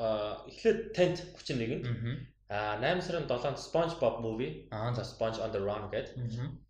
аа 0.00 0.40
эхлээд 0.48 0.78
Tent 0.96 1.18
31. 1.36 1.84
Аа 2.48 2.80
8 2.80 3.04
сарын 3.04 3.28
7-нд 3.28 3.60
SpongeBob 3.60 4.24
movie. 4.24 4.68
Аа 4.72 4.94
за 4.96 5.04
Sponge 5.04 5.38
on 5.44 5.52
the 5.52 5.60
Run 5.60 5.92
гэдэг. 5.92 6.16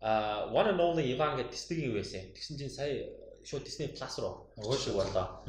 Аа 0.03 0.51
One 0.51 0.75
and 0.75 0.79
Only 0.83 1.15
Ivan 1.15 1.39
гэдэг 1.39 1.55
Disney-ийн 1.55 1.87
юу 1.91 1.99
байсан. 1.99 2.27
Тэгсэн 2.35 2.55
чинь 2.59 2.73
сая 2.73 3.07
шууд 3.45 3.63
Disney 3.63 3.87
Plus 3.95 4.15
руу 4.19 4.51
ууш 4.59 4.91
болоо. 4.91 5.45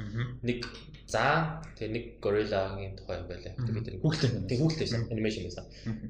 Нэг 0.46 0.66
заа 1.10 1.62
тэгээ 1.74 1.90
нэг 1.94 2.04
Gorilla-гийн 2.22 2.94
тухай 2.94 3.18
юм 3.22 3.26
байлаа. 3.26 3.54
Тэгээд 3.58 4.02
хүүхдээ. 4.04 4.30
Тэг 4.50 4.58
хүүхдээсэн 4.62 5.02
анимашн 5.10 5.46
байсан. 5.50 5.64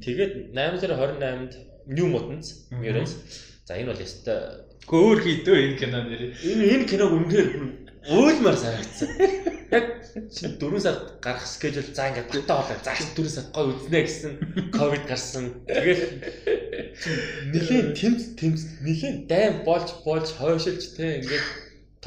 Тэгээд 0.05 0.33
8 0.53 0.81
сарын 0.85 1.01
28-нд 1.01 1.53
New 1.87 2.09
Mutants 2.13 2.69
Mutants. 2.75 3.15
За 3.67 3.75
энэ 3.75 3.91
бол 3.91 3.99
ястай 3.99 4.67
Өөр 4.87 5.19
хийдөө 5.19 5.57
энэ 5.67 5.79
кино 5.83 5.99
нэр. 6.07 6.23
Энэ 6.47 6.65
энэ 6.79 6.87
киног 6.87 7.11
үнэхээр 7.11 7.51
уйлмар 8.07 8.55
санагдсан. 8.55 9.11
Яг 9.75 10.07
чинь 10.31 10.55
4 10.63 10.79
сард 10.79 11.19
гарах 11.19 11.43
скежүүл 11.43 11.91
за 11.91 12.15
ингээд 12.15 12.31
батаа 12.31 12.63
болоо. 12.63 12.79
За 12.87 12.95
4 12.95 13.27
сард 13.27 13.51
гой 13.51 13.67
үзнэ 13.75 14.01
гэсэн 14.07 14.33
ковид 14.71 15.05
гарсан. 15.11 15.67
Тэгээд 15.67 16.03
нэлийн 17.51 17.87
тэмц 17.99 18.39
тэмц 18.39 18.61
нэлийн 18.87 19.27
дайм 19.27 19.67
болж 19.67 19.91
болж 20.07 20.31
хойшилж 20.39 20.95
те 20.95 21.19
ингээд 21.19 21.47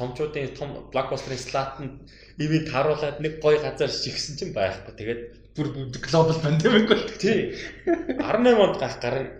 томчуудын 0.00 0.56
том 0.56 0.88
блокбастерын 0.88 1.44
слатанд 1.44 2.08
ивент 2.40 2.72
харуулад 2.72 3.20
нэг 3.20 3.44
гой 3.44 3.60
газар 3.60 3.92
шигсэн 3.92 4.40
чинь 4.40 4.56
байхгүй. 4.56 4.96
Тэгээд 4.96 5.20
бүр 5.52 5.68
глобал 6.00 6.40
пандемик 6.40 6.88
бол. 6.88 7.04
Тий. 7.20 7.52
18 7.84 8.56
онд 8.56 8.80
гарах 8.80 9.39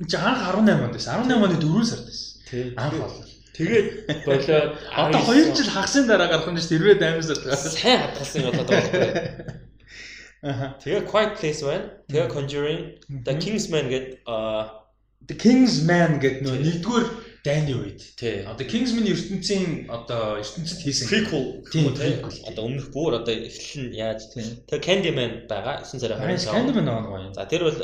гарын. 0.00 0.08
Чи 0.08 0.16
анх 0.16 0.40
18 0.48 0.84
онд 0.84 0.92
байсан. 0.96 1.22
18 1.28 1.44
оны 1.44 1.56
4 1.60 1.84
сард 1.84 2.04
байсан. 2.08 2.74
Анх 2.76 2.94
болоо. 2.96 3.24
Тэгээд 3.52 3.86
болоод 4.24 4.78
одоо 4.96 5.20
2 5.20 5.52
жил 5.52 5.70
хагасын 5.70 6.06
дараа 6.08 6.28
гарах 6.32 6.48
юм 6.48 6.56
чинь 6.56 6.72
тэрвээ 6.72 6.96
даймсаар 6.96 7.38
байгаа. 7.44 7.56
Сайн 7.60 7.98
хатгалсан 8.00 8.42
болоод 8.48 8.68
байгаа 8.68 8.90
байхгүй. 8.90 9.68
Аха. 10.42 10.66
Тэгээ 10.80 11.04
Quiet 11.04 11.32
Place 11.36 11.60
байна. 11.60 11.86
Тэгээ 12.08 12.32
Conjuring, 12.32 12.80
The 13.26 13.34
Kingsman 13.36 13.86
гэдэг 13.92 14.24
аа 14.24 14.88
The 15.28 15.36
Kingsman 15.36 16.16
гэдэг 16.16 16.40
нөө 16.48 16.56
нэгдүгээр 16.64 17.06
дайны 17.44 17.72
үед. 17.72 18.00
Тий. 18.20 18.44
Одоо 18.44 18.66
Kingsman 18.68 19.08
ертөнцийн 19.08 19.88
одоо 19.88 20.40
ертөнцид 20.40 20.80
хийсэн 20.84 21.08
prequel 21.08 21.44
тийм 21.72 21.94
prequel. 21.96 22.36
Одоо 22.44 22.62
өмнөх 22.68 22.92
бүр 22.92 23.20
одоо 23.20 23.32
эхлэл 23.32 23.88
нь 23.88 23.96
яаж 23.96 24.28
тэгээ 24.36 24.84
Candyman 24.84 25.32
байгаа 25.48 25.80
9 25.84 26.04
сарын 26.04 26.20
25. 26.20 26.52
Candyman 26.52 26.84
байгаа 26.84 27.24
юм. 27.24 27.32
За 27.32 27.48
тэр 27.48 27.64
бол 27.64 27.78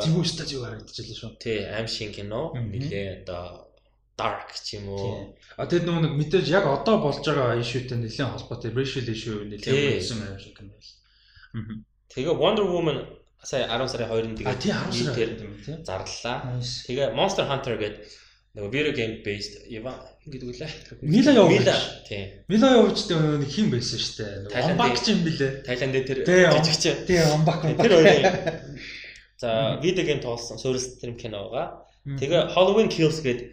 зөвхөн 0.00 0.24
стажиг 0.24 0.64
харагдчихлаа 0.64 1.18
шүү. 1.20 1.32
Тий, 1.36 1.60
аим 1.68 1.88
шин 1.88 2.12
кино. 2.16 2.56
Нилээ 2.56 3.28
одоо 3.28 3.68
dark 4.16 4.56
ч 4.56 4.80
юм 4.80 4.88
уу. 4.96 5.36
А 5.60 5.68
тэр 5.68 5.84
нөгөө 5.84 6.02
нэг 6.08 6.12
мэдээж 6.16 6.46
яг 6.48 6.64
одоо 6.64 6.96
болж 7.04 7.20
байгаа 7.20 7.60
ишүүтэй 7.60 8.00
нэлээд 8.00 8.32
холбоотой 8.32 8.72
racial 8.72 9.06
issue 9.12 9.44
нэлээд 9.44 10.00
үлдсэн 10.00 10.24
юм 10.24 10.40
шиг 10.40 10.56
юм 10.56 10.72
байна. 10.72 11.84
Тэгээ 12.08 12.32
Wonder 12.40 12.64
Woman 12.64 12.98
сая 13.44 13.68
10 13.68 13.92
сарын 13.92 14.08
2-нд 14.08 14.36
тэгээ 14.40 14.56
тий 14.56 14.72
10 14.72 15.04
сарын 15.04 15.36
тийм 15.36 15.80
зарлаа. 15.84 16.60
Тэгээ 16.88 17.12
Monster 17.12 17.44
Hunter 17.44 17.76
гэдэг 17.76 18.21
нөгөө 18.52 18.68
video 18.68 18.92
game 18.92 19.14
based 19.24 19.54
Иван 19.72 19.96
гэдэг 20.28 20.48
үлээ. 20.52 20.70
Мила 21.00 21.32
Йович. 21.32 21.68
Тийм. 22.04 22.24
Мила 22.52 22.68
Йовичтэй 22.76 23.16
нэг 23.40 23.48
хин 23.48 23.72
байсан 23.72 23.96
шүү 23.96 24.14
дээ. 24.52 24.60
Амбак 24.60 25.00
ч 25.00 25.16
юм 25.16 25.24
билээ. 25.24 25.64
Тайланд 25.64 25.96
дээр 25.96 26.20
жижигч. 26.60 27.08
Тийм 27.08 27.32
амбак. 27.40 27.64
Тэр 27.80 27.92
хоёрын 27.96 28.76
За 29.42 29.80
видео 29.82 30.04
гейм 30.04 30.20
тоглосон 30.20 30.58
суурьс 30.58 31.00
тэр 31.00 31.16
кино 31.16 31.48
байгаа. 31.50 31.82
Тэгээ 32.04 32.52
Halloween 32.54 32.92
Kills 32.92 33.18
гэдэг 33.24 33.48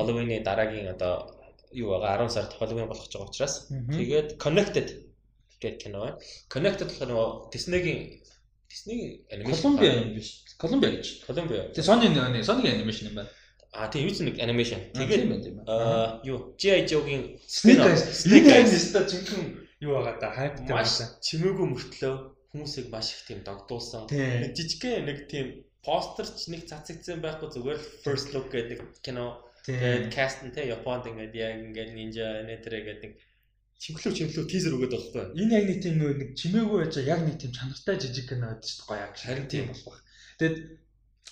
Halloween-ы 0.00 0.42
дараагийн 0.42 0.90
одоо 0.90 1.30
юу 1.70 1.94
байгаа 1.94 2.26
10 2.26 2.32
сард 2.32 2.50
Halloween 2.58 2.88
болох 2.90 3.06
гэж 3.06 3.14
байгаа 3.14 3.30
учраас 3.30 3.54
тэгээд 3.68 4.40
Connected 4.42 4.88
гэдэг 5.62 5.78
кино 5.78 5.98
байна. 6.02 6.16
Connected 6.50 6.88
болохоор 6.90 7.10
нөгөө 7.12 7.28
Disney-гийн 7.54 8.00
Disney 8.66 9.22
анимашн 9.30 9.62
Columbia 9.62 9.92
юм 9.94 10.10
биш. 10.18 10.28
Columbia 10.58 10.90
гэж. 10.90 11.06
Columbia. 11.28 11.62
Тэгээ 11.70 11.86
Sony 11.86 12.08
нэг 12.10 12.42
Sony 12.42 12.66
анимашн 12.66 13.06
юм 13.12 13.20
байна. 13.22 13.30
А 13.76 13.88
тийм 13.92 14.08
юу 14.08 14.16
нэг 14.24 14.36
анимашн. 14.40 14.82
Тэгээд 14.96 15.68
аа 15.68 16.20
юу 16.24 16.56
G.I. 16.56 16.88
Joe-гийн 16.88 17.24
Snake 17.44 18.48
Eyes 18.56 18.92
та 18.96 19.04
жинхэнэ 19.04 19.84
юу 19.84 20.00
байгаа 20.00 20.16
да 20.20 20.28
хайптай 20.32 20.72
байна. 20.72 21.04
Чимээгүй 21.20 21.66
мөртлөө 21.70 22.14
хүмүүсийг 22.50 22.88
маш 22.88 23.12
их 23.12 23.22
тийм 23.28 23.40
догдуулсан. 23.44 24.08
Жижигхэн 24.08 25.04
нэг 25.04 25.28
тийм 25.28 25.46
постерч 25.84 26.48
нэг 26.48 26.64
цацагдсан 26.70 27.20
байхгүй 27.20 27.48
зүгээр 27.52 27.80
first 28.02 28.32
look 28.32 28.48
гэдэг 28.50 28.80
кино 29.04 29.46
Тэгээд 29.66 30.14
каст 30.14 30.46
нь 30.46 30.54
те 30.54 30.62
Японд 30.70 31.10
ингээд 31.10 31.34
яг 31.34 31.58
ингээд 31.58 31.90
ninja 31.98 32.26
нэтэрэ 32.46 32.86
гэдэг 32.86 33.12
нэг 33.18 33.18
чимхлүү 33.82 34.12
чимхлүү 34.14 34.44
тизер 34.46 34.78
байгаа 34.78 34.94
байхгүй. 34.94 35.24
Энэ 35.42 35.54
яг 35.58 35.64
нэг 35.66 35.78
тийм 35.82 35.96
нэг 35.98 36.30
чимээгүй 36.38 36.78
байж 36.86 36.94
яг 37.02 37.20
нэг 37.26 37.36
тийм 37.42 37.50
чанартай 37.50 37.98
жижиг 37.98 38.30
кино 38.30 38.46
байдаг 38.54 38.70
шүү 38.70 38.78
дээ 38.78 38.86
гоё 38.86 39.02
яг. 39.02 39.14
Харин 39.18 39.48
тийм 39.50 39.64
болох. 39.74 39.98
Тэгээд 40.38 40.56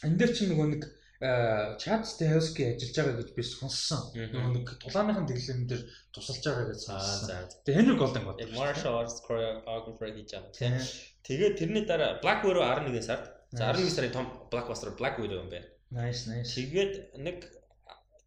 энэ 0.03 0.19
дээр 0.19 0.33
чинь 0.35 0.51
нөгөө 0.51 0.67
нэг 0.75 0.83
Чад 1.23 2.03
Стеховски 2.11 2.75
ажиллаж 2.75 2.97
байгаа 2.99 3.17
гэж 3.23 3.29
би 3.39 3.43
сонссон. 3.47 4.03
Нөгөө 4.19 4.51
нэг 4.51 4.67
тулааныхын 4.83 5.27
дэглэм 5.31 5.61
дээр 5.71 5.83
тусалж 6.11 6.43
байгаа 6.43 6.67
гэж 6.75 6.81
сонссон. 6.91 7.49
Тэгээд 7.63 7.79
Henry 7.79 7.97
Golden 7.97 8.25
гот. 8.27 8.43
Martial 8.51 8.99
arts 8.99 9.23
choreographer 9.23 10.11
гэж 10.11 10.29
байгаа. 10.35 10.83
Тэгээд 11.23 11.55
тэрний 11.55 11.87
дараа 11.87 12.19
Black 12.19 12.43
Widow 12.43 12.67
11 12.67 12.99
сард. 13.07 13.31
За 13.55 13.71
11 13.71 13.95
сарын 13.95 14.13
том 14.13 14.27
blockbuster 14.51 14.91
Black 14.99 15.23
Widow 15.23 15.39
юм 15.47 15.49
байна. 15.55 15.71
Nice 15.95 16.27
nice. 16.27 16.51
Тэгээд 16.59 17.15
нэг 17.15 17.47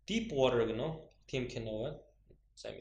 Deep 0.08 0.32
Water 0.32 0.64
гэнэ 0.64 0.88
тийм 1.28 1.52
кино 1.52 1.84
байна. 1.84 2.00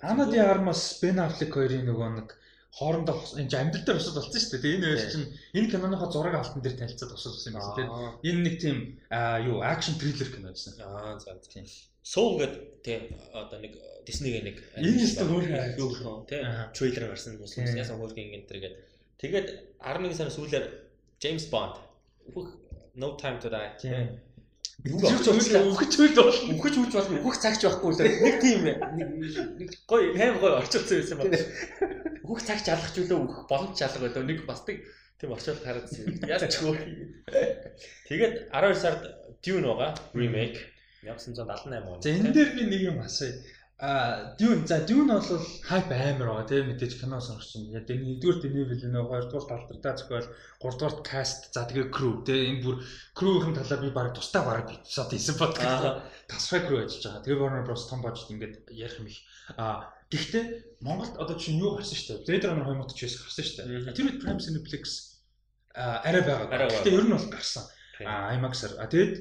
Ана 0.01 0.31
ди 0.31 0.39
Армас 0.39 0.99
Бен 1.03 1.19
Аффлек 1.21 1.53
хоёрын 1.59 1.85
нөгөө 1.91 2.11
нэг 2.23 2.29
хоорондоо 2.77 3.17
энэ 3.41 3.49
амьдрал 3.57 3.85
дээр 3.89 3.99
босод 3.99 4.15
болсон 4.21 4.37
шүү 4.37 4.61
дээ. 4.61 4.75
Энэ 4.77 4.87
хоёр 4.87 5.11
чинь 5.13 5.29
энэ 5.57 5.71
киноныхоо 5.73 6.09
зураг 6.13 6.35
алтан 6.37 6.61
дээр 6.63 6.77
танилцаад 6.77 7.13
босод 7.17 7.33
болсон 7.33 7.53
юм 7.53 7.61
байна 7.61 7.77
тийм. 7.77 7.89
Энэ 8.29 8.41
нэг 8.45 8.55
тийм 8.61 8.77
юу 9.49 9.57
акшн 9.65 9.97
триллер 9.97 10.29
кино 10.29 10.49
байсан. 10.53 10.73
Аа 10.85 11.17
за 11.19 11.35
тийм. 11.49 11.65
Soul 12.05 12.39
гэдэг 12.39 12.63
тий 12.85 12.99
одоо 13.35 13.59
нэг 13.59 13.73
Disney-гийн 14.07 14.45
нэг 14.47 14.57
Энэ 14.79 15.03
өстө 15.03 15.25
хөөрхөн 15.27 15.75
юу 15.81 15.91
тий 16.29 16.39
Аа. 16.39 16.71
трейлер 16.77 17.11
гарсан 17.11 17.35
хүмүүс 17.41 17.57
Тий. 17.57 17.75
яасан 17.81 17.99
хөөрхөн 17.99 18.31
энэ 18.37 18.47
төр 18.47 18.59
гэдэг. 18.63 18.83
Тэгээд 19.19 19.47
11 19.81 20.15
сарын 20.15 20.37
сүүлээр 20.37 20.67
James 21.19 21.45
Bond 21.51 21.81
No 22.95 23.17
Time 23.17 23.41
to 23.41 23.49
Die 23.51 23.71
Тийм. 24.85 24.93
Юу 24.93 25.01
Үхэж 25.01 25.25
авч 25.27 25.49
үйл 25.51 25.73
үхэж 25.73 25.93
үйл 25.99 26.15
бол 26.15 26.31
үхэж 26.57 26.75
үж 26.79 26.93
болно 26.95 27.19
үхэх 27.25 27.41
цагч 27.43 27.61
байхгүй 27.65 27.91
л 27.91 28.01
нэг 28.07 28.37
тийм 28.45 28.61
нэг 28.69 29.71
гоё 29.89 30.15
хайм 30.15 30.37
гоё 30.39 30.61
орчуулсан 30.63 31.01
байсан 31.01 31.19
байна. 31.19 31.41
Үхэх 32.23 32.45
цагч 32.47 32.67
алгах 32.71 32.95
үлээ 32.95 33.19
үхэх 33.19 33.45
боломж 33.51 33.79
алга 33.83 34.01
байлаа 34.05 34.25
нэг 34.29 34.39
бас 34.47 34.63
нэг 34.69 34.85
тийм 35.19 35.33
орчуулга 35.33 35.65
харагдсан. 35.65 36.05
Хөө. 36.61 36.77
Тэгээд 38.07 38.35
12 38.55 38.79
сард 38.79 39.03
Dune 39.43 39.67
байгаа 39.67 39.91
remake 40.15 40.61
1978 41.03 41.87
он. 41.89 42.03
За 42.03 42.11
энэ 42.11 42.31
дээр 42.37 42.51
би 42.55 42.63
нэг 42.71 42.83
юм 42.91 42.99
асууя. 43.01 43.33
А 43.79 44.35
Dune 44.39 44.67
за 44.67 44.87
Dune 44.89 45.21
бол 45.21 45.41
хайп 45.69 45.91
амар 45.93 46.29
байгаа 46.33 46.49
тийм 46.49 46.73
мэдээж 46.73 46.97
кино 46.97 47.21
сонгож 47.21 47.45
чинь. 47.45 47.77
Яг 47.77 47.85
нэгдүгээр 47.85 48.41
Denis 48.41 48.69
Villeneuve, 48.73 49.09
хоёрдугаар 49.13 49.69
Талдартаа 49.69 49.97
зохиол, 50.01 50.29
гуравдугаар 50.65 51.05
cast 51.05 51.53
за 51.53 51.69
тэгээ 51.69 51.93
crew 51.93 52.25
тийм 52.25 52.57
энэ 52.57 52.63
бүр 52.65 52.81
crew-ийн 53.13 53.53
талаар 53.53 53.85
би 53.85 53.93
баг 53.93 54.17
тустай 54.17 54.41
баг 54.41 54.65
бичээд 54.65 55.13
ийсэн 55.13 55.37
бод. 55.37 55.61
Аа. 55.61 56.01
Тасгай 56.25 56.65
crew 56.65 56.81
ажиллаж 56.81 57.05
байгаа. 57.05 57.25
Тэгээ 57.29 57.37
Warner 57.37 57.65
Bros 57.69 57.85
том 57.85 58.01
бажет 58.01 58.33
ингээд 58.33 58.65
ярих 58.73 58.97
юм 58.97 59.13
их. 59.13 59.21
А 59.61 59.93
гэхдээ 60.09 60.81
Монголд 60.81 61.21
одоо 61.21 61.37
чинь 61.37 61.61
юу 61.61 61.77
гарсан 61.77 62.01
шүү 62.01 62.25
дээ. 62.25 62.25
Blade 62.25 62.49
Runner 62.49 62.65
2049 62.65 63.29
гарсан 63.29 63.45
шүү 63.45 63.57
дээ. 63.61 63.93
Тэр 63.93 64.09
үед 64.09 64.21
Prime 64.25 64.41
Cineplex 64.41 65.21
арай 65.77 66.25
байгаа. 66.25 66.49
Гэхдээ 66.65 66.97
ер 66.97 67.05
нь 67.05 67.13
бол 67.13 67.29
гарсан. 67.29 67.69
IMAX-аар. 68.01 68.73
А 68.81 68.89
тэгээд 68.89 69.15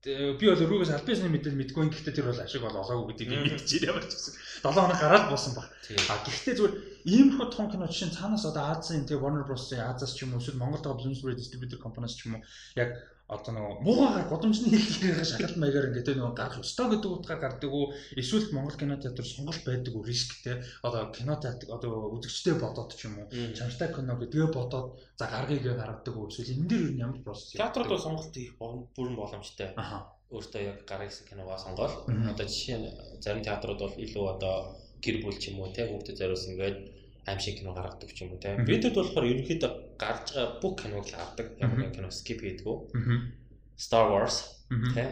би 0.00 0.44
бол 0.48 0.56
өргөөс 0.64 0.92
аль 0.96 1.04
бисны 1.04 1.28
мэдээ 1.28 1.52
мэдгүй 1.52 1.82
юм. 1.84 1.92
Гэхдээ 1.92 2.14
тэр 2.16 2.32
бол 2.32 2.40
ашиг 2.40 2.64
бол 2.64 2.72
олоогүй 2.72 3.12
гэдгийг 3.20 3.36
Мгм. 3.36 3.44
мэдчихээр 3.52 3.88
ямар 3.92 4.04
ч 4.08 4.16
гэсэн. 4.16 4.34
7 4.64 4.72
хоног 4.72 4.96
гараад 4.96 5.28
буусан 5.28 5.52
баг. 5.52 5.68
А 6.08 6.24
гэхдээ 6.24 6.54
зүгээр 6.56 6.74
иймэрхүү 7.04 7.48
том 7.52 7.68
кино 7.68 7.84
жишээ 7.84 8.08
нь 8.08 8.16
цаанаас 8.16 8.48
одоо 8.48 8.64
Азийн 8.72 9.04
тэгээ 9.04 9.20
Warner 9.20 9.44
Bros-ийн 9.44 9.84
Азаас 9.84 10.16
ч 10.16 10.24
юм 10.24 10.32
уу 10.32 10.40
эсвэл 10.40 10.56
Монголд 10.56 10.88
байгаа 10.88 11.04
Bloomsbury 11.04 11.36
Distributor 11.36 11.76
компаниас 11.76 12.16
ч 12.16 12.24
юм 12.24 12.40
уу 12.40 12.44
яг 12.80 12.96
одоо 13.30 13.52
нөгөө 13.54 13.74
муугаар 13.86 14.26
гудамжны 14.26 14.74
хэлхийгээ 14.74 15.22
шахалт 15.22 15.56
маягаар 15.62 15.94
ингээд 15.94 16.18
нөгөө 16.18 16.34
гарах 16.34 16.58
ёстой 16.66 16.86
гэдэг 16.90 17.10
утгаар 17.14 17.40
гардаг 17.40 17.70
уу? 17.70 17.94
Эсвэл 18.18 18.50
Монгол 18.50 18.74
кино 18.74 18.98
театр 18.98 19.22
сонголт 19.22 19.62
байдаг 19.62 19.94
уу? 19.94 20.02
Рисктэй 20.02 20.66
одоо 20.82 21.14
кино 21.14 21.38
театр 21.38 21.70
одоо 21.70 22.10
үзэгчтэй 22.18 22.58
бодоод 22.58 22.90
ч 22.98 23.06
юм 23.06 23.22
уу? 23.22 23.30
Чамтай 23.54 23.88
кино 23.94 24.18
гэдгээ 24.18 24.50
бодоод 24.50 24.98
за 25.14 25.24
гаргыг 25.30 25.62
гаргадаг 25.62 26.14
уу? 26.18 26.26
Эсвэл 26.26 26.58
энэ 26.58 26.66
дээр 26.66 26.84
ямар 27.06 27.22
процесс 27.22 27.54
Театрууд 27.54 27.90
бол 27.94 28.02
сонголт 28.02 28.34
хийх 28.34 28.58
бүрэн 28.58 29.14
боломжтой. 29.14 29.70
Өөртөө 30.30 30.62
яг 30.62 30.78
киногоо 30.86 31.58
сонгоол. 31.58 32.06
Мгм. 32.06 32.30
Одоо 32.34 32.46
жишээ 32.46 32.78
нь 32.78 32.86
зарим 33.22 33.42
театрууд 33.42 33.78
бол 33.82 33.94
илүү 33.98 34.24
одоо 34.30 34.78
гэр 35.02 35.16
бүл 35.22 35.38
ч 35.38 35.50
юм 35.50 35.58
уу 35.62 35.74
те 35.74 35.90
хүүхдэд 35.90 36.18
зориулсан 36.18 36.54
ингээд 36.54 36.78
аим 37.26 37.38
шиг 37.40 37.58
кино 37.60 37.72
гаргадаг 37.74 38.10
ч 38.12 38.22
юм 38.24 38.32
уу 38.32 38.40
те. 38.40 38.56
Бидэд 38.56 38.94
болохоор 38.94 39.24
ерөнхийдөө 39.28 39.70
гарч 40.00 40.26
байгаа 40.34 40.60
бүх 40.62 40.74
киног 40.80 41.04
л. 41.06 41.16
Ямар 41.60 41.76
Мгм. 41.76 41.82
нэг 41.84 41.92
кино 41.96 42.08
skip 42.10 42.40
хийдгүү. 42.40 42.76
мгм 42.94 43.18
Star 43.76 44.06
Wars 44.12 44.36
те. 44.94 45.04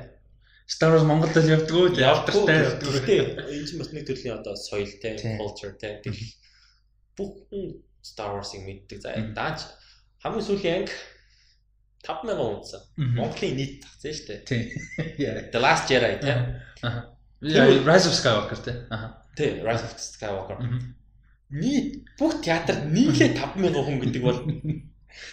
Star 0.68 0.90
Wars 0.92 1.04
Монголд 1.08 1.36
л 1.36 1.48
явдггүй 1.56 1.96
явдартай 1.96 2.58
явдггүй 2.68 2.92
Гэхдээ 2.92 3.20
энэ 3.48 3.66
чинь 3.66 3.78
бас 3.80 3.90
нэг 3.92 4.04
төрлийн 4.08 4.36
одоо 4.40 4.54
соёл 4.56 4.92
те, 5.00 5.16
Тийм. 5.16 5.38
culture 5.40 5.72
те. 5.80 6.00
Бүх 7.16 7.48
Star 8.04 8.32
Wars-ыг 8.36 8.62
мэддэг. 8.64 9.00
За 9.00 9.10
даач 9.34 9.64
хамгийн 10.22 10.44
сүүлийн 10.44 10.76
анги 10.84 10.92
5000 12.04 12.40
унтсан. 12.40 12.80
Монголын 12.96 13.56
нийт 13.56 13.82
тагцсан 13.82 14.12
шүү 14.12 14.26
дээ. 14.28 14.40
тий 14.48 14.62
яа 15.26 15.50
The 15.52 15.58
Last 15.60 15.88
Jedi 15.88 16.12
аха 16.82 17.16
яа 17.42 17.66
Rise 17.88 18.06
of 18.08 18.14
Skywalker 18.20 18.58
тий 18.64 18.76
аха 18.92 19.08
Тэ 19.36 19.62
Rise 19.64 19.84
of 19.88 19.92
Skywalker. 19.98 20.58
Нийт 21.50 22.04
бүх 22.20 22.44
театрт 22.44 22.92
нийлээ 22.92 23.32
5000 23.40 23.72
хүн 23.72 23.98
гэдэг 24.04 24.22
бол. 24.22 24.40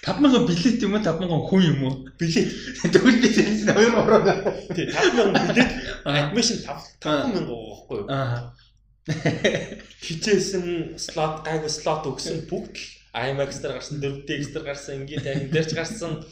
5000 0.01 0.47
билет 0.47 0.79
юм 0.81 0.95
уу? 0.95 1.03
5000 1.03 1.43
хүн 1.51 1.61
юм 1.67 1.79
уу? 1.83 1.95
Билет. 2.15 2.49
тэгвэл 2.87 3.19
би 3.19 3.29
энэ 3.35 3.73
хоёр 3.75 3.93
ороо 3.99 4.21
Тэ 4.71 4.87
5000 4.95 5.35
билет. 5.35 5.71
Admission 6.07 6.57
5000 6.63 7.43
байхгүй 7.51 7.97
юу? 7.99 8.07
аа 8.07 8.55
Хичээсэн 9.05 10.97
слот 10.97 11.45
гайгүй 11.45 11.69
слот 11.69 12.07
өгсөн 12.09 12.47
бүгд 12.49 12.73
л 12.73 12.85
IMAX 13.13 13.61
дээр 13.61 13.77
гарсан 13.77 14.01
4DX 14.01 14.43
дээр 14.49 14.65
гарсан 14.65 14.93
ингээд 15.03 15.29
энэ 15.29 15.51
дээр 15.53 15.67
ч 15.69 15.71
гарсан. 15.77 16.25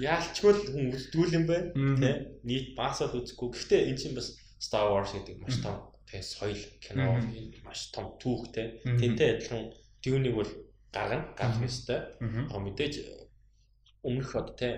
Яалчгүй 0.00 0.52
л 0.54 0.64
хүн 0.72 0.96
үлдүүл 0.96 1.36
юм 1.36 1.44
байна. 1.44 1.68
Тэ 1.74 2.40
нийт 2.46 2.72
бас 2.72 3.04
бол 3.04 3.20
үзэхгүй. 3.20 3.52
Гэхдээ 3.52 3.80
эн 3.92 3.98
чинь 4.00 4.16
бас 4.16 4.38
Star 4.56 4.88
Wars 4.88 5.12
гэдэг 5.12 5.36
маш 5.44 5.60
том 5.60 5.92
тэ 6.08 6.22
соёл 6.22 6.58
кино 6.80 7.20
маш 7.64 7.92
том 7.92 8.16
түүх 8.20 8.52
тэ. 8.54 8.80
Мгм. 8.84 8.98
Тэнтэй 9.00 9.28
адилхан 9.36 9.62
дүүнийг 10.02 10.34
бол 10.34 10.50
гаргана 10.92 11.34
гарах 11.38 11.60
ёстой. 11.62 12.00
Аа 12.52 12.58
мэдээж 12.58 12.94
өмнөх 14.08 14.30
одоо 14.34 14.54
те 14.56 14.68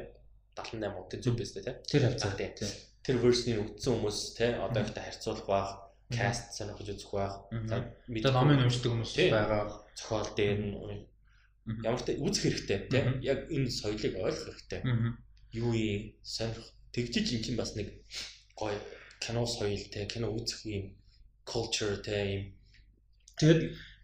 78 0.57 0.99
удаа 0.99 1.20
зүг 1.22 1.35
байстай 1.39 1.62
те. 1.62 1.72
тэр 1.87 2.03
Аа, 2.05 2.11
хавцаа 2.11 2.35
тий. 2.37 2.51
тий 2.59 2.70
Тэр 3.05 3.16
верснийг 3.22 3.59
өгсөн 3.64 3.93
хүмүүс 3.97 4.18
те 4.37 4.47
одоо 4.61 4.83
ихтэй 4.83 5.05
харьцуулах 5.05 5.47
Мгм. 6.11 6.18
каст 6.18 6.47
сонирхож 6.59 6.89
үзэх. 6.91 7.35
Мгм. 7.55 7.68
За 7.70 7.76
Тэгээ 8.11 8.33
номын 8.35 8.66
уншдаг 8.66 8.91
хүмүүс 8.93 9.12
Тий. 9.14 9.31
байгаа. 9.31 9.64
зохиол 9.95 10.31
дээр 10.37 10.59
нь 10.59 10.74
ямар 11.87 12.03
ч 12.03 12.09
үзэх 12.18 12.43
хэрэгтэй. 12.45 12.78
Мгм. 12.91 13.22
Яг 13.22 13.39
энэ 13.55 13.70
соёлыг 13.70 14.14
ойлгох 14.18 14.59
хэрэгтэй. 14.59 14.81
Юу 15.55 15.70
юм 15.74 16.03
сонирх 16.22 16.66
тэгжиж 16.93 17.26
эн 17.35 17.43
чинь 17.47 17.57
бас 17.57 17.76
нэг 17.78 17.89
гоё 18.59 18.74
кино 19.22 19.47
соёл 19.47 19.78
те, 19.93 20.07
кино 20.07 20.35
үзэх 20.35 20.66
юм 20.66 20.99
culture 21.53 21.98
те 22.07 22.16
юм 22.34 22.42
Тэгээд 23.40 23.61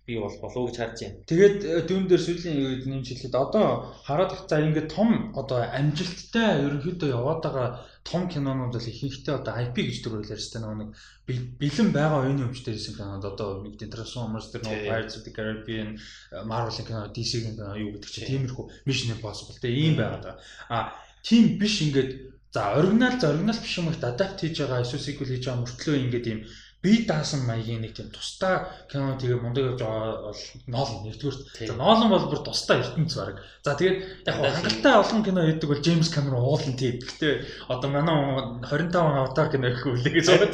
би 0.06 0.16
бол 0.22 0.32
болов 0.40 0.70
гэж 0.70 0.76
харж 0.78 0.98
байна. 1.02 1.18
тэгээд 1.26 1.56
э, 1.66 1.82
дүүн 1.90 2.06
дээр 2.06 2.22
сүүлийн 2.22 2.56
үед 2.62 2.84
нэмж 2.86 3.06
хэлээд 3.10 3.34
одоо 3.34 3.90
хараад 4.06 4.32
за 4.46 4.62
ингээд 4.62 4.88
том 4.94 5.34
одоо 5.34 5.66
амжилттай 5.66 6.62
ерөнхийдөө 6.62 7.10
яваад 7.10 7.42
байгаа 7.42 7.68
том 8.06 8.30
кинонууд 8.30 8.70
бол 8.70 8.86
ихэнхдээ 8.86 9.34
одоо 9.34 9.52
IP 9.66 9.76
гэж 9.82 9.96
төгөөр 10.06 10.30
ярьжтэй 10.30 10.62
нөгөө 10.62 10.78
нэг 10.78 10.90
би- 11.26 11.46
бэлэн 11.58 11.90
байгаа 11.90 12.22
оюуны 12.22 12.46
өмчтэй 12.46 12.78
ирсэн 12.78 12.94
кинод 12.94 13.26
одоо 13.26 13.66
нэг 13.66 13.74
Transformers 13.82 14.46
тэр 14.54 14.62
Тий. 14.62 14.86
Pirates 14.86 15.18
of 15.18 15.26
the 15.26 15.34
Caribbean 15.34 15.98
Marvel-ийн 16.46 16.86
кино 16.86 17.10
DC-ийн 17.10 17.58
кино 17.58 17.74
юу 17.74 17.98
гэдэг 17.98 18.10
чинь 18.14 18.24
Тий. 18.24 18.30
тиймэрхүү 18.38 18.64
Mission 18.86 19.10
Impossible 19.18 19.58
тэ 19.58 19.74
ийм 19.74 19.98
байгаад 19.98 20.22
байгаа. 20.22 20.38
А 20.70 20.94
тийм 21.26 21.58
биш 21.58 21.82
ингээд 21.82 22.30
за 22.54 22.78
оригинал 22.78 23.18
за 23.18 23.34
оригинал 23.34 23.58
биш 23.58 23.74
юм 23.74 23.90
их 23.90 23.98
адапт 23.98 24.38
хийж 24.38 24.54
байгаа 24.62 24.86
эсвэл 24.86 25.02
sequel 25.02 25.28
хийж 25.34 25.44
байгаа 25.50 25.62
мөртлөө 25.66 25.96
ингээд 26.06 26.26
ийм 26.30 26.40
бие 26.82 27.06
даасан 27.08 27.46
маягийн 27.48 27.80
нэг 27.82 27.96
тийм 27.96 28.12
тусдаа 28.12 28.68
кино 28.86 29.16
тэгээ 29.18 29.40
мундаг 29.40 29.74
явж 29.74 29.80
байгаа 29.80 30.30
бол 30.30 30.42
Нолан 30.70 31.02
нэгдүгээр. 31.08 31.36
За 31.66 31.74
Нолан 31.74 32.10
бол 32.12 32.28
бүр 32.30 32.40
тусдаа 32.46 32.78
ертөнц 32.78 33.16
баг. 33.16 33.40
За 33.64 33.74
тэгээд 33.74 34.28
яг 34.28 34.36
хангалттай 34.36 34.94
олон 34.94 35.20
кино 35.24 35.40
хийдэг 35.42 35.66
бол 35.66 35.82
Джеймс 35.82 36.10
Камерон 36.12 36.44
уулын 36.46 36.76
тийм. 36.76 37.00
Гэхдээ 37.02 37.34
одоо 37.72 37.88
манай 37.90 38.14
25 38.60 38.92
аватар 38.92 39.48
кино 39.50 39.66
их 39.72 39.82
үлээгээ 39.82 40.24
зураг. 40.28 40.52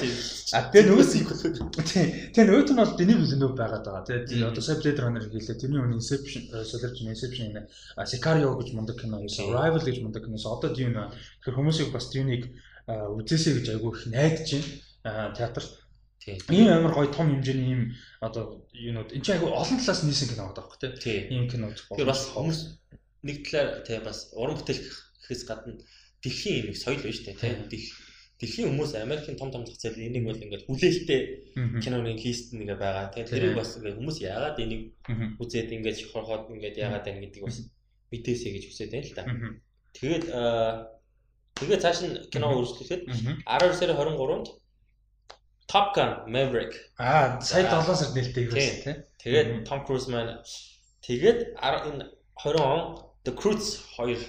А 0.57 0.71
тэгээ 0.71 0.89
нөгөө 0.89 1.07
sequel 1.11 1.39
тий. 1.85 2.07
Тэгээ 2.33 2.47
нөгөөт 2.49 2.71
нь 2.71 2.81
бол 2.81 2.97
Denis 2.97 3.19
Villeneuve 3.21 3.57
байгаад 3.59 3.85
байгаа. 3.85 4.07
Тэгээ 4.09 4.41
Мм. 4.41 4.51
одоо 4.55 4.63
сая 4.63 4.79
Blade 4.81 5.01
Runner 5.03 5.25
хэлээ. 5.27 5.61
Тэрний 5.61 5.81
өмнө 5.83 5.99
Inception, 6.01 6.43
э, 6.55 6.65
солирч 6.65 6.97
Inception 7.03 7.45
энэ 7.53 7.69
а, 7.99 8.07
Sicario 8.07 8.57
гэж 8.57 8.73
мундаг 8.73 8.97
кино 8.97 9.21
байсан. 9.21 9.51
Тий. 9.51 9.53
Arrival 9.53 9.85
гэж 9.85 9.99
мундаг 10.01 10.25
кино. 10.25 10.39
Одоо 10.39 10.71
Dune. 10.73 11.13
Тэгэхээр 11.43 11.57
хүмүүсийг 11.59 11.91
бас 11.93 12.09
Dune-ийг 12.09 12.55
а, 12.87 13.11
үзээсэй 13.11 13.61
гэж 13.61 13.67
айгүй 13.75 13.91
их 13.91 14.07
найдаж 14.09 14.49
байна. 15.03 15.35
Театр 15.35 15.67
Тий. 16.23 16.39
ийм 16.55 16.69
амар 16.71 16.95
гоё 16.95 17.11
том 17.11 17.27
хэмжээний 17.35 17.69
ийм 17.75 17.83
одоо 18.23 18.63
юунууд 18.71 19.11
энэ 19.11 19.23
чинь 19.27 19.35
айгүй 19.43 19.51
олон 19.51 19.79
талаас 19.83 20.01
нийсэн 20.07 20.29
кино 20.31 20.47
байдаг 20.47 20.65
байхгүй 20.71 20.79
тий. 20.79 20.93
Тий. 21.03 21.19
Ийм 21.35 21.45
кино 21.51 21.67
үзэх 21.75 21.91
Тэгэхээр 21.91 22.11
бас 22.15 22.23
хүмүүс 22.31 22.59
нэг 23.27 23.37
талаар 23.51 23.69
тий 23.83 23.99
бас 23.99 24.19
уран 24.39 24.55
бүтээл 24.55 24.83
гэхээс 24.87 25.43
гадна 25.51 25.75
дэлхийн 26.23 26.71
нэг 26.71 26.77
соёл 26.79 27.03
байна 27.03 27.17
шүү 27.17 27.27
дээ 27.27 27.39
тий. 27.43 27.55
Тий. 27.59 27.67
Дэх- 27.75 28.11
Дэлхийн 28.43 28.75
хүмүүс 28.75 28.93
Америкийн 28.99 29.39
том 29.39 29.51
том 29.55 29.63
зах 29.63 29.79
зээл 29.79 30.03
энийг 30.03 30.27
бол 30.27 30.35
ингээд 30.35 30.67
хүлээлттэй 30.67 31.21
киноны 31.79 32.19
лист 32.19 32.51
нэгэ 32.59 32.75
байгаа. 32.75 33.07
Тэгээ 33.15 33.27
Тий. 33.31 33.35
тэрийг 33.39 33.55
бас 33.55 33.71
ингээд 33.79 33.99
хүмүүс 34.03 34.19
яагаад 34.19 34.59
энийг 34.59 34.83
үзээд 35.39 35.71
ингээд 35.71 35.99
шохорхоод 36.03 36.51
ингээд 36.51 36.75
яагаад 36.83 37.07
байна 37.07 37.23
гэдгийг 37.23 37.47
бас 37.47 37.59
мэдээсэй 38.11 38.51
гэж 38.59 38.65
хүсэж 38.67 38.89
байна 38.91 39.07
л 39.07 39.15
да. 39.15 39.23
Тэгээд 39.95 40.25
аа 40.35 40.91
тэгээд 41.55 41.83
цааш 41.87 41.99
нь 42.03 42.15
кино 42.35 42.47
Мгм. 42.51 42.59
үргэлжлүүлэхэд 42.59 43.03
Мгм. 43.07 43.35
12 43.47 43.79
сарын 43.79 43.95
23-нд 44.03 44.47
Top 45.73 45.87
Gun 45.97 46.11
Maverick 46.35 46.73
Аа 46.99 47.41
сая 47.41 47.65
За. 47.65 47.81
7 47.81 47.97
сард 47.97 48.13
нээлттэй 48.17 48.45
байсан 48.53 48.77
тий. 48.85 48.97
тэгээд. 49.25 49.49
Tom 49.69 49.81
Cruise 49.87 50.09
маань 50.13 50.37
тэгээд 51.07 51.57
энэ 51.57 52.05
20 52.37 52.61
он 52.61 52.81
The 53.25 53.33
Croods 53.41 53.81
2 53.97 54.21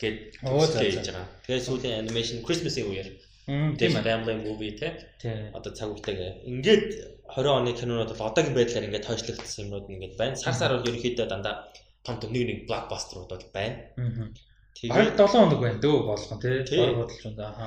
гээд 0.00 0.18
хийж 0.42 1.06
байгаа. 1.06 1.26
Тэгээд 1.46 1.66
сүүлийн 1.68 1.94
animation 2.02 2.42
Christmas-ийн 2.46 2.90
үеэр 2.90 3.08
тийм 3.46 3.76
тийм 3.80 3.92
family 4.04 4.36
movie 4.44 4.74
те 4.80 4.88
Тий. 5.22 5.48
одоо 5.56 5.72
цаг 5.72 5.88
үетэйг 5.94 6.18
ингээд 6.50 6.84
20 7.30 7.58
оны 7.58 7.72
кинонууд 7.78 8.12
бол 8.12 8.28
одоогийн 8.28 8.56
байдлаар 8.58 8.86
ингээд 8.88 9.08
хойшлогдсон 9.08 9.64
юмнууд 9.64 9.86
ингээд 9.88 10.14
байна. 10.20 10.36
Сар 10.36 10.54
сар 10.54 10.70
бол 10.74 10.88
ерөнхийдөө 10.88 11.26
дандаа 11.30 11.54
том 12.04 12.16
том 12.20 12.30
нэг 12.32 12.44
нэг 12.48 12.58
блокбастерууд 12.68 13.30
бол 13.32 13.46
байна. 13.54 13.88
Тэгээд 14.76 14.92
Бараг 14.92 15.16
7 15.16 15.32
хоног 15.32 15.60
байна 15.64 15.80
дөө 15.82 15.96
болгон 16.10 16.38
тий. 16.42 16.56
Тий. 16.68 16.78
Бараг 16.78 16.96
бодлож 17.02 17.22
байна. 17.24 17.46
Аха. 17.50 17.66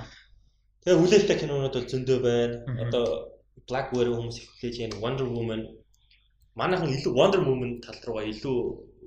Тэгээ 0.82 1.02
үлээлттэй 1.02 1.38
кинонууд 1.42 1.76
бол 1.78 1.88
зөндөө 1.92 2.18
байна. 2.26 2.56
Одоо 2.82 3.06
Black 3.70 3.94
Widow 3.94 4.18
хүмүүс 4.18 4.38
их 4.42 4.48
хүлээж 4.58 4.76
байна. 4.82 5.02
Wonder 5.04 5.28
Woman 5.30 5.62
манайхан 6.58 6.90
илүү 6.90 7.14
Wonder 7.14 7.42
Woman 7.46 7.82
тал 7.86 8.00
руугаа 8.06 8.26
илүү 8.26 8.58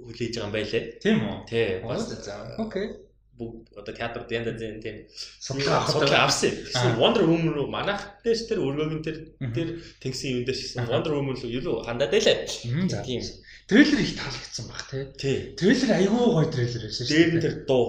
хүлээж 0.06 0.32
байгаа 0.38 0.46
юм 0.46 0.54
байлээ. 0.54 0.84
Тийм 1.02 1.18
үү? 1.26 1.36
Тий. 1.50 1.66
Бас 1.82 2.06
За. 2.22 2.54
Окей. 2.62 2.86
бүгд 3.34 3.74
одоо 3.74 3.90
театрт 3.98 4.30
янда 4.30 4.54
зэн 4.54 4.78
тийм 4.78 5.10
Судлаа 5.42 5.82
авсан. 6.30 6.54
Гэсэн 6.54 6.94
Wonder 7.02 7.26
Woman 7.26 7.50
руу 7.50 7.66
манайх 7.66 8.22
дээрс 8.22 8.46
тэр 8.46 8.62
өргөөгн 8.62 9.02
тэр 9.02 9.16
тэр 9.50 9.68
тэнгисийн 9.98 10.38
юм 10.38 10.44
дээрс 10.46 10.62
гэсэн 10.70 10.86
Аха. 10.86 10.92
Wonder 10.94 11.12
Woman 11.18 11.34
руу 11.42 11.50
илүү 11.50 11.74
хандаад 11.82 12.14
байлаа. 12.14 12.36
Тийм. 12.46 13.22
Трейлер 13.66 13.98
их 14.06 14.14
таалагдсан 14.14 14.64
баг 14.70 14.86
тий. 15.18 15.56
Трейлер 15.58 15.90
айгүй 15.98 16.22
гоё 16.30 16.46
трейлер 16.54 16.82
байсан 16.86 17.04
Дээр 17.10 17.26
нь 17.26 17.32
шүү 17.34 17.42
дээ. 17.42 17.42
тэр 17.42 17.54
дуу. 17.66 17.84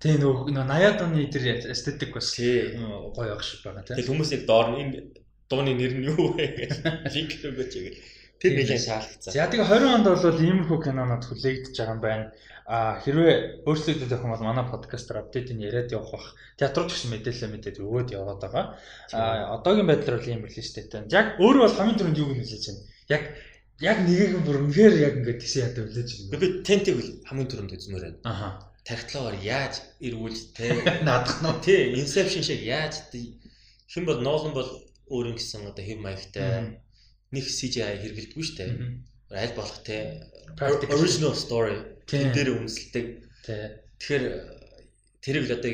Тий 0.00 0.16
нөгөө 0.16 0.48
нөгөө 0.48 0.64
80-аад 0.64 1.00
оны 1.04 1.26
тэр 1.28 1.44
эстетик 1.68 2.14
бас 2.16 2.32
гоё 2.32 3.28
явах 3.28 3.44
шиг 3.44 3.60
байгаа 3.60 3.84
тий. 3.84 4.00
Тэгэл 4.00 4.10
хүмүүс 4.16 4.30
яг 4.32 4.44
доор 4.48 4.68
нь 4.72 4.80
энэ 4.80 4.96
дууны 5.44 5.76
нэр 5.76 5.92
нь 6.00 6.08
юу 6.08 6.32
вэ 6.32 6.46
гэж 6.56 6.72
линк 7.12 7.32
өгөөч 7.44 7.74
гэх. 7.84 8.00
Тэр 8.40 8.52
нэлээд 8.56 8.80
шаардлагатай. 8.80 9.32
За 9.36 9.44
тэгээ 9.52 9.68
20 9.68 9.96
онд 10.00 10.06
бол 10.08 10.40
иймэрхүү 10.40 10.78
кинонод 10.80 11.24
хүлээгдэж 11.28 11.74
байгаа 11.76 11.92
юм 11.92 12.00
байна. 12.00 12.24
А 12.64 12.96
хэрвээ 13.04 13.68
өөрсдөө 13.68 14.08
юм 14.08 14.32
бол 14.32 14.46
манай 14.48 14.64
подкастер 14.64 15.20
апдейтыг 15.20 15.60
яриад 15.60 15.92
явах 15.92 16.16
бах. 16.16 16.26
Театрууд 16.56 16.88
гэсэн 16.88 17.12
мэдээлэл 17.12 17.52
мэдээд 17.52 17.76
өгөөд 17.84 18.08
яваад 18.16 18.40
байгаа. 18.40 18.64
А 19.12 19.52
одоогийн 19.60 19.84
байдлаар 19.84 20.16
бол 20.16 20.30
ийм 20.32 20.48
релизтэй 20.48 20.88
тань. 20.88 21.12
Яг 21.12 21.36
өөрөө 21.36 21.66
бол 21.68 21.76
хамгийн 21.76 21.98
түрүүнд 22.00 22.20
юу 22.24 22.32
гэж 22.32 22.48
хэлж 22.48 22.66
байна. 22.72 22.82
Яг 23.12 23.22
яг 23.84 23.98
нэгийг 24.06 24.32
бүр 24.48 24.64
үнэхээр 24.64 24.94
яг 24.96 25.14
ингээд 25.20 25.40
тийш 25.44 25.54
ядаа 25.60 25.84
үлээж 25.84 26.08
байна. 26.30 26.40
Би 26.40 26.46
тентиг 26.64 26.96
хамгийн 27.28 27.50
түрүүнд 27.52 27.74
үзмээр 27.76 28.04
байна. 28.06 28.20
Аха. 28.24 28.69
Тархитлаагаар 28.86 29.36
яаж 29.44 29.74
эргүүлж 30.00 30.40
те 30.56 30.72
Наадах 31.06 31.40
нь. 31.42 31.60
тий 31.64 31.94
Inception 32.00 32.42
шиг 32.42 32.62
яаж 32.64 33.12
хэн 33.90 34.04
бол 34.06 34.20
Nolan 34.22 34.54
бол 34.54 34.70
өөр 35.10 35.34
юм 35.34 35.36
гэсэн 35.36 35.66
одоо 35.66 35.84
хэв 35.84 35.98
маягтай 35.98 36.78
нэг 37.34 37.44
CGI 37.46 37.98
хэрэгэлдэггүй 38.02 38.44
шүү 38.46 38.56
дээ. 38.58 38.70
Аль 39.34 39.56
болох 39.58 39.78
те 39.82 40.26
original 40.94 41.34
story 41.34 41.78
дээр 42.06 42.54
үнэлдэг. 42.54 43.06
Тэ. 43.46 43.82
Тэгэхээр 43.98 44.24
тэрийг 45.22 45.44
л 45.50 45.56
одоо 45.58 45.72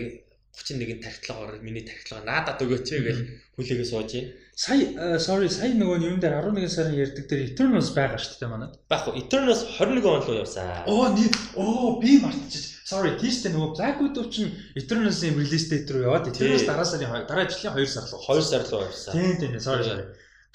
31-ийн 0.57 1.01
тархитлаагаар 1.05 1.61
миний 1.61 1.85
тархитлаагаар 1.85 2.29
наадад 2.29 2.65
өгөөч 2.65 2.89
гэж 3.05 3.19
хүлээгээ 3.61 3.89
сууж 3.89 4.11
байна. 4.17 4.33
Сая 4.57 4.85
э, 4.89 5.21
sorry 5.21 5.53
сая 5.53 5.77
нөгөө 5.77 6.01
юм 6.09 6.17
дээр 6.17 6.41
11 6.41 6.73
сарын 6.73 6.97
ярддаг 6.97 7.29
дээр 7.29 7.53
Eternals 7.53 7.93
байгаа 7.93 8.17
шүү 8.17 8.41
дээ 8.41 8.49
манад. 8.49 8.73
Багх 8.89 9.13
уу 9.13 9.21
Eternals 9.21 9.69
21 9.77 10.09
он 10.09 10.25
руу 10.25 10.41
явсан. 10.41 10.65
Оо 10.89 11.13
нэг 11.13 11.33
оо 11.61 12.01
би 12.01 12.17
мартчих. 12.25 12.76
Sorry 12.87 13.17
тийштэй 13.19 13.51
нөгөө 13.51 13.71
Black 13.75 13.97
Widow 13.99 14.25
чинь 14.31 14.53
Eternals-ийн 14.79 15.35
release 15.35 15.67
date 15.67 15.91
руу 15.91 16.07
яваад 16.07 16.31
Тий. 16.31 16.55
дараа 16.71 16.87
сарын 16.87 17.11
хоёр- 17.11 17.27
дараа 17.27 17.47
жилийн 17.51 17.75
2 17.75 17.87
сар 17.91 18.05
руу. 18.07 18.21
2 18.23 18.43
сар 18.47 18.63
руу 18.71 18.83
явсан. 18.87 19.11
Тийм 19.11 19.35
тийм 19.43 19.59
sorry 19.59 19.83
sorry. 19.83 20.05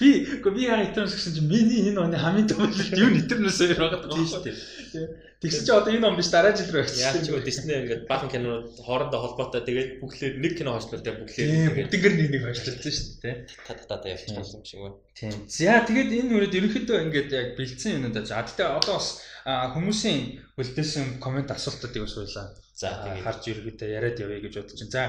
Би 0.00 0.08
үгүй 0.38 0.52
би 0.56 0.62
Eternals 0.66 1.14
гэсэн 1.14 1.32
чинь 1.36 1.48
миний 1.52 1.80
энэ 1.90 2.00
оны 2.00 2.16
хамгийн 2.18 2.48
том 2.48 2.64
үлэлт 2.66 2.96
юу 2.96 3.10
Eternals 3.12 3.58
хоёр 3.60 3.76
байгаа 3.76 4.00
Тийм 4.02 4.10
даа. 4.10 4.30
шүү 4.30 4.42
дээ. 4.42 5.08
Тэгсэн 5.42 5.62
чинь 5.66 5.74
одоо 5.78 5.92
энэ 5.94 6.06
он 6.06 6.16
биш 6.18 6.30
дараа 6.30 6.54
жил 6.54 6.70
рүү 6.70 6.82
Яг 6.82 6.90
ч 6.90 6.98
явчихсан. 7.02 7.30
үгүй 7.34 7.42
Disney 7.46 7.76
ингээд 7.82 8.02
баахан 8.10 8.30
кинонууд 8.30 8.66
хоорондоо 8.78 9.20
холбоотой 9.22 9.62
тэгээд 9.66 9.90
бүглээр 10.02 10.34
нэг 10.38 10.52
кино 10.54 10.78
Тийм 10.78 10.90
тэгээд 10.94 11.90
бүгднгэр 11.92 12.14
нэг 12.18 12.28
нэг 12.30 12.42
ажилласан 12.50 12.92
шүү 12.94 13.06
дээ. 13.22 13.36
та 13.66 13.72
та 13.74 13.96
та 13.98 14.06
явчих 14.10 14.38
юм 14.38 14.64
шиг 14.66 14.80
байна. 14.82 14.96
Тийм. 15.18 15.34
За 15.50 15.82
тэгээд 15.86 16.10
энэ 16.18 16.30
үрээд 16.34 16.56
ерөнхийдөө 16.58 16.98
ингээд 17.10 17.30
яг 17.34 17.48
бэлдсэн 17.58 17.90
юмнууд 17.98 18.26
за 18.26 18.42
тэгтээ 18.42 18.68
одоо 18.70 18.94
бас 18.98 19.08
хүмүүсийн 19.46 20.20
үлдээсэн 20.58 21.18
комент 21.18 21.50
асуултуудыг 21.50 22.06
бас 22.06 22.14
байлаа. 22.18 22.46
За 22.78 22.88
тэгээд 23.02 23.22
харж 23.26 23.42
ерөөдөө 23.50 23.88
яриад 23.98 24.18
явъя 24.22 24.40
гэж 24.46 24.54
бодож 24.62 24.78
байна. 24.78 24.94
За 24.94 25.02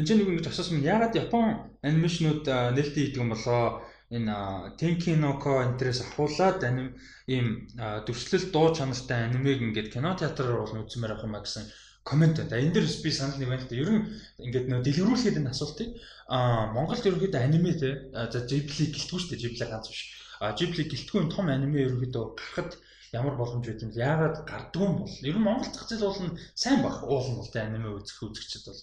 энэ 0.00 0.06
ч 0.08 0.10
нэг 0.16 0.28
ингэж 0.32 0.46
асуусан 0.48 0.80
юм. 0.80 0.88
Ягаад 0.88 1.12
Япон 1.12 1.46
анимашнууд 1.84 2.44
нээлттэй 2.48 3.02
хийдэг 3.12 3.20
юм 3.20 3.36
болоо 3.36 3.84
энэ 4.10 4.76
Tenkinoko 4.78 5.62
интерес 5.64 6.00
ахуулаад 6.04 6.60
аним 6.64 6.88
ийм 7.26 7.46
дүрслэл 7.76 8.52
дуу 8.52 8.74
чанартай 8.76 9.28
анимег 9.28 9.58
ингээд 9.62 9.92
кино 9.92 10.12
театраар 10.18 10.60
бол 10.60 10.84
үзмээр 10.84 11.12
авах 11.14 11.24
юм 11.24 11.36
а 11.36 11.44
гэсэн 11.44 11.64
комент 12.04 12.36
байна. 12.36 12.60
Энэ 12.60 12.74
дээр 12.74 12.84
бас 12.84 13.00
би 13.00 13.10
санал 13.10 13.38
нэг 13.40 13.48
байна 13.48 13.64
л 13.64 13.68
да. 13.68 13.80
Ер 13.80 13.90
нь 13.90 14.02
ингээд 14.44 14.66
нөө 14.68 14.80
дэлгэрүүлэхэд 14.84 15.40
энэ 15.40 15.52
асуултыг 15.56 15.88
а 16.28 16.68
Монголд 16.76 17.08
ерөөхдөө 17.08 17.40
аниме 17.40 17.72
те 17.80 17.90
за 18.12 18.38
Ghibli 18.44 18.92
гэлтгүй 18.92 19.18
шүү 19.18 19.30
дээ. 19.32 19.42
Ghibli 19.42 19.64
ганц 19.64 19.88
биш. 19.88 20.02
А 20.40 20.52
Ghibli 20.52 20.84
гэлтгүй 20.84 21.32
том 21.32 21.48
аниме 21.48 21.88
ерөөхдөө 21.88 22.24
гарахад 22.36 22.70
ямар 23.16 23.34
боломж 23.40 23.64
байт 23.64 23.84
юм 23.84 23.90
бэ? 23.90 24.04
Яагаад 24.04 24.36
гардгүй 24.44 24.84
юм 24.84 24.96
бол? 25.00 25.14
Ер 25.24 25.36
нь 25.40 25.46
Монгол 25.48 25.72
зах 25.72 25.88
зээл 25.88 26.04
бол 26.04 26.20
сайн 26.52 26.84
баг 26.84 26.96
уулын 27.08 27.40
бол 27.40 27.48
те 27.48 27.64
аниме 27.64 27.88
үзэх 27.96 28.20
үзэгчд 28.20 28.68
бол. 28.68 28.82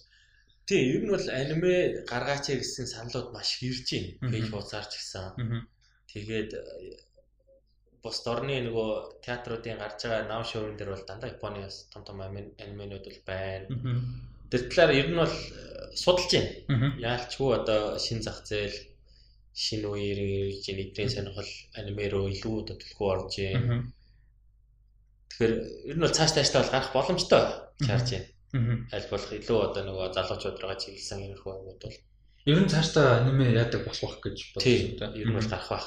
Тийм 0.72 0.88
ер 0.96 1.02
нь 1.04 1.12
бол 1.12 1.26
аниме 1.28 1.74
гаргаач 2.08 2.46
гэсэн 2.56 2.86
саналууд 2.88 3.28
маш 3.36 3.60
ирж 3.60 3.84
байна. 3.92 4.32
Пэйж 4.32 4.46
хуудасаар 4.48 4.86
ч 4.88 4.94
гэсэн. 4.96 5.24
Аа. 5.28 5.36
Тэгээд 6.12 6.50
э, 6.56 6.62
бус 8.02 8.18
дорны 8.26 8.56
нөгөө 8.66 8.90
театруудын 9.24 9.78
гарч 9.78 10.00
байгаа 10.08 10.24
нав 10.28 10.42
шоурын 10.50 10.76
дээр 10.76 10.90
бол 10.96 11.04
дандаа 11.06 11.30
Японы 11.30 11.60
бас 11.68 11.86
том 11.92 12.02
том 12.04 12.18
ани- 12.24 12.50
анименууд 12.58 13.04
бол 13.06 13.20
байна. 13.28 13.66
Тэр 14.50 14.62
талаар 14.68 14.92
ер 15.00 15.08
нь 15.12 15.20
бол 15.22 15.30
э, 15.30 15.94
судалж 15.94 16.30
байна. 16.32 16.50
Яалчгүй 16.98 17.50
одоо 17.60 17.80
шин 18.02 18.20
зах 18.26 18.42
зээл 18.48 18.74
шинэ 19.54 19.86
үеэр 19.86 20.18
ирж 20.50 20.64
байна. 20.66 20.82
Эдрийн 20.82 21.10
сонирхол 21.14 21.52
аниме 21.78 22.04
руу 22.10 22.26
илүү 22.32 22.54
одоо 22.64 22.76
төлхөө 22.80 23.08
орж 23.14 23.32
байна. 23.38 23.60
Тэгэхээр 25.30 25.54
ер 25.92 25.96
нь 25.96 26.04
бол 26.04 26.12
цааш 26.16 26.32
тааштай 26.36 26.60
бол 26.60 26.72
гарах 26.74 26.92
боломжтой 26.92 27.42
чарж 27.86 28.08
байна. 28.12 28.26
Аль 28.52 29.08
болох 29.10 29.32
илүү 29.32 29.58
одоо 29.64 29.82
нөгөө 29.88 30.12
залуучууд 30.12 30.60
руугаа 30.60 30.76
чиглэсэн 30.76 31.24
юмрхүү 31.24 31.52
юмуд 31.56 31.80
бол. 31.80 31.98
Ер 32.44 32.58
нь 32.60 32.68
цаашдаа 32.68 33.24
аниме 33.24 33.48
яадаг 33.56 33.88
болох 33.88 34.14
гэж 34.20 34.36
тийм 34.60 35.00
бодсон 35.00 35.16
ер 35.16 35.28
нь 35.30 35.36
бол 35.36 35.48
гарах 35.48 35.70
байх. 35.72 35.86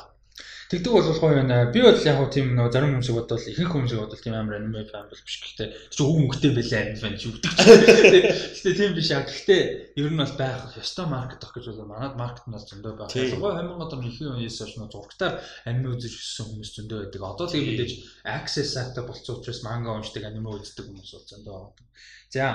Тэгдэг 0.67 0.91
бол 0.91 1.07
гоё 1.07 1.35
байна. 1.39 1.71
Би 1.71 1.79
бол 1.79 1.95
яг 1.95 2.17
хөө 2.19 2.29
тийм 2.33 2.47
нөгөө 2.57 2.73
зарим 2.73 2.91
хүмүүсийг 2.97 3.15
бодвол 3.15 3.47
ихэнх 3.53 3.71
хүмүүсийг 3.71 3.99
бодвол 4.01 4.23
тийм 4.25 4.35
амар 4.35 4.57
аниме 4.59 4.83
фан 4.89 5.07
бол 5.07 5.21
биш 5.23 5.37
гэхдээ 5.39 5.67
чи 5.93 6.01
үг 6.03 6.17
мөнгөтэй 6.19 6.51
байлаа 6.57 6.79
аниме 6.83 6.99
фан 6.99 7.15
чи 7.15 7.25
үгдэг. 7.31 7.51
Гэхдээ 7.53 8.73
тийм 8.75 8.91
биш 8.97 9.09
аа. 9.13 9.23
Гэхдээ 9.23 9.61
ер 9.95 10.09
нь 10.11 10.19
бол 10.19 10.35
байх 10.35 10.75
ёстой 10.75 11.05
маркет 11.05 11.45
ах 11.45 11.53
гэж 11.55 11.65
бол 11.71 11.87
манад 11.87 12.17
маркет 12.19 12.45
нь 12.49 12.55
бол 12.57 12.65
зөндөө. 12.65 13.07
Тийм. 13.13 13.31
Ялангуяа 13.31 13.61
2000 13.63 13.95
оны 13.95 14.07
ихэнх 14.11 14.35
үеэс 14.41 14.57
хойш 14.59 14.73
нөгөө 14.75 14.91
зургатаар 14.91 15.33
аниме 15.69 15.87
үзэж 15.95 16.13
өссөн 16.17 16.45
хүмүүс 16.49 16.71
зөндөө 16.75 16.97
байдаг. 17.05 17.21
Одоо 17.23 17.45
тийм 17.47 17.63
мэдээж 17.69 17.91
access 18.25 18.69
сайтай 18.75 19.03
болцсон 19.05 19.39
учраас 19.39 19.61
манга 19.63 19.95
уншдаг 19.95 20.25
аниме 20.25 20.49
үздэг 20.59 20.89
хүмүүс 20.89 21.11
бол 21.15 21.29
зөндөө 21.29 21.53
байгаа. 21.55 21.87
За 22.33 22.45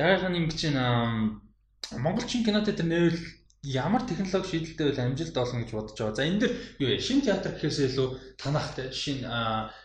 дараагийн 0.00 0.32
нэг 0.32 0.56
чинь 0.56 0.80
ам, 0.80 1.44
монголчин 1.92 2.42
кино 2.42 2.64
театр 2.64 2.88
нэрвэл 2.88 3.20
ямар 3.62 4.02
технологи 4.08 4.48
шийдэлтэй 4.48 4.86
байл 4.88 5.04
амжилт 5.04 5.36
олно 5.36 5.60
гэж 5.60 5.70
бодож 5.76 5.96
байгаа. 6.00 6.16
За 6.16 6.24
энэ 6.24 6.40
дэр 6.40 6.52
юу 6.80 6.88
вэ? 6.88 6.98
Шин 7.00 7.20
театр 7.20 7.52
гэхээсээ 7.52 7.88
илүү 7.92 8.08
танахтай 8.40 8.88
шин 8.92 9.20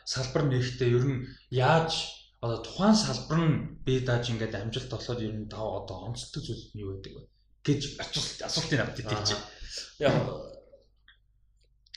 салбар 0.07 0.43
нэрхтээ 0.47 0.95
ер 0.95 1.05
нь 1.05 1.27
яаж 1.51 1.91
одоо 2.39 2.63
тухайн 2.63 2.95
салбар 2.95 3.39
нь 3.43 3.55
бие 3.83 3.99
дааж 3.99 4.31
ингээд 4.31 4.55
амжилт 4.55 4.95
олоход 4.95 5.19
ер 5.27 5.35
нь 5.35 5.51
тав 5.51 5.83
одоо 5.83 6.07
онцлог 6.07 6.39
зүйл 6.39 6.71
нь 6.71 6.81
юу 6.83 6.95
байдаг 6.95 7.13
вэ? 7.19 7.23
гэж 7.65 7.81
асуулт 7.99 8.39
асуултын 8.47 8.81
авт 8.85 8.99
идэх 9.01 9.21
чинь. 9.25 9.43
Яг 9.99 10.13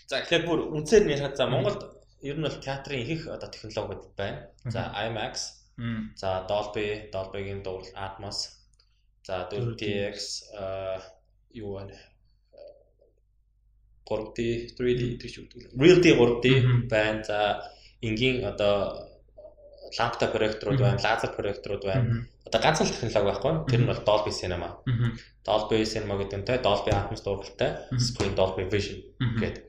за 0.08 0.24
тэгэхээр 0.24 0.44
бүр 0.48 0.60
үнцээр 0.72 1.04
нь 1.04 1.12
ярихад 1.12 1.36
за 1.36 1.44
Монголд 1.46 1.82
ер 2.24 2.36
нь 2.40 2.46
бол 2.46 2.58
театрын 2.64 3.04
их 3.04 3.10
их 3.12 3.22
одоо 3.28 3.48
технологиуд 3.52 4.16
байна. 4.16 4.48
За 4.64 4.88
IMAX, 5.06 5.34
за 6.16 6.48
Dolby, 6.48 7.12
Dolby-гийн 7.12 7.62
дуурал 7.62 7.92
Atmos, 7.94 8.38
за 9.22 9.46
4DX 9.52 10.16
аа 11.50 11.56
юу 11.56 11.72
вэ? 11.78 11.96
3D, 14.08 14.72
3D 14.76 15.02
гэж 15.20 15.32
үүдэг. 15.44 15.60
Realty 15.76 16.10
3D 16.16 16.44
Мгм. 16.64 16.88
байна. 16.88 17.20
За 17.24 17.38
энгийн 18.00 18.44
одоо 18.44 19.04
лампта 19.98 20.28
проекторууд 20.32 20.80
байна, 20.80 20.96
лазер 21.02 21.30
проекторууд 21.36 21.84
байна. 21.84 22.24
Одоо 22.46 22.60
ганцхан 22.60 22.86
технологи 22.88 23.28
байхгүй. 23.28 23.52
Тэр 23.68 23.80
нь 23.84 23.86
бол 23.86 24.00
Dolby 24.00 24.32
Cinema. 24.32 24.80
Dolby 25.44 25.84
Cinema 25.84 26.16
гэдэг 26.16 26.38
нь 26.40 26.46
те 26.48 26.56
Dolby 26.56 26.88
Atmos 26.96 27.20
дууралтай, 27.20 27.84
Мгм. 27.92 28.00
Screen 28.00 28.34
Dolby 28.34 28.64
Vision 28.72 28.98
гэдэг. 29.20 29.64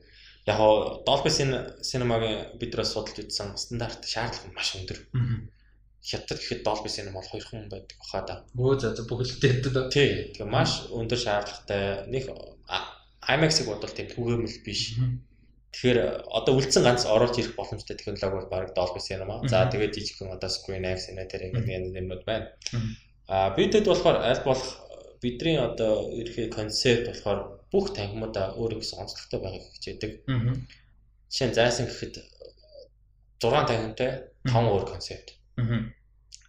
Яг 0.48 0.56
гоо 0.56 1.04
Dolby 1.04 1.28
Cin- 1.28 1.76
Cinema-гийн 1.84 2.56
бид 2.58 2.72
нар 2.74 2.86
судалж 2.88 3.20
үзсэн 3.20 3.56
стандарт 3.60 4.08
шаардлага 4.08 4.56
маш 4.56 4.72
өндөр. 4.76 4.98
Мгм. 5.12 5.50
Хятад 6.00 6.38
гэхэд 6.40 6.64
Dolby 6.64 6.88
Cinema 6.88 7.20
бол 7.20 7.28
200 7.28 7.68
байдаг 7.68 7.96
баха 8.00 8.20
да. 8.26 8.34
Өө 8.56 8.80
за 8.80 8.96
за 8.96 9.04
бүгэлдээ 9.04 9.52
дээ. 9.60 9.88
Тий. 9.92 10.10
Тэгээ 10.32 10.48
маш 10.48 10.88
өндөр 10.88 11.20
шаардлагатай. 11.20 12.08
Нэг 12.08 12.24
IMAX-ыг 13.20 13.66
бодвол 13.68 13.92
тийм 13.92 14.08
түгээмэл 14.08 14.64
биш. 14.64 14.96
Тэгэхээр 15.70 16.26
одоо 16.26 16.52
үлдсэн 16.58 16.82
ганц 16.82 17.04
оруулж 17.06 17.36
ирэх 17.38 17.54
боломжтой 17.54 17.94
технологи 17.94 18.32
бол 18.32 18.48
баг 18.50 18.72
Dolby 18.74 18.98
Cinema. 18.98 19.38
За 19.46 19.68
Мгм. 19.68 19.70
тэгээд 19.76 19.94
жижигхэн 19.94 20.32
одоо 20.34 20.48
Screen 20.50 20.88
X 20.88 21.12
нэ 21.14 21.28
тэр 21.30 21.52
ингээд 21.52 21.68
янз 21.68 21.88
нэмнүүд 21.94 22.22
байна. 22.24 22.48
Мгм. 22.72 22.90
А 23.28 23.54
бидэд 23.54 23.86
болохоор 23.86 24.18
аль 24.24 24.42
болох 24.42 24.66
бидний 25.22 25.58
одоо 25.60 26.10
ерхий 26.10 26.48
концепт 26.48 27.06
болохоор 27.12 27.60
бүх 27.70 27.94
танхимуудаа 27.94 28.56
өөр 28.58 28.80
гэсэн 28.82 29.04
онцлогтой 29.04 29.38
байгааг 29.38 29.68
хичээдэг. 29.78 30.12
Жишээ 31.30 31.48
нь 31.52 31.54
зайсан 31.54 31.86
гэхэд 31.86 32.18
6 33.38 33.68
танхимтай 33.68 34.10
5 34.48 34.66
өөр 34.74 34.84
концепт. 34.90 35.38
Мгм. 35.60 35.80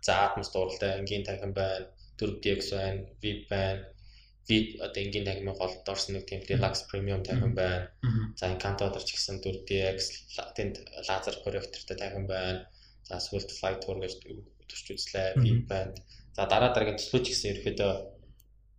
За 0.05 0.13
Atmos 0.25 0.49
дууралтай 0.53 0.99
энгийн 0.99 1.23
танхим 1.25 1.53
байна, 1.53 1.87
4DX 2.19 2.61
байна, 2.77 3.01
VIP 3.21 3.41
байна. 3.49 3.85
вид 4.49 4.81
одоо 4.85 5.01
энгийн 5.03 5.25
тахимын 5.27 5.55
голд 5.59 5.89
орсон 5.93 6.11
нэг 6.15 6.25
тийм 6.27 6.41
deluxe 6.49 6.83
premium 6.89 7.21
тахим 7.23 7.53
байна. 7.61 7.87
За 8.39 8.45
Encanto 8.51 8.85
дээр 8.89 9.05
ч 9.07 9.09
гэсэн 9.15 9.37
4DX 9.45 9.99
тэнд 10.57 10.75
лазер 11.07 11.35
проектортай 11.45 11.97
тахим 11.97 12.25
байна. 12.33 12.67
За 13.07 13.15
Swift 13.25 13.49
Flight 13.57 13.79
Tour 13.83 13.97
гэж 14.03 14.13
төрч 14.69 14.87
үзлээ. 14.95 15.29
Vip 15.43 15.61
байна. 15.71 15.93
За 16.35 16.41
дараа 16.51 16.71
дараагийн 16.73 16.99
төслөө 16.99 17.21
ч 17.23 17.27
гэсэн 17.31 17.51
ерөөдөө 17.53 17.93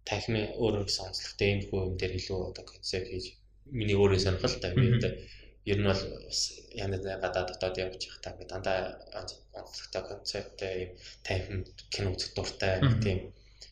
тахимын 0.08 0.46
өөр 0.62 0.74
өөр 0.82 0.90
сонцлогтой 0.98 1.48
юм 1.54 1.60
хөө 1.68 1.80
юм 1.88 1.94
дээр 2.00 2.14
илүү 2.18 2.38
одоо 2.50 2.64
концепт 2.66 3.08
хийж 3.08 3.26
миний 3.78 3.96
өөрөө 4.02 4.20
сонирхолтой 4.24 4.70
юм 4.74 4.98
одоо 4.98 5.12
ер 5.70 5.78
нь 5.78 5.86
бол 5.86 6.02
янз 6.26 6.40
янз 6.74 7.04
гадаад 7.22 7.48
дотоод 7.54 7.76
явж 7.78 8.00
явах 8.06 8.20
та 8.24 8.30
дандаа 8.50 8.78
онцлогтой 9.54 10.02
концепттэй 10.10 10.74
юм 10.84 10.90
тайван 11.26 11.60
кино 11.94 12.08
үзэх 12.14 12.34
дуртай 12.34 12.82
тийм 13.04 13.18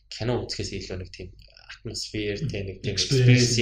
кино 0.07 0.39
үзэхээс 0.43 0.71
илүү 0.79 0.97
нэг 0.99 1.11
тийм 1.11 1.29
атмосфер 1.71 2.37
тэ 2.51 2.63
нэг 2.67 2.77
тийм 2.83 2.95
experience 2.95 3.57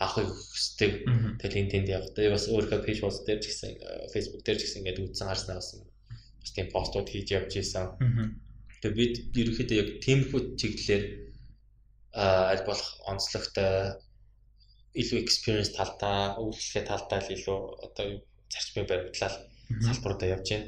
авахыг 0.00 0.28
хүсдэг. 0.28 0.92
Тэгэл 1.40 1.60
энэ 1.60 1.72
тэнд 1.72 1.88
явах. 1.88 2.12
Тэгээ 2.16 2.34
бас 2.34 2.46
өөрөө 2.48 2.80
пэйж 2.84 2.98
пост 3.04 3.24
дээр 3.24 3.40
ч 3.40 3.46
гэсэн 3.48 3.72
Facebook 4.12 4.42
дээр 4.44 4.58
ч 4.58 4.62
гэсэн 4.64 4.80
ингээд 4.80 5.02
үзсэн 5.04 5.28
харснаа 5.28 5.56
бас 5.60 5.68
бас 5.76 6.52
тийм 6.56 6.68
постууд 6.72 7.08
хийж 7.08 7.28
явж 7.36 7.52
исэн. 7.60 7.86
Тэгээ 8.80 8.96
бид 8.96 9.14
ерөнхийдөө 9.36 9.76
яг 9.76 9.88
тиймэрхүү 10.04 10.40
чиглэлээр 10.60 11.04
аль 12.16 12.64
болох 12.66 12.90
онцлогтой 13.06 14.00
илүү 14.94 15.18
experience 15.22 15.72
талдаа, 15.76 16.36
үйлчлэгээ 16.42 16.88
талдаа 16.88 17.18
л 17.22 17.34
илүү 17.36 17.58
одоо 17.86 18.06
зарчмын 18.50 18.86
баримтлал 18.90 19.36
салбаруудаа 19.86 20.28
явж 20.34 20.48
байна. 20.50 20.66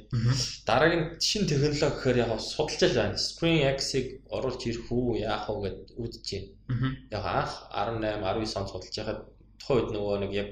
Дараагийн 0.67 1.05
шинэ 1.19 1.49
технологи 1.51 1.83
гэхээр 1.83 2.23
яг 2.23 2.39
судалж 2.39 2.95
байна. 2.95 3.19
Spring 3.19 3.67
X-ыг 3.75 4.07
оруулж 4.31 4.63
ирэх 4.63 4.87
үү, 4.87 5.27
яах 5.27 5.51
вэ 5.51 5.59
гэд 5.67 5.79
үзэж 5.99 6.27
байна. 6.71 6.95
Яг 7.11 7.25
анх 7.27 7.53
18, 7.75 8.23
19 8.23 8.59
он 8.63 8.69
судалж 8.71 8.95
байхад 8.95 9.21
тухайн 9.59 9.79
үед 9.83 9.91
нөгөө 9.91 10.17
нэг 10.23 10.33
яг 10.33 10.51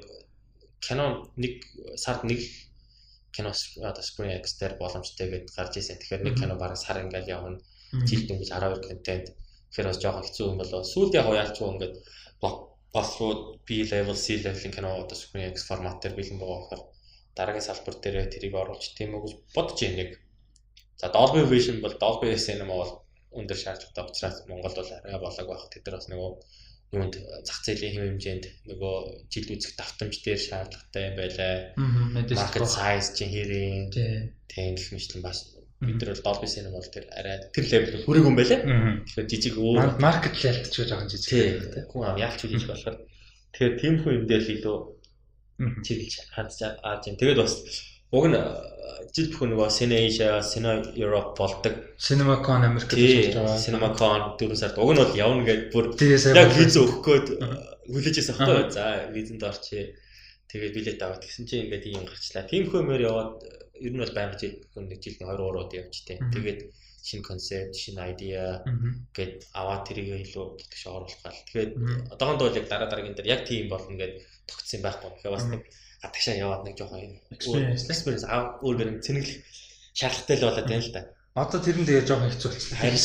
Canon 0.80 1.28
нэг 1.36 1.62
сард 1.94 2.24
нэг 2.24 2.40
кино 3.30 3.52
одоо 3.84 4.02
Spring 4.02 4.34
X 4.42 4.59
дээр 4.59 4.74
боломжтой 4.80 5.30
гэдээ 5.30 5.55
гарч 5.55 5.78
ирсэн. 5.78 5.98
Тэгэхээр 6.01 6.24
нэг 6.26 6.34
кино 6.40 6.55
бараг 6.59 6.78
сар 6.80 6.98
ингээл 7.05 7.30
явна. 7.30 7.60
Жилд 7.92 8.30
ингэж 8.32 8.51
12 8.51 8.88
контент. 8.88 9.26
Тэгэхээр 9.70 9.90
бас 9.90 10.01
жоохон 10.02 10.24
хэцүү 10.26 10.47
юм 10.51 10.59
болоо. 10.59 10.82
Сүүлд 10.82 11.14
яг 11.14 11.26
яалч 11.30 11.56
уу 11.60 11.70
ингээд 11.78 11.94
бос 12.94 13.18
руу 13.18 13.60
B 13.66 13.82
level, 13.92 14.16
C 14.16 14.36
level 14.42 14.70
кино 14.74 14.90
одоо 15.02 15.16
Spring 15.16 15.50
X 15.54 15.66
формат 15.68 16.02
дээр 16.02 16.14
бэлэн 16.18 16.38
байгаа 16.38 16.58
болохоор 16.60 16.82
дараагийн 17.36 17.68
салбар 17.68 17.96
дээр 18.02 18.26
тэрийг 18.32 18.54
оруулж 18.54 18.84
тийм 18.98 19.14
гэж 19.14 19.34
бодож 19.54 19.80
нэг. 19.82 20.10
За 21.00 21.06
Dolby 21.08 21.42
Vision 21.52 21.80
бол 21.80 21.94
Dolby 22.02 22.34
Cinema 22.36 22.74
бол 22.82 22.92
өндөр 23.30 23.58
шаардлагатай 23.62 24.04
учраас 24.04 24.36
Монголд 24.50 24.76
бол 24.76 24.90
арай 24.90 25.20
болоог 25.22 25.48
байх. 25.48 25.70
Тэд 25.70 25.86
нар 25.86 25.96
бас 25.96 26.08
нөгөө 26.10 26.30
юунд 26.98 27.14
зах 27.46 27.62
зээлийн 27.62 27.94
хэм 27.94 28.06
хэмжээнд 28.18 28.44
нөгөө 28.66 28.96
жил 29.30 29.48
үзэх 29.54 29.78
давтамж 29.78 30.14
дээр 30.26 30.40
шаардлагатай 30.42 31.06
байлаа. 31.14 31.54
Market 31.78 32.66
size 32.66 33.14
чинь 33.14 33.30
хэрэг. 33.30 33.94
Тийм 34.50 34.74
гэх 34.74 34.90
мэтлэн 34.90 35.22
бас 35.22 35.38
бид 35.81 35.97
нар 35.97 36.12
бол 36.12 36.24
Dolby 36.28 36.47
Cinema 36.47 36.77
бол 36.77 36.93
тэр 36.93 37.05
арай 37.16 37.36
тэр 37.57 37.65
левел 37.73 38.05
хүрээгүй 38.05 38.31
юм 38.31 38.36
байлаа. 38.36 38.61
Тэгэхээр 39.09 39.31
жижиг 39.32 39.55
өөр 39.57 39.97
market 39.97 40.35
level 40.44 40.69
ч 40.69 40.77
жоохон 40.85 41.09
жижиг 41.09 41.28
тийм. 41.32 41.89
Хүн 41.89 42.05
ам 42.05 42.20
яалч 42.20 42.40
жижиг 42.44 42.69
болохоор 42.69 42.97
тэгэхээр 43.57 43.74
тийм 43.81 43.94
хүн 44.05 44.16
юм 44.20 44.24
дээр 44.28 44.44
л 44.44 44.55
илүү 44.61 44.77
чиглэж 45.81 46.12
хандж 46.36 46.61
ааж 46.85 47.02
юм. 47.09 47.16
Тэгээд 47.16 47.40
бас 47.40 47.55
уг 48.12 48.24
нь 48.28 48.36
жил 49.15 49.28
бүхэн 49.32 49.51
нөгөө 49.57 49.69
Cine 49.73 49.97
Asia, 50.05 50.31
Cine 50.44 50.73
Europe 51.01 51.32
болдог. 51.40 51.74
CinemaCon 51.97 52.69
Америк 52.69 52.93
гэж 52.93 53.32
байгаа. 53.35 53.57
CinemaCon 53.57 54.20
4 54.36 54.61
сард 54.61 54.77
уг 54.77 54.93
нь 54.93 55.01
бол 55.01 55.16
явна 55.16 55.43
гэд 55.48 55.73
бүр 55.73 55.97
яг 55.97 56.51
виз 56.61 56.77
өгөх 56.77 57.01
гээд 57.09 57.27
хүлээжсэн 57.89 58.36
байхгүй. 58.36 58.69
За 58.69 59.09
визэнд 59.15 59.43
орчээ. 59.48 59.85
Тэгээд 60.51 60.74
билет 60.77 61.02
аваад 61.02 61.23
гэсэн 61.23 61.47
чинь 61.47 61.65
ингээд 61.70 61.89
ийм 61.89 62.05
гарчлаа. 62.05 62.44
Тийм 62.44 62.66
хөөмөр 62.69 63.01
яваад 63.01 63.32
ер 63.81 63.93
нь 63.93 64.02
бол 64.02 64.15
байнга 64.16 64.36
нэг 64.36 65.01
жилд 65.01 65.20
20 65.24 65.48
урууд 65.48 65.73
явжтэй. 65.73 66.19
Тэгээд 66.32 66.61
шинэ 67.02 67.24
концепт, 67.24 67.74
шинэ 67.77 68.12
идея 68.12 68.61
гэд 69.16 69.48
аваад 69.57 69.89
тэрийг 69.89 70.20
илүү 70.20 70.61
тэгш 70.61 70.85
оруулах 70.86 71.20
гал. 71.24 71.40
Тэгээд 71.48 71.73
одоохондоо 72.12 72.47
бол 72.48 72.59
яг 72.61 72.69
дараа 72.69 72.89
дараагийн 72.93 73.16
дээр 73.16 73.32
яг 73.35 73.43
тийм 73.48 73.73
болно 73.73 73.97
гэд 73.97 74.20
тогтсон 74.44 74.81
байхгүй. 74.85 75.11
Тэгэхээр 75.16 75.35
бас 75.35 75.47
нэг 75.48 75.62
гадагшаа 76.05 76.36
яваад 76.36 76.62
нэг 76.69 76.74
жоохон 76.77 77.16
experience 77.32 78.24
аа 78.28 78.61
өөр 78.61 78.77
нэг 78.85 79.05
цэнэглэх 79.05 79.40
шаардлагатай 79.97 80.36
л 80.36 80.44
болоод 80.48 80.69
байна 80.69 80.85
л 80.85 80.93
да. 80.93 81.02
Одоо 81.40 81.61
тэрэн 81.62 81.86
дээр 81.86 82.05
жоохон 82.05 82.31
хэцүү 82.35 82.51
болсон. 82.51 82.74
Харин 82.74 83.01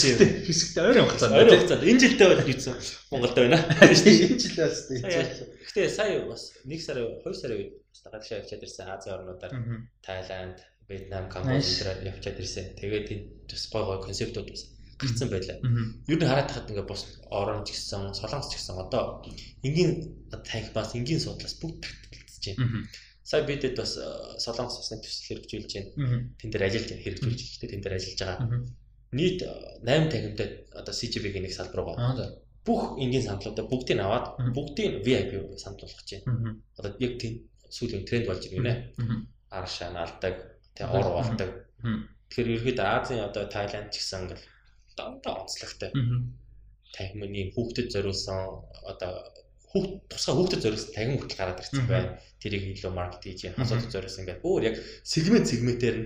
хэсэгтэй 0.50 0.82
ойрын 0.82 1.06
хугацаанд. 1.06 1.36
Ойрын 1.40 1.60
хугацаанд 1.62 1.84
энэ 1.86 2.02
жилдээ 2.02 2.28
бол 2.34 2.48
хэцүү. 2.50 2.74
Монголд 3.14 3.38
байна. 3.38 3.60
Энэ 3.86 4.40
жилээ 4.42 4.66
бас 4.66 4.80
хэцүү. 4.90 5.48
Гэтэ 5.70 5.82
сая 5.94 6.26
бас 6.26 6.44
1 6.66 6.82
сарын 6.82 7.06
2 7.22 7.38
сарын 7.38 7.58
үед 7.62 7.85
гадагшаа 8.04 8.40
явчаад 8.42 8.66
ирсэн 8.66 8.88
Азийн 8.92 9.16
орнуудаар 9.16 9.54
Тайланд, 10.06 10.58
Вьетнам, 10.90 11.30
Камбож 11.30 11.66
дээр 11.80 12.12
явчаад 12.12 12.38
ирсэн. 12.42 12.76
Тэгээд 12.80 13.08
энэ 13.14 13.26
бас 13.48 13.64
гой 13.72 13.84
гой 13.86 14.00
концептууд 14.04 14.50
бас 14.52 14.64
гарцсан 15.00 15.30
байлаа. 15.30 15.58
Юу 16.08 16.18
нэг 16.18 16.30
хараад 16.30 16.48
тахад 16.50 16.70
ингээ 16.72 16.88
бос 16.88 17.20
орон 17.30 17.66
ч 17.68 17.76
гэсэн, 17.76 18.16
солонгос 18.16 18.50
ч 18.52 18.54
гэсэн 18.56 18.76
одоо 18.80 19.26
энгийн 19.66 19.92
танх 20.32 20.72
бас 20.72 20.96
энгийн 20.96 21.20
судлаас 21.20 21.56
бүгд 21.60 21.84
тактикэлцэж 21.84 22.44
байна. 22.56 22.88
Сая 23.24 23.44
бидэд 23.44 23.76
бас 23.76 24.00
солонгос 24.40 24.80
усны 24.80 25.02
төсөл 25.04 25.28
хэрэгжүүлж 25.28 25.72
байна. 25.76 25.92
Тэн 26.40 26.50
дээр 26.52 26.64
ажиллаж 26.68 26.92
хэрэгжүүлж 27.04 27.42
байна. 27.60 27.72
Тэн 27.72 27.82
дээр 27.84 27.98
ажиллаж 28.00 28.20
байгаа. 28.24 28.48
Нийт 29.12 29.40
8 29.84 30.12
тахимтай 30.12 30.48
одоо 30.72 30.94
CGV-гийн 30.96 31.44
нэг 31.44 31.54
салбар 31.54 31.84
байгаа. 31.86 32.40
Бүх 32.66 32.98
энгийн 32.98 33.26
саналуудаа 33.26 33.66
бүгдийг 33.68 34.00
аваад 34.00 34.26
бүгдийг 34.56 35.04
VIP 35.06 35.32
санал 35.60 35.84
болгож 35.84 36.08
байна. 36.08 36.62
Одоо 36.78 36.92
яг 37.04 37.14
тийм 37.20 37.34
сүүлийн 37.76 38.08
тренд 38.08 38.26
болж 38.32 38.44
байна. 38.48 38.74
Аршаа 39.52 39.92
наалдаг, 39.92 40.36
тэг 40.76 40.88
ор 40.96 41.08
болдог. 41.20 41.52
Тэгэхээр 42.32 42.54
ерөөд 42.56 42.80
Азийн 42.80 43.28
одоо 43.28 43.44
Тайланд 43.52 43.92
ч 43.92 44.00
гэсэн 44.00 44.32
ингээл 44.32 44.46
дандаа 44.96 45.44
онцлогтой. 45.44 45.92
Тахимны 46.96 47.52
хүүхдэд 47.52 47.92
зориулсан 47.92 48.40
одоо 48.88 49.12
хүүхд 49.76 50.08
тусгай 50.08 50.36
хүүхдэд 50.36 50.64
зориулсан 50.64 50.92
тахим 50.96 51.20
хүртэл 51.20 51.40
гараад 51.40 51.60
ирсэн 51.60 51.88
байна. 51.88 52.16
Тэрийг 52.40 52.64
илүү 52.72 52.92
маркет 52.96 53.24
хийж 53.28 53.42
асуудал 53.60 53.92
зориулсан 53.92 54.24
ингээд 54.24 54.44
өөр 54.48 54.62
яг 54.72 54.76
сегмент 55.04 55.48
сегментээр 55.52 55.98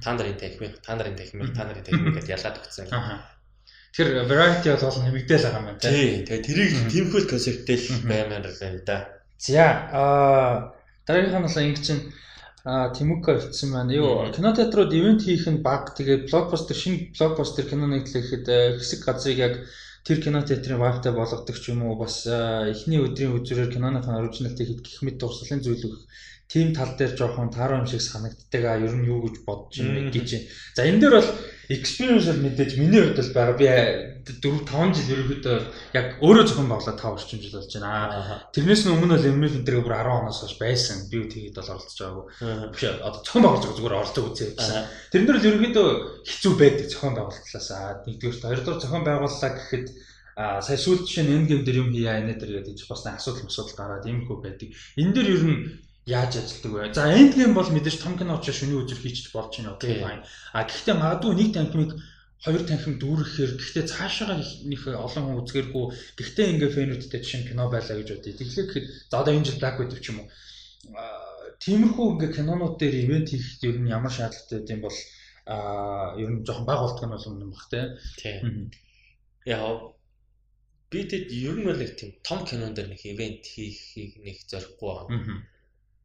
та 0.00 0.10
нарын 0.16 0.40
тахимыг, 0.40 0.80
та 0.80 0.96
нарын 0.96 1.16
тахимыг, 1.16 1.52
та 1.52 1.68
нарын 1.68 1.84
тахимыг 1.84 2.16
гэдээ 2.16 2.34
ялгаад 2.40 2.60
өгсөн. 2.64 2.88
Тэгэхээр 2.88 4.28
variety 4.32 4.68
бол 4.72 5.04
нэмэгдээл 5.04 5.44
байгаа 5.44 5.60
юм 5.60 5.68
байна 5.68 5.80
тийм. 5.84 6.24
Тэгээ 6.24 6.46
тэрийг 6.48 6.72
тиймхүүл 6.88 7.28
концепттэй 7.28 7.76
л 7.76 8.08
баймаар 8.08 8.46
байна 8.48 8.80
да. 8.88 8.96
За 9.36 9.64
аа 9.92 10.77
дараагийнх 11.08 11.40
нь 11.40 11.46
бол 11.48 11.60
ингэ 11.64 11.82
чинь 11.86 12.02
А 12.64 12.90
Тимука 12.92 13.38
хэлсэн 13.38 13.72
байна. 13.72 13.92
Юу 13.96 14.28
кино 14.34 14.52
театрууд 14.52 14.92
ивент 14.92 15.22
хийх 15.22 15.48
нь 15.48 15.62
баг. 15.62 15.94
Тэгээд 15.96 16.28
блокбастер 16.28 16.76
шинэ 16.76 17.16
блокбастер 17.16 17.64
кино 17.64 17.86
нэглэхэд 17.88 18.44
хэсэг 18.76 19.00
газрыг 19.06 19.38
яг 19.38 19.54
тэр 20.04 20.20
кино 20.20 20.42
театрын 20.42 20.82
вайфтай 20.82 21.12
болгодог 21.16 21.56
ч 21.56 21.72
юм 21.72 21.86
уу 21.86 21.96
бас 21.96 22.26
эхний 22.26 23.00
өдрийн 23.00 23.40
үзүүрээр 23.40 23.72
киноныхаа 23.72 24.20
оригиналтай 24.20 24.66
хэд 24.68 24.80
гих 24.84 25.00
мэт 25.00 25.16
дурслын 25.16 25.64
зүйл 25.64 25.86
өгөх 25.86 26.02
тийм 26.48 26.72
тал 26.72 26.96
дээр 26.96 27.12
жоохон 27.12 27.52
тааруу 27.52 27.84
юм 27.84 27.86
шиг 27.86 28.00
санагддаг 28.00 28.64
а 28.64 28.80
ер 28.80 28.96
нь 28.96 29.04
юу 29.04 29.20
гэж 29.20 29.44
бодож 29.44 29.84
юм 29.84 30.08
гэж. 30.08 30.48
За 30.72 30.88
энэ 30.88 31.00
дээр 31.04 31.20
бол 31.20 31.30
experience 31.68 32.24
бол 32.24 32.40
мэдээж 32.40 32.72
миний 32.80 33.04
хувьд 33.04 33.20
бол 33.20 33.36
байгаа. 33.36 33.56
Би 33.60 33.68
4 34.32 34.64
5 34.64 34.96
жил 34.96 35.12
ерөөхдөө 35.12 35.56
яг 35.92 36.06
өөрөө 36.24 36.44
зохион 36.48 36.68
байгуулаад 36.72 37.00
5 37.04 37.16
орчим 37.20 37.40
жил 37.44 37.52
болж 37.52 37.72
байна. 37.76 38.48
Тэрнээс 38.56 38.82
өмнө 38.88 39.12
бол 39.12 39.28
MF 39.28 39.54
энэ 39.60 39.84
бүр 39.84 39.92
10 39.92 40.08
оноос 40.08 40.40
хойш 40.40 40.56
байсан. 40.56 40.96
Би 41.12 41.20
тэгээд 41.28 41.56
бол 41.60 41.72
оролцож 41.76 42.00
байгаагүй. 42.00 42.24
Биш 42.72 42.82
одоо 42.96 43.20
зохион 43.20 43.44
байгуулж 43.44 43.64
зүгээр 43.76 43.98
оролцоо 44.00 44.24
үзээ 44.32 44.48
гэсэн. 44.56 44.84
Тэрэн 45.12 45.26
дээр 45.28 45.38
л 45.38 45.48
ерөөхдөө 45.52 45.88
хэцүү 46.32 46.52
байдаг 46.56 46.86
зохион 46.88 47.14
байгуулалтлаас. 47.20 47.68
Нэгдүгээр 48.08 48.40
хоёрдугаар 48.40 48.80
зохион 48.80 49.04
байгууллаа 49.04 49.52
гэхэд 49.52 49.86
А 50.38 50.62
сая 50.62 50.78
сүүлд 50.78 51.02
жишээ 51.02 51.26
нь 51.26 51.34
энэ 51.34 51.48
гэм 51.50 51.62
дээр 51.66 51.82
юм 51.82 51.90
хийя 51.90 52.22
энэ 52.22 52.38
дээр 52.38 52.62
гэдэг 52.62 52.78
чинь 52.78 52.86
бас 52.86 53.02
асуудал 53.02 53.50
асуудал 53.50 53.74
гараад 53.74 54.06
ийм 54.06 54.22
хөө 54.22 54.38
байдаг. 54.38 54.70
Энэ 54.94 55.10
дээр 55.10 55.28
ер 55.34 55.42
нь 55.50 55.58
яаж 56.08 56.32
ажилтдаг 56.40 56.72
вэ? 56.72 56.94
За 56.96 57.12
энд 57.12 57.36
гейм 57.36 57.52
бол 57.52 57.68
мэдээж 57.68 58.00
том 58.00 58.16
кино 58.16 58.40
учраас 58.40 58.64
шүний 58.64 58.80
үзэр 58.80 59.00
хийчих 59.04 59.28
болж 59.36 59.52
байна. 59.52 59.76
Окей 59.76 60.00
fine. 60.00 60.24
А 60.56 60.64
гэхдээ 60.64 60.96
магадгүй 60.96 61.32
нэг 61.36 61.50
танхимыг 61.52 61.92
хоёр 62.40 62.62
танхим 62.64 62.96
дүүрэхээр 62.96 63.52
гэхдээ 63.60 63.84
цаашаа 63.92 64.40
нэг 64.40 64.80
олон 64.88 65.22
хүн 65.26 65.40
үзгээргүй 65.44 65.84
гэхдээ 66.16 66.46
ингээ 66.56 66.70
фэнүүдтэй 66.72 67.20
жишээ 67.20 67.48
кино 67.52 67.68
байлаа 67.68 67.96
гэж 68.00 68.08
бодъё. 68.14 68.34
Тэгэхээр 68.40 68.66
гэхэд 68.72 68.86
за 69.10 69.14
одоо 69.20 69.32
энэ 69.36 69.46
жил 69.46 69.60
Black 69.60 69.76
Widow 69.76 70.00
ч 70.00 70.06
юм 70.08 70.18
уу. 70.24 70.28
Тиймэрхүү 71.60 72.06
ингээ 72.14 72.30
кинонууд 72.40 72.74
дээр 72.80 72.96
ивент 73.04 73.28
хийх 73.28 73.46
ер 73.68 73.76
нь 73.76 73.92
ямар 73.92 74.12
шаардлагатай 74.14 74.58
гэдэм 74.64 74.80
бол 74.80 74.98
а 75.44 76.14
ер 76.16 76.30
нь 76.30 76.44
жоохон 76.46 76.64
баг 76.64 76.78
болтго 76.80 77.04
нь 77.04 77.12
бол 77.12 77.26
юм 77.26 77.52
бах 77.52 77.66
те. 77.68 77.98
Тийм. 78.16 78.70
Яа 79.44 79.92
бидэд 80.88 81.26
ер 81.28 81.58
нь 81.58 81.66
бол 81.68 81.76
нэг 81.82 81.92
тийм 81.98 82.16
том 82.22 82.46
кинон 82.48 82.72
дээр 82.72 82.94
нэг 82.94 83.02
ивент 83.02 83.44
хийхийг 83.44 84.22
нэг 84.22 84.36
зорихгүй 84.46 84.88
байгаа 84.88 85.42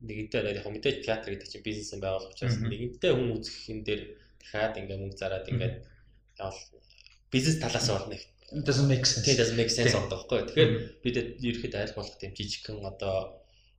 нэгэнтээ 0.03 0.59
яг 0.59 0.67
мэдээж 0.67 0.97
театр 1.07 1.33
гэдэг 1.33 1.49
чинь 1.49 1.65
бизнес 1.67 1.93
юм 1.95 2.01
байгуулах 2.03 2.35
учраас 2.35 2.59
нэгэнтээ 2.59 3.11
хүн 3.15 3.33
үзэх 3.39 3.57
юм 3.71 3.79
дээр 3.87 4.01
дахиад 4.39 4.79
ингээ 4.79 4.99
мөнгө 4.99 5.17
зараад 5.17 5.47
ингээд 5.47 5.75
явал. 6.39 6.59
Бизнес 7.31 7.57
талаас 7.63 7.87
бол 7.89 8.11
нэг 8.11 8.21
doesn't 8.67 8.87
make 8.91 9.05
sense. 9.05 9.25
Тийм 9.25 9.37
doesn't 9.39 9.57
make 9.57 9.71
sense 9.71 9.95
болдог 9.95 10.27
байхгүй. 10.27 10.39
Тэгэхээр 10.51 10.71
бид 11.03 11.15
ерөөхдөө 11.39 11.79
айл 11.81 11.97
болох 11.97 12.15
тийм 12.19 12.31
жижигхэн 12.37 12.83
одоо 12.85 13.15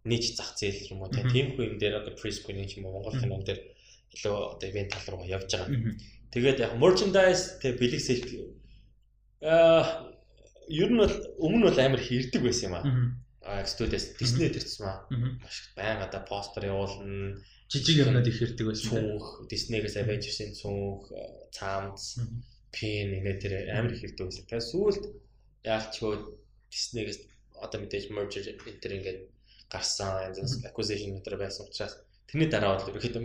нийт 0.04 0.24
зах 0.36 0.56
зээл 0.58 0.90
юм 0.92 1.04
уу 1.04 1.12
тийм 1.12 1.54
хүү 1.54 1.64
юм 1.70 1.76
дээр 1.78 2.00
одоо 2.00 2.12
pre-screening 2.18 2.70
юм 2.76 2.88
уу 2.88 2.98
Монгол 2.98 3.20
кинон 3.20 3.44
дээр 3.44 3.60
илүү 4.16 4.36
одоо 4.56 4.66
ивент 4.68 4.90
тал 4.92 5.06
руу 5.14 5.24
явж 5.28 5.48
байгаа. 5.52 5.70
Тэгээд 6.32 6.62
яг 6.64 6.72
merchandise 6.80 7.60
тэг 7.62 7.78
бэлэг 7.78 8.02
сэлт 8.02 8.28
аа 9.44 10.10
ер 10.68 10.90
нь 10.90 11.00
бол 11.00 11.14
өмнө 11.38 11.58
нь 11.60 11.66
бол 11.68 11.78
амар 11.80 12.02
хийрдэг 12.02 12.42
байсан 12.42 12.68
юм 12.68 12.74
аа. 12.74 12.84
Аа 13.44 13.64
студиэс 13.68 14.16
Disney 14.16 14.48
төрсөн 14.48 14.82
маа. 14.88 14.98
Маш 15.40 15.56
байн 15.76 16.00
одоо 16.00 16.22
постэр 16.24 16.72
явуулна 16.72 17.36
жижиг 17.68 18.00
юмнууд 18.04 18.28
их 18.28 18.38
хэрдэг 18.40 18.66
байсан. 18.68 18.88
Цүнх, 18.88 19.26
Disney-гээс 19.52 20.00
Avengers-ийн 20.00 20.52
цүнх, 20.56 21.12
цаамц, 21.52 22.24
пин 22.72 23.12
инээ 23.20 23.36
тэр 23.40 23.52
амар 23.76 23.92
их 23.92 24.00
хэрдэг 24.00 24.24
байсан. 24.24 24.44
Тэгээ 24.48 24.70
сүүлд 24.72 25.04
яалчгүй 25.64 26.14
Disney-гээс 26.72 27.20
одоо 27.60 27.78
мэдээж 27.80 28.04
merger 28.16 28.44
энэ 28.48 28.80
төр 28.80 28.96
ингээд 28.96 29.20
гарсан, 29.72 30.32
acquisition 30.68 31.16
метр 31.16 31.36
байсан 31.36 31.66
учраас 31.66 32.00
тэрний 32.28 32.48
дараа 32.48 32.76
бол 32.76 32.88
ерөөхдөө 32.90 33.22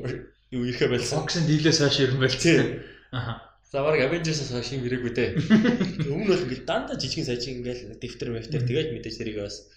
юу 0.56 0.64
ирэхэ 0.66 0.88
байсан. 0.90 1.20
Auction 1.22 1.44
deal-ээс 1.46 1.80
хойш 1.82 1.98
ирэн 2.04 2.20
байлцсан. 2.20 2.84
Аха. 3.12 3.34
За 3.70 3.84
баг 3.86 4.02
Avengers-аас 4.02 4.50
хойш 4.50 4.74
ирээгүй 4.74 5.14
дээ. 5.14 5.30
Өмнө 6.14 6.34
бол 6.34 6.46
ингээд 6.46 6.66
дандаа 6.66 6.98
жижигэн 6.98 7.28
сайжин 7.30 7.62
ингээд 7.62 8.02
дэвтэр 8.02 8.30
мэвтэр 8.34 8.64
тэгээд 8.66 8.90
мэдээж 8.98 9.16
тэрийг 9.22 9.46
бас 9.46 9.70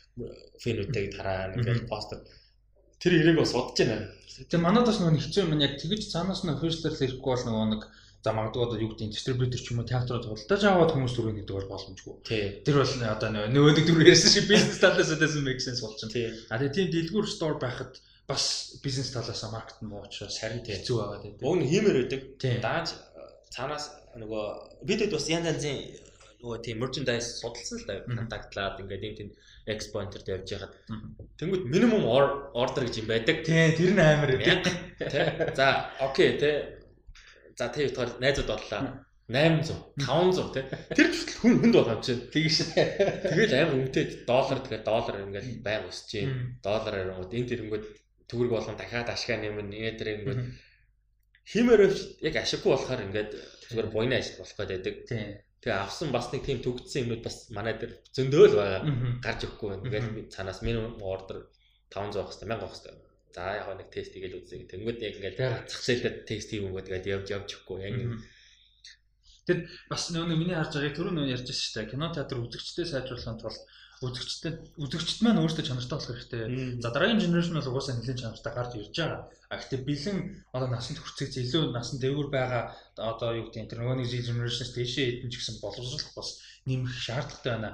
фэнүүдтэйг 0.62 1.16
тараа 1.16 1.52
ингээд 1.56 1.88
постэр 1.88 2.20
тэр 3.00 3.12
ирээг 3.18 3.38
бас 3.40 3.52
удаж 3.56 3.78
байна. 3.80 4.08
Тэгээ 4.48 4.62
манад 4.62 4.86
бас 4.86 4.98
нөгөө 5.00 5.18
хэцүү 5.18 5.42
юм 5.44 5.60
яг 5.60 5.74
тэгэж 5.80 6.02
цаанаас 6.12 6.44
нь 6.44 6.52
official 6.54 6.92
ирэхгүй 6.92 7.30
бол 7.32 7.46
нөгөө 7.48 7.68
нэг 7.72 7.82
за 8.22 8.30
магадгүй 8.30 8.62
одоо 8.62 8.78
юу 8.78 8.90
гэдэг 8.94 9.06
нь 9.10 9.14
дистрибьютор 9.14 9.60
ч 9.60 9.66
юм 9.74 9.82
уу 9.82 9.90
театрууд 9.90 10.26
худалдаж 10.30 10.62
аваад 10.62 10.94
хүмүүс 10.94 11.14
түрүү 11.18 11.34
гэдэг 11.42 11.54
бол 11.58 11.72
боломжгүй. 11.74 12.14
Тэр 12.62 12.76
бол 12.78 12.94
одоо 13.02 13.28
нөгөө 13.34 13.72
нэг 13.74 13.86
түрүү 13.90 14.06
ярьсан 14.06 14.30
шиг 14.30 14.46
бизнес 14.46 14.78
талаас 14.78 15.10
өдөөс 15.10 15.34
make 15.42 15.58
sense 15.58 15.82
болчихно. 15.82 16.30
А 16.46 16.60
тэгээ 16.62 16.76
тийм 16.76 16.88
дэлгүүр 16.94 17.26
store 17.26 17.58
байхад 17.58 17.98
бас 18.30 18.78
бизнес 18.84 19.10
талаас 19.10 19.42
маркет 19.50 19.82
нь 19.82 19.90
муу 19.90 20.06
учраас 20.06 20.38
харин 20.38 20.62
хэцүү 20.62 20.96
байгаа 21.02 21.18
тийм. 21.18 21.34
Уг 21.42 21.56
нь 21.58 21.66
хиймээр 21.66 21.98
байдаг. 22.06 22.22
Дааж 22.62 22.88
цаанаас 23.50 23.84
нөгөө 24.22 24.44
бидэд 24.86 25.10
бас 25.10 25.26
янз 25.26 25.50
янзын 25.50 25.78
нөгөө 26.42 26.58
тийм 26.62 26.76
merchandise 26.82 27.42
судалсан 27.42 27.78
л 27.82 27.86
да 27.90 27.94
контактлаад 28.06 28.80
ингээд 28.82 29.06
юм 29.08 29.14
тийм 29.18 29.30
экспо 29.66 30.02
энтерт 30.02 30.26
явж 30.28 30.48
яхад 30.50 30.72
тэнгууд 31.38 31.64
минимум 31.70 32.06
ордер 32.10 32.86
гэж 32.86 32.98
юм 33.02 33.08
байдаг. 33.08 33.46
Тий, 33.46 33.70
тэр 33.78 33.92
нь 33.94 34.02
амар 34.02 34.34
байдаг. 34.40 34.74
За, 35.54 35.92
окей, 36.02 36.38
тий. 36.38 36.82
За, 37.54 37.70
тий 37.70 37.86
бодохоор 37.86 38.18
найзууд 38.18 38.50
бодлоо. 38.50 39.06
800, 39.30 39.96
500 40.02 40.52
тий. 40.52 40.64
Тэр 40.98 41.08
ч 41.14 41.16
хүн 41.38 41.62
хүнд 41.62 41.74
юм 41.78 42.00
чинь. 42.02 42.26
Тэгэж. 42.34 42.56
Тэгэл 42.74 43.54
амар 43.54 43.76
үнэтэй 43.78 44.04
доллар 44.26 44.58
тэгэхээр 44.60 44.82
доллар 44.82 45.16
ингээд 45.30 45.48
байнг 45.62 45.86
өсөж 45.88 46.10
байна. 46.10 46.34
Доллар 46.58 46.94
ярингууд 47.00 47.32
энэ 47.32 47.50
тэрэнгүүд 47.54 47.84
төгрөг 48.26 48.50
болгон 48.50 48.76
дахиад 48.76 49.08
ашгаа 49.14 49.38
нэмэн 49.38 49.70
энэ 49.70 49.98
тэрэнгүүд 50.02 50.40
химээр 51.46 51.80
яг 52.28 52.34
ашиггүй 52.42 52.70
болохоор 52.74 53.06
ингээд 53.06 53.30
зүгээр 53.70 53.88
буйны 53.94 54.14
ажил 54.18 54.42
болох 54.42 54.58
гэдэг. 54.58 54.94
Тий. 55.06 55.38
Тэгээ 55.62 55.78
авсан 55.78 56.10
бас 56.10 56.26
нэг 56.34 56.42
тийм 56.42 56.58
төгдсөн 56.58 57.06
юмуд 57.06 57.22
бас 57.22 57.46
манай 57.54 57.78
дээр 57.78 57.94
зөндөөл 58.10 58.54
байгаа. 58.58 58.82
Гарч 59.22 59.40
өгөхгүй. 59.46 59.70
Ингээд 59.86 60.34
цаанаас 60.34 60.60
минимум 60.66 60.98
ордер 61.06 61.46
500 61.94 62.18
авах 62.18 62.34
хэрэгтэй, 62.34 62.50
1000 62.50 62.58
авах 62.58 62.74
хэрэгтэй. 62.74 62.94
За 63.32 63.42
яг 63.56 63.68
нэг 63.78 63.88
тест 63.94 64.12
хийгээл 64.12 64.38
үзье. 64.42 64.66
Тэнгүүд 64.66 64.98
яг 65.06 65.14
ингээд 65.22 65.38
зах 65.70 65.82
зээлдээ 65.86 66.26
тест 66.26 66.50
хийгүүгээд 66.50 66.88
ингээд 66.90 67.12
явж 67.14 67.26
явж 67.30 67.48
өгөхгүй. 67.54 67.78
Яг 67.86 67.96
Тэгэд 69.46 69.66
бас 69.90 70.02
нөгөө 70.14 70.38
миний 70.38 70.54
харж 70.54 70.78
байгааг 70.78 70.94
түрүү 70.94 71.12
нөгөө 71.18 71.34
ярьж 71.34 71.46
байсан 71.50 71.66
шүү 71.66 71.74
дээ. 71.82 71.90
Кино 71.90 72.06
театр 72.14 72.38
үзэгчтэй 72.46 72.86
сайжруулахын 72.86 73.40
тулд 73.42 73.58
үзэгчтэй 74.06 74.52
үзэгчд 74.78 75.18
маань 75.26 75.42
өөрсдөө 75.42 75.66
чанартай 75.66 75.98
болох 75.98 76.10
хэрэгтэй. 76.10 76.42
За 76.78 76.94
дараагийн 76.94 77.22
генерашн 77.22 77.58
бол 77.58 77.70
угаасаа 77.74 77.98
нэлээд 77.98 78.22
чанартай 78.22 78.52
гарч 78.54 78.72
ирж 78.78 78.94
байгаа. 78.94 79.20
А 79.52 79.60
гэхдээ 79.60 79.80
бэлэн 79.84 80.18
одоо 80.56 80.68
насанд 80.72 80.98
хүрцэгч 81.04 81.44
илүү 81.44 81.76
насан 81.76 82.00
дээгүүр 82.00 82.28
байгаа 82.32 82.72
одоо 82.96 83.36
юу 83.36 83.52
гэдэг 83.52 83.68
энэ 83.68 83.84
нөгөө 83.84 83.96
нэг 84.00 84.08
генерашнс 84.08 84.72
дэшээ 84.72 85.28
хэдэн 85.28 85.28
ч 85.28 85.34
гэсэн 85.36 85.60
боловсруулах 85.60 86.16
бас 86.16 86.28
нэмэх 86.64 86.88
шаардлагатай 86.96 87.52
байна. 87.52 87.70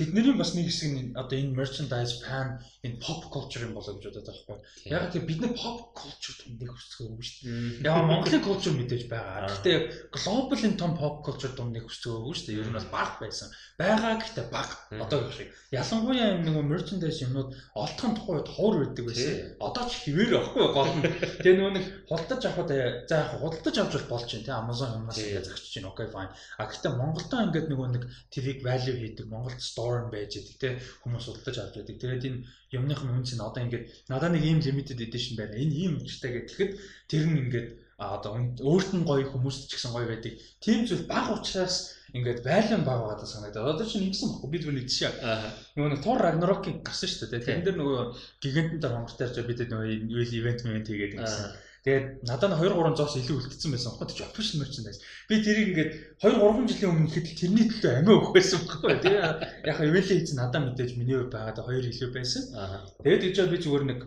Тэдний 0.00 0.32
бас 0.32 0.56
нэг 0.56 0.72
хэсэг 0.72 0.90
нь 0.96 1.12
одоо 1.12 1.36
энэ 1.36 1.52
merchandise 1.52 2.24
fan 2.24 2.56
энэ 2.80 2.96
pop 3.04 3.28
culture 3.28 3.68
юм 3.68 3.76
болоо 3.76 4.00
гэж 4.00 4.08
бодоод 4.08 4.24
байгаа 4.32 4.48
байхгүй. 4.48 4.88
Яг 4.88 5.12
тийм 5.12 5.24
бид 5.28 5.40
нар 5.44 5.52
pop 5.52 5.92
culture 5.92 6.36
тундыг 6.40 6.72
хүсцгээгүй 6.72 7.20
шүү 7.20 7.40
дээ. 7.44 7.84
Яг 7.84 8.08
Монголын 8.08 8.40
culture 8.40 8.72
мэдээж 8.80 9.04
байгаа. 9.12 9.52
Гэхдээ 9.52 9.76
global 10.16 10.60
энэ 10.64 10.80
том 10.80 10.96
pop 10.96 11.20
culture 11.20 11.52
тундыг 11.52 11.84
хүсцгээгүй 11.84 12.32
шүү 12.32 12.46
дээ. 12.48 12.60
Ер 12.64 12.68
нь 12.72 12.76
бол 12.80 12.88
баг 12.88 13.20
байсан. 13.20 13.52
Байгаа 13.76 14.16
гэхдээ 14.24 14.46
баг. 14.48 14.68
Одоо 14.88 15.18
гэх 15.28 15.36
шиг. 15.36 15.52
Ялангуяа 15.68 16.40
нөгөө 16.48 16.64
merchandise 16.64 17.20
юмнууд 17.20 17.52
олдохын 17.76 18.16
тухайд 18.16 18.48
ховор 18.48 18.76
байдаг 18.80 19.04
байсан. 19.04 19.36
Одоо 19.60 19.84
ч 19.84 19.92
хിവэр 20.08 20.30
байхгүй 20.32 20.64
гол 20.72 20.92
нь. 20.96 21.04
Тэгээ 21.44 21.56
нөгөө 21.60 21.74
нэг 21.76 21.84
худалдаж 22.08 22.42
авахд 22.48 22.72
за 23.04 23.14
яг 23.20 23.28
худалдаж 23.36 23.76
авч 23.76 23.94
болж 24.08 24.24
байна 24.32 24.44
тий 24.48 24.56
Amazon 24.56 24.90
юмнаас 24.96 25.20
ингээд 25.20 25.44
загчиж 25.44 25.72
байна. 25.76 25.92
Окей 25.92 26.08
fine. 26.08 26.32
А 26.56 26.64
гэхдээ 26.64 26.92
Монголдоо 26.96 27.40
ингээд 27.44 27.68
нөгөө 27.68 27.88
нэг 27.92 28.02
TV 28.32 28.46
value 28.64 28.96
хийдэг 28.96 29.26
Монголд 29.28 29.60
store 29.60 29.89
store 29.90 30.10
байж 30.14 30.38
байгаа 30.38 30.54
тийм 30.62 30.74
хүмүүс 31.02 31.24
судалж 31.26 31.58
авч 31.58 31.74
байдаг. 31.82 31.96
Тэгээд 31.98 32.26
энэ 32.30 32.38
юмных 32.78 33.02
нь 33.02 33.10
үнс 33.10 33.34
нь 33.34 33.42
одоо 33.42 33.60
ингээд 33.66 33.84
надад 34.06 34.32
нэг 34.32 34.44
ийм 34.46 34.62
limited 34.62 35.02
edition 35.02 35.34
байна. 35.34 35.58
Энэ 35.58 35.74
ийм 35.74 35.92
үнэтэй 35.98 36.46
гэхэд 36.46 36.72
тэр 37.10 37.24
нь 37.26 37.40
ингээд 37.42 37.68
одоо 37.98 38.32
өөрт 38.62 38.90
нь 38.94 39.04
гоё 39.04 39.26
хүмүүст 39.28 39.68
ч 39.68 39.76
гэсэн 39.76 39.92
гоё 39.92 40.06
байдаг. 40.08 40.38
Тийм 40.62 40.86
зүйл 40.86 41.04
баг 41.10 41.26
учраас 41.34 41.98
ингээд 42.14 42.46
байлан 42.46 42.86
баг 42.86 43.00
байгаа 43.02 43.26
санагдаад. 43.26 43.76
Одоо 43.76 43.86
чинь 43.86 44.06
ингэсэн 44.08 44.30
баггүй 44.30 44.50
бид 44.54 44.64
нэг 44.70 44.86
жишээ. 44.88 45.12
Нөгөө 45.76 45.90
нэг 45.90 46.00
Thor 46.00 46.18
Ragnarok-ийн 46.22 46.80
гарсан 46.86 47.10
шүү 47.10 47.28
дээ. 47.28 47.44
Тэрэн 47.44 47.64
дээр 47.66 47.76
нөгөө 47.76 48.02
гигантэн 48.40 48.80
дээр 48.80 48.94
хонгортой 48.94 49.26
ярьж 49.28 49.38
бид 49.44 49.60
нөгөө 49.68 50.32
ивент 50.38 50.60
мент 50.64 50.88
хийгээд 50.88 51.16
ингэсэн 51.18 51.48
Тэгээд 51.84 52.28
надад 52.28 52.52
2 52.60 52.76
3 52.76 52.98
зоос 52.98 53.14
илүү 53.20 53.36
үлдсэн 53.40 53.72
байсан. 53.72 53.96
Хот 53.96 54.12
ч 54.12 54.20
official 54.20 54.60
merchandise. 54.60 55.00
Би 55.28 55.40
тэрийг 55.40 55.72
ингээд 55.72 55.90
2 56.20 56.36
3 56.36 56.68
жилийн 56.68 56.92
өмнө 56.92 57.08
ихэд 57.08 57.26
тэрний 57.40 57.66
төлөө 57.72 57.92
амиа 58.04 58.16
өгөх 58.20 58.32
байсан 58.36 58.58
байхгүй. 58.68 58.92
Тэгээ 59.00 59.22
яг 59.70 59.78
эвэлээ 59.80 60.16
хийц 60.20 60.30
надад 60.36 60.62
мэдээж 60.68 60.90
миний 61.00 61.16
хувь 61.16 61.32
байгаад 61.32 61.64
2 61.64 61.88
илүү 61.88 62.10
байсан. 62.12 62.42
Тэгээд 63.00 63.22
гэж 63.24 63.36
би 63.48 63.58
зүгээр 63.64 63.84
нэг 63.88 64.00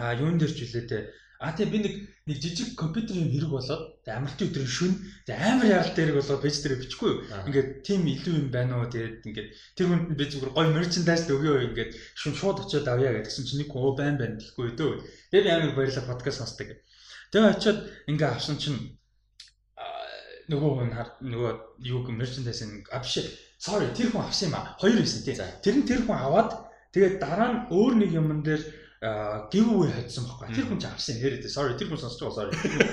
а 0.00 0.16
юун 0.16 0.40
дээр 0.40 0.52
ч 0.56 0.64
үлээ 0.64 0.86
те 0.88 0.98
А 1.44 1.52
тий 1.52 1.66
би 1.66 1.78
нэг 1.82 1.94
нэг 2.24 2.38
жижиг 2.40 2.72
компьютерийн 2.78 3.28
хэрэг 3.28 3.50
болоод 3.52 3.84
амралтын 4.06 4.48
өдрийн 4.48 4.70
шүн 4.70 4.92
амар 5.28 5.66
яралтай 5.66 6.06
хэрэг 6.06 6.16
болоод 6.16 6.40
пэйж 6.40 6.56
дээр 6.62 6.80
бичихгүй 6.80 7.10
юу. 7.10 7.20
Ингээд 7.44 7.68
тим 7.84 8.06
илүү 8.08 8.34
юм 8.40 8.48
байна 8.54 8.80
уу 8.80 8.88
тэгээд 8.88 9.28
ингээд 9.28 9.48
тэр 9.76 9.86
хүнд 9.90 10.16
би 10.16 10.24
зүгээр 10.30 10.54
гоё 10.56 10.70
мерчендайз 10.72 11.28
өгөө 11.28 11.56
ингээд 11.68 11.90
шүн 12.16 12.34
шууд 12.38 12.62
очиод 12.64 12.88
авъя 12.88 13.12
гэдгсэн 13.18 13.44
чинь 13.44 13.60
нэг 13.60 13.70
оо 13.76 13.92
байн 13.92 14.16
байна 14.16 14.40
гэхгүй 14.40 14.72
дөө. 14.78 14.92
Тэгээд 15.34 15.52
амар 15.52 15.72
баярлалаа 15.76 16.08
подкаст 16.08 16.40
сонсдог. 16.40 16.68
Тэгээ 17.34 17.50
очиод 17.50 17.78
ингээ 18.06 18.30
авсан 18.30 18.56
чинь 18.62 18.78
нөгөө 20.46 20.70
хүн 20.78 20.90
нөгөө 21.26 21.50
юу 21.82 22.06
гэх 22.06 22.14
мерчендайз 22.14 22.62
а 22.94 23.02
биш 23.02 23.26
sorry 23.58 23.90
тэр 23.90 24.14
хүн 24.14 24.22
авсан 24.22 24.52
юм 24.52 24.56
а 24.60 24.78
хоёр 24.78 25.02
байсан 25.02 25.26
тий. 25.26 25.34
Тэр 25.34 25.74
нь 25.82 25.88
тэр 25.88 26.06
хүн 26.06 26.14
аваад 26.14 26.54
тэгээд 26.94 27.18
дараа 27.18 27.48
нь 27.50 27.58
өөр 27.74 27.92
нэг 27.98 28.10
юмн 28.14 28.46
дээр 28.46 28.62
giveaway 29.50 29.90
хийсэн 29.92 30.24
байхгүй. 30.30 30.54
Тэр 30.54 30.66
хүн 30.68 30.80
ч 30.80 30.84
авсан 30.86 31.18
яриад. 31.18 31.44
Sorry 31.50 31.74
тэр 31.74 31.90
хүн 31.90 32.00
сонсож 32.00 32.22
байгаа 32.22 32.38
sorry. 32.38 32.52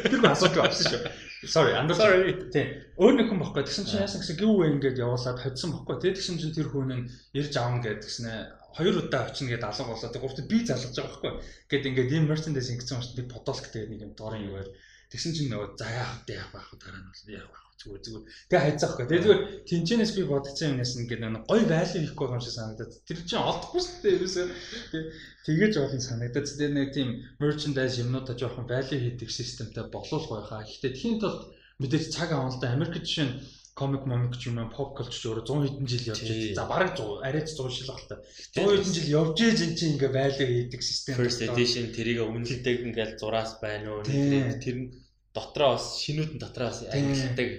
Тэр 0.10 0.20
хүн 0.20 0.34
асууж 0.34 0.56
авсан 0.58 0.86
шүү. 0.90 1.02
Sorry 1.46 1.72
under 1.78 1.96
sorry. 1.96 2.34
Тийм. 2.50 2.68
Өөр 2.98 3.14
нэг 3.22 3.28
хүн 3.30 3.40
байхгүй. 3.46 3.64
Тэгсэн 3.64 3.86
чинь 3.88 4.04
яасан 4.04 4.26
гэсэн 4.26 4.40
giveaway 4.42 4.74
ингээд 4.76 5.00
явуулаад 5.00 5.40
хоцсон 5.40 5.72
байхгүй. 5.72 5.96
Тэгээд 6.02 6.18
тэгсэн 6.20 6.40
чинь 6.42 6.56
тэр 6.56 6.68
хүн 6.74 6.90
нь 6.92 7.08
ярьж 7.38 7.54
аавна 7.56 7.80
гэдэг 7.84 8.04
гиснэ 8.04 8.34
хоёр 8.78 8.96
удаа 9.04 9.28
очно 9.28 9.48
гэдээ 9.52 9.70
алга 9.70 9.92
болоод 9.92 10.16
гуравт 10.16 10.40
би 10.52 10.58
залгаж 10.66 10.96
байгаа 10.96 11.12
байхгүй. 11.12 11.34
Гэт 11.72 11.88
ингээд 11.90 12.14
ийм 12.16 12.26
merchandise 12.32 12.72
ингэсэн 12.72 13.00
учраас 13.00 13.18
би 13.18 13.24
подолк 13.28 13.66
гэдэг 13.68 13.90
нэг 13.92 14.02
юм 14.06 14.14
дорын 14.16 14.48
юу 14.48 14.56
байр. 14.58 14.70
Тэгсэн 15.12 15.36
чинь 15.36 15.52
нөгөө 15.52 15.76
за 15.76 15.88
яах 15.92 16.24
вэ 16.24 16.40
яах 16.40 16.52
байх 16.56 16.68
дараа 16.80 17.02
нь 17.04 17.10
бол 17.12 17.36
яах 17.36 17.52
байх 17.52 17.66
зүгээр 17.82 18.02
зүгээр. 18.06 18.26
Тэгээ 18.48 18.64
хайцаахгүй. 18.64 19.06
Тэгээ 19.10 19.24
зүгээр 19.26 19.42
тэнчэнэс 19.68 20.12
би 20.16 20.24
бодсон 20.30 20.70
юмнаас 20.72 20.94
ингээд 21.02 21.22
нэг 21.26 21.44
гоё 21.50 21.64
value 21.66 22.00
хийхгүй 22.06 22.28
юм 22.30 22.42
шиг 22.42 22.56
санагдаад. 22.56 22.92
Тэр 23.08 23.20
чинь 23.26 23.42
олдохгүй 23.42 23.82
шүү 23.82 23.98
дээ 24.02 24.16
ерөөсөө. 24.22 24.46
Тэгэж 25.46 25.74
олон 25.82 26.02
санагдаад. 26.06 26.48
Тэгээ 26.48 26.72
нэг 26.78 26.90
тийм 26.94 27.10
merchandise 27.42 28.00
юмнуудаа 28.00 28.36
жоохон 28.38 28.70
value 28.70 29.00
хийдэг 29.02 29.30
системтэй 29.34 29.86
болов 29.90 30.24
байхаа. 30.30 30.62
Гэхдээ 30.62 30.94
тхийн 30.94 31.18
тулд 31.20 31.42
мэдээж 31.82 32.06
цаг 32.14 32.30
авалта 32.32 32.70
Америк 32.70 33.02
жишээ 33.02 33.26
нь 33.26 33.36
комик 33.82 34.04
момик 34.06 34.38
ч 34.38 34.54
юм 34.54 34.62
уу 34.62 34.70
pop 34.70 34.94
culture 34.94 35.18
ч 35.18 35.26
өөрөө 35.26 35.46
100 35.50 35.66
хэдэн 35.66 35.88
жил 35.90 36.10
явж 36.14 36.22
байгаа. 36.22 36.58
За 36.60 36.66
бараг 36.70 36.92
100 36.94 37.26
арайч 37.26 37.50
100 37.58 37.74
жил 37.74 37.90
багтаа. 37.90 38.18
100 38.54 38.70
хэдэн 38.78 38.94
жил 38.94 39.10
явж 39.18 39.38
ээж 39.42 39.60
эн 39.66 39.74
чинь 39.74 39.94
ингээ 39.98 40.12
байлаа 40.14 40.48
хийдэг 40.48 40.82
систем. 40.86 41.18
First 41.18 41.42
edition 41.42 41.86
тэрийг 41.90 42.20
өмнөдөг 42.22 42.78
ингээл 42.86 43.18
зураас 43.18 43.58
байна 43.58 43.98
уу. 43.98 44.06
Тэр 44.06 44.78
нь 44.78 44.88
дотроо 45.34 45.76
бас 45.76 45.98
шинүүд 45.98 46.32
нь 46.38 46.42
дотроо 46.44 46.70
бас 46.70 46.80
ангилдаг. 46.86 47.50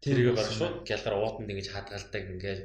Тэрийг 0.00 0.32
баг 0.32 0.48
шууд 0.48 0.74
гялгаар 0.88 1.16
уутанд 1.20 1.50
ингэж 1.52 1.68
хадгалдаг 1.74 2.24
ингээл. 2.32 2.64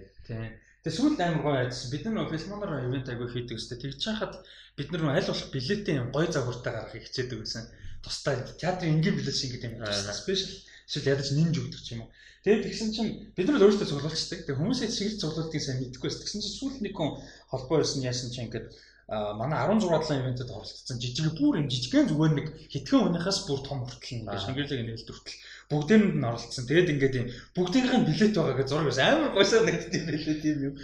Тэгээ 0.82 0.98
сүүлд 0.98 1.20
амар 1.22 1.42
гоё 1.46 1.58
айдсан. 1.66 1.90
Бид 1.94 2.04
нар 2.06 2.30
фестивалаар 2.30 2.86
ивент 2.90 3.08
агүй 3.10 3.28
хийдэг 3.30 3.58
өстэй. 3.58 3.78
Тэгж 3.82 3.98
чахад 4.02 4.34
бид 4.78 4.90
нар 4.90 5.14
аль 5.14 5.30
болох 5.30 5.50
билетийн 5.54 6.10
гоё 6.10 6.30
загвартай 6.30 6.74
гаргахыг 6.74 7.06
хичээдэг 7.06 7.38
байсан. 7.42 7.70
Тусдаа 8.02 8.42
театрын 8.58 8.98
энгийн 8.98 9.14
билет 9.18 9.38
шиг 9.38 9.58
ингэдэг 9.58 9.78
юм. 9.78 9.86
Спешиал 10.10 10.58
эсвэл 10.90 11.12
ядаж 11.14 11.30
нинж 11.38 11.56
өгдөг 11.62 11.82
юм 11.94 12.02
уу. 12.06 12.10
Тэгээд 12.42 12.66
тэгсэн 12.66 12.90
чинь 12.90 13.12
бид 13.38 13.48
нар 13.54 13.62
өөрсдөө 13.62 13.86
цуглуулчихдаг. 13.86 14.40
Тэгээд 14.50 14.60
хүмүүсээ 14.60 14.90
чиглэл 14.90 15.22
цуглуултыг 15.22 15.62
сайн 15.62 15.78
мэдэхгүй 15.78 16.10
байсан. 16.10 16.22
Тэгсэн 16.26 16.42
чинь 16.42 16.58
сүүлд 16.58 16.80
нэг 16.82 16.94
хүн 16.98 17.10
холбоо 17.54 17.78
ирсэн 17.86 18.02
яасан 18.02 18.34
чинь 18.34 18.50
ингээд 18.50 18.68
манай 19.12 19.60
16 19.68 19.92
долоо 19.92 20.16
ивентэд 20.18 20.50
оролцсон 20.50 20.98
жижиг 21.04 21.36
бүр 21.36 21.60
юм 21.60 21.68
жижигхэн 21.68 22.08
зүгээр 22.08 22.34
нэг 22.34 22.48
хитгэн 22.72 23.04
хүнийхээс 23.12 23.40
бүр 23.44 23.60
том 23.60 23.84
хүртэл 23.84 24.24
ингээд 24.24 24.46
Шангилагийн 24.48 24.88
нээлт 24.88 25.10
хүртэл 25.12 25.38
бүгдээрэнд 25.68 26.16
нь 26.16 26.28
оролцсон. 26.32 26.64
Тэгээд 26.66 26.92
ингээд 26.96 27.16
юм 27.20 27.28
бүгдийнх 27.52 27.92
нь 27.92 28.08
билет 28.08 28.34
байгаа 28.34 28.56
гэж 28.56 28.68
зураг 28.72 28.88
байсан. 28.88 29.06
Амар 29.12 29.32
гойсоо 29.36 29.62
нэгтгэв 29.68 30.04
билет 30.08 30.42
юм 30.48 30.60
юм. 30.72 30.76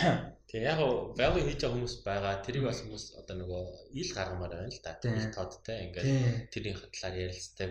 Тэг 0.50 0.60
яг 0.72 0.80
value 0.80 1.44
хийж 1.44 1.60
байгаа 1.60 1.74
хүмүүс 1.76 1.94
байгаа. 2.00 2.34
Тэрийг 2.40 2.64
бас 2.64 2.80
хүмүүс 2.80 3.04
одоо 3.20 3.34
нөгөө 3.44 3.62
ил 3.92 4.10
гаргамаар 4.16 4.52
байна 4.56 4.72
л 4.72 4.80
да. 4.80 4.96
Ил 5.04 5.34
тоодтай 5.36 5.76
ингээд 5.84 6.08
тэрийн 6.48 6.80
талаар 6.80 7.14
ярилцдаг. 7.28 7.70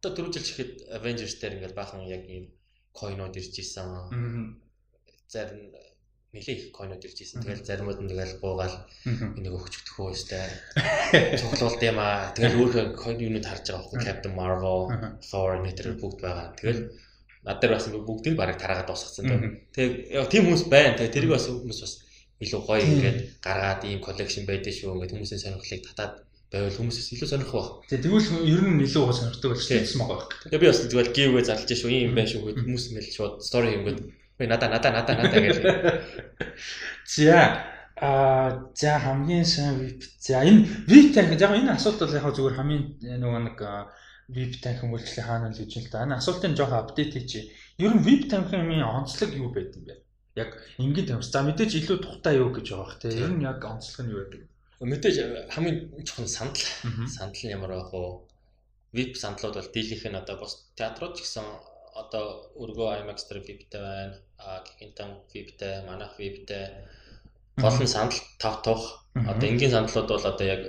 Одоо 0.00 0.10
түрүү 0.12 0.32
жил 0.36 0.46
чихэд 0.48 0.72
Avengers 0.98 1.36
дээр 1.40 1.56
ингээд 1.56 1.78
баахан 1.78 2.04
яг 2.06 2.24
ийм 2.28 2.52
койнод 2.92 3.36
ирж 3.36 3.54
исэн. 3.60 3.88
Зарим 5.28 5.72
нэлээ 6.36 6.56
их 6.56 6.72
койнод 6.72 7.04
ирж 7.04 7.18
исэн. 7.24 7.42
Тэгэл 7.42 7.64
заримуд 7.64 8.00
нь 8.00 8.10
тэгэл 8.12 8.40
буугаал 8.40 8.76
энийг 9.06 9.56
өгчөгдөх 9.56 9.96
үү 9.96 10.12
өстэй. 10.12 10.44
Цуглуулд 11.40 11.80
юм 11.80 11.98
аа. 12.00 12.32
Тэгэл 12.36 12.60
өөрөө 12.60 12.84
койн 12.92 13.24
юунууд 13.24 13.46
харж 13.48 13.64
байгаа 13.72 13.80
байхгүй 13.80 14.00
Captain 14.04 14.34
Marvel, 14.36 14.80
Thor 15.24 15.52
нэтэр 15.64 15.96
бүгд 15.96 16.20
байгаа. 16.20 16.52
Тэгэл 16.60 16.80
над 17.46 17.58
дээр 17.62 17.72
бас 17.78 17.88
бүгдийг 17.88 18.34
бараг 18.36 18.60
тараагаад 18.60 18.88
дуусгацсан. 18.90 19.72
Тэгээ 19.72 20.28
тийм 20.28 20.44
хүмүүс 20.50 20.64
байна. 20.68 20.98
Тэгээ 20.98 21.14
тэрийг 21.14 21.32
бас 21.32 21.48
хүмүүс 21.48 21.80
бас 21.80 21.94
илүү 22.44 22.60
гоё 22.68 22.84
ингээд 22.84 23.18
гаргаад 23.40 23.80
ийм 23.88 24.00
коллекшн 24.04 24.44
байдаг 24.44 24.74
шүү. 24.74 24.92
Ингээд 24.92 25.14
хүмүүсийн 25.14 25.40
сонирхлыг 25.40 25.82
татаад 25.88 26.25
байвал 26.52 26.76
хүмүүсээс 26.78 27.08
илүү 27.14 27.28
сонирх 27.28 27.52
баг. 27.52 27.68
Тэгээ 27.90 28.04
тэгвэл 28.06 28.28
ер 28.46 28.62
нь 28.70 28.82
илүү 28.86 29.04
сонирхдаг 29.10 29.50
болж 29.50 29.64
байсан 29.66 29.98
байгаа 29.98 30.18
байх. 30.18 30.28
Тэгээ 30.46 30.62
би 30.62 30.70
бас 30.70 30.80
зүгээр 30.86 31.08
giveaway 31.16 31.44
зарлаж 31.44 31.70
шүү. 31.74 31.90
Ийм 31.90 32.14
байх 32.14 32.28
шүү 32.30 32.42
гэд 32.46 32.62
хүмүүс 32.62 32.84
ингээд 32.90 33.14
шууд 33.16 33.34
story 33.42 33.68
хийгээд 33.74 34.00
би 34.38 34.44
надаа 34.46 34.68
надаа 34.70 34.92
надаа 34.94 35.14
надаа 35.18 35.40
гэж. 35.42 35.56
За 37.16 37.66
а 37.96 38.70
за 38.74 38.98
хамгийн 38.98 39.44
сайн 39.44 39.74
VIP. 39.80 40.00
За 40.20 40.44
энэ 40.44 40.86
VIP 40.86 41.14
танк 41.14 41.32
яг 41.40 41.50
энэ 41.50 41.74
асуулт 41.74 41.98
бол 41.98 42.14
яг 42.14 42.26
зүгээр 42.30 42.56
хамгийн 42.56 42.84
нөгөө 43.22 43.42
нэг 43.48 43.58
VIP 44.28 44.60
танхим 44.60 44.92
үйлчлэл 44.92 45.26
хаана 45.26 45.48
л 45.50 45.56
гэж 45.56 45.72
л 45.80 45.90
да. 45.90 46.04
Энэ 46.04 46.18
асуултын 46.20 46.54
жоохон 46.54 46.82
апдейт 46.82 47.14
хийчи. 47.14 47.50
Ер 47.78 47.94
нь 47.96 48.04
VIP 48.04 48.28
танхимын 48.28 48.84
онцлог 48.84 49.30
юу 49.32 49.48
байд 49.54 49.72
юм 49.78 49.88
бэ? 49.88 49.94
Яг 50.36 50.50
энгийн 50.76 51.06
тамирч. 51.08 51.30
За 51.32 51.40
мэдээж 51.40 51.72
илүү 51.80 51.98
тухтай 52.04 52.36
юу 52.36 52.52
гэж 52.52 52.66
байгаа 52.68 52.84
бах 52.84 52.98
те. 53.00 53.08
Ер 53.16 53.32
нь 53.32 53.46
яг 53.46 53.64
онцлог 53.64 54.04
нь 54.04 54.12
юу 54.12 54.20
байдаг? 54.26 54.42
Мэдээж 54.80 55.16
хамгийн 55.54 56.04
чухал 56.04 56.28
санал. 56.28 56.60
Санал 57.08 57.32
нь 57.32 57.54
ямар 57.56 57.72
байх 57.72 57.92
вэ? 57.92 58.20
VIP 58.96 59.14
сандлууд 59.16 59.56
бол 59.56 59.72
дийлийнх 59.72 60.04
нь 60.04 60.20
одоо 60.20 60.36
бас 60.40 60.52
театрууд 60.76 61.16
ч 61.16 61.24
гэсэн 61.24 61.46
одоо 61.96 62.52
өргөө 62.60 63.00
IMAX 63.00 63.18
дээр 63.24 63.40
VIP-тэй 63.46 63.80
байна. 63.80 64.16
А 64.36 64.64
гигантан 64.68 65.10
VIP-тэй, 65.32 65.74
манайх 65.88 66.12
VIP-тэй. 66.20 66.64
Гол 67.56 67.78
нь 67.80 67.88
санал 67.88 68.20
тав 68.38 68.60
тух. 68.60 69.08
Одоо 69.16 69.48
энгийн 69.48 69.72
сандлууд 69.72 70.08
бол 70.12 70.24
одоо 70.32 70.46
яг 70.46 70.62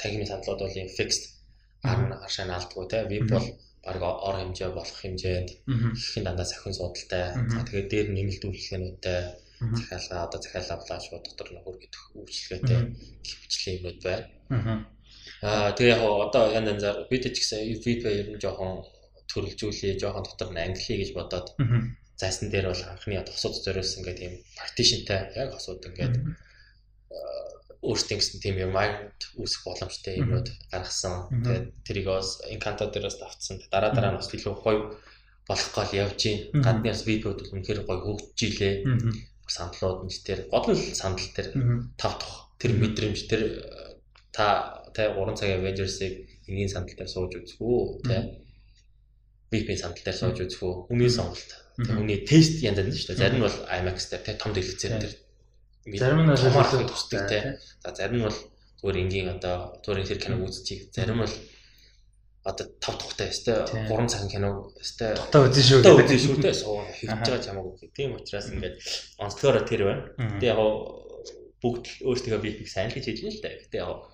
танхимын 0.00 0.30
сандлууд 0.32 0.60
бол 0.64 0.80
юм 0.80 0.88
fixed 0.88 1.36
ар 1.84 1.98
аршаа 2.24 2.46
наалдгүй 2.48 2.86
те 2.88 2.98
веб 3.12 3.24
бол 3.28 3.46
баг 3.84 4.02
ор 4.28 4.36
хэмжээ 4.40 4.70
болох 4.72 4.98
хэмжээнд 5.00 5.50
ихэхийн 5.96 6.24
дандаа 6.24 6.48
сахин 6.48 6.72
судалтай. 6.76 7.24
Тэгээд 7.68 7.88
дээр 7.92 8.08
нэмэлт 8.16 8.44
үйлчлэгэнүүдтэй 8.48 9.20
захиалга 9.60 10.24
одоо 10.26 10.40
захиалга 10.42 10.74
авлаа 10.74 11.00
шууд 11.00 11.24
дотор 11.26 11.48
нөхөр 11.52 11.76
гэдэг 11.80 12.02
үйлчлэгээтэй 12.18 12.80
хөвчлэн 13.28 13.76
юмуд 13.78 13.98
байна. 14.04 14.86
Аа 15.42 15.70
тэгээ 15.76 15.94
яг 15.94 16.02
одоо 16.04 16.44
янз 16.56 16.68
янзаар 16.72 16.96
бид 17.10 17.24
ч 17.28 17.36
гэсэн 17.40 17.60
фидбэк 17.84 18.16
ер 18.20 18.28
нь 18.32 18.42
жоохон 18.42 18.84
төрөлжүүлээ, 19.30 20.00
жоохон 20.00 20.24
дотор 20.26 20.50
нь 20.52 20.62
англи 20.64 20.94
гэж 21.00 21.10
бодоод 21.16 21.46
зайсан 22.20 22.48
дээр 22.52 22.66
бол 22.72 22.84
анхны 22.88 23.20
тосод 23.24 23.54
зориулсан 23.64 24.02
гэдэг 24.04 24.24
юм 24.28 24.36
partitionтай 24.60 25.20
яг 25.40 25.48
хосууд 25.56 25.88
ингээд 25.88 26.14
өөртөө 27.80 28.16
гэсэн 28.20 28.40
тийм 28.44 28.56
юм 28.60 28.72
майнд 28.76 29.16
үүсэх 29.40 29.64
боломжтой 29.64 30.20
юмуд 30.20 30.52
гаргасан. 30.68 31.32
Тэгээд 31.32 31.66
тэрийг 31.86 32.06
бас 32.12 32.28
Encanto 32.52 32.84
дээрээс 32.92 33.16
давтсан. 33.16 33.56
Дараа 33.72 33.96
дараа 33.96 34.12
нь 34.12 34.20
бас 34.20 34.28
илүү 34.28 34.54
гоё 34.60 35.00
болох 35.48 35.68
гол 35.72 35.92
явж 35.96 36.20
гин. 36.20 36.38
Гадны 36.60 36.92
бас 36.92 37.02
видеод 37.08 37.40
үнэхээр 37.48 37.80
гоё 37.88 38.00
хөгжиж 38.04 38.52
илээ. 38.52 38.74
Сандлууд 39.56 40.06
нь 40.06 40.14
тэр 40.22 40.46
гол 40.52 40.70
нь 40.70 40.94
сандал 40.94 41.30
тэр 41.34 41.46
тав 42.00 42.12
тох 42.22 42.34
тэр 42.60 42.72
мэдрэмж 42.78 43.18
тэр 43.26 43.42
та 44.30 44.46
тэ 44.94 45.10
3 45.10 45.38
цагийн 45.38 45.58
Avengers-ыг 45.60 46.14
энгийн 46.46 46.70
сандал 46.70 46.94
дээр 46.94 47.10
сууж 47.10 47.32
үзэх 47.34 47.58
үү 47.58 48.06
тэ 48.06 48.16
VIP 49.50 49.68
сандал 49.74 50.04
дээр 50.06 50.18
сууж 50.22 50.36
үзэх 50.38 50.62
үү 50.62 50.74
хүний 50.86 51.10
сонголт. 51.10 51.50
Тэг 51.82 51.96
хүний 51.98 52.22
тест 52.22 52.62
янз 52.62 52.78
янз 52.78 52.94
шүү 52.94 53.18
дээ. 53.18 53.22
Зарим 53.22 53.38
нь 53.42 53.46
бол 53.46 53.58
IMAX 53.66 53.98
дээр 54.06 54.22
тэ 54.22 54.38
том 54.38 54.50
дэлгэцээр 54.54 54.94
тэр 55.02 55.14
Зарим 55.98 56.20
нь 56.22 56.36
томорхон 56.36 56.86
тусдаг 56.86 57.28
те. 57.28 57.58
За 57.82 57.90
зарим 57.96 58.20
нь 58.20 58.26
бол 58.28 58.38
зүгээр 58.78 59.00
энгийн 59.02 59.28
одоо 59.34 59.80
зүгээр 59.82 60.08
тэр 60.08 60.20
киног 60.20 60.44
үзчихийг 60.46 60.92
зарим 60.92 61.18
нь 61.18 61.22
одоо 62.44 62.66
тав 62.80 62.96
тухтай 62.96 63.28
өстэй 63.28 63.68
3 63.68 64.08
цагийн 64.08 64.32
киног 64.32 64.72
өстэй 64.80 65.12
тухтай 65.12 65.40
үзэн 65.44 65.64
шүү 65.68 65.80
гэдэг. 65.84 66.08
Үзэн 66.08 66.20
шүү 66.24 66.36
дээ. 66.40 66.56
Суу 66.56 66.80
хийж 66.96 67.10
байгаа 67.12 67.40
ч 67.40 67.46
хамаагүй. 67.52 67.88
Тийм 67.92 68.16
учраас 68.16 68.48
ингээд 68.48 68.76
онцлогоор 69.20 69.58
тэр 69.68 69.82
байна. 69.84 70.02
Тэгээ 70.40 70.52
яг 70.56 70.60
бүгд 71.60 71.84
өөрсдөө 72.00 72.40
биеийг 72.40 72.68
сайн 72.72 72.88
л 72.88 72.96
хийж 72.96 73.06
хийж 73.12 73.20
л 73.28 73.44
дээ. 73.44 73.60
Гэтэ 73.68 73.84
яг 73.84 74.08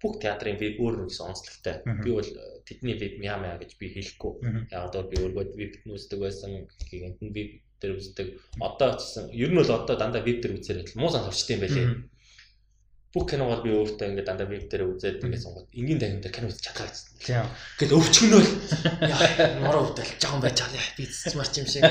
бүх 0.00 0.16
театрын 0.16 0.56
веб 0.56 0.80
өөр 0.80 1.04
нэгсэн 1.04 1.28
онцлогтой. 1.28 1.76
Би 1.84 2.10
бол 2.16 2.30
тэдний 2.64 2.96
веб 2.96 3.20
мяа 3.20 3.36
мяа 3.36 3.60
гэж 3.60 3.76
би 3.76 3.92
хэлэхгүй. 3.92 4.32
Яг 4.72 4.88
одоо 4.88 5.04
би 5.04 5.20
өөргөө 5.20 5.52
веб 5.52 5.72
үздэг 5.92 6.18
байсан. 6.24 6.64
Гинт 6.88 7.20
нь 7.20 7.36
веб 7.36 7.60
дээр 7.84 8.00
үздэг. 8.00 8.40
Одоо 8.64 8.96
ч 8.96 9.04
гэсэн 9.04 9.24
ер 9.36 9.52
нь 9.52 9.60
бол 9.60 9.70
одоо 9.70 9.94
дандаа 10.00 10.24
веб 10.24 10.40
дээр 10.40 10.56
үзээр 10.56 10.80
байтал 10.80 11.00
муу 11.04 11.12
сан 11.12 11.28
сурчтай 11.28 11.60
юм 11.60 11.62
байлээ. 11.62 11.86
Бүх 13.12 13.28
киногоор 13.28 13.60
би 13.60 13.70
өөртөө 13.76 14.08
ингээд 14.08 14.28
дандаа 14.28 14.48
веб 14.48 14.64
дээр 14.72 14.88
үзээд 14.88 15.20
ингээд 15.20 15.44
сонгоод 15.44 15.68
энгийн 15.76 16.00
тайм 16.00 16.24
дээр 16.24 16.32
кино 16.32 16.48
үзэж 16.48 16.64
чадгаа 16.64 16.88
гэсэн. 16.88 17.12
Тийм. 17.20 17.44
Гэтэл 17.76 17.98
өвчгнөөл 18.00 18.50
яа 19.04 19.52
нороо 19.60 19.92
өвдөл 19.92 20.16
жоохон 20.16 20.40
байж 20.40 20.56
байгаа 20.64 20.96
би 20.96 21.04
цэц 21.04 21.36
марч 21.36 21.54
юм 21.60 21.68
шиг. 21.68 21.84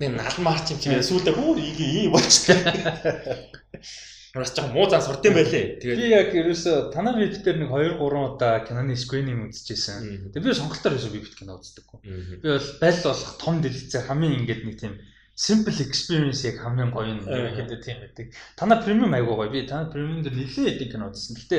Би 0.00 0.08
налмаарч 0.08 0.72
юм 0.72 0.80
чи 0.80 0.88
сүүлдээ 0.88 1.36
бүр 1.36 1.60
ийм 1.60 2.16
болчихлоо. 2.16 2.64
Бас 4.32 4.54
жоохон 4.56 4.72
муу 4.72 4.88
зан 4.88 5.04
сурд 5.04 5.20
юм 5.28 5.36
байлээ. 5.36 5.76
Тэгээд 5.76 6.00
би 6.00 6.08
яг 6.08 6.32
ерөөсө 6.32 6.88
танаа 6.88 7.12
веб 7.20 7.36
дээр 7.36 7.60
нэг 7.60 7.68
2 7.68 8.00
3 8.00 8.32
удаа 8.32 8.64
киноны 8.64 8.96
screening 8.96 9.44
үзчихсэн. 9.44 10.32
Тэгээд 10.32 10.48
би 10.48 10.56
сонголтоор 10.56 10.96
ерөөсө 10.96 11.12
веб 11.12 11.28
кино 11.36 11.60
үздэггүй. 11.60 11.98
Би 12.40 12.48
бол 12.48 12.68
баль 12.80 13.00
болох 13.04 13.32
том 13.36 13.60
дэлгэцээр 13.60 14.08
хамгийн 14.08 14.40
ингээд 14.40 14.64
нэг 14.64 14.76
тийм 14.80 14.96
simple 15.34 15.80
experience 15.80 16.44
яг 16.44 16.60
хамгийн 16.60 16.90
гоё 16.92 17.08
юм 17.16 17.20
гэдэг 17.24 17.80
тийм 17.84 17.98
байдаг. 18.00 18.26
Танаа 18.56 18.82
премиум 18.82 19.14
айгуу 19.14 19.36
гоё. 19.36 19.50
Би 19.50 19.66
танаа 19.66 19.90
премиум 19.90 20.22
дээр 20.22 20.36
нэлээд 20.36 20.76
идэг 20.76 20.92
кино 20.92 21.08
үзсэн. 21.08 21.36
Гэтэ 21.40 21.58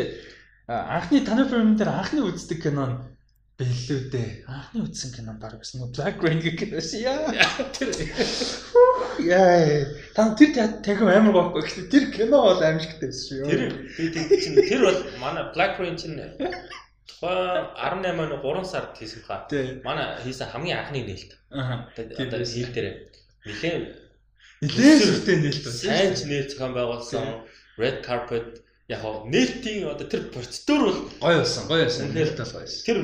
анхны 0.68 1.26
танаа 1.26 1.50
премиум 1.50 1.78
дээр 1.78 1.90
анхны 1.90 2.22
үздэг 2.22 2.60
кино 2.62 2.84
нь 2.86 2.98
бэллүү 3.58 4.00
дээ. 4.14 4.30
Анхны 4.50 4.86
үзсэн 4.86 5.12
кино 5.14 5.38
баг 5.42 5.58
бас 5.58 5.74
нэг 5.74 5.94
Black 5.94 6.18
Rain 6.22 6.42
гэх 6.42 6.58
кино 6.58 6.82
ши 6.82 7.02
яа. 7.06 7.34
Тэр 7.74 7.90
Яа. 9.22 9.86
Тан 10.14 10.36
тэр 10.38 10.54
танхим 10.82 11.10
амар 11.10 11.54
гохгүй. 11.54 11.62
Гэхдээ 11.66 11.90
тэр 11.90 12.06
кино 12.14 12.42
бол 12.46 12.62
аимшигтай 12.62 13.10
байсан 13.10 13.26
шүү. 13.30 13.50
Тэр 13.50 13.62
би 13.94 14.04
тийм 14.14 14.56
тэр 14.58 14.82
бол 14.86 15.00
манай 15.22 15.50
Black 15.54 15.78
Rain 15.82 15.98
чинь 15.98 16.18
тухайн 17.22 17.74
18 17.78 18.22
оны 18.22 18.38
3 18.42 18.66
сард 18.66 18.98
хийсэн 18.98 19.22
хаа. 19.26 19.48
Манай 19.86 20.18
хийсэн 20.26 20.50
хамгийн 20.50 20.78
анхны 20.82 21.06
нээлт. 21.06 21.38
Аа. 21.54 21.90
Одоо 21.94 22.42
хил 22.42 22.74
дээр 22.74 23.13
нэлээд 23.48 23.84
нэлээд 24.64 25.00
сүртэй 25.04 25.38
нээлт 25.44 25.64
байна. 25.64 25.80
Сайн 25.84 26.12
ч 26.16 26.20
нээлт 26.28 26.52
зохион 26.52 26.74
байгуулсан 26.78 27.26
Red 27.78 27.98
Carpet 28.06 28.64
яг 28.88 29.00
хоо 29.02 29.28
нээлтийн 29.28 29.88
одоо 29.88 30.08
тэр 30.08 30.32
процедур 30.32 30.82
бол 30.88 31.00
гоё 31.20 31.38
байсан, 31.44 31.68
гоё 31.68 31.84
байсан. 31.88 32.12
Нээлт 32.12 32.38
бол 32.40 32.54
гоё 32.56 32.64
байсан. 32.64 32.84
Тэр 32.88 33.00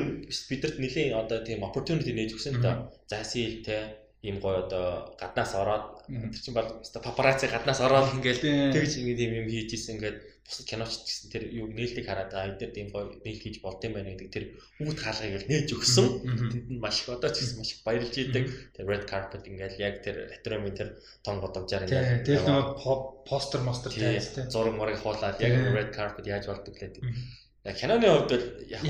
бидэрт 0.48 0.76
нэлийн 0.80 1.12
одоо 1.16 1.38
тийм 1.44 1.64
opportunity 1.64 2.12
нээж 2.12 2.36
өгсөн 2.36 2.60
л 2.60 2.64
да. 2.64 2.88
Зайсил 3.08 3.64
те 3.64 4.00
ийм 4.22 4.40
гоё 4.40 4.64
одоо 4.68 5.16
гаднаас 5.20 5.52
ороод 5.56 5.99
тэр 6.10 6.42
чинь 6.42 6.56
бол 6.58 6.68
папарацци 6.82 7.46
гаднаас 7.46 7.80
ороод 7.80 8.14
ингээл 8.18 8.74
тэгж 8.74 8.92
ингэ 8.98 9.14
тийм 9.14 9.32
юм 9.40 9.46
хийж 9.46 9.70
исэн 9.78 9.94
ингээд 9.96 10.18
бусад 10.50 10.66
киноч 10.66 10.92
гэсэн 11.06 11.30
тэр 11.30 11.44
юу 11.54 11.70
нээлтийг 11.70 12.06
хараад 12.10 12.34
байгаа. 12.34 12.50
Эдгээр 12.58 12.72
тийм 12.74 12.88
гоё 12.90 13.14
нээлт 13.22 13.42
хийж 13.46 13.56
болд 13.62 13.78
юм 13.86 13.94
байна 13.94 14.10
гэдэг 14.18 14.30
тэр 14.34 14.44
хүүхд 14.82 14.98
хаалгыг 14.98 15.46
нээж 15.46 15.68
өгсөн. 15.78 16.06
Тэнд 16.50 16.68
нь 16.74 16.82
маш 16.82 17.06
их 17.06 17.14
одоо 17.14 17.30
ч 17.30 17.46
гэсэн 17.46 17.58
маш 17.62 17.70
их 17.78 17.86
баярлж 17.86 18.14
идэг. 18.18 18.44
Тэр 18.74 18.84
red 18.90 19.04
carpet 19.06 19.46
ингээл 19.46 19.78
яг 19.78 20.02
тэр 20.02 20.26
ретромын 20.26 20.74
тэр 20.74 20.98
том 21.22 21.38
годомжаар 21.38 21.86
ингээл 21.86 22.26
тэр 22.26 22.42
нэг 22.42 22.68
постэр 23.30 23.62
мастер 23.62 23.94
тайз 23.94 24.34
тийм 24.34 24.50
зураг 24.50 24.74
мурыг 24.74 24.98
хуулаад 24.98 25.38
яг 25.38 25.54
red 25.70 25.90
carpet 25.94 26.26
яаж 26.26 26.50
болдог 26.50 26.74
лээ 26.74 26.98
Яг 27.62 27.76
киноны 27.76 28.08
хувьд 28.08 28.32
бол 28.32 28.46
яг 28.72 28.82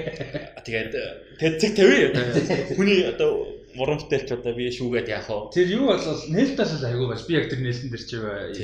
тэгээд 0.66 0.92
тэцэг 1.36 1.72
тавь 1.76 2.74
хүний 2.74 3.04
одоо 3.04 3.44
мурамтай 3.76 4.24
ч 4.24 4.32
одоо 4.32 4.52
би 4.56 4.72
шүүгээд 4.72 5.08
яах 5.12 5.28
вэ? 5.28 5.52
Тэр 5.52 5.68
юу 5.76 5.92
бол 5.92 6.00
нээлтээс 6.00 6.82
айгүй 6.82 7.06
байж 7.12 7.22
би 7.28 7.32
яг 7.36 7.46
тэр 7.52 7.60
нээлтэн 7.62 7.90
дээр 7.92 8.04
чи 8.08 8.16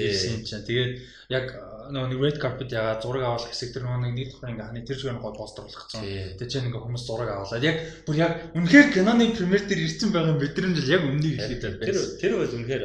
ирсэн 0.08 0.32
юм 0.40 0.42
чинь. 0.42 0.66
Тэгээд 0.66 0.92
яг 1.32 1.46
нөгөө 1.92 2.08
нэг 2.12 2.20
red 2.22 2.38
carpet 2.40 2.72
ягаа 2.72 3.00
зураг 3.02 3.24
авах 3.26 3.48
хэсэг 3.48 3.72
тэр 3.74 3.84
нөгөө 3.84 4.00
нэг 4.16 4.28
давхар 4.32 4.52
ингээ 4.52 4.68
ханы 4.68 4.82
тэр 4.86 4.98
шиг 4.98 5.18
гой 5.20 5.34
постэр 5.34 5.64
болгоцсон. 5.66 6.02
Тэгээ 6.02 6.50
чинь 6.50 6.66
ингээ 6.70 6.82
хүмүүс 6.82 7.04
зураг 7.04 7.28
аваалаа. 7.32 7.60
Яг 7.60 7.76
бүр 8.06 8.16
яг 8.16 8.32
үнэхээр 8.56 8.88
киноны 8.94 9.24
премьер 9.34 9.62
дээр 9.66 9.84
ирсэн 9.86 10.10
байгаа 10.12 10.34
мэдрэмж 10.38 10.78
л 10.78 10.92
яг 10.92 11.02
өмнөний 11.02 11.34
ихэд 11.36 11.62
Тэр 11.82 11.96
тэр 12.22 12.32
бол 12.38 12.56
үнэхээр 12.56 12.84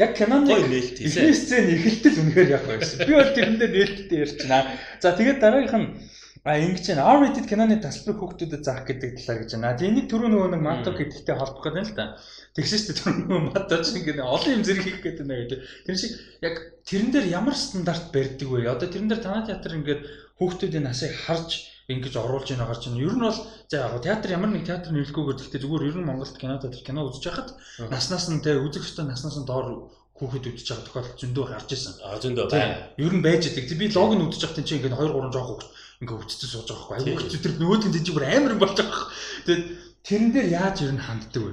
яг 0.00 0.10
киноны 0.16 0.50
нээлт 0.50 0.96
хийсэн. 0.98 1.20
эхний 1.20 1.36
сцен 1.36 1.64
эхэлтэл 1.70 2.20
үнэхээр 2.24 2.50
яг 2.54 2.64
байсан. 2.66 2.98
Би 3.04 3.12
бол 3.14 3.32
тэрэндээ 3.36 3.70
нээлттэй 3.70 4.18
ярьчихна. 4.24 4.58
За 4.98 5.12
тэгээд 5.14 5.38
дараагийнх 5.38 5.78
нь 5.78 5.88
А 6.44 6.60
ингэж 6.60 6.92
байна. 6.92 7.08
R-rated 7.08 7.48
киноны 7.48 7.80
тасалбарыг 7.80 8.20
хүүхдүүдэд 8.20 8.62
заах 8.68 8.84
гэдэг 8.84 9.16
талаар 9.16 9.38
гэж 9.40 9.50
байна. 9.56 9.80
Энийг 9.80 10.12
түрүү 10.12 10.28
нөгөө 10.28 10.50
нэг 10.52 10.60
Mato 10.60 10.92
гэдэгтэй 10.92 11.36
холбох 11.40 11.64
гэдэг 11.64 11.80
нь 11.80 11.88
л 11.88 11.96
та. 11.96 12.20
Тэгсэн 12.52 12.80
дээ 12.84 12.96
түрүү 13.00 13.16
нөгөө 13.24 13.42
Mato 13.48 13.76
ч 13.80 13.86
ингэ 13.96 14.20
олон 14.20 14.52
юм 14.52 14.64
зэрэг 14.68 14.84
хийх 14.84 15.00
гэдэг 15.00 15.24
нэ 15.24 15.36
гэдэг. 15.40 15.60
Тэр 15.88 15.96
шиг 15.96 16.12
яг 16.44 16.54
тэрэн 16.84 17.10
дээр 17.16 17.26
ямар 17.32 17.56
стандарт 17.56 18.12
барьдаг 18.12 18.44
вэ? 18.44 18.68
Одоо 18.68 18.88
тэрэн 18.92 19.08
дээр 19.08 19.24
танай 19.24 19.48
театр 19.48 19.72
ингээд 19.72 20.02
хүүхдүүдийн 20.36 20.84
насыг 20.84 21.16
харж 21.16 21.50
ингэж 21.88 22.12
оруулж 22.12 22.48
ийн 22.52 22.60
гарч 22.60 22.92
ийн. 22.92 23.00
Ер 23.00 23.16
нь 23.16 23.24
бол 23.24 23.40
за 23.72 23.76
яг 23.80 24.04
театр 24.04 24.28
ямар 24.36 24.52
нэг 24.52 24.68
театр 24.68 24.92
нэрлэхгүйгээр 24.92 25.40
гэхдээ 25.40 25.64
зүгээр 25.64 25.88
ер 25.88 25.96
нь 25.96 26.08
Монголд 26.12 26.36
кино 26.36 26.60
театр 26.60 26.84
кино 26.84 27.08
үзэж 27.08 27.24
байхад 27.24 27.56
наснаас 27.88 28.28
нь 28.28 28.44
те 28.44 28.60
үзэх 28.60 28.84
ёстой 28.84 29.08
наснаас 29.08 29.40
нь 29.40 29.48
доор 29.48 29.88
хүүхэд 30.12 30.48
үдчихэж 30.48 30.68
байгаа 30.68 30.84
тохиолдол 30.92 31.20
зөндөө 31.20 31.44
гарч 31.48 31.68
ирсэн. 31.72 31.94
А 32.04 32.20
зөндөө 32.20 32.46
байна. 32.52 32.76
Ер 33.00 33.12
нь 33.16 33.24
байж 33.24 33.48
идэг. 33.48 33.68
Би 33.80 33.88
лог 33.92 34.12
нь 34.12 34.24
үдчих 34.24 34.52
байхад 34.52 34.64
чинь 34.64 34.78
ингээд 34.80 34.96
2 34.96 35.08
3 35.08 35.32
жоох 35.34 35.48
хүүхэд 35.48 35.83
ингээ 36.02 36.16
өвчтөж 36.18 36.50
сууж 36.50 36.68
байгаа 36.70 36.88
байхгүй. 36.98 37.12
Айгуу 37.14 37.22
хэцүү 37.22 37.42
тэр 37.44 37.54
нөгөөд 37.60 37.82
нь 37.86 37.94
жижиг 37.94 38.14
бүр 38.14 38.26
амар 38.26 38.54
юм 38.54 38.62
болж 38.62 38.76
байгаа. 38.78 39.06
Тэгээд 39.46 39.64
тэрэн 40.06 40.30
дээр 40.34 40.48
яаж 40.50 40.76
ер 40.82 40.92
нь 40.94 41.04
ханддаг 41.06 41.42
вэ? 41.44 41.52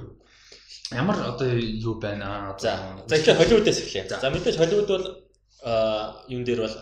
Ямар 0.92 1.18
одоо 1.22 1.48
юу 1.56 1.94
байна 2.02 2.52
аа? 2.52 2.58
За 2.58 2.98
за 3.06 3.16
ихлэ 3.16 3.38
Холливуудаас 3.38 3.80
эхлэе. 3.80 4.08
За 4.10 4.28
мэдээж 4.28 4.56
Холливуд 4.58 4.88
бол 4.90 5.06
юун 6.28 6.44
дээр 6.44 6.60
бол 6.66 6.76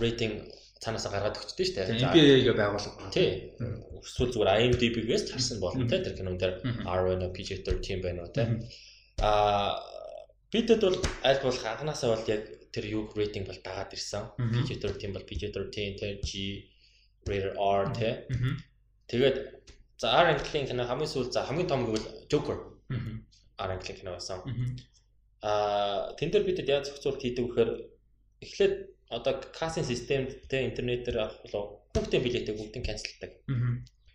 рейтинг 0.00 0.48
цаанаасаа 0.80 1.12
гаргаад 1.12 1.36
өгчтэй 1.36 1.66
шүү 1.66 1.76
дээ. 1.76 1.98
NBA-гээ 2.08 2.56
байгуулга. 2.56 3.12
Тий. 3.12 3.52
Эсвэл 4.00 4.32
зүгээр 4.32 4.54
IMDb-гээс 4.64 5.28
харсан 5.28 5.60
болно 5.60 5.84
те 5.84 6.00
тэр 6.00 6.16
кинон 6.16 6.40
дээр 6.40 6.64
R 6.88 7.00
байна 7.04 7.28
уу 7.28 7.36
PG-13 7.36 8.00
байна 8.00 8.24
уу 8.24 8.32
те. 8.32 8.64
А 9.20 9.76
бидэд 10.48 10.80
бол 10.80 10.96
аль 11.20 11.42
болох 11.44 11.64
анханасаа 11.68 12.16
бол 12.16 12.24
яг 12.32 12.42
тэр 12.72 12.84
юу 12.88 13.12
рейтинг 13.12 13.52
бол 13.52 13.60
дагаад 13.60 13.92
ирсэн. 13.92 14.24
PG-13 14.40 15.12
бол 15.12 15.28
PG-13 15.28 16.00
те 16.00 16.08
G 16.24 16.69
rated 17.26 17.54
R 17.56 17.84
те. 17.92 18.26
Тэгээд 19.08 19.36
за 20.00 20.06
R 20.08 20.26
английн 20.32 20.66
кино 20.68 20.84
хамгийн 20.86 21.10
сүүл 21.10 21.32
за 21.32 21.44
хамгийн 21.44 21.68
том 21.68 21.84
гэвэл 21.86 22.08
Joker. 22.30 22.58
R 23.58 23.70
английн 23.74 23.98
кино 23.98 24.16
байсан. 24.16 24.40
Аа 25.42 26.14
тэн 26.16 26.30
дээр 26.30 26.44
бидэд 26.44 26.68
яаж 26.68 26.84
зохицуулт 26.88 27.20
хийдэг 27.20 27.44
вэхээр 27.46 27.70
эхлээд 28.44 28.74
одоо 29.10 29.34
кассинг 29.52 29.86
системтэй 29.86 30.68
интернетээр 30.68 31.18
авах 31.18 31.38
болоо 31.44 31.62
хүүхдийн 31.94 32.24
билетийг 32.24 32.56
бүгдийг 32.56 32.84
канцелдаг. 32.86 33.32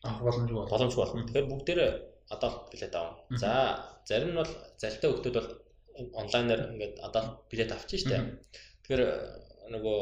Авах 0.03 0.21
боломжгүй 0.25 0.55
бол. 0.55 0.71
Боломжгүй 0.73 1.01
болно. 1.03 1.25
Тэгэхээр 1.27 1.51
бүгдээрээ 1.51 1.91
адалт 2.33 2.61
билет 2.71 2.95
авна. 2.95 3.37
За 3.37 3.51
зарим 4.09 4.31
нь 4.33 4.39
бол 4.39 4.51
залтай 4.81 5.07
хүүхдүүд 5.09 5.35
бол 5.37 5.49
онлайнаар 6.21 6.61
ингээд 6.71 6.95
адалт 7.07 7.33
билет 7.51 7.71
авчих 7.71 7.99
штеп. 8.01 8.23
Тэгэхээр 8.85 9.03
нөгөө 9.73 9.99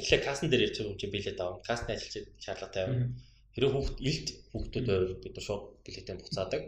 эхлээ 0.00 0.20
кассан 0.24 0.48
дээр 0.48 0.72
ирж 0.72 0.76
байгаа 0.78 0.92
юм 0.92 1.00
чи 1.00 1.06
билет 1.12 1.40
авна. 1.40 1.60
Кассны 1.68 1.92
ажилчид 1.94 2.26
шаардлагатай 2.40 2.84
байна. 2.86 3.06
Хэрэв 3.54 3.72
хүүхд 3.72 3.96
илт 4.00 4.28
хүүхдүүд 4.52 4.86
байвал 4.88 5.20
бид 5.20 5.34
нар 5.36 5.44
шууд 5.44 5.64
билетээ 5.84 6.16
буцаадаг. 6.16 6.62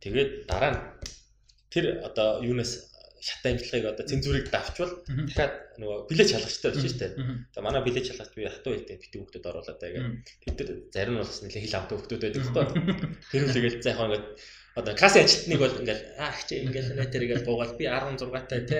Тэгээд 0.00 0.30
дараа 0.48 0.72
нь 0.72 0.80
тэр 1.68 1.84
одоо 2.08 2.40
юунаас 2.40 2.72
шат 3.20 3.44
амжилтыг 3.44 3.84
одоо 3.84 4.04
цензурыг 4.06 4.46
давчвал 4.54 4.92
дахиад 5.04 5.76
нөгөө 5.80 5.98
билет 6.08 6.28
шалгачтай 6.30 6.70
болж 6.72 6.86
штэ. 6.88 7.06
За 7.52 7.60
манай 7.60 7.82
билет 7.84 8.06
шалгач 8.06 8.30
би 8.36 8.46
хатуу 8.48 8.72
хэлдэг 8.76 9.00
бити 9.00 9.18
хүүхдүүд 9.18 9.48
оруулаад 9.50 9.80
байгаа. 9.80 10.04
Тэд 10.44 10.56
нар 10.62 10.78
зарим 10.94 11.14
нь 11.16 11.20
бас 11.20 11.40
нэлээ 11.42 11.64
хил 11.64 11.76
авдаг 11.76 11.96
хүүхдүүд 11.96 12.22
байдаг 12.22 12.42
хэвээр. 12.46 12.70
Хэрүүлээгээл 13.32 13.82
за 13.82 13.90
яг 13.92 14.00
ингээд 14.04 14.26
одоо 14.78 14.94
кассын 14.94 15.24
ажилтныг 15.24 15.60
бол 15.60 15.74
ингээд 15.80 16.02
аа 16.20 16.32
хичээ 16.36 16.64
ингээд 16.64 16.88
нэтэр 17.00 17.24
ингээд 17.24 17.46
буугаад 17.48 17.72
би 17.80 17.84
16 17.88 18.48
таа 18.48 18.60
те. 18.68 18.78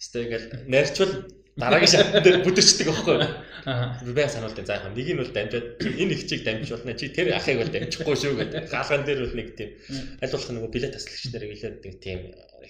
Эсвэл 0.00 0.24
ингээд 0.28 0.46
найрчвал 0.68 1.12
дараагийн 1.56 1.90
шатн 1.90 2.22
дээр 2.22 2.38
бүдэрчдэг 2.46 2.86
байхгүй 2.86 3.14
юу? 3.18 4.14
Бай 4.14 4.28
сануулдаг. 4.30 4.66
За 4.66 4.78
яг 4.78 4.94
нэг 4.94 5.08
нь 5.10 5.20
бол 5.20 5.32
дамжаад 5.34 5.66
энэ 5.82 6.14
их 6.14 6.22
чиг 6.30 6.44
дамжуулна. 6.46 6.94
Чи 6.94 7.10
тэр 7.10 7.34
ахыг 7.34 7.58
бол 7.58 7.72
дамжихгүй 7.74 8.16
шүү 8.16 8.34
гэдэг. 8.38 8.70
Хаалган 8.70 9.04
дээр 9.04 9.20
бол 9.26 9.34
нэг 9.34 9.48
тийм 9.58 9.70
аль 10.22 10.30
болох 10.30 10.50
нөгөө 10.50 10.70
билет 10.70 10.94
таслагч 10.94 11.24
нарыг 11.34 11.50
илээд 11.54 11.76
нэг 11.84 11.96
тийм 11.98 12.20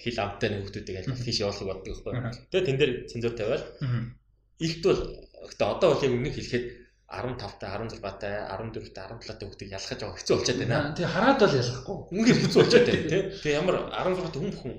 хил 0.01 0.17
амттай 0.17 0.49
нэг 0.49 0.59
хүмүүсийг 0.65 0.97
аль 0.97 1.09
болох 1.13 1.25
тийш 1.25 1.39
явуулах 1.39 1.67
боддог 1.69 1.93
байхгүй 1.93 2.13
юу? 2.17 2.33
Тэгээ 2.49 2.67
тэн 2.67 2.77
дээр 2.81 2.93
цензур 3.05 3.33
тавиал. 3.37 3.65
Илт 4.61 4.81
бол 4.81 5.01
гэхдээ 5.45 5.67
одоо 5.69 5.87
бол 5.93 6.05
яг 6.05 6.13
үнэ 6.17 6.31
хэлэхэд 6.33 6.65
15 7.11 7.59
та 7.59 7.67
16 7.75 7.99
та 8.23 8.29
14 8.55 8.93
та 8.95 9.01
17 9.11 9.35
та 9.35 9.45
хүүхдийг 9.45 9.69
ялгаж 9.75 9.99
байгаа 9.99 10.15
хэцүү 10.15 10.35
болчиход 10.37 10.59
байна. 10.63 10.95
Тэгээ 10.95 11.11
хараад 11.11 11.39
бол 11.43 11.59
ялахгүй. 11.59 11.97
Үнээр 12.15 12.39
хэцүү 12.39 12.59
болчиход 12.61 12.87
байна 12.87 13.09
тий. 13.11 13.21
Тэгээ 13.43 13.59
ямар 13.59 13.75
16 13.91 14.31
та 14.31 14.39
хүн 14.39 14.51
бүхэн 14.55 14.73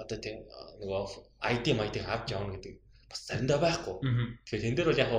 одоо 0.00 0.18
тийм 0.18 0.36
нөгөө 0.80 1.02
ID 1.44 1.66
ID 1.76 1.96
авч 2.08 2.26
явна 2.32 2.56
гэдэг 2.56 2.74
бас 3.14 3.22
заримдаа 3.30 3.58
байхгүй. 3.62 3.94
Тэгэхээр 4.42 4.64
тэн 4.66 4.74
дээр 4.74 4.90
бол 4.90 5.02
яг 5.06 5.12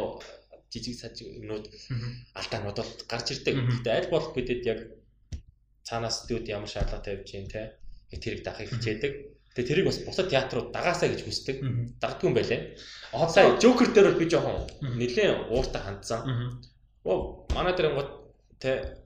жижиг 0.68 0.96
саж 1.00 1.16
юмнууд 1.24 1.72
алдаанууд 2.36 2.78
бол 2.84 2.92
гарч 3.08 3.28
ирдэг. 3.32 3.56
Гэтэ 3.56 3.90
аль 3.96 4.12
болох 4.12 4.36
бидэд 4.36 4.62
яг 4.68 4.80
цаанаас 5.88 6.28
студ 6.28 6.44
ямар 6.52 6.68
шаардлага 6.68 7.08
тавьж 7.08 7.30
юм 7.40 7.48
те 7.48 7.80
тэрийг 8.12 8.44
дахыг 8.44 8.70
хичээдэг. 8.70 9.14
Тэгээ 9.56 9.70
тэрийг 9.72 9.88
бас 9.88 10.04
бусад 10.04 10.28
театрууд 10.28 10.76
дагаасаа 10.76 11.08
гэж 11.08 11.22
хүсдэг. 11.24 11.58
Дагдгүй 12.04 12.28
юм 12.28 12.36
байлаа. 12.36 12.60
Одоо 13.16 13.56
Joker 13.64 13.88
дээр 13.88 14.12
бол 14.12 14.20
би 14.20 14.28
жоохон 14.28 14.68
нэлээд 15.00 15.48
ууртай 15.48 15.82
хандсан. 15.82 16.22
Оо 17.08 17.48
манай 17.56 17.72
дээр 17.72 17.96
гот 17.96 18.10
те 18.60 19.00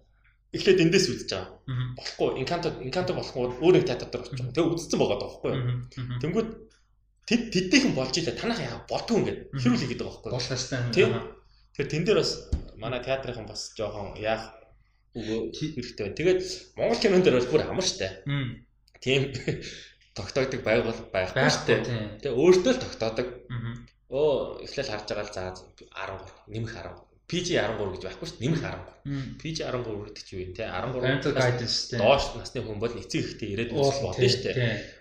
эхлээд 0.50 0.82
эндээс 0.90 1.06
үзэж 1.14 1.30
байгаа. 1.30 1.54
Болохгүй 1.94 2.30
Encanto 2.42 2.70
Encanto 2.82 3.14
болохгүй 3.14 3.62
өөр 3.62 3.74
нэг 3.78 3.86
театр 3.86 4.10
дээр 4.10 4.26
очиж. 4.26 4.42
Тэгээ 4.50 4.74
үзсэн 4.74 4.98
байгаа 4.98 5.20
байхгүй 5.22 5.52
юу? 5.54 5.64
Тэнгүүд 6.18 6.50
тэд 7.30 7.54
тэдийнхэн 7.54 7.94
болж 7.94 8.14
илаа 8.18 8.34
танах 8.34 8.58
яа 8.58 8.82
бодгүй 8.90 9.18
ингээд 9.22 9.40
хэрүүл 9.62 9.82
хийгээд 9.86 10.02
байгаа 10.02 10.18
байхгүй 10.18 10.30
юу? 10.30 10.34
Болох 10.34 10.50
шээ. 10.50 10.90
Тийм. 10.90 11.10
Тэгэхээр 11.78 11.92
тэн 11.94 12.04
дээр 12.10 12.20
бас 12.26 12.32
манай 12.82 13.02
театрынхан 13.06 13.46
бас 13.46 13.62
жоохон 13.78 14.18
яах 14.18 14.44
өгөө 15.14 15.40
хэрэгтэй 15.54 16.04
байна. 16.10 16.18
Тэгээд 16.18 16.42
Монгол 16.74 17.02
кинон 17.02 17.22
дээр 17.22 17.38
бол 17.38 17.52
бүр 17.54 17.64
амар 17.70 17.86
штэ. 17.86 18.26
Тийм 18.98 19.22
тогтоогдөг 20.18 20.62
байгуул 20.66 21.00
байхгүй 21.14 21.50
штэ. 21.54 21.76
Тэгээ 22.26 22.34
өөртөө 22.34 22.74
л 22.74 22.84
тогтоодог. 22.84 23.28
Оо 24.10 24.58
эхлээл 24.66 24.90
харж 24.90 25.06
байгаа 25.14 25.26
л 25.30 25.34
за 25.38 25.44
13 25.94 26.50
нэмэх 26.50 26.74
10 26.74 27.09
PG 27.30 27.48
13 27.62 27.94
гэж 27.94 28.04
байхгүй 28.10 28.26
шүү 28.26 28.38
дээ. 28.42 28.46
Нэмэх 28.50 28.64
13. 28.66 29.38
PG 29.38 29.58
13 29.70 29.86
гэдэг 30.10 30.24
чи 30.26 30.34
юу 30.34 30.42
вэ 30.42 30.54
те? 30.58 30.66
13 30.66 31.38
guidance 31.38 31.78
те. 31.94 31.96
Доош 32.02 32.24
насны 32.34 32.60
хүн 32.66 32.82
бол 32.82 32.96
эцэг 32.98 33.22
ихтэй 33.22 33.50
ирээд 33.54 33.72
үзэх 33.78 34.02
болно 34.02 34.18
шүү 34.18 34.44
дээ. 34.50 34.56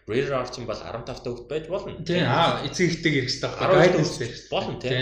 Rated 0.05 0.37
R 0.37 0.49
чинь 0.53 0.69
бол 0.69 0.77
15 0.77 1.09
та 1.09 1.13
хүүхэд 1.25 1.49
байж 1.49 1.65
болно. 1.73 1.97
Тийм 2.05 2.29
аа 2.29 2.61
эцэг 2.69 2.85
ихтэйг 2.93 3.15
ирэх 3.17 3.33
хэрэгтэй 3.33 3.49
байхгүй 3.49 3.81
guidance. 3.81 4.17
Болно 4.53 4.77
те. 4.77 4.93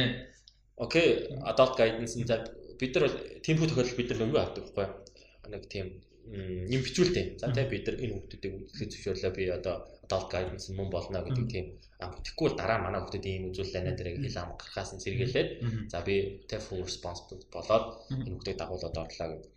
Окей, 0.78 1.08
adult 1.42 1.74
guidance 1.74 2.14
нь 2.14 2.30
за 2.30 2.46
бид 2.78 2.94
нар 2.94 3.10
бол 3.10 3.18
тиймэрхүү 3.42 3.68
тохиолдолд 3.74 3.98
бид 3.98 4.08
нар 4.14 4.20
нөгөө 4.22 4.42
авдаг 4.46 4.64
байхгүй 4.76 5.50
нэг 5.50 5.62
тийм 5.66 5.86
юм 6.70 6.82
бичүүлтэй. 6.82 7.38
За 7.38 7.50
тэгээ 7.50 7.72
бид 7.74 7.84
нар 7.86 7.96
энэ 8.02 8.14
хүмүүсийг 8.18 8.54
үзэхэд 8.70 8.90
зөвшөөрлөө 8.92 9.32
би 9.34 9.44
одоо 9.50 9.76
adult 10.06 10.30
guidance 10.30 10.70
мөн 10.72 10.88
болно 10.94 11.20
гэдэг 11.26 11.46
тийм. 11.50 11.66
Ам 11.98 12.14
тэгэхгүй 12.22 12.46
бол 12.48 12.58
дараа 12.60 12.78
манай 12.80 13.00
хүмүүсд 13.02 13.26
ийм 13.26 13.50
үзүүлэлт 13.50 13.76
байна 13.76 13.92
дэрэг 13.98 14.16
хэл 14.22 14.40
ам 14.40 14.54
гарахаас 14.54 14.90
нь 14.94 15.02
сэргийлээд 15.02 15.50
за 15.90 15.98
би 16.06 16.14
full 16.46 16.86
responsible 16.86 17.42
болоод 17.50 17.84
энэ 18.14 18.30
хүмүүсийг 18.30 18.56
дагуулад 18.56 18.96
орлоо 18.96 19.28
гэдэг. 19.34 19.50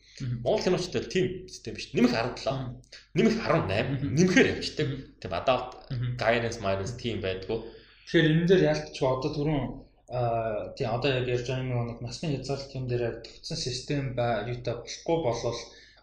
Монгол 0.44 0.64
киночтой 0.64 1.04
тийм 1.06 1.26
систем 1.48 1.74
биш. 1.76 1.94
Нэмэх 1.94 2.12
17, 2.12 2.76
нэмэх 3.16 3.36
18, 3.40 4.18
нэмэхээр 4.18 4.52
явждаг. 4.56 4.88
Тийм 5.22 5.34
adult 5.40 5.70
guidance 6.18 6.60
minus 6.64 6.92
тийм 6.98 7.22
байдгүй. 7.24 7.60
Тэгэхээр 8.10 8.32
энэ 8.34 8.48
дээр 8.50 8.64
ялтч 8.72 8.98
одоо 9.00 9.32
түрүүн 9.36 9.64
тий 10.76 10.88
одоо 10.90 11.12
яг 11.22 11.28
ярьж 11.30 11.46
байгаа 11.46 11.86
нэг 11.86 12.00
насны 12.02 12.34
хязгаарлалт 12.34 12.74
юм 12.74 12.86
дээр 12.90 13.22
тогтсон 13.22 13.58
систем 13.58 14.04
ба 14.18 14.42
юутай 14.50 14.76
болохгүй 14.82 15.18
болвол 15.22 15.60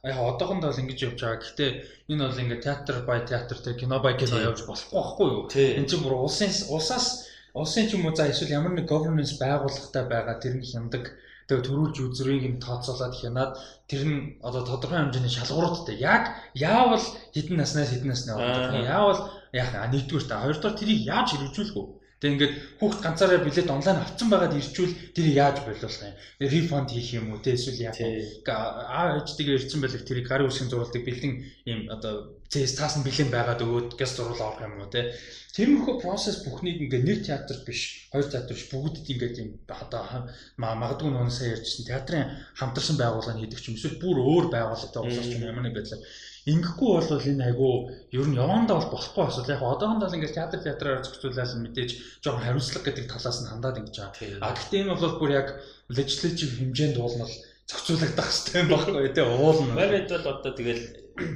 яг 0.06 0.18
одоохондоо 0.22 0.70
л 0.70 0.80
ингэж 0.82 0.98
явж 1.10 1.18
байгаа. 1.20 1.42
Гэхдээ 1.42 1.70
энэ 2.14 2.22
бол 2.26 2.42
ингээ 2.42 2.62
театр 2.62 2.96
бай 3.02 3.20
театр 3.26 3.58
те 3.58 3.74
кино 3.74 3.98
бай 3.98 4.14
кино 4.14 4.38
явж 4.38 4.62
болохгүй 4.64 4.94
байхгүй 4.94 5.28
юу? 5.34 5.44
Энэ 5.50 5.88
чинь 5.90 6.04
бүр 6.06 6.14
улсын 6.22 6.50
улсаас 6.70 7.26
улсын 7.52 7.88
ч 7.88 7.98
юм 7.98 8.06
уу 8.06 8.14
за 8.14 8.30
эсвэл 8.30 8.56
ямар 8.58 8.72
нэг 8.76 8.86
governance 8.86 9.34
байгууллагатай 9.42 10.04
байгаа 10.06 10.36
тэрний 10.38 10.68
хяндаг 10.68 11.04
тэгээ 11.48 11.66
төрүүлж 11.66 11.96
үзрийг 12.04 12.44
нь 12.46 12.62
тооцоолоод 12.62 13.14
хянаад 13.16 13.52
тэр 13.90 14.02
нь 14.04 14.18
одоо 14.42 14.62
тодорхой 14.66 14.98
хэмжээний 14.98 15.32
шалгууруудтай 15.32 15.96
яг 15.96 16.36
яавал 16.54 17.02
хэдэн 17.34 17.56
наснаас 17.56 17.90
хэдэн 17.90 18.10
насны 18.10 18.30
одоо 18.34 18.82
яавал 18.82 19.20
яг 19.54 19.70
нэгдүгээр 19.72 20.26
та 20.28 20.42
хоёрдугаар 20.42 20.78
тэрийг 20.78 21.00
яаж 21.06 21.28
хэрэгжүүлэх 21.32 21.76
вэ? 21.78 21.84
Тэгээ 22.16 22.32
ингээд 22.32 22.54
хүүхд 22.80 23.00
ганцаараа 23.04 23.44
билет 23.44 23.68
онлайн 23.68 24.00
авсан 24.00 24.28
байгаад 24.32 24.56
ирчүүл 24.56 24.92
тэрийг 25.12 25.36
яаж 25.36 25.56
болиулах 25.68 26.00
юм? 26.00 26.16
Рефанд 26.40 26.88
хийх 26.88 27.10
юм 27.12 27.28
уу? 27.36 27.44
Тэ 27.44 27.60
эсвэл 27.60 27.92
яах 27.92 28.00
вэ? 28.00 28.48
Аа 28.48 29.20
ээжтэйгээ 29.20 29.56
ирсэн 29.60 29.84
байлэг 29.84 30.08
тэрийг 30.08 30.24
гарын 30.24 30.48
үсгийн 30.48 30.72
зурвалдаг 30.72 31.04
бэлэн 31.04 31.32
юм 31.68 31.80
одоо 31.92 32.40
CS 32.48 32.72
таасан 32.80 33.04
бэлэн 33.04 33.28
байгаад 33.28 33.60
өгөөд 33.60 34.00
газ 34.00 34.16
зурвал 34.16 34.40
авах 34.48 34.64
юм 34.64 34.80
уу? 34.80 34.88
Тэ 34.88 35.12
тэрмэрхүү 35.56 35.94
процесс 36.00 36.40
бүхнийг 36.40 36.88
ингээд 36.88 37.04
нэг 37.04 37.20
театр 37.28 37.56
биш 37.68 38.08
хоёр 38.12 38.28
театр 38.32 38.56
биш 38.56 38.68
бүгдд 38.72 39.08
ингээд 39.12 39.36
юм 39.40 39.50
одоо 39.68 40.32
магадгүй 40.56 41.12
сая 41.32 41.56
ярьжсэн 41.56 41.84
театрын 41.84 42.32
хамтарсан 42.60 42.96
байгууллага 43.00 43.40
хийдэг 43.40 43.60
ч 43.60 43.72
юм 43.72 43.76
эсвэл 43.76 44.00
бүр 44.00 44.16
өөр 44.20 44.46
байгууллагатай 44.52 45.00
уулзах 45.00 45.32
юм 45.32 45.48
ямар 45.48 45.64
нэг 45.64 45.76
байдлаар 45.76 46.00
Ингэхгүй 46.46 46.88
бол 46.94 47.26
энэ 47.26 47.44
айгу 47.50 47.90
ер 48.14 48.26
нь 48.30 48.38
явандаа 48.38 48.78
бол 48.78 48.94
болохгүй 48.94 49.24
асуудал. 49.26 49.54
Яг 49.58 49.62
одоохондоо 49.66 50.14
ингээд 50.14 50.38
театр 50.38 50.62
театраар 50.62 51.02
зохицуулаад 51.02 51.58
мэдээж 51.58 51.90
жоохон 52.22 52.44
хариуцлага 52.46 52.86
гэдэг 52.86 53.06
талаас 53.10 53.38
нь 53.42 53.50
хандаад 53.50 53.80
ингэж 53.82 53.96
байгаа. 53.98 54.46
А 54.46 54.54
гэхдээ 54.54 54.82
энэ 54.86 54.94
бол 54.94 55.18
бүр 55.18 55.32
яг 55.34 55.48
legislative 55.90 56.54
хэмжээнд 56.54 57.02
уулнал 57.02 57.34
зохицуулагдах 57.66 58.30
хэрэгтэй 58.30 58.62
юм 58.62 58.68
баггүй 58.70 59.10
тий 59.10 59.26
уулна. 59.26 59.74
Манайд 59.74 60.06
бол 60.06 60.26
одоо 60.38 60.52
тэгэл 60.54 60.82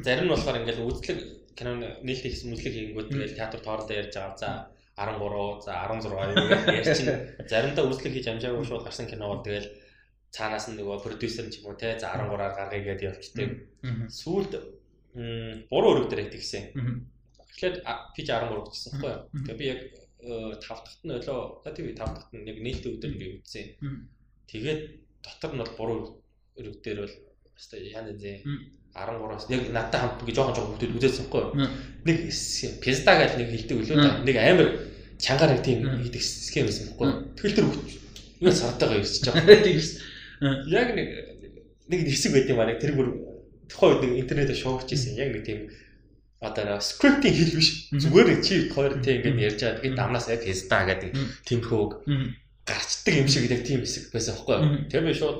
зарим 0.06 0.24
нь 0.30 0.32
болохоор 0.32 0.60
ингээд 0.62 0.78
үзлэг 0.78 1.18
кино 1.58 1.70
нийлдэг 2.06 2.30
хэсэг 2.30 2.54
үзлэг 2.54 2.74
хийнгүүд 2.78 3.08
тэгэл 3.10 3.38
театр 3.38 3.58
тоорондоо 3.66 3.96
ярьж 3.98 4.14
байгаа. 4.14 4.38
За 4.38 4.50
13 4.94 5.66
за 5.66 5.72
16 5.90 6.70
ярьж 6.70 6.88
чинь 6.94 7.14
заримдаа 7.50 7.84
үзлэг 7.90 8.14
хийж 8.14 8.26
амжаагүй 8.30 8.62
шууд 8.62 8.86
гарсан 8.86 9.10
кино 9.10 9.26
бол 9.26 9.42
тэгэл 9.42 9.74
цаанаас 10.30 10.70
нь 10.70 10.78
нөгөө 10.78 11.02
продюсер 11.02 11.50
ч 11.50 11.58
юм 11.58 11.74
уу 11.74 11.74
те 11.74 11.98
за 11.98 12.14
13-аар 12.14 12.54
гаргая 12.54 12.82
гэдээ 12.86 13.10
явчихдаг. 13.10 13.50
Сүүлд 14.06 14.52
буруу 15.14 15.90
өрөг 15.96 16.08
дээр 16.10 16.30
тэгсэн. 16.30 16.74
Тэгэхээр 17.50 17.74
пиж 18.14 18.26
13 18.30 18.70
гэсэн 18.70 18.90
байхгүй 18.98 19.10
юу? 19.10 19.22
Тэгээ 19.44 19.58
би 19.58 19.66
яг 19.66 19.80
5 20.22 20.62
дахьт 20.62 21.02
нь 21.04 21.14
олоо 21.16 21.62
тийм 21.74 21.86
5 21.90 21.98
дахьт 21.98 22.32
нь 22.32 22.46
яг 22.46 22.58
нээлттэй 22.62 22.92
өдөр 22.94 23.10
ингээ 23.14 23.36
үтсэн. 23.40 23.66
Тэгээд 24.46 24.80
дотор 25.24 25.52
нь 25.54 25.62
бол 25.62 25.74
буруу 25.78 25.98
өрөг 26.58 26.76
дээр 26.84 26.98
бол 27.04 27.16
баста 27.54 27.76
яна 27.76 28.12
зэ 28.14 28.44
13-аас 28.94 29.46
яг 29.50 29.62
надтай 29.70 30.00
хамт 30.00 30.22
ингээ 30.22 30.36
жоохон 30.36 30.54
жоохон 30.54 30.74
хүмүүс 30.78 30.96
үзээсэн 30.98 31.26
байхгүй 31.30 31.42
юу? 31.46 31.68
Нэг 32.06 32.18
пизда 32.82 33.12
гэж 33.18 33.32
нэг 33.38 33.48
хэлдэг 33.54 33.76
үлээ 33.78 33.96
да. 33.98 34.18
Нэг 34.26 34.36
амар 34.36 34.68
чангаар 35.18 35.52
нэг 35.54 35.62
тийм 35.62 35.78
хийдэг 36.02 36.22
схем 36.22 36.66
байсан 36.66 36.90
байхгүй 36.90 37.06
юу? 37.06 37.18
Тэгэл 37.38 37.56
тэр 37.56 37.66
юу 38.40 38.52
сартайгаа 38.52 38.98
ирсэж 38.98 39.30
байгаа. 39.30 39.62
Тийм 39.62 39.78
шүү. 39.78 39.98
Яг 40.72 40.88
нэг 40.96 41.08
нэг 41.86 42.00
хэсэг 42.08 42.32
байт 42.32 42.48
юм 42.48 42.60
аа. 42.60 42.72
Тэр 42.80 42.96
бүр 42.96 43.08
тухайн 43.70 43.94
үед 43.94 44.02
нэг 44.02 44.20
интернетээр 44.26 44.58
шоугч 44.58 44.88
ийсэн 44.90 45.14
яг 45.16 45.30
нэг 45.30 45.44
тийм 45.46 45.60
одоо 46.40 46.80
скриптинг 46.80 47.36
хэл 47.36 47.56
биш. 47.56 47.70
Зүгээр 47.92 48.28
чи 48.42 48.68
хоёр 48.72 48.98
тийм 49.04 49.22
ингээд 49.22 49.46
ярьж 49.46 49.60
байгаа. 49.60 49.80
Тэгээд 49.80 49.98
дамнаас 50.00 50.26
яг 50.32 50.40
песта 50.42 50.78
гэдэг 50.88 51.10
тиймхүүг 51.46 51.90
гарчдаг 52.64 53.14
юм 53.14 53.28
шиг 53.28 53.44
яг 53.50 53.62
тийм 53.62 53.80
хэсэг 53.84 54.08
байсан 54.12 54.34
байхгүй 54.34 54.56
юу? 54.56 54.88
Тэр 54.88 55.02
би 55.04 55.12
шууд 55.12 55.38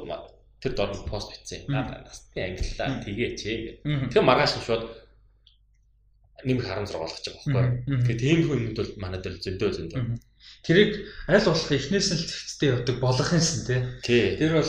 тэр 0.61 0.73
дор 0.77 0.93
пост 1.09 1.33
бичсэн 1.33 1.73
насны 1.73 2.41
англиар 2.45 3.01
тэгээч 3.01 3.39
гэдэг 3.41 4.13
тэр 4.13 4.23
маргааш 4.29 4.61
нь 4.61 4.67
шууд 4.69 4.85
нэмэх 6.45 6.69
харамсар 6.69 7.01
болгож 7.01 7.25
байгаа 7.25 7.81
байхгүй 7.81 7.97
юу? 7.97 8.05
Тэгээд 8.05 8.21
тийм 8.21 8.39
хүмүүс 8.45 8.77
бол 8.77 8.93
манайд 9.01 9.25
л 9.25 9.41
зөндөө 9.41 9.71
зөндөө. 9.73 10.05
Тэрийг 10.65 10.91
аль 11.29 11.49
болох 11.49 11.69
эхнээс 11.73 12.09
нь 12.13 12.17
л 12.21 12.29
зэгцтэй 12.29 12.69
явдаг 12.77 12.97
болгох 13.01 13.33
юмсан 13.33 13.61
тий. 14.05 14.37
Тэр 14.37 14.61
бол 14.61 14.69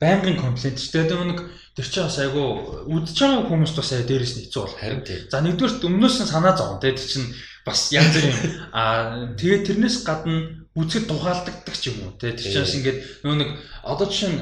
байнгын 0.00 0.36
комплент 0.36 0.76
ч 0.76 0.92
тэгээд 0.92 1.12
нэг 1.24 1.40
тэр 1.76 1.86
чинь 1.88 2.04
бас 2.04 2.18
айгу 2.20 2.42
үдчихэж 2.88 3.20
байгаа 3.20 3.48
хүмүүст 3.48 3.76
бас 3.76 3.90
дээрээс 3.92 4.34
нь 4.36 4.42
хэцүү 4.48 4.62
бол 4.64 4.76
харин 4.80 5.02
тий. 5.04 5.18
За 5.28 5.40
нэгдүгээр 5.40 5.84
өмнөөс 5.88 6.16
нь 6.20 6.32
санаа 6.32 6.56
зовно 6.56 6.80
тэр 6.80 6.96
чинь 6.96 7.32
бас 7.64 7.92
янз 7.92 8.12
бүрийн 8.12 8.38
аа 8.76 9.32
тэгээд 9.36 9.66
тэрнээс 9.72 9.96
гадна 10.04 10.66
үзэхэд 10.76 11.08
тухаалдагддаг 11.08 11.76
ч 11.76 11.92
юм 11.92 12.04
уу 12.04 12.12
тий. 12.20 12.32
Тэр 12.36 12.64
чинь 12.64 12.80
ингээд 12.84 12.98
нөө 13.24 13.36
нэг 13.40 13.50
одоо 13.84 14.06
жишээ 14.08 14.30
нь 14.36 14.40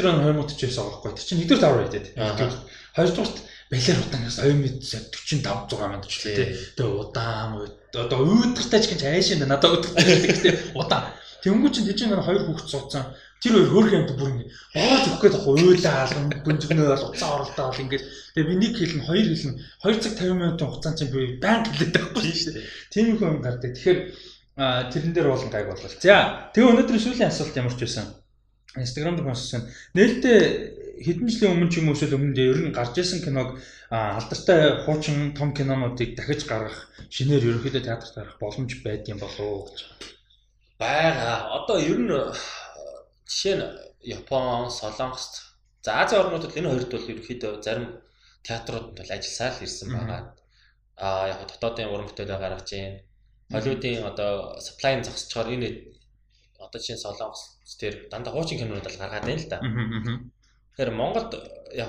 Runner 0.00 0.32
2049 0.40 0.72
байгаа 0.72 0.92
байхгүй. 0.92 1.12
Тэр 1.16 1.26
чинь 1.28 1.38
нэгдүгээр 1.44 1.60
давраа 1.60 1.84
хийдэг. 1.84 2.04
Хоёрдугаарт 2.96 3.36
балер 3.68 3.98
удаангаас 4.00 4.36
2045 4.40 5.68
6 5.68 5.80
мянган 5.80 6.08
ч 6.08 6.14
тий. 6.24 6.36
Тэгээ 6.76 7.00
удаан 7.00 7.68
одоо 7.92 8.18
өөдөртэй 8.24 8.80
ч 8.80 8.86
гэж 8.92 9.00
айшин 9.08 9.44
надад 9.44 9.68
өөдөртэй 9.68 10.04
гэдэг 10.04 10.54
удаан. 10.76 11.12
Тэнгүү 11.44 11.70
чинь 11.72 11.88
тийч 11.88 12.00
нэг 12.08 12.24
хоёр 12.24 12.48
хүүхд 12.48 12.68
суудсан 12.72 13.04
Тэр 13.44 13.60
хоёр 13.60 13.68
хөөх 13.68 13.92
юмд 13.92 14.10
бүр 14.16 14.30
ингэ 14.32 14.48
боож 14.72 15.04
өгөх 15.04 15.20
гээд 15.20 15.36
ахгүй 15.36 15.54
уйлаа 15.68 15.96
алган 16.08 16.32
гүнзгнөө 16.32 16.88
бол 16.88 17.08
уцаа 17.12 17.30
оролдоо 17.36 17.66
бол 17.68 17.82
ингэ 17.84 17.98
тэгээ 18.32 18.48
би 18.48 18.54
нэг 18.56 18.72
хэлнэ 18.72 19.04
хоёр 19.04 19.26
хэлнэ 19.28 19.52
2 19.84 20.00
цаг 20.00 20.12
50 20.16 20.40
минутын 20.40 20.68
хугацаанд 20.72 20.96
чинь 20.96 21.12
би 21.12 21.36
банк 21.44 21.68
хэлээд 21.68 21.92
байхгүй 21.92 22.32
шүү 22.32 22.52
дээ. 22.56 22.64
Тийм 22.88 23.04
их 23.12 23.20
юм 23.20 23.44
гардаг. 23.44 23.76
Тэгэхээр 23.76 24.00
тэрэн 24.56 25.12
дээр 25.12 25.28
бол 25.28 25.44
гайг 25.52 25.66
болол. 25.68 25.92
За 26.00 26.48
тэгээ 26.56 26.72
өнөөдрийн 26.72 27.04
сүүлийн 27.04 27.28
асуулт 27.28 27.58
ямар 27.60 27.76
ч 27.76 27.80
байсан. 27.84 28.06
Instagram 28.80 29.20
дээр 29.20 29.28
сонссон. 29.36 29.68
Нээлттэй 29.92 30.40
хэдэн 31.04 31.28
жилийн 31.28 31.52
өмнө 31.52 31.68
ч 31.68 31.84
юм 31.84 31.92
уу 31.92 31.96
эсвэл 32.00 32.16
өмнө 32.16 32.32
дээр 32.32 32.48
ер 32.48 32.60
нь 32.64 32.72
гарч 32.72 32.96
исэн 32.96 33.20
киног 33.20 33.60
алдартай 33.92 34.88
хуучин 34.88 35.36
том 35.36 35.52
кинонуудыг 35.52 36.16
дахиж 36.16 36.48
гаргах 36.48 36.88
шинээр 37.12 37.60
ерөнхийдөө 37.60 37.82
театрт 37.84 38.14
гаргах 38.16 38.40
боломж 38.40 38.72
байдсан 38.80 39.20
болов 39.20 39.44
уу 39.44 39.68
гэж. 39.68 39.78
Бага. 40.80 41.60
Одоо 41.60 41.78
ер 41.78 41.98
нь 41.98 42.10
Жишээ 43.28 43.54
нь 43.56 43.64
Япон, 44.16 44.70
Солонгост 44.70 45.32
за 45.84 45.90
Азийн 46.02 46.20
орнуудад 46.22 46.56
энэ 46.58 46.68
хоёрт 46.68 46.90
бол 46.92 47.10
ерөөхдөө 47.12 47.52
зарим 47.64 47.86
театрууд 48.46 48.86
бол 48.98 49.10
ажилласаар 49.16 49.54
л 49.56 49.64
ирсэн 49.64 49.88
байгаа. 49.92 50.20
Аа 51.06 51.24
яг 51.32 51.40
дотоодын 51.48 51.92
уран 51.92 52.08
бүтээлээ 52.08 52.38
гаргаж 52.40 52.68
байна. 52.72 53.00
Холливуудын 53.52 54.04
одоо 54.10 54.32
supply-ын 54.66 55.04
зогсчоор 55.04 55.48
энэ 55.54 55.68
одоо 56.64 56.80
чинь 56.80 57.00
Солонгос 57.04 57.42
дээр 57.80 58.08
дандаа 58.12 58.32
хуучин 58.32 58.58
кинонууд 58.58 58.88
л 58.88 59.00
гаргаад 59.00 59.24
байна 59.24 59.40
л 59.40 59.48
да. 59.52 59.58
Тэгэхээр 59.60 60.90
Монголд 61.00 61.32
яг 61.72 61.88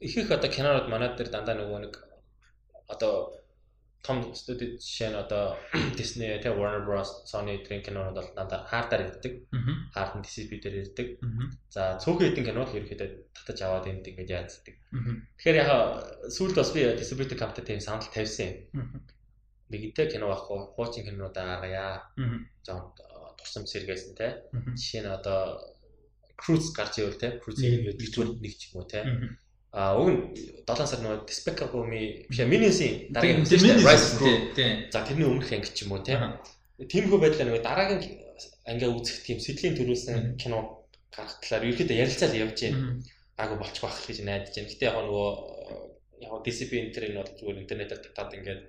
их 0.00 0.16
их 0.16 0.30
одоо 0.30 0.50
кинонууд 0.50 0.88
манад 0.88 1.16
дээр 1.16 1.30
дандаа 1.32 1.56
нөгөө 1.60 1.80
нэг 1.84 1.94
одоо 2.88 3.12
том 4.04 4.34
студид 4.36 4.84
жишээ 4.84 5.10
нь 5.10 5.16
одоо 5.16 5.56
Disney, 5.98 6.36
тэ 6.36 6.52
Warner 6.52 6.84
Bros, 6.84 7.24
Sony 7.24 7.64
гэх 7.64 7.88
кинонууд 7.88 8.16
бол 8.20 8.30
дандаа 8.36 8.68
хаардаар 8.68 9.08
ирдэг. 9.08 9.48
Хаард 9.96 10.20
нь 10.20 10.24
DCP 10.28 10.50
дээр 10.60 10.76
ирдэг. 10.84 11.08
За 11.72 11.96
цөөхөн 11.96 12.36
хэдин 12.36 12.44
кино 12.44 12.68
л 12.68 12.76
ерөөхдөө 12.76 13.08
татаж 13.32 13.58
аваад 13.64 13.88
энд 13.88 14.04
ингэж 14.04 14.28
яацдаг. 14.28 14.76
Тэгэхээр 15.40 15.56
яг 15.56 15.70
сүүлд 16.28 16.56
бас 16.60 16.70
би 16.76 16.84
distributor 17.00 17.36
company 17.40 17.64
тийм 17.64 17.80
санал 17.80 18.04
тавьсан 18.04 18.68
юм. 18.76 19.00
Нэгэнтээ 19.72 20.12
кино 20.12 20.28
байхгүй, 20.28 20.58
хуучин 20.76 21.08
кинонуудаа 21.08 21.44
гаргая. 21.64 22.04
За 22.60 22.92
тусам 23.40 23.64
сэргээс 23.64 24.12
нь 24.12 24.16
те. 24.20 24.44
Жишээ 24.52 25.08
нь 25.08 25.16
одоо 25.16 25.64
Cruise 26.36 26.76
гарч 26.76 27.00
ивэл 27.00 27.16
те. 27.16 27.40
Cruise-ийн 27.40 27.88
нэг 27.88 28.52
ч 28.60 28.68
юм 28.68 28.84
уу 28.84 28.86
те 28.86 29.00
А 29.74 29.98
уг 29.98 30.06
нь 30.06 30.20
7 30.70 30.86
сар 30.86 31.00
нөгөө 31.02 31.26
Despicable-ийн 31.26 32.30
биш 32.30 32.38
Minions-ийн 32.46 33.10
дараагийн 33.10 33.82
Rise 33.82 34.22
тийм. 34.54 34.86
За 34.94 35.02
тэрний 35.02 35.26
өмнөх 35.26 35.50
анги 35.50 35.74
ч 35.74 35.82
юм 35.82 35.98
уу 35.98 36.02
тийм. 36.06 36.38
Тиймэрхүү 36.78 37.18
байдлаар 37.18 37.48
нөгөө 37.50 37.66
дараагийн 37.66 38.02
ангиа 38.70 38.94
үзэх 38.94 39.26
тийм 39.26 39.42
сэтгэлийн 39.42 39.74
төрүүлсэн 39.74 40.38
кино 40.38 40.86
гарах 41.10 41.42
талаар 41.42 41.66
ерөөхдөө 41.66 42.00
ярилцаал 42.02 42.38
явж 42.38 42.58
байна. 42.62 43.02
Гаагүй 43.34 43.58
болчих 43.58 43.82
байх 43.82 43.98
гэж 44.06 44.18
найдаж 44.22 44.54
байна. 44.54 44.70
Гэтэ 44.70 44.86
яг 44.86 44.96
нөгөө 45.02 45.28
яг 46.22 46.32
DCP 46.46 46.72
интер 46.78 47.02
нь 47.10 47.18
бол 47.18 47.34
зүгээр 47.34 47.62
интернетээр 47.66 48.02
татаад 48.06 48.36
ингээд 48.38 48.62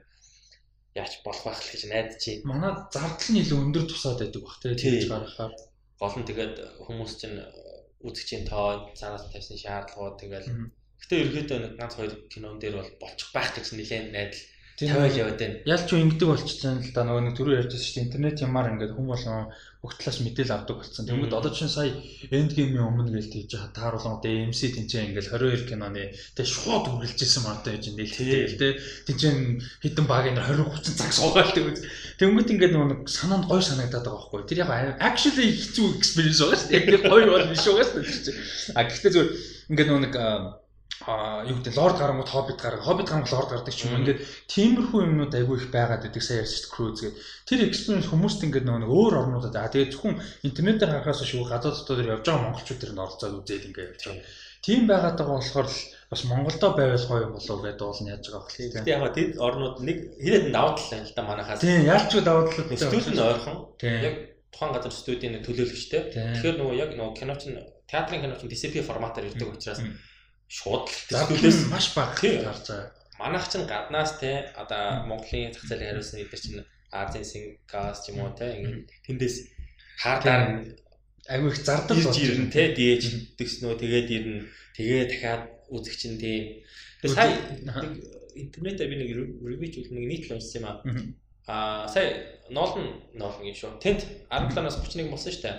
яач 0.97 1.13
болох 1.21 1.43
байх 1.45 1.61
гэж 1.69 1.81
найдаж 1.85 2.21
байна. 2.25 2.49
Манай 2.49 2.71
зардал 2.89 3.29
нь 3.29 3.41
илүү 3.45 3.59
өндөр 3.61 3.85
тусаад 3.85 4.19
байдаг 4.25 4.41
бах 4.41 4.57
тийм 4.57 5.05
гаргахаар. 5.05 5.53
Гол 6.01 6.15
нь 6.17 6.27
тэгээд 6.29 6.55
хүмүүс 6.81 7.13
чинь 7.21 7.37
үзэгчийн 8.01 8.43
тоо 8.49 8.89
цаанаас 8.97 9.29
тавьсан 9.29 9.57
шаардлагууд 9.61 10.17
тэгээд 10.17 10.45
Гэтэ 11.05 11.21
ерөөдөө 11.21 11.59
нэг 11.61 11.73
ганц 11.77 11.93
хоёр 11.95 12.13
кинон 12.33 12.57
дээр 12.57 12.81
бол 12.81 12.91
болчих 12.97 13.29
байх 13.29 13.53
гэж 13.53 13.77
нэлээд 13.77 14.09
найдал 14.09 14.41
тавиал 14.75 15.15
яваад 15.15 15.39
байна. 15.39 15.55
Ялч 15.63 15.87
юу 15.87 16.03
ингэдэг 16.03 16.27
болчихсон 16.27 16.83
л 16.83 16.91
да 16.91 17.07
нөгөө 17.07 17.23
нэг 17.23 17.35
түрүү 17.39 17.55
ярьжсэн 17.63 17.79
шүү 17.79 17.95
дээ. 17.95 18.05
Интернет 18.11 18.43
ямаар 18.43 18.71
ингээд 18.75 18.91
хүн 18.91 19.07
болгон 19.07 19.47
бүх 19.79 19.93
талаас 19.95 20.19
мэдээлэл 20.19 20.51
авдаг 20.51 20.75
болсон. 20.83 21.07
Тэгмэд 21.07 21.31
одоо 21.31 21.51
чинь 21.55 21.71
сая 21.71 21.95
End 22.27 22.51
Game-ийн 22.51 22.83
өмнө 22.83 23.15
гээл 23.15 23.31
тийж 23.31 23.55
тааруулсан 23.71 24.19
одоо 24.19 24.27
AMC 24.27 24.75
тэнцээ 24.75 25.15
ингээд 25.15 25.31
22 25.31 25.69
киноны 25.71 26.11
тэг 26.35 26.43
шууд 26.43 26.91
үргэлжсэн 26.91 27.43
маатай 27.47 27.79
гэж 27.79 27.85
нээлттэй 27.95 28.51
тий. 28.59 28.73
Тэнцээ 29.07 29.31
хитэн 29.79 30.05
баг 30.11 30.27
энэ 30.27 30.43
20 30.43 30.67
30 30.67 30.99
цаг 30.99 31.11
суугаал 31.15 31.55
тэг. 31.55 31.79
Тэгмэд 32.19 32.51
ингээд 32.51 32.75
нөгөө 32.75 33.07
санаанд 33.07 33.47
гой 33.47 33.63
санагдаад 33.63 34.03
байгаа 34.03 34.27
байхгүй. 34.27 34.43
Тэр 34.43 34.67
яг 34.67 34.99
actually 34.99 35.55
хэцүү 35.55 35.87
experience 35.95 36.43
байгаа 36.43 36.59
шүү 36.59 36.69
дээ. 36.75 36.99
Яг 36.99 37.03
гой 37.07 37.23
бол 37.31 37.47
биш 37.47 37.63
байгаа 37.63 37.87
шүү 37.87 38.03
дээ. 38.03 38.75
А 38.75 38.83
гэхдээ 38.83 39.11
зүгээр 39.15 39.31
ингээд 39.71 39.87
нөгөө 39.87 40.64
а 41.05 41.45
юу 41.45 41.61
гэдэг 41.61 41.77
лорд 41.77 41.97
гарангууд 42.01 42.29
хоббит 42.33 42.59
гараг 42.61 42.81
хоббит 42.81 43.07
гарангууд 43.09 43.33
лорд 43.33 43.49
гардаг 43.53 43.73
ч 43.77 43.85
юм 43.85 44.01
ингээд 44.01 44.19
тиймэрхүү 44.49 44.99
юмнууд 45.05 45.33
айгүй 45.37 45.55
их 45.61 45.69
байгаад 45.69 46.01
байдаг 46.01 46.23
сая 46.25 46.41
ярьж 46.41 46.65
круз 46.73 46.97
гэдэг 47.05 47.15
тэр 47.45 47.59
экспириенс 47.69 48.09
хүмүүст 48.09 48.41
ингээд 48.41 48.65
нөгөө 48.65 48.89
өөр 48.89 49.13
орнуудад 49.21 49.53
аа 49.53 49.69
тэгээд 49.69 49.93
зөвхөн 49.93 50.17
интернетээр 50.49 50.91
харахаас 50.97 51.21
шүү 51.21 51.45
гадаад 51.45 51.77
дотоод 51.77 52.09
явж 52.09 52.25
байгаа 52.25 52.45
монголчууд 52.49 52.81
тэр 52.81 52.93
нь 52.97 53.03
оролцоод 53.05 53.37
үзээд 53.37 53.67
ингээд 53.69 53.91
явж 53.93 54.03
байгаа. 54.09 54.25
Тийм 54.65 54.81
байгаад 54.89 55.17
байгаа 55.21 55.37
болохоор 55.37 55.67
л 55.69 55.81
бас 56.09 56.21
Монголдо 56.25 56.67
байвал 56.73 57.05
гоё 57.05 57.27
болов 57.37 57.59
гэдэг 57.61 57.85
бол 57.85 58.01
нь 58.01 58.09
яаж 58.09 58.25
байгаа 58.25 58.41
бохлээ. 58.41 58.73
Гэтэ 58.73 58.93
яг 58.97 59.13
тэд 59.13 59.31
орнууд 59.37 59.77
нэг 59.85 59.97
хэрэг 60.17 60.49
давуу 60.49 60.73
тал 60.73 61.05
л 61.05 61.13
да 61.13 61.21
манайхаас. 61.21 61.61
Тийм 61.61 61.85
ялч 61.85 62.11
давуу 62.25 62.49
тал 62.49 62.65
студид 62.65 63.13
нь 63.13 63.21
ойрхон. 63.21 63.55
Яг 63.77 64.15
тухайн 64.49 64.73
газар 64.73 64.93
студийн 64.93 65.37
төлөөлөгчтэй. 65.45 66.01
Тэгэхээр 66.17 66.57
нөгөө 66.57 66.75
яг 66.81 66.91
нөгөө 66.97 67.13
киноч 67.13 67.41
нь 67.45 67.61
театрын 67.85 68.21
киноч 68.25 68.41
нь 68.41 68.49
DCP 68.49 68.81
форматаар 68.81 69.29
ирдэг 69.29 69.53
учраас 69.53 69.81
шууд 70.57 70.87
төлөвлөс 71.11 71.59
маш 71.73 71.91
бага 71.97 72.31
гарч 72.47 72.67
байгаа. 72.69 72.91
Манайх 73.19 73.47
чинь 73.51 73.67
гаднаас 73.67 74.11
те 74.19 74.31
одоо 74.55 75.03
Монголын 75.09 75.51
зах 75.53 75.65
зээлийг 75.67 75.89
хариулсан 75.89 76.19
эдгээр 76.23 76.43
чинь 76.43 76.65
Азийн 76.91 77.25
Сингас 77.31 78.03
ч 78.03 78.11
юм 78.11 78.23
уу 78.23 78.31
те 78.39 78.47
ингээд 78.55 78.87
тэндээс 79.05 79.35
Хардаар 79.99 80.43
айгүй 81.27 81.49
их 81.51 81.59
зардал 81.63 81.99
болж 81.99 82.17
ирнэ 82.19 82.51
те 82.51 82.75
дээж 82.75 83.35
дэгснөө 83.39 83.73
тэгээд 83.79 84.07
ирнэ. 84.17 84.47
Тэгээ 84.75 85.03
дахиад 85.09 85.43
үзэгч 85.71 86.01
нь 86.11 86.19
тийм 86.19 86.43
сая 87.07 87.31
интернетээр 88.35 88.89
би 88.91 88.95
нэг 88.99 89.09
ревю 89.41 89.67
зүйл 89.71 89.91
нэг 89.95 90.05
нийтлэл 90.11 90.35
уншсан 90.37 90.59
юм 90.59 90.67
аа. 90.67 90.77
Аа 91.47 91.87
сая 91.87 92.39
Нолн 92.51 93.01
Нолн 93.15 93.47
юм 93.47 93.55
шүү. 93.55 93.79
Тент 93.79 94.03
17-аас 94.29 94.77
31 94.83 95.09
болсон 95.09 95.31
шүү 95.31 95.43
дээ. 95.43 95.57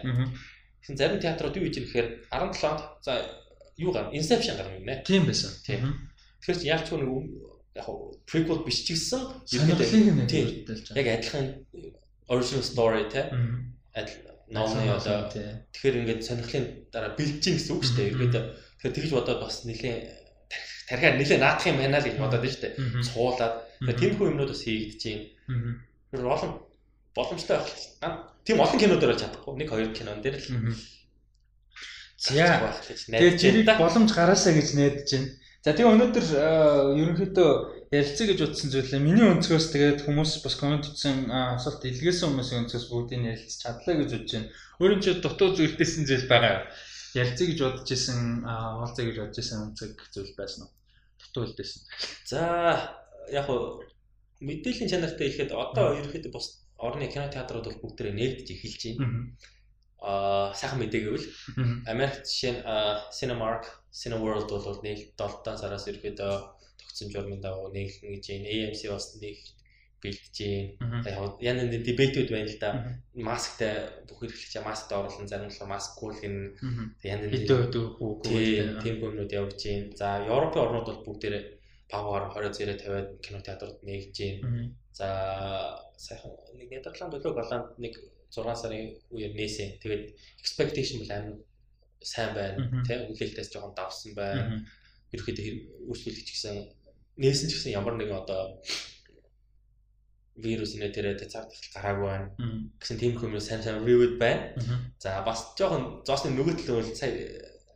Тэгсэн 0.85 0.97
зарим 1.01 1.21
театрууд 1.25 1.57
юу 1.57 1.67
гэж 1.67 1.77
ирэхээр 1.81 2.09
17-нд 2.31 2.81
за 3.03 3.13
юу 3.77 3.93
гар 3.93 4.11
Inception 4.13 4.57
гарна 4.57 4.79
гинэ 4.79 5.03
тийм 5.05 5.27
байсан. 5.27 5.53
Тийм. 5.65 6.09
Тэгэхээр 6.41 6.65
яг 6.65 6.83
ч 6.87 6.97
нэг 6.97 7.11
яг 7.77 7.89
prequel 8.25 8.65
биш 8.65 8.85
ч 8.85 8.97
гэсэн 8.97 9.21
ерөнхийдөө 9.53 10.97
яг 10.97 11.07
адилхан 11.07 11.47
original 12.29 12.65
story 12.65 13.05
те. 13.13 13.29
Адил 13.93 14.17
ноолны 14.49 14.89
одоо 14.95 15.29
тэгэхээр 15.29 16.01
ингээд 16.01 16.23
сонирхлын 16.25 16.67
дараа 16.93 17.13
бэлжин 17.19 17.57
гэсэн 17.59 17.73
үг 17.77 17.85
шүү 17.85 17.97
дээ. 17.97 18.13
Ерөөдөө 18.15 18.45
тэгэхээр 18.81 18.97
тэгж 18.97 19.11
бодоод 19.13 19.41
бас 19.45 19.67
нэлээ 19.69 19.97
тархиар 20.89 21.19
нэлээ 21.19 21.39
наадах 21.43 21.67
юм 21.67 21.79
байна 21.83 21.99
л 22.01 22.07
гэж 22.07 22.17
бодоод 22.17 22.47
шүү 22.47 22.63
дээ. 22.63 22.75
Суулаад. 23.03 23.55
Тиймэрхүү 23.83 24.31
юмнууд 24.31 24.51
бас 24.55 24.63
хийгдэж 24.63 25.03
байна. 25.47 25.83
Тэр 26.15 26.25
олон 26.25 26.53
боломжтой. 27.13 27.59
Байх 27.59 28.15
тийм 28.47 28.63
олон 28.63 28.79
кинодоор 28.79 29.19
чадахгүй. 29.19 29.53
Нэг 29.59 29.69
хоёр 29.69 29.91
кинон 29.91 30.23
дээр 30.23 30.39
л. 30.39 30.47
За. 32.17 32.73
Тэгээд 33.13 33.41
зэрэг 33.41 33.69
боломж 33.77 34.11
гараасаа 34.17 34.53
гэж 34.57 34.69
найдаж 34.73 35.09
байна. 35.13 35.29
За 35.67 35.75
тэгээ 35.75 35.93
өнөөдөр 35.93 36.27
ерөнхийдөө 36.97 37.51
ярилцъя 37.91 38.27
гэж 38.31 38.41
утсан 38.47 38.71
зүйлээ 38.71 39.03
миний 39.03 39.27
өнцгөөс 39.27 39.67
тэгээд 39.75 40.07
хүмүүс 40.07 40.41
бас 40.47 40.55
комент 40.57 40.87
хийсэн 40.87 41.27
асуулт 41.27 41.83
илгээсэн 41.83 42.31
хүмүүсийн 42.31 42.61
өнцгөөс 42.65 42.87
бүгдийг 42.87 43.23
ярилцж 43.35 43.61
чадлаа 43.67 43.95
гэж 43.99 44.11
бодож 44.15 44.33
байна. 44.33 44.49
Өөрөөр 44.79 45.01
чи 45.03 45.11
дутуу 45.19 45.49
зүйлтэйсэн 45.59 46.03
зүйл 46.07 46.27
байгаа. 46.31 46.71
Ярилцъя 47.19 47.47
гэж 47.51 47.59
бодож 47.67 47.89
исэн 47.91 48.19
уулзъя 48.47 49.05
гэж 49.11 49.17
бодож 49.21 49.39
исэн 49.43 49.59
өнцөг 49.67 49.93
зүйл 50.15 50.33
байсан 50.39 50.61
уу? 50.67 50.73
Дутуу 51.21 51.43
үлдээсэн. 51.51 51.81
За 52.31 52.41
яг 53.35 53.45
хуу 53.51 53.83
мэдээллийн 54.41 54.91
чанартай 54.91 55.29
хэлэхэд 55.35 55.51
одоо 55.51 55.99
ерөөхдөө 55.99 56.33
бус 56.33 56.63
орны 56.79 57.09
кино 57.09 57.27
театрууд 57.33 57.67
бол 57.67 57.83
бүгдээрээ 57.83 58.15
нэгдэж 58.15 58.49
эхэлж 58.53 58.83
байна. 59.01 59.35
Аа 60.01 60.53
сайхан 60.53 60.79
мэдээ 60.81 61.03
гэвэл 61.09 61.27
Америкт 61.93 62.29
жишээ 62.29 62.53
нь 62.53 62.63
Cinemark 63.17 63.65
Cineworld 63.93 64.49
бол 64.53 64.81
нэг 64.85 65.17
7 65.17 65.57
сараас 65.57 65.89
ерөөдөө 65.89 66.35
тогтсон 66.81 67.09
журмын 67.13 67.41
дагуу 67.41 67.73
нэглэн 67.73 68.13
гэж 68.17 68.25
байна. 68.29 68.49
AMC 68.53 68.83
бас 68.93 69.07
нэг 69.21 69.37
бэлдэж 70.03 70.37
байна. 71.01 71.37
Яг 71.41 71.57
нэг 71.57 71.83
дебетүүд 71.85 72.29
байна 72.29 72.49
л 72.49 72.59
да. 72.61 72.71
Масктай 73.17 74.05
бүх 74.09 74.21
хэрэглэгч 74.21 74.55
маскт 74.65 74.93
оруулан 74.93 75.29
зарим 75.29 75.49
нь 75.49 75.71
маскгүй 75.73 76.09
л 76.13 76.21
гин 76.21 76.37
яна 77.05 77.27
нэг 77.27 77.49
хэдөө 77.49 77.61
тийм 78.83 78.97
хүмүүд 79.01 79.33
явж 79.33 79.61
байна. 79.65 79.97
За 79.97 80.07
Европын 80.25 80.63
орнууд 80.65 80.89
бол 80.89 81.05
бүгдээрээ 81.07 81.45
павар 81.89 82.23
20 82.35 82.53
зэрэг 82.59 82.79
50 82.85 83.25
кино 83.25 83.41
театрууд 83.41 83.81
нэгж 83.81 84.17
байна. 84.21 84.73
За 84.93 85.09
сайхан 85.97 86.33
нэг 86.57 86.69
Нидерланд 86.71 87.17
Голланд 87.17 87.77
нэг 87.81 87.95
6 88.37 88.63
сарын 88.63 88.93
үеэр 89.11 89.33
нээсэн. 89.33 89.81
Тэгээд 89.81 90.05
expectation 90.41 91.01
бол 91.01 91.13
амар 91.17 91.37
сайн 92.05 92.31
байна 92.37 92.85
тийм 92.85 93.09
хүлээлтээс 93.09 93.51
жоохон 93.53 93.75
давсан 93.75 94.13
байна. 94.13 94.63
Ерөөхдөө 95.13 95.89
үүсвэлч 95.89 96.29
гэсэн 96.31 96.55
нээсэн 97.17 97.49
ч 97.49 97.53
гэсэн 97.57 97.77
ямар 97.79 97.97
нэгэн 97.97 98.21
одоо 98.21 98.61
вирус 100.37 100.77
инэ 100.77 100.93
тэрэ 100.93 101.17
цаар 101.33 101.49
тахал 101.49 101.73
гараагүй 101.73 102.09
байна 102.13 102.29
гэсэн 102.77 102.97
тийм 103.01 103.17
хүмүүс 103.17 103.49
сайн 103.49 103.63
сайн 103.65 103.81
review 103.81 104.21
байна. 104.21 104.53
За 105.01 105.25
бас 105.25 105.57
жоохон 105.57 106.05
зоосны 106.05 106.37
нөгөө 106.37 106.61
талд 106.61 106.85
бол 106.85 106.93
сая 106.93 107.13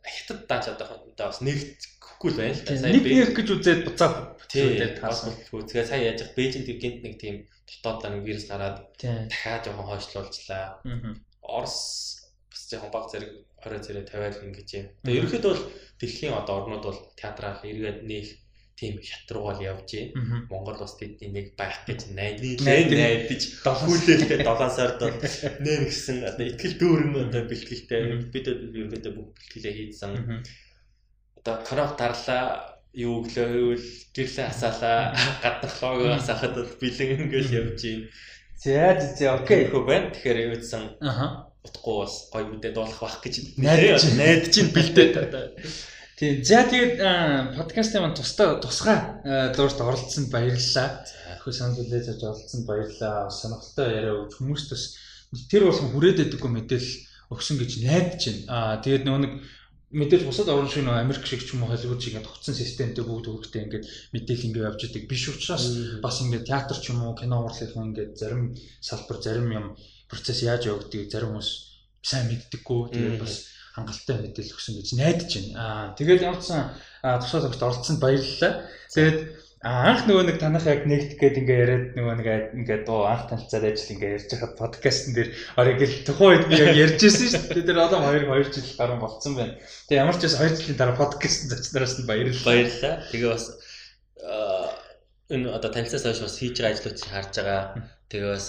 хятад 0.05 0.45
дааж 0.45 0.65
одоо 0.77 1.01
бас 1.17 1.41
нэгтгэхгүй 1.41 2.29
л 2.31 2.37
байна 2.37 2.53
л 2.53 2.61
да. 2.61 2.77
Сая 2.77 2.93
нэг 2.93 3.33
гэж 3.33 3.47
үзээд 3.49 3.81
буцаа 3.89 4.37
зүйлээр 4.45 4.93
таарсан. 5.01 5.33
Тэгээ 5.49 5.89
сая 5.89 6.01
яаж 6.13 6.21
Бээжинд 6.37 6.69
гинт 6.69 7.01
нэг 7.01 7.15
тийм 7.17 7.35
дотоод 7.79 8.11
нэг 8.11 8.23
вирус 8.27 8.45
гараад 8.51 8.77
дахиад 8.99 9.63
жоохон 9.65 9.87
хойшлуулжлаа. 9.87 10.83
Орос 11.41 11.77
бас 12.51 12.61
жоохон 12.67 12.91
баг 12.91 13.05
зэрэг 13.11 13.31
20 13.63 13.85
зэрэг 13.87 14.05
50 14.11 14.45
ингэж 14.45 14.69
юм. 14.75 14.85
Тэгээ 15.05 15.19
ерөнхийдөө 15.19 15.51
бол 15.55 15.63
дэлхийн 15.99 16.33
одоо 16.35 16.55
орнууд 16.59 16.83
бол 16.83 16.99
театрал 17.15 17.63
эргээд 17.63 17.99
нэг 18.03 18.25
тийм 18.75 18.97
хятруугаал 18.97 19.61
явж 19.61 19.89
байна. 19.93 20.49
Монгол 20.49 20.77
бас 20.81 20.97
тэдний 20.97 21.29
нэг 21.29 21.47
байх 21.55 21.85
гэж 21.85 22.11
найдаж 22.17 22.65
найдаж 22.65 23.43
хүлээлтэй 23.61 24.41
7 24.41 24.69
сард 24.73 24.97
бол 24.99 25.17
нэр 25.61 25.81
гисэн 25.85 26.17
одоо 26.25 26.45
ихтгэл 26.49 26.79
дүүрэн 26.81 27.13
одоо 27.29 27.41
бэлтгэлтэй. 27.45 28.01
Бид 28.33 28.45
ерөнхийдөө 28.49 29.13
бүх 29.13 29.27
бэлтгэлээ 29.37 29.73
хийдсэн. 29.77 30.11
Одоо 31.39 31.55
коронавирус 31.61 31.97
тарлаа 32.01 32.70
юу 32.93 33.23
гэлээвэл 33.23 33.87
гэрлээ 34.15 34.47
асаалаа 34.51 35.15
гаднах 35.43 35.75
лого 35.81 36.15
асаахад 36.15 36.53
бол 36.55 36.73
бэлэн 36.81 37.27
ингээл 37.27 37.55
явж 37.59 37.81
байна. 37.81 38.07
За 38.61 38.99
за 38.99 39.25
окей. 39.39 39.67
Хөө 39.71 39.83
байна. 39.87 40.11
Тэгэхээр 40.11 40.39
юудсан. 40.51 40.83
Аха 41.01 41.51
утгагүй 41.61 41.95
бас 42.01 42.15
гоё 42.33 42.45
үдээ 42.57 42.73
дуулах 42.73 42.99
байх 43.01 43.21
гэж 43.21 43.35
найдаж 43.61 44.03
найдаж 44.17 44.55
бэлдээд. 44.73 45.13
Тийм. 46.21 46.43
За 46.45 46.65
тэгээд 46.65 46.97
подкастын 47.57 48.01
маань 48.01 48.17
тусдаа 48.17 48.57
тусгай 48.61 48.97
дуурт 49.53 49.77
оролцсонд 49.81 50.29
баярлалаа. 50.33 51.05
Хөө 51.41 51.53
санал 51.53 51.77
хүлээж 51.77 52.05
авч 52.13 52.21
оролцсонд 52.25 52.65
баярлалаа. 52.65 53.29
Сонирхолтой 53.29 53.87
яриа 53.93 54.13
өгч 54.25 54.33
хүмүүст 54.37 54.69
бас 54.73 54.83
тэр 55.49 55.69
болсон 55.69 55.89
хүрээд 55.93 56.17
байдаггүй 56.21 56.51
мэдээлэл 56.53 56.93
өгсөн 57.33 57.57
гэж 57.61 57.71
найдаж 57.85 58.21
байна. 58.25 58.41
Аа 58.49 58.81
тэгээд 58.81 59.05
нөгөө 59.05 59.21
нэг 59.21 59.33
мэдээж 59.91 60.23
бусад 60.23 60.47
орн 60.47 60.71
шиг 60.71 60.87
нөө 60.87 61.03
Америк 61.03 61.27
шиг 61.27 61.43
ч 61.43 61.53
юм 61.55 61.63
уу 61.63 61.71
Холливуд 61.71 61.99
шиг 61.99 62.15
ингээд 62.15 62.27
тогтсон 62.27 62.55
системтэй 62.55 63.03
бүгд 63.03 63.27
үүрэгтэй 63.27 63.61
ингээд 63.67 63.85
мэдээлэл 64.15 64.47
ингээд 64.47 64.67
явж 64.71 64.81
идэг 64.87 65.03
биш 65.11 65.23
учраас 65.27 65.65
бас 65.99 66.23
ингээд 66.23 66.47
театр 66.47 66.77
ч 66.79 66.95
юм 66.95 67.03
уу 67.03 67.15
кино 67.15 67.43
урлагийн 67.43 67.91
ингээд 67.91 68.13
зарим 68.15 68.55
салбар 68.79 69.19
зарим 69.19 69.47
юм 69.51 69.65
процесс 70.07 70.43
яаж 70.47 70.71
явагдгийг 70.71 71.11
зарим 71.11 71.35
хүмүүс 71.35 71.49
сайн 72.03 72.27
мэддэггүй. 72.27 72.81
Тэгээд 72.91 73.19
бас 73.21 73.35
хангалттай 73.75 74.15
мэдээлэл 74.19 74.55
өгсөн 74.55 74.75
гэж 74.79 74.87
найдаж 74.99 75.31
байна. 75.31 75.53
Аа 75.55 75.85
тэгээд 75.95 76.25
явцсан 76.27 76.61
тусгай 77.01 77.41
цагт 77.47 77.63
оролцсонд 77.63 77.99
баярлалаа. 78.03 78.53
Тэгээд 78.91 79.17
анх 79.61 80.09
нөгөө 80.09 80.25
нэг 80.25 80.37
танах 80.41 80.65
яг 80.65 80.89
нэгдэх 80.89 81.21
гээд 81.21 81.39
ингээ 81.45 81.61
яриад 81.61 81.85
нөгөө 81.93 82.15
нэг 82.17 82.27
ингээ 82.65 82.79
дуу 82.81 83.05
анх 83.05 83.29
танилцаад 83.29 83.69
ажил 83.69 83.93
ингээ 83.93 84.15
ярьж 84.17 84.29
байхад 84.33 84.57
подкастн 84.57 85.13
дээр 85.13 85.29
орой 85.53 85.75
гэл 85.77 86.01
тухайн 86.01 86.33
үед 86.33 86.45
би 86.49 86.55
яг 86.57 86.73
ярьж 86.73 86.97
ирсэн 87.05 87.29
шүү 87.29 87.61
дээ. 87.61 87.69
Тэр 87.69 87.77
одоо 87.77 88.01
2 88.01 88.25
2 88.25 88.57
жил 88.57 88.73
гарсан 88.73 88.97
болцсон 88.97 89.33
байна. 89.37 89.53
Тэгээ 89.85 90.01
ямар 90.01 90.17
ч 90.17 90.25
байсан 90.25 90.41
2 90.49 90.57
жилийн 90.57 90.79
дараа 90.81 90.97
подкастн 90.97 91.45
зочноороос 91.53 91.93
нь 92.01 92.09
баярлалаа. 92.09 92.45
Баярлалаа. 92.49 92.95
Тэгээ 93.13 93.29
бас 93.29 93.45
энэ 95.29 95.47
одоо 95.53 95.69
танилцаас 95.69 96.05
хойш 96.09 96.21
бас 96.25 96.35
хийж 96.41 96.57
байгаа 96.57 96.73
ажлууд 96.73 96.97
харж 97.05 97.33
байгаа. 97.37 97.61
Тэгээ 98.09 98.29
бас 98.33 98.45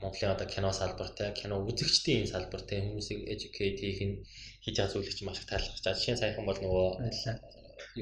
Монголын 0.00 0.32
одоо 0.32 0.46
кино 0.46 0.70
салбартай, 0.72 1.34
кино 1.34 1.60
үзэгчдийн 1.68 2.24
салбартай 2.32 2.80
хүмүүсийг 2.86 3.28
educate 3.34 3.82
хийх 3.82 4.00
нь 4.08 4.16
хийж 4.64 4.74
байгаа 4.78 4.94
зүйлийг 4.94 5.20
маш 5.26 5.42
их 5.42 5.50
таалагдаж 5.50 5.82
байгаа. 5.84 5.98
Жишээ 6.00 6.14
нь 6.14 6.22
саяхан 6.22 6.46
бол 6.46 6.56
нөгөө 6.56 6.88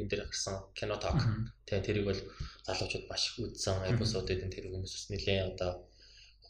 юм 0.01 0.09
дээр 0.09 0.27
гарсан 0.27 0.57
кино 0.79 0.97
ток. 0.97 1.19
Тэгээ 1.67 1.87
тэрийг 1.87 2.07
бол 2.09 2.21
залуучууд 2.67 3.05
маш 3.09 3.23
их 3.31 3.37
үзсэн. 3.45 3.89
Эпизодууд 3.93 4.43
энэ 4.45 4.55
тэр 4.55 4.67
хүмүүс 4.71 5.11
нэлээд 5.11 5.57
одоо 5.57 5.71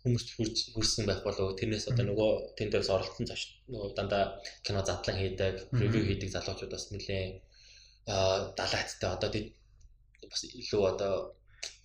хүмүүст 0.07 0.29
хүрч 0.39 0.57
хүрсэн 0.75 1.05
байх 1.07 1.21
болов 1.27 1.59
тэрнээс 1.59 1.91
одоо 1.91 2.05
нөгөө 2.07 2.31
тэн 2.59 2.71
дээрс 2.71 2.91
оролцсон 2.95 3.27
зоч 3.27 3.43
нөгөө 3.67 3.91
дандаа 3.99 4.39
кино 4.63 4.81
задлан 4.87 5.19
хийдэг, 5.19 5.55
ревю 5.75 6.01
хийдэг 6.07 6.31
залуучууд 6.31 6.73
бас 6.75 6.85
нэлээд 6.95 7.43
аа 8.07 8.55
далайцтай. 8.59 9.11
Одоо 9.11 9.31
бас 10.31 10.43
илүү 10.47 10.83
одоо 10.93 11.15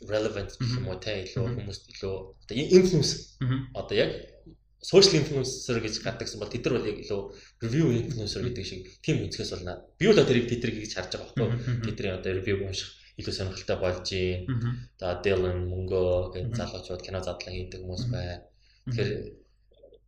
relevant 0.05 0.51
гэх 0.57 0.77
юм 0.77 0.88
уу 0.89 0.97
те 1.01 1.25
илүү 1.25 1.45
хүмүүст 1.57 1.83
илүү 1.93 2.15
одоо 2.45 2.55
influence. 2.57 3.13
Одоо 3.73 3.95
яг 3.97 4.11
social 4.82 5.22
influencer 5.22 5.78
гэж 5.78 6.02
гадагсан 6.02 6.41
бол 6.41 6.49
тэд 6.49 6.66
нар 6.66 6.74
бол 6.78 6.90
яг 6.90 6.98
илүү 7.06 7.22
review 7.62 7.86
influencer 7.94 8.41
гэдэг 8.41 8.66
шиг 8.66 8.82
тийм 9.06 9.22
өнцгөөс 9.26 9.53
болно. 9.53 9.74
Би 10.02 10.10
бол 10.10 10.18
тэрийг 10.18 10.49
тэдрийг 10.49 10.82
гэж 10.82 10.94
харж 10.98 11.12
байгаа 11.22 11.53
байхгүй. 11.53 11.86
Тэдний 11.86 12.14
одоо 12.18 12.32
review 12.34 12.58
унших 12.66 12.90
илүү 13.22 13.34
сонирхолтой 13.38 13.78
болж 13.78 14.08
байна. 14.10 14.74
За 14.98 15.22
Dylan 15.22 15.70
мөнгөө 15.70 16.34
гэж 16.34 16.45
залуучууд 16.58 17.02
кино 17.06 17.22
задлан 17.22 17.53
хийдэг 17.53 17.80
хүмүүс 17.86 18.03
байна. 18.10 18.41
Тэгэхээр 18.90 19.12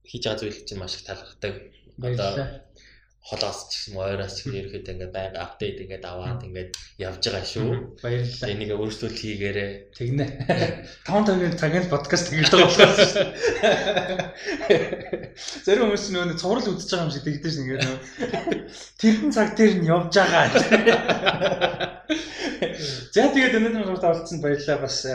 хийж 0.10 0.24
байгаа 0.26 0.40
зүйл 0.42 0.60
чинь 0.66 0.82
маш 0.82 0.98
их 0.98 1.06
таалагддаг. 1.06 1.56
Одоо 2.02 2.32
холоос 3.24 3.72
ч 3.72 3.88
гэсэн 3.88 3.96
ойроос 3.96 4.36
ч 4.36 4.52
ерөөхдөө 4.52 4.94
ингээд 4.94 5.16
байнга 5.16 5.48
апдейт 5.48 5.80
ингээд 5.80 6.04
аваад 6.04 6.44
ингээд 6.44 6.76
явж 7.00 7.24
байгаа 7.24 7.48
шүү. 7.48 7.96
Баярлалаа. 8.04 8.52
Энийг 8.52 8.76
өөрсдөө 8.76 9.16
хийгээрээ. 9.16 9.96
Тэгнэ. 9.96 10.44
5 11.08 11.32
цагийн 11.32 11.56
цагийн 11.56 11.88
подкаст 11.88 12.28
хийгээд 12.28 12.52
байгаа 12.52 12.68
болохоос. 12.68 13.16
Зарим 15.64 15.88
хүмүүс 15.88 16.12
нөө 16.12 16.36
цуврал 16.36 16.68
үдчихэж 16.68 16.92
байгаа 16.92 17.08
юм 17.08 17.16
шиг 17.16 17.24
тэгдэж 17.24 17.56
ингээд 17.64 17.88
нөө 17.88 18.04
тэрхэн 19.00 19.32
цаг 19.32 19.56
дээр 19.56 19.80
нь 19.80 19.88
явж 19.88 20.20
байгаа. 20.20 20.52
За 23.16 23.32
тэгээд 23.32 23.56
өнөөдөр 23.56 23.88
хамт 23.88 24.04
оролцсонд 24.04 24.44
баярлалаа 24.44 24.84
бас 24.84 25.08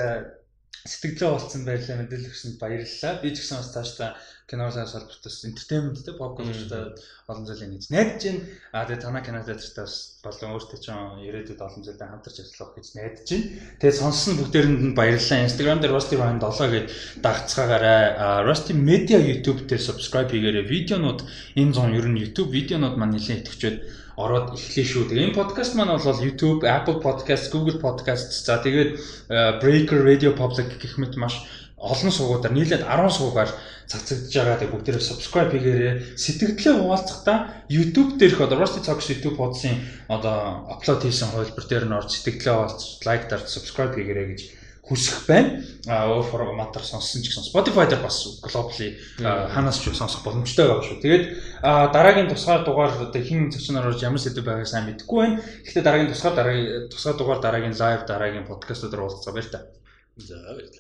сэтгэлээ 0.89 1.31
болцсон 1.31 1.63
байрлаа 1.69 1.97
мэдээлэл 2.01 2.31
өгсөнд 2.33 2.57
баярлалаа. 2.57 3.21
Би 3.21 3.29
ч 3.37 3.45
гэсэн 3.45 3.61
бас 3.61 3.71
цаашдаа 3.77 4.11
киноос 4.49 4.81
салбартаас 4.81 5.45
entertainment 5.45 6.01
те 6.01 6.13
pop 6.17 6.33
culture 6.41 6.97
олон 7.29 7.45
зүйлийг 7.45 7.77
хийж 7.77 7.87
найдаж 7.93 8.23
байна. 8.25 8.41
А 8.73 8.89
тэгээ 8.89 9.05
танаа 9.05 9.21
кино 9.21 9.45
театртаа 9.45 9.85
бас 9.85 9.95
болон 10.25 10.57
өөртөө 10.57 10.79
ч 10.81 10.87
ирээдүйд 10.89 11.61
олон 11.61 11.83
зүйлтэй 11.85 12.09
хамтарч 12.09 12.37
ажиллах 12.41 12.73
гэж 12.73 12.87
найдаж 12.97 13.29
байна. 13.29 13.47
Тэгээ 13.77 14.01
сонссон 14.01 14.35
бүгдээрэнд 14.41 14.83
нь 14.89 14.97
баярлалаа. 14.97 15.45
Instagram 15.45 15.79
дээр 15.85 15.93
Rusty 15.93 16.17
Ryan 16.17 16.41
7 16.41 16.73
гэж 16.73 16.87
дагцгаагаарай. 17.21 18.03
Rusty 18.49 18.73
Media 18.73 19.19
YouTube 19.21 19.69
дээр 19.69 19.83
subscribe 19.85 20.33
хийгээрэй. 20.33 20.65
Видеонууд 20.65 21.21
энэ 21.61 21.75
зон 21.77 21.93
ер 21.93 22.09
нь 22.09 22.17
YouTube 22.17 22.49
видеонууд 22.57 22.97
маань 22.97 23.21
нэлээд 23.21 23.45
идэвчээд 23.45 23.77
ороод 24.19 24.59
эхлэе 24.59 24.83
шүү. 24.83 25.07
Тэгээ 25.07 25.27
энэ 25.31 25.39
подкаст 25.39 25.79
маань 25.79 25.95
бол 25.95 26.03
YouTube, 26.03 26.67
Apple 26.67 26.99
Podcast, 26.99 27.55
Google 27.55 27.79
Podcast 27.79 28.35
за 28.43 28.59
тэгээд 28.59 28.91
Breaker 29.63 30.03
Radio 30.03 30.35
Public 30.35 30.75
гэх 30.75 30.99
мэт 30.99 31.15
маш 31.15 31.47
олон 31.79 32.11
суугуудаар 32.11 32.51
нийлээд 32.51 32.83
10 32.83 33.15
суугаар 33.15 33.51
цацагдж 33.87 34.35
байгаа. 34.35 34.59
Тэгээ 34.59 34.75
бүгдээрээ 34.75 35.05
subscribe 35.07 35.55
хийгээрэй. 35.55 36.19
Сэтгэлдээ 36.19 36.75
хуваалцахдаа 36.83 37.39
YouTube 37.71 38.19
дээрх 38.19 38.43
одоо 38.43 38.59
Rusty 38.59 38.83
Talks 38.83 39.07
YouTube 39.07 39.39
podcast-ын 39.39 39.79
одоо 40.11 40.67
аплод 40.75 41.07
хийсэн 41.07 41.31
хувилбар 41.31 41.67
дээр 41.71 41.87
нь 41.87 41.95
орж 41.95 42.11
сэтгэлдээ 42.19 42.51
хуваалцаж 42.51 42.83
лайк 43.07 43.23
дарж 43.31 43.47
subscribe 43.47 43.95
хийгээрэй 43.95 44.27
гэж 44.35 44.41
хүсэх 44.89 45.29
байна. 45.29 45.63
А 45.87 46.09
өөр 46.09 46.25
форматаар 46.25 46.85
сонссон 46.85 47.23
ч 47.23 47.31
гэсэн 47.31 47.45
Spotify 47.45 47.85
дээр 47.87 48.03
бас 48.03 48.41
globally 48.41 48.97
ханаас 49.21 49.79
ч 49.79 49.93
сонсох 49.93 50.25
боломжтой 50.25 50.67
байгаа 50.69 50.85
шүү. 50.89 51.03
Тэгээд 51.05 51.25
дараагийн 51.63 52.29
тусгаар 52.33 52.65
дугаар 52.65 52.93
одоо 52.97 53.23
хин 53.23 53.53
зочноор 53.53 53.93
орж 53.93 54.03
ямар 54.03 54.21
сэдв 54.21 54.45
байгааг 54.45 54.69
сайн 54.69 54.89
мэдэхгүй 54.89 55.19
байна. 55.21 55.41
Гэхдээ 55.65 55.85
дараагийн 55.85 56.13
тусгаар 56.13 56.35
дараагийн 56.35 56.89
тусгаар 56.89 57.17
дугаар 57.17 57.41
дараагийн 57.45 57.77
лайв 57.77 58.01
дараагийн 58.09 58.49
подкастуудаар 58.49 59.05
уулзцаа 59.05 59.33
баяр 59.33 59.49
та. 59.53 59.61
За 60.17 60.35
баярлалаа. 60.35 60.73